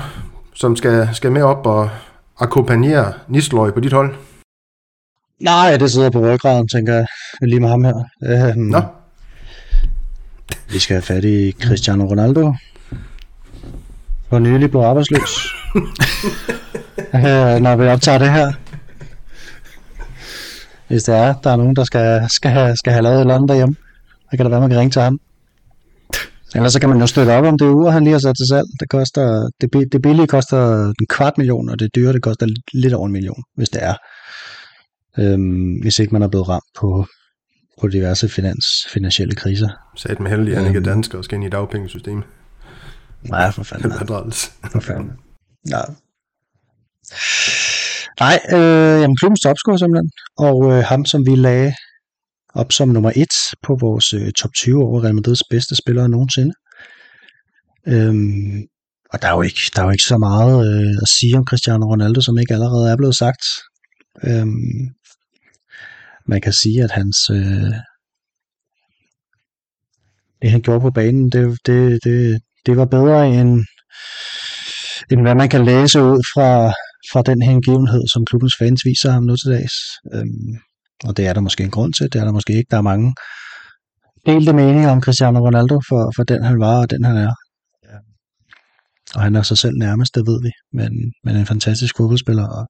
som 0.54 0.76
skal, 0.76 1.08
skal 1.12 1.32
med 1.32 1.42
op 1.42 1.66
og 1.66 1.90
akkompagnere 2.38 3.12
Nisteløj 3.28 3.70
på 3.70 3.80
dit 3.80 3.92
hold. 3.92 4.14
Nej, 5.40 5.76
det 5.76 5.90
sidder 5.90 6.10
på 6.10 6.20
ryggraden, 6.20 6.68
tænker 6.68 6.94
jeg, 6.94 7.06
lige 7.40 7.60
med 7.60 7.68
ham 7.68 7.84
her. 7.84 8.04
Øhm, 8.24 8.60
Nå. 8.60 8.80
Vi 10.72 10.78
skal 10.78 10.94
have 10.94 11.02
fat 11.02 11.24
i 11.24 11.52
Cristiano 11.52 12.04
Ronaldo. 12.04 12.54
For 14.28 14.38
nylig 14.38 14.70
blev 14.70 14.82
arbejdsløs. 14.82 15.32
øh, 17.14 17.60
når 17.64 17.76
vi 17.76 17.86
optager 17.86 18.18
det 18.18 18.32
her. 18.32 18.52
Hvis 20.88 21.02
det 21.02 21.14
er, 21.14 21.34
der 21.34 21.50
er 21.50 21.56
nogen, 21.56 21.76
der 21.76 21.84
skal, 21.84 22.26
skal, 22.30 22.50
have, 22.50 22.76
skal 22.76 22.92
have 22.92 23.02
lavet 23.02 23.16
et 23.16 23.20
eller 23.20 23.34
andet 23.34 23.48
derhjemme, 23.48 23.76
så 24.30 24.36
kan 24.36 24.46
det 24.46 24.50
være, 24.50 24.60
man 24.60 24.70
kan 24.70 24.78
ringe 24.78 24.90
til 24.90 25.02
ham. 25.02 25.20
Ellers 26.54 26.72
så 26.72 26.80
kan 26.80 26.88
man 26.88 27.00
jo 27.00 27.06
støtte 27.06 27.30
op 27.30 27.44
om 27.44 27.58
det 27.58 27.66
uger, 27.66 27.90
han 27.90 28.04
lige 28.04 28.12
har 28.12 28.20
sat 28.20 28.36
til 28.36 28.46
salg. 28.48 28.66
Det, 28.80 28.88
koster, 28.88 29.48
det, 29.60 29.92
det 29.92 30.02
billige 30.02 30.26
koster 30.26 30.86
en 30.88 31.06
kvart 31.08 31.38
million, 31.38 31.68
og 31.68 31.78
det 31.78 31.94
dyre 31.94 32.12
det 32.12 32.22
koster 32.22 32.46
lidt 32.72 32.94
over 32.94 33.06
en 33.06 33.12
million, 33.12 33.42
hvis 33.56 33.68
det 33.68 33.82
er 33.84 33.94
øhm, 35.18 35.80
hvis 35.82 35.98
ikke 35.98 36.12
man 36.12 36.22
er 36.22 36.28
blevet 36.28 36.48
ramt 36.48 36.72
på, 36.80 37.06
på 37.82 37.88
diverse 37.88 38.28
finans, 38.28 38.66
finansielle 38.94 39.34
kriser. 39.34 39.68
Sat 39.96 40.20
med 40.20 40.30
heldig, 40.30 40.52
at 40.52 40.58
han 40.58 40.66
ikke 40.66 40.78
er 40.78 40.94
dansker 40.94 41.18
og 41.18 41.24
skal 41.24 41.36
ind 41.36 41.44
i 41.44 41.48
dagpengesystemet. 41.48 42.24
Nej, 43.22 43.52
for 43.52 43.62
fanden. 43.62 43.88
Madras. 43.88 44.52
For 44.72 44.80
fanden. 44.80 45.12
Ja. 45.70 45.82
Nej, 48.20 48.36
øh, 48.56 49.00
jamen 49.02 49.16
klubbens 49.16 49.40
topscorer 49.40 49.76
simpelthen. 49.76 50.10
Og 50.38 50.72
øh, 50.72 50.84
ham, 50.84 51.04
som 51.04 51.26
vi 51.26 51.34
lagde 51.36 51.74
op 52.54 52.72
som 52.72 52.88
nummer 52.88 53.12
et 53.16 53.34
på 53.62 53.76
vores 53.80 54.12
øh, 54.12 54.32
top 54.32 54.50
20 54.54 54.82
over 54.84 55.04
Real 55.04 55.14
Madrids 55.14 55.42
bedste 55.50 55.76
spillere 55.76 56.08
nogensinde. 56.08 56.52
Øhm, 57.86 58.62
og 59.12 59.22
der 59.22 59.28
er, 59.28 59.34
jo 59.34 59.42
ikke, 59.42 59.60
der 59.74 59.80
er 59.82 59.86
jo 59.86 59.90
ikke 59.90 60.10
så 60.12 60.18
meget 60.18 60.56
øh, 60.68 60.94
at 61.02 61.08
sige 61.08 61.36
om 61.38 61.44
Cristiano 61.44 61.86
Ronaldo, 61.86 62.20
som 62.20 62.38
ikke 62.38 62.54
allerede 62.54 62.90
er 62.92 62.96
blevet 62.96 63.16
sagt. 63.16 63.44
Øhm, 64.28 64.82
man 66.26 66.40
kan 66.40 66.52
sige, 66.52 66.84
at 66.84 66.90
hans 66.90 67.30
øh, 67.30 67.74
det 70.42 70.50
han 70.50 70.60
gjorde 70.60 70.80
på 70.80 70.90
banen, 70.90 71.30
det, 71.30 71.58
det, 71.66 72.04
det, 72.04 72.40
det 72.66 72.76
var 72.76 72.84
bedre 72.84 73.28
end, 73.28 73.64
end 75.10 75.20
hvad 75.20 75.34
man 75.34 75.48
kan 75.48 75.64
læse 75.64 76.02
ud 76.02 76.20
fra, 76.34 76.72
fra 77.12 77.22
den 77.22 77.42
hengivenhed, 77.42 78.02
som 78.12 78.24
klubbens 78.24 78.54
fans 78.58 78.80
viser 78.84 79.10
ham 79.10 79.22
nu 79.22 79.36
til 79.36 79.50
dags. 79.50 79.74
Øhm, 80.14 80.52
og 81.04 81.16
det 81.16 81.26
er 81.26 81.32
der 81.32 81.40
måske 81.40 81.64
en 81.64 81.70
grund 81.70 81.92
til, 81.92 82.12
det 82.12 82.20
er 82.20 82.24
der 82.24 82.32
måske 82.32 82.52
ikke. 82.52 82.70
Der 82.70 82.76
er 82.76 82.90
mange 82.92 83.14
delte 84.26 84.52
meninger 84.52 84.90
om 84.90 85.02
Cristiano 85.02 85.38
Ronaldo 85.46 85.80
for, 85.88 86.12
for 86.16 86.22
den 86.24 86.44
han 86.44 86.60
var 86.60 86.80
og 86.80 86.90
den 86.90 87.04
han 87.04 87.16
er. 87.16 87.34
Ja. 87.90 87.98
Og 89.14 89.20
han 89.22 89.36
er 89.36 89.42
sig 89.42 89.58
selv 89.58 89.74
nærmest, 89.78 90.14
det 90.14 90.26
ved 90.26 90.42
vi. 90.42 90.50
Men, 90.72 91.12
men 91.24 91.36
en 91.36 91.46
fantastisk 91.46 91.96
fodboldspiller 91.96 92.48
og 92.48 92.66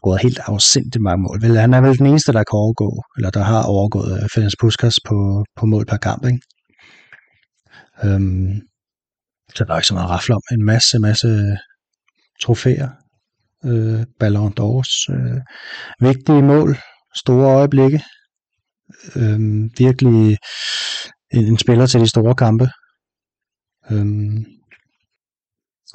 scoret 0.00 0.22
helt 0.22 0.40
afsindigt 0.46 1.02
mange 1.02 1.22
mål. 1.22 1.42
Vel, 1.42 1.58
han 1.58 1.74
er 1.74 1.80
vel 1.80 1.98
den 1.98 2.06
eneste, 2.06 2.32
der 2.32 2.44
kan 2.44 2.56
overgå, 2.64 2.90
eller 3.16 3.30
der 3.30 3.42
har 3.42 3.62
overgået 3.62 4.12
uh, 4.12 4.28
Ferenc 4.34 4.54
Puskas 4.60 4.96
på, 5.08 5.44
på 5.56 5.66
mål 5.66 5.86
per 5.86 5.96
kamp. 5.96 6.24
Ikke? 6.24 6.40
Øhm, 8.04 8.60
så 9.54 9.64
der 9.64 9.72
er 9.72 9.78
ikke 9.78 9.86
så 9.86 9.94
meget 9.94 10.10
rafle 10.10 10.34
om. 10.34 10.42
En 10.52 10.64
masse, 10.64 10.98
masse 10.98 11.28
trofæer. 12.42 12.88
Øh, 13.64 14.06
Ballon 14.20 14.54
d'Ors. 14.60 14.92
Øh, 15.14 15.40
vigtige 16.00 16.42
mål. 16.42 16.76
Store 17.16 17.54
øjeblikke. 17.56 18.00
Øh, 19.16 19.40
virkelig 19.78 20.38
en, 21.30 21.44
en 21.44 21.58
spiller 21.58 21.86
til 21.86 22.00
de 22.00 22.08
store 22.08 22.34
kampe. 22.34 22.66
Øh, 23.90 24.06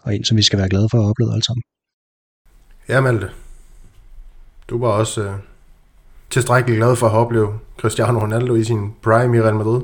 og 0.04 0.16
en, 0.16 0.24
som 0.24 0.38
vi 0.38 0.44
skal 0.44 0.60
være 0.60 0.70
glade 0.70 0.88
for 0.92 0.98
at 0.98 1.10
opleve 1.10 1.32
alle 1.34 1.44
sammen. 1.44 1.64
Ja, 2.90 3.02
Malte. 3.02 3.45
Du 4.70 4.80
var 4.80 4.88
også 4.88 5.22
øh, 5.22 5.30
tilstrækkeligt 6.30 6.78
glad 6.78 6.96
for 6.96 7.08
at 7.08 7.14
opleve 7.14 7.48
Cristiano 7.78 8.20
Ronaldo 8.20 8.56
i 8.56 8.64
sin 8.64 8.94
prime 9.02 9.38
i 9.38 9.42
Real 9.42 9.56
Madrid. 9.56 9.82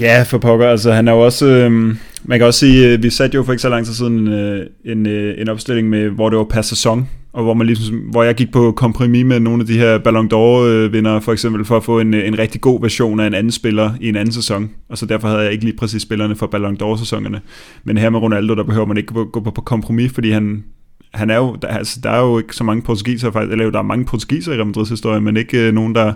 Ja, 0.00 0.22
for 0.22 0.38
pokker. 0.38 0.68
Altså, 0.68 0.92
han 0.92 1.08
er 1.08 1.12
jo 1.12 1.20
også... 1.20 1.46
Øh, 1.46 1.72
man 2.24 2.38
kan 2.38 2.46
også 2.46 2.60
sige, 2.60 2.88
øh, 2.88 3.02
vi 3.02 3.10
satte 3.10 3.34
jo 3.34 3.42
for 3.42 3.52
ikke 3.52 3.62
så 3.62 3.68
lang 3.68 3.86
tid 3.86 3.94
siden 3.94 4.28
øh, 4.28 4.66
en, 4.84 5.06
øh, 5.06 5.40
en 5.40 5.48
opstilling, 5.48 5.88
med, 5.88 6.08
hvor 6.08 6.30
det 6.30 6.38
var 6.38 6.44
per 6.44 6.62
sæson. 6.62 7.08
og 7.32 7.42
hvor, 7.42 7.54
man 7.54 7.66
ligesom, 7.66 7.96
hvor 7.96 8.22
jeg 8.22 8.34
gik 8.34 8.52
på 8.52 8.72
kompromis 8.72 9.24
med 9.24 9.40
nogle 9.40 9.60
af 9.60 9.66
de 9.66 9.78
her 9.78 9.98
Ballon 9.98 10.26
d'Or-vinder, 10.26 11.16
øh, 11.16 11.22
for 11.22 11.32
eksempel 11.32 11.64
for 11.64 11.76
at 11.76 11.84
få 11.84 12.00
en, 12.00 12.14
øh, 12.14 12.28
en 12.28 12.38
rigtig 12.38 12.60
god 12.60 12.80
version 12.80 13.20
af 13.20 13.26
en 13.26 13.34
anden 13.34 13.52
spiller 13.52 13.90
i 14.00 14.08
en 14.08 14.16
anden 14.16 14.32
sæson, 14.32 14.70
og 14.88 14.98
så 14.98 15.06
derfor 15.06 15.28
havde 15.28 15.42
jeg 15.42 15.52
ikke 15.52 15.64
lige 15.64 15.76
præcis 15.76 16.02
spillerne 16.02 16.36
for 16.36 16.46
Ballon 16.46 16.76
d'Or-sæsonerne. 16.82 17.40
Men 17.84 17.98
her 17.98 18.10
med 18.10 18.20
Ronaldo, 18.20 18.54
der 18.54 18.62
behøver 18.62 18.86
man 18.86 18.96
ikke 18.96 19.14
gå, 19.14 19.24
gå 19.24 19.40
på 19.40 19.60
kompromis, 19.60 20.12
fordi 20.12 20.30
han, 20.30 20.64
han 21.14 21.30
er 21.30 21.36
jo, 21.36 21.56
der, 21.62 21.68
altså, 21.68 22.00
der 22.02 22.10
er 22.10 22.20
jo 22.20 22.38
ikke 22.38 22.56
så 22.56 22.64
mange 22.64 22.82
portugiser, 22.82 23.30
faktisk, 23.30 23.52
eller 23.52 23.70
der 23.70 23.78
er 23.78 23.82
mange 23.82 24.04
portugiser 24.04 24.52
i 24.52 24.56
Real 24.56 24.66
Madrids 24.66 24.88
historie, 24.88 25.20
men 25.20 25.36
ikke 25.36 25.58
øh, 25.58 25.74
nogen, 25.74 25.94
der, 25.94 26.12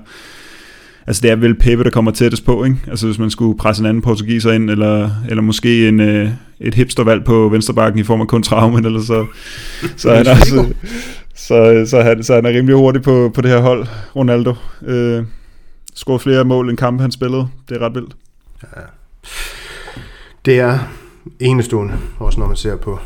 altså 1.06 1.22
det 1.22 1.30
er 1.30 1.36
vel 1.36 1.54
Pepe, 1.54 1.84
der 1.84 1.90
kommer 1.90 2.10
tættest 2.10 2.44
på, 2.44 2.64
ikke? 2.64 2.76
Altså 2.88 3.06
hvis 3.06 3.18
man 3.18 3.30
skulle 3.30 3.58
presse 3.58 3.82
en 3.82 3.86
anden 3.86 4.02
portugiser 4.02 4.52
ind, 4.52 4.70
eller, 4.70 5.10
eller 5.28 5.42
måske 5.42 5.88
en, 5.88 6.00
øh, 6.00 6.30
et 6.60 6.74
hipstervalg 6.74 7.24
på 7.24 7.48
venstrebakken 7.48 8.00
i 8.00 8.02
form 8.02 8.20
af 8.20 8.28
kun 8.28 8.42
traumen, 8.42 8.84
eller 8.84 9.00
så, 9.00 9.26
så 9.96 10.10
er 10.10 10.16
han 10.16 10.26
altså, 10.36 10.66
så, 11.34 11.84
så, 11.86 12.02
han, 12.02 12.22
så 12.22 12.34
han 12.34 12.46
er 12.46 12.50
rimelig 12.50 12.76
hurtig 12.76 13.02
på, 13.02 13.30
på 13.34 13.40
det 13.40 13.50
her 13.50 13.60
hold, 13.60 13.86
Ronaldo. 14.16 14.54
Øh, 14.86 15.24
scorer 15.94 16.18
flere 16.18 16.44
mål 16.44 16.70
end 16.70 16.78
kampe, 16.78 17.02
han 17.02 17.10
spillede. 17.10 17.48
Det 17.68 17.76
er 17.76 17.80
ret 17.86 17.94
vildt. 17.94 18.16
Ja. 18.62 18.80
Det 20.44 20.60
er 20.60 20.78
enestående, 21.40 21.94
også 22.18 22.40
når 22.40 22.46
man 22.46 22.56
ser 22.56 22.76
på 22.76 22.98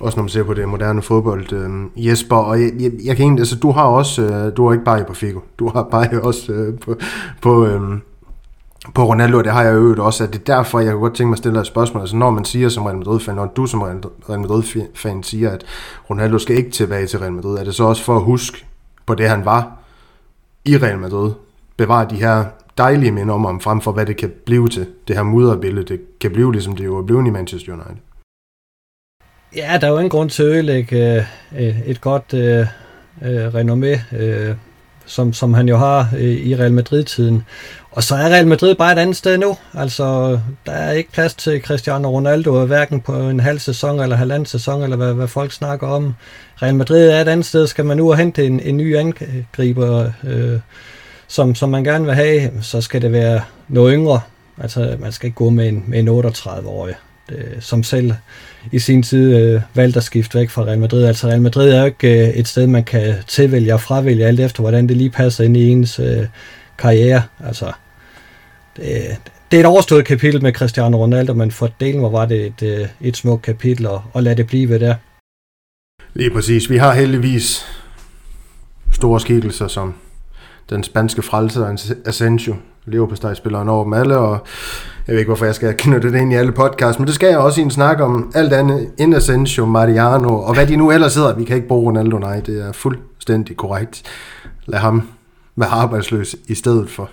også 0.00 0.16
når 0.16 0.22
man 0.22 0.28
ser 0.28 0.42
på 0.42 0.54
det 0.54 0.68
moderne 0.68 1.02
fodbold, 1.02 1.52
øh, 1.52 2.06
Jesper, 2.06 2.36
og 2.36 2.62
jeg, 2.62 2.70
jeg, 2.80 2.92
jeg 3.04 3.16
kan 3.16 3.22
egentlig, 3.22 3.40
altså 3.40 3.56
du 3.56 3.70
har 3.70 3.84
også, 3.84 4.22
øh, 4.22 4.56
du 4.56 4.66
har 4.66 4.72
ikke 4.72 4.84
bare 4.84 5.04
på 5.04 5.14
Figo, 5.14 5.40
du 5.58 5.68
har 5.68 5.82
bare 5.82 6.20
også 6.28 6.52
øh, 6.52 6.78
på, 6.78 6.94
på, 7.42 7.66
øh, 7.66 7.80
på 8.94 9.04
Ronaldo, 9.04 9.38
og 9.38 9.44
det 9.44 9.52
har 9.52 9.62
jeg 9.62 9.74
øvet 9.74 9.98
også, 9.98 10.24
at 10.24 10.32
det 10.32 10.38
er 10.38 10.56
derfor, 10.56 10.80
jeg 10.80 10.92
kunne 10.92 11.00
godt 11.00 11.14
tænke 11.14 11.28
mig 11.28 11.34
at 11.34 11.38
stille 11.38 11.54
dig 11.54 11.60
et 11.60 11.66
spørgsmål, 11.66 12.00
altså 12.00 12.16
når 12.16 12.30
man 12.30 12.44
siger 12.44 12.68
som 12.68 12.84
Real 12.84 12.98
Madrid-fan, 12.98 13.34
når 13.34 13.46
du 13.46 13.66
som 13.66 13.82
Real 13.82 14.40
Madrid-fan 14.40 15.22
siger, 15.22 15.50
at 15.50 15.64
Ronaldo 16.10 16.38
skal 16.38 16.56
ikke 16.56 16.70
tilbage 16.70 17.06
til 17.06 17.18
Real 17.18 17.32
Madrid, 17.32 17.58
er 17.58 17.64
det 17.64 17.74
så 17.74 17.84
også 17.84 18.04
for 18.04 18.16
at 18.16 18.22
huske 18.22 18.66
på 19.06 19.14
det, 19.14 19.28
han 19.28 19.44
var 19.44 19.78
i 20.64 20.76
Real 20.76 20.98
Madrid, 20.98 21.32
bevare 21.76 22.06
de 22.10 22.16
her 22.16 22.44
dejlige 22.78 23.12
minder 23.12 23.34
om 23.34 23.44
ham, 23.44 23.60
frem 23.60 23.80
for 23.80 23.92
hvad 23.92 24.06
det 24.06 24.16
kan 24.16 24.32
blive 24.46 24.68
til, 24.68 24.86
det 25.08 25.16
her 25.16 25.22
mudderbillede, 25.22 25.86
det 25.86 26.00
kan 26.20 26.30
blive 26.30 26.52
ligesom 26.52 26.76
det 26.76 26.84
jo 26.84 26.98
er 26.98 27.02
blevet 27.02 27.26
i 27.26 27.30
Manchester 27.30 27.72
United. 27.72 28.09
Ja, 29.56 29.78
der 29.80 29.86
er 29.86 29.90
jo 29.90 29.98
ingen 29.98 30.10
grund 30.10 30.30
til 30.30 30.42
at 30.42 30.48
ødelægge 30.48 31.26
øh, 31.58 31.80
et 31.86 32.00
godt 32.00 32.34
øh, 32.34 32.66
øh, 33.22 33.46
renommé, 33.46 34.16
øh, 34.16 34.54
som, 35.06 35.32
som 35.32 35.54
han 35.54 35.68
jo 35.68 35.76
har 35.76 36.08
øh, 36.16 36.22
i 36.22 36.56
Real 36.56 36.72
Madrid-tiden. 36.72 37.44
Og 37.90 38.02
så 38.02 38.14
er 38.14 38.28
Real 38.28 38.46
Madrid 38.46 38.74
bare 38.74 38.92
et 38.92 38.98
andet 38.98 39.16
sted 39.16 39.38
nu. 39.38 39.56
Altså, 39.74 40.38
der 40.66 40.72
er 40.72 40.92
ikke 40.92 41.12
plads 41.12 41.34
til 41.34 41.62
Cristiano 41.62 42.10
Ronaldo, 42.10 42.66
hverken 42.66 43.00
på 43.00 43.16
en 43.16 43.40
halv 43.40 43.58
sæson 43.58 44.00
eller 44.00 44.16
halvanden 44.16 44.46
sæson, 44.46 44.82
eller 44.82 44.96
hvad, 44.96 45.14
hvad 45.14 45.28
folk 45.28 45.52
snakker 45.52 45.86
om. 45.86 46.14
Real 46.62 46.74
Madrid 46.74 47.08
er 47.08 47.20
et 47.20 47.28
andet 47.28 47.46
sted. 47.46 47.66
Skal 47.66 47.84
man 47.84 47.96
nu 47.96 48.12
hente 48.12 48.46
en, 48.46 48.60
en 48.60 48.76
ny 48.76 48.96
angriber, 48.96 50.12
øh, 50.24 50.58
som, 51.28 51.54
som 51.54 51.68
man 51.68 51.84
gerne 51.84 52.04
vil 52.04 52.14
have, 52.14 52.50
så 52.62 52.80
skal 52.80 53.02
det 53.02 53.12
være 53.12 53.40
noget 53.68 53.94
yngre. 53.94 54.20
Altså, 54.58 54.96
man 55.00 55.12
skal 55.12 55.26
ikke 55.26 55.36
gå 55.36 55.50
med 55.50 55.68
en, 55.68 55.84
med 55.86 55.98
en 55.98 56.08
38-årig 56.08 56.94
øh, 57.30 57.60
som 57.60 57.82
selv 57.82 58.12
i 58.72 58.78
sin 58.78 59.02
tid 59.02 59.36
øh, 59.36 59.60
valgte 59.74 59.96
at 59.96 60.04
skifte 60.04 60.38
væk 60.38 60.50
fra 60.50 60.62
Real 60.62 60.78
Madrid. 60.78 61.04
Altså 61.04 61.28
Real 61.28 61.42
Madrid 61.42 61.70
er 61.70 61.80
jo 61.80 61.86
ikke 61.86 62.28
øh, 62.28 62.28
et 62.28 62.48
sted, 62.48 62.66
man 62.66 62.84
kan 62.84 63.14
tilvælge 63.26 63.74
og 63.74 63.80
fravælge 63.80 64.26
alt 64.26 64.40
efter, 64.40 64.60
hvordan 64.60 64.88
det 64.88 64.96
lige 64.96 65.10
passer 65.10 65.44
ind 65.44 65.56
i 65.56 65.68
ens 65.68 65.98
øh, 65.98 66.26
karriere. 66.78 67.22
Altså, 67.44 67.72
det, 68.76 68.84
det 69.50 69.56
er 69.56 69.60
et 69.60 69.66
overstået 69.66 70.04
kapitel 70.04 70.42
med 70.42 70.52
Cristiano 70.52 71.02
Ronaldo, 71.02 71.34
men 71.34 71.50
for 71.50 71.70
delen 71.80 72.02
var 72.02 72.26
det 72.26 72.46
et, 72.46 72.62
øh, 72.62 72.88
et 73.00 73.16
smukt 73.16 73.42
kapitel, 73.42 73.86
og, 73.86 74.02
og 74.12 74.22
lad 74.22 74.36
det 74.36 74.46
blive 74.46 74.78
der. 74.78 74.94
Lige 76.14 76.30
præcis. 76.30 76.70
Vi 76.70 76.76
har 76.76 76.94
heldigvis 76.94 77.66
store 78.92 79.20
skikkelser 79.20 79.68
som 79.68 79.94
den 80.70 80.84
spanske 80.84 81.22
frelser 81.22 81.94
Asensio, 82.06 82.56
Liverpool-spilleren 82.84 83.68
over 83.68 83.84
dem 83.84 83.92
alle, 83.92 84.18
og 84.18 84.46
jeg 85.06 85.12
ved 85.12 85.18
ikke, 85.18 85.28
hvorfor 85.28 85.44
jeg 85.44 85.54
skal 85.54 85.74
knytte 85.78 86.12
det 86.12 86.20
ind 86.20 86.32
i 86.32 86.36
alle 86.36 86.52
podcasts, 86.52 86.98
men 86.98 87.06
det 87.06 87.14
skal 87.14 87.28
jeg 87.28 87.38
også 87.38 87.60
i 87.60 87.64
en 87.64 87.70
snak 87.70 88.00
om 88.00 88.32
alt 88.34 88.52
andet 88.52 88.90
end 88.98 89.14
Asensio, 89.14 89.66
Mariano, 89.66 90.42
og 90.42 90.54
hvad 90.54 90.66
de 90.66 90.76
nu 90.76 90.90
ellers 90.90 91.14
hedder. 91.14 91.36
Vi 91.36 91.44
kan 91.44 91.56
ikke 91.56 91.68
bruge 91.68 91.86
Ronaldo, 91.86 92.18
nej, 92.18 92.40
det 92.40 92.66
er 92.66 92.72
fuldstændig 92.72 93.56
korrekt. 93.56 94.02
Lad 94.66 94.78
ham 94.78 95.08
være 95.56 95.68
arbejdsløs 95.68 96.36
i 96.48 96.54
stedet 96.54 96.90
for. 96.90 97.10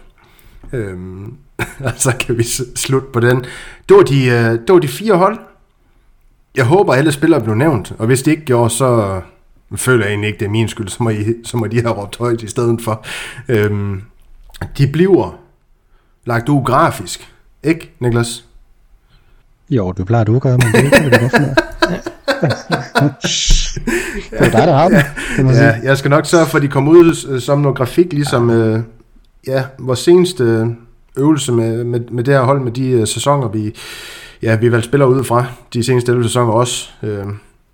Øhm, 0.74 1.34
så 1.60 1.66
altså, 1.84 2.16
kan 2.20 2.38
vi 2.38 2.44
slutte 2.76 3.08
på 3.14 3.20
den. 3.20 3.46
Det 3.90 3.98
var, 3.98 4.04
de, 4.04 4.26
øh, 4.26 4.52
det 4.52 4.70
var 4.70 4.80
de 4.80 4.88
fire 4.88 5.18
hold. 5.18 5.40
Jeg 6.56 6.66
håber, 6.66 6.94
alle 6.94 7.12
spillere 7.12 7.42
blev 7.42 7.56
nævnt, 7.56 7.94
og 8.00 8.06
hvis 8.06 8.22
det 8.22 8.32
ikke 8.32 8.46
gjorde, 8.46 8.70
så 8.70 9.22
føler 9.76 10.06
jeg 10.06 10.12
egentlig 10.12 10.28
ikke, 10.28 10.40
det 10.40 10.46
er 10.46 10.50
min 10.50 10.68
skyld, 10.68 10.88
så 10.88 11.04
må, 11.04 11.10
I, 11.10 11.34
så 11.44 11.58
må 11.58 11.68
de 11.68 11.82
have 11.82 11.94
råbt 11.94 12.18
højt 12.18 12.42
i 12.42 12.48
stedet 12.48 12.82
for. 12.82 13.06
Øhm, 13.50 14.02
de 14.78 14.88
bliver 14.88 15.40
lagt 16.28 16.50
ud 16.50 16.64
grafisk. 16.64 17.34
Ikke, 17.64 17.92
Niklas? 18.00 18.46
Jo, 19.70 19.92
du 19.92 20.04
plejer 20.04 20.24
du 20.24 20.36
at 20.36 20.42
gøre, 20.42 20.58
men 20.58 20.68
det 20.68 20.76
er 20.76 20.84
ikke, 20.84 21.10
det 21.10 21.20
hvorfor 21.20 21.38
Det 24.30 24.40
er 24.40 24.50
dig, 24.50 24.68
der 24.68 24.74
har 24.74 24.90
det, 24.90 25.06
kan 25.36 25.46
man 25.46 25.56
ja, 25.56 25.74
sige. 25.74 25.84
jeg 25.84 25.98
skal 25.98 26.10
nok 26.10 26.26
sørge 26.26 26.46
for, 26.46 26.58
at 26.58 26.62
de 26.62 26.68
kommer 26.68 26.92
ud 26.92 27.28
øh, 27.30 27.42
som 27.42 27.60
noget 27.60 27.78
grafik, 27.78 28.14
ligesom 28.14 28.50
øh, 28.50 28.84
ja, 29.48 29.64
vores 29.80 30.00
seneste 30.00 30.76
øvelse 31.18 31.52
med, 31.52 31.84
med, 31.84 32.00
med 32.00 32.24
det 32.24 32.34
her 32.34 32.42
hold, 32.42 32.62
med 32.62 32.72
de 32.72 33.02
uh, 33.02 33.08
sæsoner, 33.08 33.48
vi, 33.48 33.76
ja, 34.42 34.56
vi 34.56 34.72
valgte 34.72 34.88
spiller 34.88 35.06
ud 35.06 35.24
fra, 35.24 35.46
de 35.74 35.84
seneste 35.84 36.12
11 36.12 36.24
sæsoner 36.24 36.54
også 36.54 36.90
øh, 37.04 37.26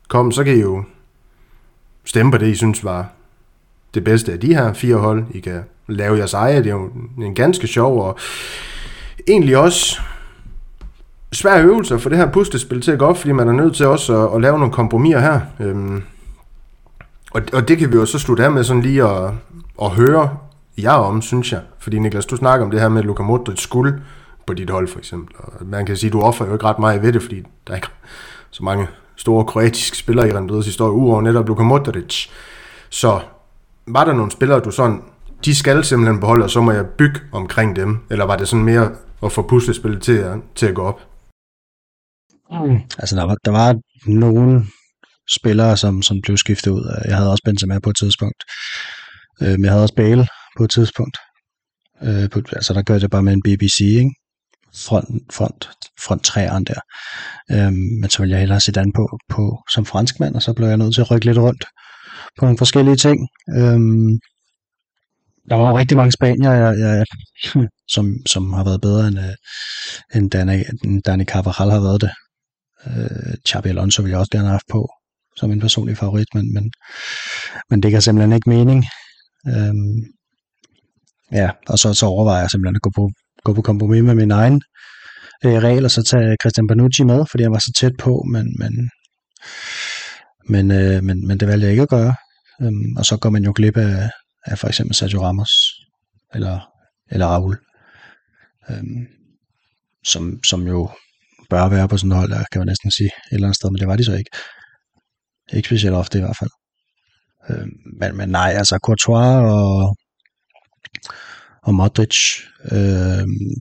kom, 0.08 0.32
så 0.32 0.44
kan 0.44 0.58
I 0.58 0.62
jo 0.62 0.84
stemme 2.06 2.32
på 2.32 2.38
det, 2.38 2.48
I 2.48 2.56
synes 2.56 2.84
var 2.84 3.10
det 3.94 4.04
bedste 4.04 4.32
af 4.32 4.40
de 4.40 4.56
her 4.56 4.74
fire 4.74 4.96
hold. 4.96 5.26
I 5.32 5.40
kan 5.40 5.64
lave 5.88 6.18
jeres 6.18 6.34
eget. 6.34 6.64
Det 6.64 6.70
er 6.70 6.76
jo 6.76 6.90
en 7.22 7.36
ganske 7.36 7.68
sjov 7.68 8.02
og 8.02 8.18
egentlig 9.28 9.58
også 9.58 10.00
svær 11.32 11.64
øvelse 11.64 12.00
for 12.00 12.10
det 12.10 12.18
her 12.18 12.32
puslespil 12.32 12.82
til 12.82 12.92
at 12.92 13.00
gå 13.00 13.06
op, 13.06 13.18
fordi 13.18 13.32
man 13.32 13.48
er 13.48 13.54
nødt 13.54 13.76
til 13.76 13.86
også 13.86 14.28
at, 14.28 14.36
at 14.36 14.42
lave 14.42 14.60
nogle 14.60 14.74
kompromiser 14.74 15.20
her. 15.20 15.40
Øhm, 15.60 16.04
og, 17.32 17.42
og 17.54 17.68
det 17.68 17.78
kan 17.78 17.92
vi 17.92 17.96
jo 17.96 18.06
så 18.06 18.20
slutte 18.20 18.44
af 18.44 18.52
med 18.52 18.64
sådan 18.64 18.82
lige 18.82 19.04
at, 19.04 19.32
at 19.82 19.90
høre 19.90 20.38
jer 20.78 20.92
om, 20.92 21.22
synes 21.22 21.52
jeg. 21.52 21.62
Fordi 21.80 22.00
Niklas, 22.00 22.26
du 22.26 22.36
snakker 22.36 22.66
om 22.66 22.72
det 22.72 22.82
her 22.82 22.90
med 22.90 23.04
Luka 23.04 23.24
Modric 23.24 23.60
skulle 23.60 24.02
på 24.46 24.54
dit 24.54 24.70
hold 24.70 24.88
for 24.88 25.00
eksempel. 25.00 25.36
Og 25.38 25.66
man 25.66 25.86
kan 25.86 25.98
sige, 25.98 26.08
at 26.08 26.14
du 26.14 26.22
offer 26.22 26.46
jo 26.46 26.54
ikke 26.54 26.66
ret 26.66 26.80
meget 26.80 27.02
ved 27.02 27.14
det, 27.14 27.22
fordi 27.22 27.44
der 27.68 27.74
er 27.74 27.76
ikke 27.76 27.88
så 28.50 28.64
mange 28.64 28.88
store 29.16 29.46
kroatiske 29.46 29.98
spillere 29.98 30.30
i 30.30 30.32
Real 30.32 30.50
Madrid's 30.50 30.66
historie, 30.66 30.92
uover 30.92 31.22
netop 31.22 31.48
Luka 31.48 31.64
Modric. 31.64 32.28
Så 32.90 33.20
var 33.88 34.06
der 34.06 34.14
nogle 34.14 34.32
spillere, 34.32 34.60
du 34.60 34.72
sådan 34.72 35.02
de 35.46 35.56
skal 35.56 35.84
simpelthen 35.84 36.20
beholde, 36.20 36.44
og 36.44 36.50
så 36.50 36.62
må 36.62 36.72
jeg 36.72 36.86
bygge 36.98 37.20
omkring 37.32 37.76
dem? 37.76 37.98
Eller 38.12 38.26
var 38.26 38.38
det 38.38 38.48
sådan 38.48 38.66
mere 38.66 38.96
at 39.24 39.32
få 39.32 39.48
puslespillet 39.48 40.02
til 40.02 40.18
at, 40.18 40.38
til 40.56 40.66
at 40.66 40.76
gå 40.76 40.82
op? 40.82 41.02
Mm. 42.52 42.80
Altså, 43.00 43.16
der 43.16 43.24
var, 43.24 43.36
der 43.46 43.52
var 43.52 43.76
nogle 44.08 44.66
spillere, 45.30 45.78
som, 45.78 46.02
som 46.02 46.22
blev 46.22 46.38
skiftet 46.38 46.72
ud. 46.72 47.02
Jeg 47.06 47.18
havde 47.18 47.32
også 47.32 47.42
Benzema 47.46 47.80
på 47.80 47.90
et 47.90 47.98
tidspunkt. 47.98 48.44
Øh, 49.42 49.52
men 49.52 49.64
jeg 49.64 49.72
havde 49.72 49.84
også 49.84 49.96
Bale 49.96 50.28
på 50.58 50.64
et 50.64 50.72
tidspunkt. 50.72 51.18
Øh, 52.04 52.30
på, 52.30 52.42
altså, 52.52 52.74
der 52.74 52.82
gør 52.82 53.00
det 53.00 53.12
bare 53.12 53.24
med 53.24 53.34
en 53.34 53.44
BBC, 53.44 53.80
ikke? 53.82 54.12
Front, 54.88 55.34
front, 55.34 55.70
front 56.06 56.24
træeren 56.24 56.64
der. 56.64 56.80
Øh, 57.52 57.74
men 58.02 58.10
så 58.10 58.20
ville 58.20 58.32
jeg 58.32 58.40
hellere 58.40 58.60
se 58.60 58.72
an 58.78 58.94
på, 58.94 59.20
på 59.30 59.60
som 59.74 59.86
franskmand, 59.86 60.36
og 60.36 60.42
så 60.42 60.54
blev 60.54 60.68
jeg 60.68 60.78
nødt 60.78 60.94
til 60.96 61.02
at 61.02 61.12
rykke 61.12 61.26
lidt 61.26 61.38
rundt 61.38 61.66
på 62.40 62.46
nogle 62.46 62.58
forskellige 62.58 62.96
ting. 62.96 63.28
Øh, 63.58 63.80
der 65.50 65.56
var 65.56 65.70
jo 65.70 65.78
rigtig 65.78 65.98
mange 65.98 66.12
spanier, 66.12 66.52
jeg, 66.52 66.80
jeg, 66.80 67.06
som, 67.96 68.16
som 68.26 68.54
har 68.54 68.64
været 68.64 68.82
bedre 68.82 69.08
end, 69.08 69.20
øh, 69.20 69.36
end 70.16 70.32
Dani, 70.32 70.64
Dani 71.06 71.26
Carvajal 71.26 71.72
har 71.72 71.80
været 71.80 72.02
det. 72.02 72.12
Øh, 72.88 73.34
Xabi 73.50 73.70
Alonso 73.70 74.02
ville 74.02 74.12
jeg 74.12 74.20
også 74.20 74.32
gerne 74.32 74.48
have 74.48 74.54
haft 74.60 74.72
på 74.72 74.90
som 75.38 75.52
en 75.52 75.60
personlig 75.60 75.98
favorit, 75.98 76.28
men, 76.34 76.54
men, 76.54 76.72
men 77.70 77.84
det 77.84 77.92
kan 77.92 78.02
simpelthen 78.02 78.34
ikke 78.34 78.50
mening. 78.50 78.86
Um, 79.46 80.04
ja, 81.32 81.50
og 81.68 81.80
så, 81.80 81.94
så 81.94 82.06
overvejer 82.06 82.42
jeg 82.42 82.50
simpelthen 82.50 82.76
at 82.76 82.82
gå 82.82 82.92
på, 82.96 83.10
gå 83.44 83.54
på 83.54 83.62
kompromis 83.62 84.04
med 84.04 84.16
min 84.16 84.32
egen 84.32 84.62
øh, 85.46 85.58
regel, 85.64 85.86
og 85.86 85.92
så 85.92 86.04
tage 86.04 86.38
Christian 86.42 86.68
Banucci 86.68 87.04
med, 87.04 87.26
fordi 87.32 87.44
han 87.44 87.52
var 87.52 87.60
så 87.60 87.72
tæt 87.80 87.92
på, 88.00 88.26
men, 88.32 88.56
men, 88.60 88.90
men, 90.50 90.72
øh, 90.72 91.04
men, 91.04 91.28
men 91.28 91.40
det 91.40 91.48
valgte 91.48 91.66
jeg 91.66 91.72
ikke 91.72 91.84
at 91.84 91.90
gøre. 91.90 92.16
Um, 92.60 92.98
og 92.98 93.06
så 93.06 93.18
går 93.18 93.30
man 93.30 93.44
jo 93.44 93.54
glip 93.56 93.78
af, 93.78 94.10
af 94.46 94.60
for 94.60 94.68
eksempel 94.68 94.96
Sergio 94.96 95.24
Ramos 95.24 95.52
eller, 96.34 96.70
eller 97.12 97.26
Raul, 97.26 97.58
øhm, 98.70 99.08
som, 100.04 100.44
som 100.44 100.68
jo 100.68 100.90
bør 101.50 101.70
være 101.70 101.88
på 101.88 101.98
sådan 101.98 102.12
et 102.12 102.18
hold, 102.18 102.32
der 102.32 102.44
kan 102.52 102.60
man 102.60 102.68
næsten 102.68 102.92
sige 102.92 103.08
et 103.08 103.36
eller 103.36 103.48
andet 103.48 103.56
sted, 103.56 103.70
men 103.70 103.80
det 103.80 103.88
var 103.88 103.96
de 103.96 104.06
så 104.06 104.16
ikke. 104.16 104.32
Ikke 105.54 105.68
specielt 105.68 105.96
ofte 105.96 106.18
i 106.18 106.22
hvert 106.22 106.38
fald. 106.40 106.50
Øhm, 107.50 107.72
men, 108.00 108.18
men 108.18 108.30
nej, 108.30 108.54
altså 108.58 108.80
Courtois 108.86 109.52
og, 109.54 109.98
og 111.64 111.76
Modric, 111.76 112.18
øhm, 112.72 113.52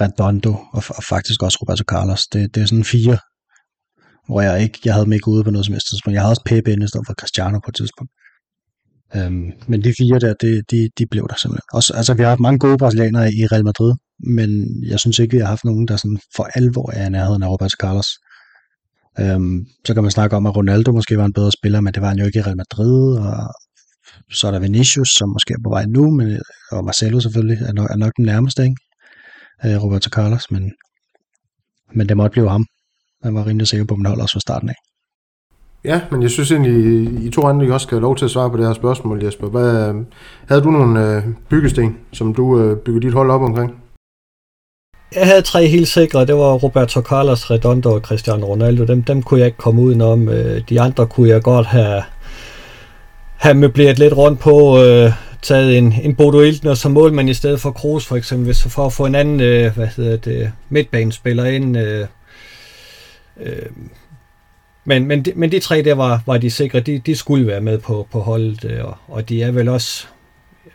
Redondo 0.00 0.52
og, 0.52 0.82
og 0.88 1.02
faktisk 1.02 1.42
også 1.42 1.58
Roberto 1.60 1.84
Carlos, 1.84 2.26
det, 2.26 2.54
det 2.54 2.62
er 2.62 2.66
sådan 2.66 2.84
fire 2.84 3.18
hvor 4.28 4.40
jeg 4.40 4.62
ikke, 4.62 4.78
jeg 4.84 4.94
havde 4.94 5.04
dem 5.04 5.12
ikke 5.12 5.28
ude 5.28 5.44
på 5.44 5.50
noget 5.50 5.66
som 5.66 5.72
helst 5.72 5.88
tidspunkt. 5.88 6.14
Jeg 6.14 6.22
havde 6.22 6.32
også 6.32 6.46
Pepe 6.50 6.72
inde 6.72 6.84
i 6.84 6.88
stedet 6.88 7.06
for 7.06 7.14
Cristiano 7.20 7.58
på 7.58 7.70
et 7.70 7.74
tidspunkt. 7.74 8.12
Øhm, 9.16 9.52
men 9.66 9.84
de 9.84 9.94
fire 9.98 10.18
der, 10.18 10.34
det, 10.34 10.70
de, 10.70 10.88
de 10.98 11.06
blev 11.06 11.26
der 11.30 11.36
simpelthen. 11.36 11.68
Også, 11.72 11.94
altså, 11.94 12.14
vi 12.14 12.22
har 12.22 12.28
haft 12.28 12.40
mange 12.40 12.58
gode 12.58 12.78
brasilianere 12.78 13.32
i 13.32 13.46
Real 13.46 13.64
Madrid, 13.64 13.92
men 14.18 14.50
jeg 14.86 15.00
synes 15.00 15.18
ikke, 15.18 15.36
vi 15.36 15.40
har 15.40 15.48
haft 15.48 15.64
nogen, 15.64 15.88
der 15.88 15.96
sådan 15.96 16.18
for 16.36 16.44
alvor 16.54 16.90
er 16.90 17.06
i 17.06 17.10
nærheden 17.10 17.42
af 17.42 17.48
Roberto 17.48 17.76
Carlos. 17.80 18.08
Øhm, 19.20 19.66
så 19.86 19.94
kan 19.94 20.02
man 20.02 20.12
snakke 20.12 20.36
om, 20.36 20.46
at 20.46 20.56
Ronaldo 20.56 20.92
måske 20.92 21.18
var 21.18 21.24
en 21.24 21.32
bedre 21.32 21.52
spiller, 21.52 21.80
men 21.80 21.94
det 21.94 22.02
var 22.02 22.08
han 22.08 22.18
jo 22.18 22.26
ikke 22.26 22.38
i 22.38 22.42
Real 22.42 22.56
Madrid, 22.56 23.18
og 23.18 23.54
så 24.30 24.46
er 24.46 24.50
der 24.50 24.58
Vinicius, 24.58 25.08
som 25.08 25.28
måske 25.28 25.52
er 25.52 25.62
på 25.64 25.70
vej 25.70 25.84
nu, 25.86 26.10
men, 26.10 26.40
og 26.70 26.84
Marcelo 26.84 27.20
selvfølgelig 27.20 27.58
er 27.68 27.72
nok, 27.72 27.90
er 27.90 27.96
nok 27.96 28.12
den 28.16 28.24
nærmeste, 28.24 28.62
ikke? 28.62 28.76
Øh, 29.64 29.82
Roberto 29.82 30.10
Carlos, 30.10 30.50
men, 30.50 30.72
men 31.94 32.08
det 32.08 32.16
måtte 32.16 32.32
blive 32.32 32.50
ham. 32.50 32.66
Man 33.24 33.34
var 33.34 33.46
rimelig 33.46 33.68
sikker 33.68 33.86
på, 33.86 33.94
at 33.94 33.98
man 33.98 34.10
holder 34.10 34.24
os 34.24 34.32
fra 34.32 34.40
starten 34.40 34.68
af. 34.68 34.74
Ja, 35.84 36.00
men 36.10 36.22
jeg 36.22 36.30
synes 36.30 36.50
egentlig, 36.50 37.24
I 37.24 37.30
to 37.30 37.46
andre 37.46 37.66
I 37.66 37.70
også 37.70 37.84
skal 37.84 37.96
have 37.96 38.02
lov 38.02 38.16
til 38.16 38.24
at 38.24 38.30
svare 38.30 38.50
på 38.50 38.56
det 38.56 38.66
her 38.66 38.72
spørgsmål, 38.72 39.24
Jesper. 39.24 39.46
Hvad, 39.46 39.94
havde 40.48 40.62
du 40.62 40.70
nogle 40.70 41.16
øh, 41.16 41.22
byggesten, 41.48 41.96
som 42.12 42.34
du 42.34 42.60
øh, 42.60 42.76
byggede 42.76 43.06
dit 43.06 43.14
hold 43.14 43.30
op 43.30 43.42
omkring? 43.42 43.74
Jeg 45.14 45.26
havde 45.26 45.42
tre 45.42 45.66
helt 45.66 45.88
sikre. 45.88 46.26
Det 46.26 46.34
var 46.34 46.52
Roberto 46.52 47.00
Carlos, 47.00 47.50
Redondo 47.50 47.94
og 47.94 48.00
Cristiano 48.00 48.46
Ronaldo. 48.46 48.84
Dem, 48.84 49.02
dem 49.02 49.22
kunne 49.22 49.40
jeg 49.40 49.46
ikke 49.46 49.58
komme 49.58 49.82
udenom. 49.82 50.28
Øh, 50.28 50.62
de 50.68 50.80
andre 50.80 51.06
kunne 51.06 51.28
jeg 51.28 51.42
godt 51.42 51.66
have, 51.66 52.02
have 53.36 53.54
møbleret 53.54 53.98
lidt 53.98 54.16
rundt 54.16 54.40
på. 54.40 54.82
Øh, 54.82 55.12
taget 55.42 55.78
en, 55.78 55.94
en 56.02 56.14
Bodo 56.14 56.40
Iltner 56.40 56.74
som 56.74 56.92
målmand 56.92 57.30
i 57.30 57.34
stedet 57.34 57.60
for 57.60 57.70
Kroos 57.70 58.06
for 58.06 58.16
eksempel, 58.16 58.44
hvis 58.44 58.62
for 58.62 58.86
at 58.86 58.92
få 58.92 59.06
en 59.06 59.14
anden 59.14 59.40
øh, 59.40 59.74
hvad 59.74 59.86
hedder 59.96 60.16
det, 60.16 60.52
midtbanespiller 60.68 61.44
ind. 61.44 61.78
Øh, 61.78 62.06
øh, 63.40 63.66
men, 64.88 65.06
men, 65.06 65.22
de, 65.22 65.32
men 65.36 65.52
de 65.52 65.58
tre 65.58 65.82
der 65.82 65.94
var, 65.94 66.22
var 66.26 66.38
de 66.38 66.50
sikre, 66.50 66.80
de, 66.80 66.98
de 66.98 67.16
skulle 67.16 67.46
være 67.46 67.60
med 67.60 67.78
på, 67.78 68.08
på 68.12 68.20
holdet, 68.20 68.64
øh, 68.64 68.84
og, 68.84 68.96
og 69.08 69.28
de 69.28 69.42
er 69.42 69.50
vel 69.50 69.68
også, 69.68 70.06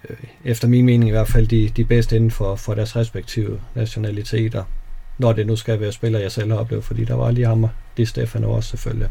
øh, 0.09 0.18
efter 0.45 0.68
min 0.68 0.86
mening 0.86 1.07
i 1.07 1.11
hvert 1.11 1.28
fald, 1.28 1.47
de, 1.47 1.70
de 1.70 1.86
bedste 1.86 2.16
inden 2.16 2.32
for, 2.32 2.55
for 2.55 2.74
deres 2.74 2.95
respektive 2.95 3.59
nationaliteter, 3.76 4.64
når 5.18 5.34
det 5.34 5.47
nu 5.47 5.55
skal 5.55 5.80
være 5.80 5.91
spiller, 5.91 6.20
jeg 6.20 6.32
selv 6.32 6.51
har 6.51 6.59
oplevet, 6.59 6.84
fordi 6.84 7.05
der 7.05 7.16
var 7.16 7.32
lige 7.32 7.47
ham 7.47 7.64
og 7.64 7.70
det 7.97 8.07
Stefano 8.07 8.51
også 8.51 8.70
selvfølgelig. 8.70 9.09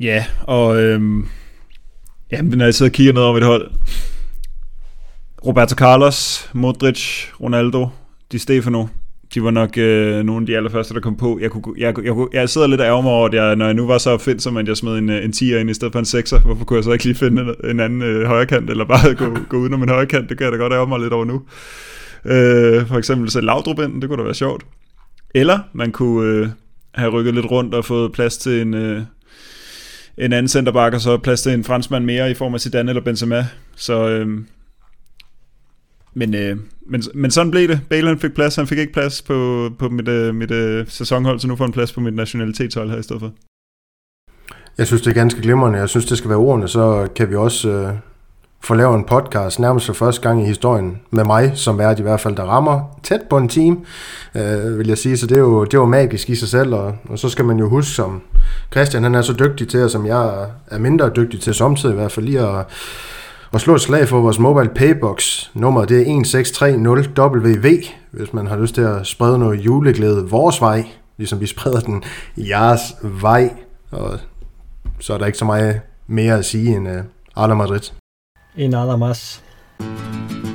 Ja, 0.00 0.24
og 0.42 0.82
øhm, 0.82 1.28
jamen, 2.32 2.58
når 2.58 2.64
jeg 2.64 2.74
sidder 2.74 2.90
og 2.90 2.94
kigger 2.94 3.12
ned 3.12 3.22
over 3.22 3.34
mit 3.34 3.44
hold, 3.44 3.70
Roberto 5.46 5.74
Carlos, 5.74 6.50
Modric, 6.52 7.26
Ronaldo, 7.40 7.88
Di 8.32 8.38
Stefano, 8.38 8.86
de 9.34 9.44
var 9.44 9.50
nok 9.50 9.78
øh, 9.78 10.24
nogle 10.24 10.42
af 10.42 10.46
de 10.46 10.56
allerførste, 10.56 10.94
der 10.94 11.00
kom 11.00 11.16
på. 11.16 11.38
Jeg, 11.40 11.50
kunne, 11.50 11.74
jeg, 11.78 11.98
jeg, 11.98 12.04
jeg, 12.04 12.26
jeg 12.32 12.48
sidder 12.48 12.66
lidt 12.66 12.80
og 12.80 12.86
ærger 12.86 13.02
mig 13.02 13.12
over, 13.12 13.28
at 13.28 13.34
jeg, 13.34 13.56
når 13.56 13.64
jeg 13.64 13.74
nu 13.74 13.86
var 13.86 13.98
så 13.98 14.10
opfindsom, 14.10 14.56
at 14.56 14.68
jeg 14.68 14.76
smed 14.76 14.98
en, 14.98 15.10
en 15.10 15.30
10'er 15.30 15.56
ind 15.56 15.70
i 15.70 15.74
stedet 15.74 15.92
for 15.92 15.98
en 15.98 16.04
6'er. 16.04 16.38
Hvorfor 16.38 16.64
kunne 16.64 16.76
jeg 16.76 16.84
så 16.84 16.92
ikke 16.92 17.04
lige 17.04 17.14
finde 17.14 17.42
en, 17.42 17.70
en 17.70 17.80
anden 17.80 18.02
øh, 18.02 18.26
højrekant, 18.26 18.70
eller 18.70 18.84
bare 18.84 19.14
gå, 19.14 19.36
gå 19.50 19.56
udenom 19.56 19.82
en 19.82 19.88
højrekant? 19.88 20.28
Det 20.28 20.38
kan 20.38 20.44
jeg 20.44 20.52
da 20.52 20.56
godt 20.56 20.72
ærge 20.72 20.86
mig 20.86 21.00
lidt 21.00 21.12
over 21.12 21.24
nu. 21.24 21.42
Øh, 22.24 22.86
for 22.86 22.98
eksempel 22.98 23.30
sætte 23.30 23.46
Laudrup 23.46 23.78
ind, 23.78 24.00
det 24.00 24.08
kunne 24.08 24.18
da 24.18 24.24
være 24.24 24.34
sjovt. 24.34 24.66
Eller 25.34 25.58
man 25.72 25.92
kunne 25.92 26.28
øh, 26.28 26.48
have 26.94 27.10
rykket 27.10 27.34
lidt 27.34 27.50
rundt 27.50 27.74
og 27.74 27.84
fået 27.84 28.12
plads 28.12 28.36
til 28.36 28.60
en, 28.60 28.74
øh, 28.74 29.02
en 30.18 30.32
anden 30.32 30.48
centerback, 30.48 30.94
og 30.94 31.00
så 31.00 31.18
plads 31.18 31.42
til 31.42 31.52
en 31.52 31.64
franskmand 31.64 32.04
mere 32.04 32.30
i 32.30 32.34
form 32.34 32.54
af 32.54 32.60
Zidane 32.60 32.90
eller 32.90 33.02
Benzema. 33.02 33.46
Så 33.76 34.08
øh, 34.08 34.38
men, 36.14 36.34
øh, 36.34 36.56
men, 36.86 37.02
men 37.14 37.30
sådan 37.30 37.50
blev 37.50 37.68
det. 37.68 37.80
Bale 37.90 38.08
han 38.08 38.18
fik 38.18 38.34
plads, 38.34 38.56
han 38.56 38.66
fik 38.66 38.78
ikke 38.78 38.92
plads 38.92 39.22
på, 39.22 39.70
på 39.78 39.88
mit, 39.88 40.08
øh, 40.08 40.34
mit 40.34 40.50
øh, 40.50 40.86
sæsonhold, 40.88 41.40
så 41.40 41.48
nu 41.48 41.56
får 41.56 41.64
han 41.64 41.72
plads 41.72 41.92
på 41.92 42.00
mit 42.00 42.14
nationalitetshold 42.14 42.90
her 42.90 42.98
i 42.98 43.02
stedet 43.02 43.20
for. 43.20 43.32
Jeg 44.78 44.86
synes, 44.86 45.02
det 45.02 45.10
er 45.10 45.14
ganske 45.14 45.40
glimrende. 45.40 45.78
Jeg 45.78 45.88
synes, 45.88 46.06
det 46.06 46.18
skal 46.18 46.30
være 46.30 46.38
ordene, 46.38 46.68
så 46.68 47.08
kan 47.16 47.30
vi 47.30 47.34
også 47.34 47.68
øh, 47.68 47.94
få 48.64 48.74
lavet 48.74 48.94
en 48.94 49.04
podcast 49.04 49.58
nærmest 49.58 49.86
for 49.86 49.92
første 49.92 50.22
gang 50.22 50.42
i 50.42 50.46
historien 50.46 51.00
med 51.10 51.24
mig, 51.24 51.52
som 51.54 51.80
er 51.80 51.98
i 51.98 52.02
hvert 52.02 52.20
fald, 52.20 52.36
der 52.36 52.42
rammer 52.42 53.00
tæt 53.02 53.20
på 53.30 53.38
en 53.38 53.48
team, 53.48 53.84
øh, 54.34 54.78
vil 54.78 54.88
jeg 54.88 54.98
sige. 54.98 55.16
Så 55.16 55.26
det 55.26 55.36
er, 55.36 55.40
jo, 55.40 55.64
det 55.64 55.74
er 55.74 55.78
jo 55.78 55.86
magisk 55.86 56.30
i 56.30 56.34
sig 56.34 56.48
selv, 56.48 56.74
og, 56.74 56.96
og 57.08 57.18
så 57.18 57.28
skal 57.28 57.44
man 57.44 57.58
jo 57.58 57.68
huske, 57.68 57.90
som 57.90 58.22
Christian 58.72 59.02
han 59.02 59.14
er 59.14 59.22
så 59.22 59.32
dygtig 59.32 59.68
til, 59.68 59.82
og 59.82 59.90
som 59.90 60.06
jeg 60.06 60.46
er 60.66 60.78
mindre 60.78 61.10
dygtig 61.16 61.40
til 61.40 61.54
samtidig 61.54 61.92
i 61.92 61.96
hvert 61.96 62.12
fald 62.12 62.26
lige 62.26 62.40
at 62.40 62.66
og 63.54 63.60
slå 63.60 63.74
et 63.74 63.80
slag 63.80 64.08
for 64.08 64.20
vores 64.20 64.38
mobile 64.38 64.74
paybox. 64.74 65.48
Nummeret 65.54 65.88
det 65.88 66.00
er 66.00 66.04
1630WV, 66.04 67.90
hvis 68.10 68.32
man 68.32 68.46
har 68.46 68.56
lyst 68.56 68.74
til 68.74 68.82
at 68.82 69.06
sprede 69.06 69.38
noget 69.38 69.60
juleglæde 69.60 70.28
vores 70.30 70.60
vej, 70.60 70.86
ligesom 71.16 71.40
vi 71.40 71.46
spreder 71.46 71.80
den 71.80 72.02
jeres 72.36 72.80
vej. 73.02 73.54
Og 73.90 74.18
så 75.00 75.14
er 75.14 75.18
der 75.18 75.26
ikke 75.26 75.38
så 75.38 75.44
meget 75.44 75.80
mere 76.06 76.38
at 76.38 76.44
sige 76.44 76.76
end 76.76 76.88
øh, 76.88 76.98
uh, 77.36 77.44
Ala 77.44 77.54
Madrid. 77.54 77.80
En 78.56 78.74
Alamas. 78.74 79.42
mas. 79.78 80.53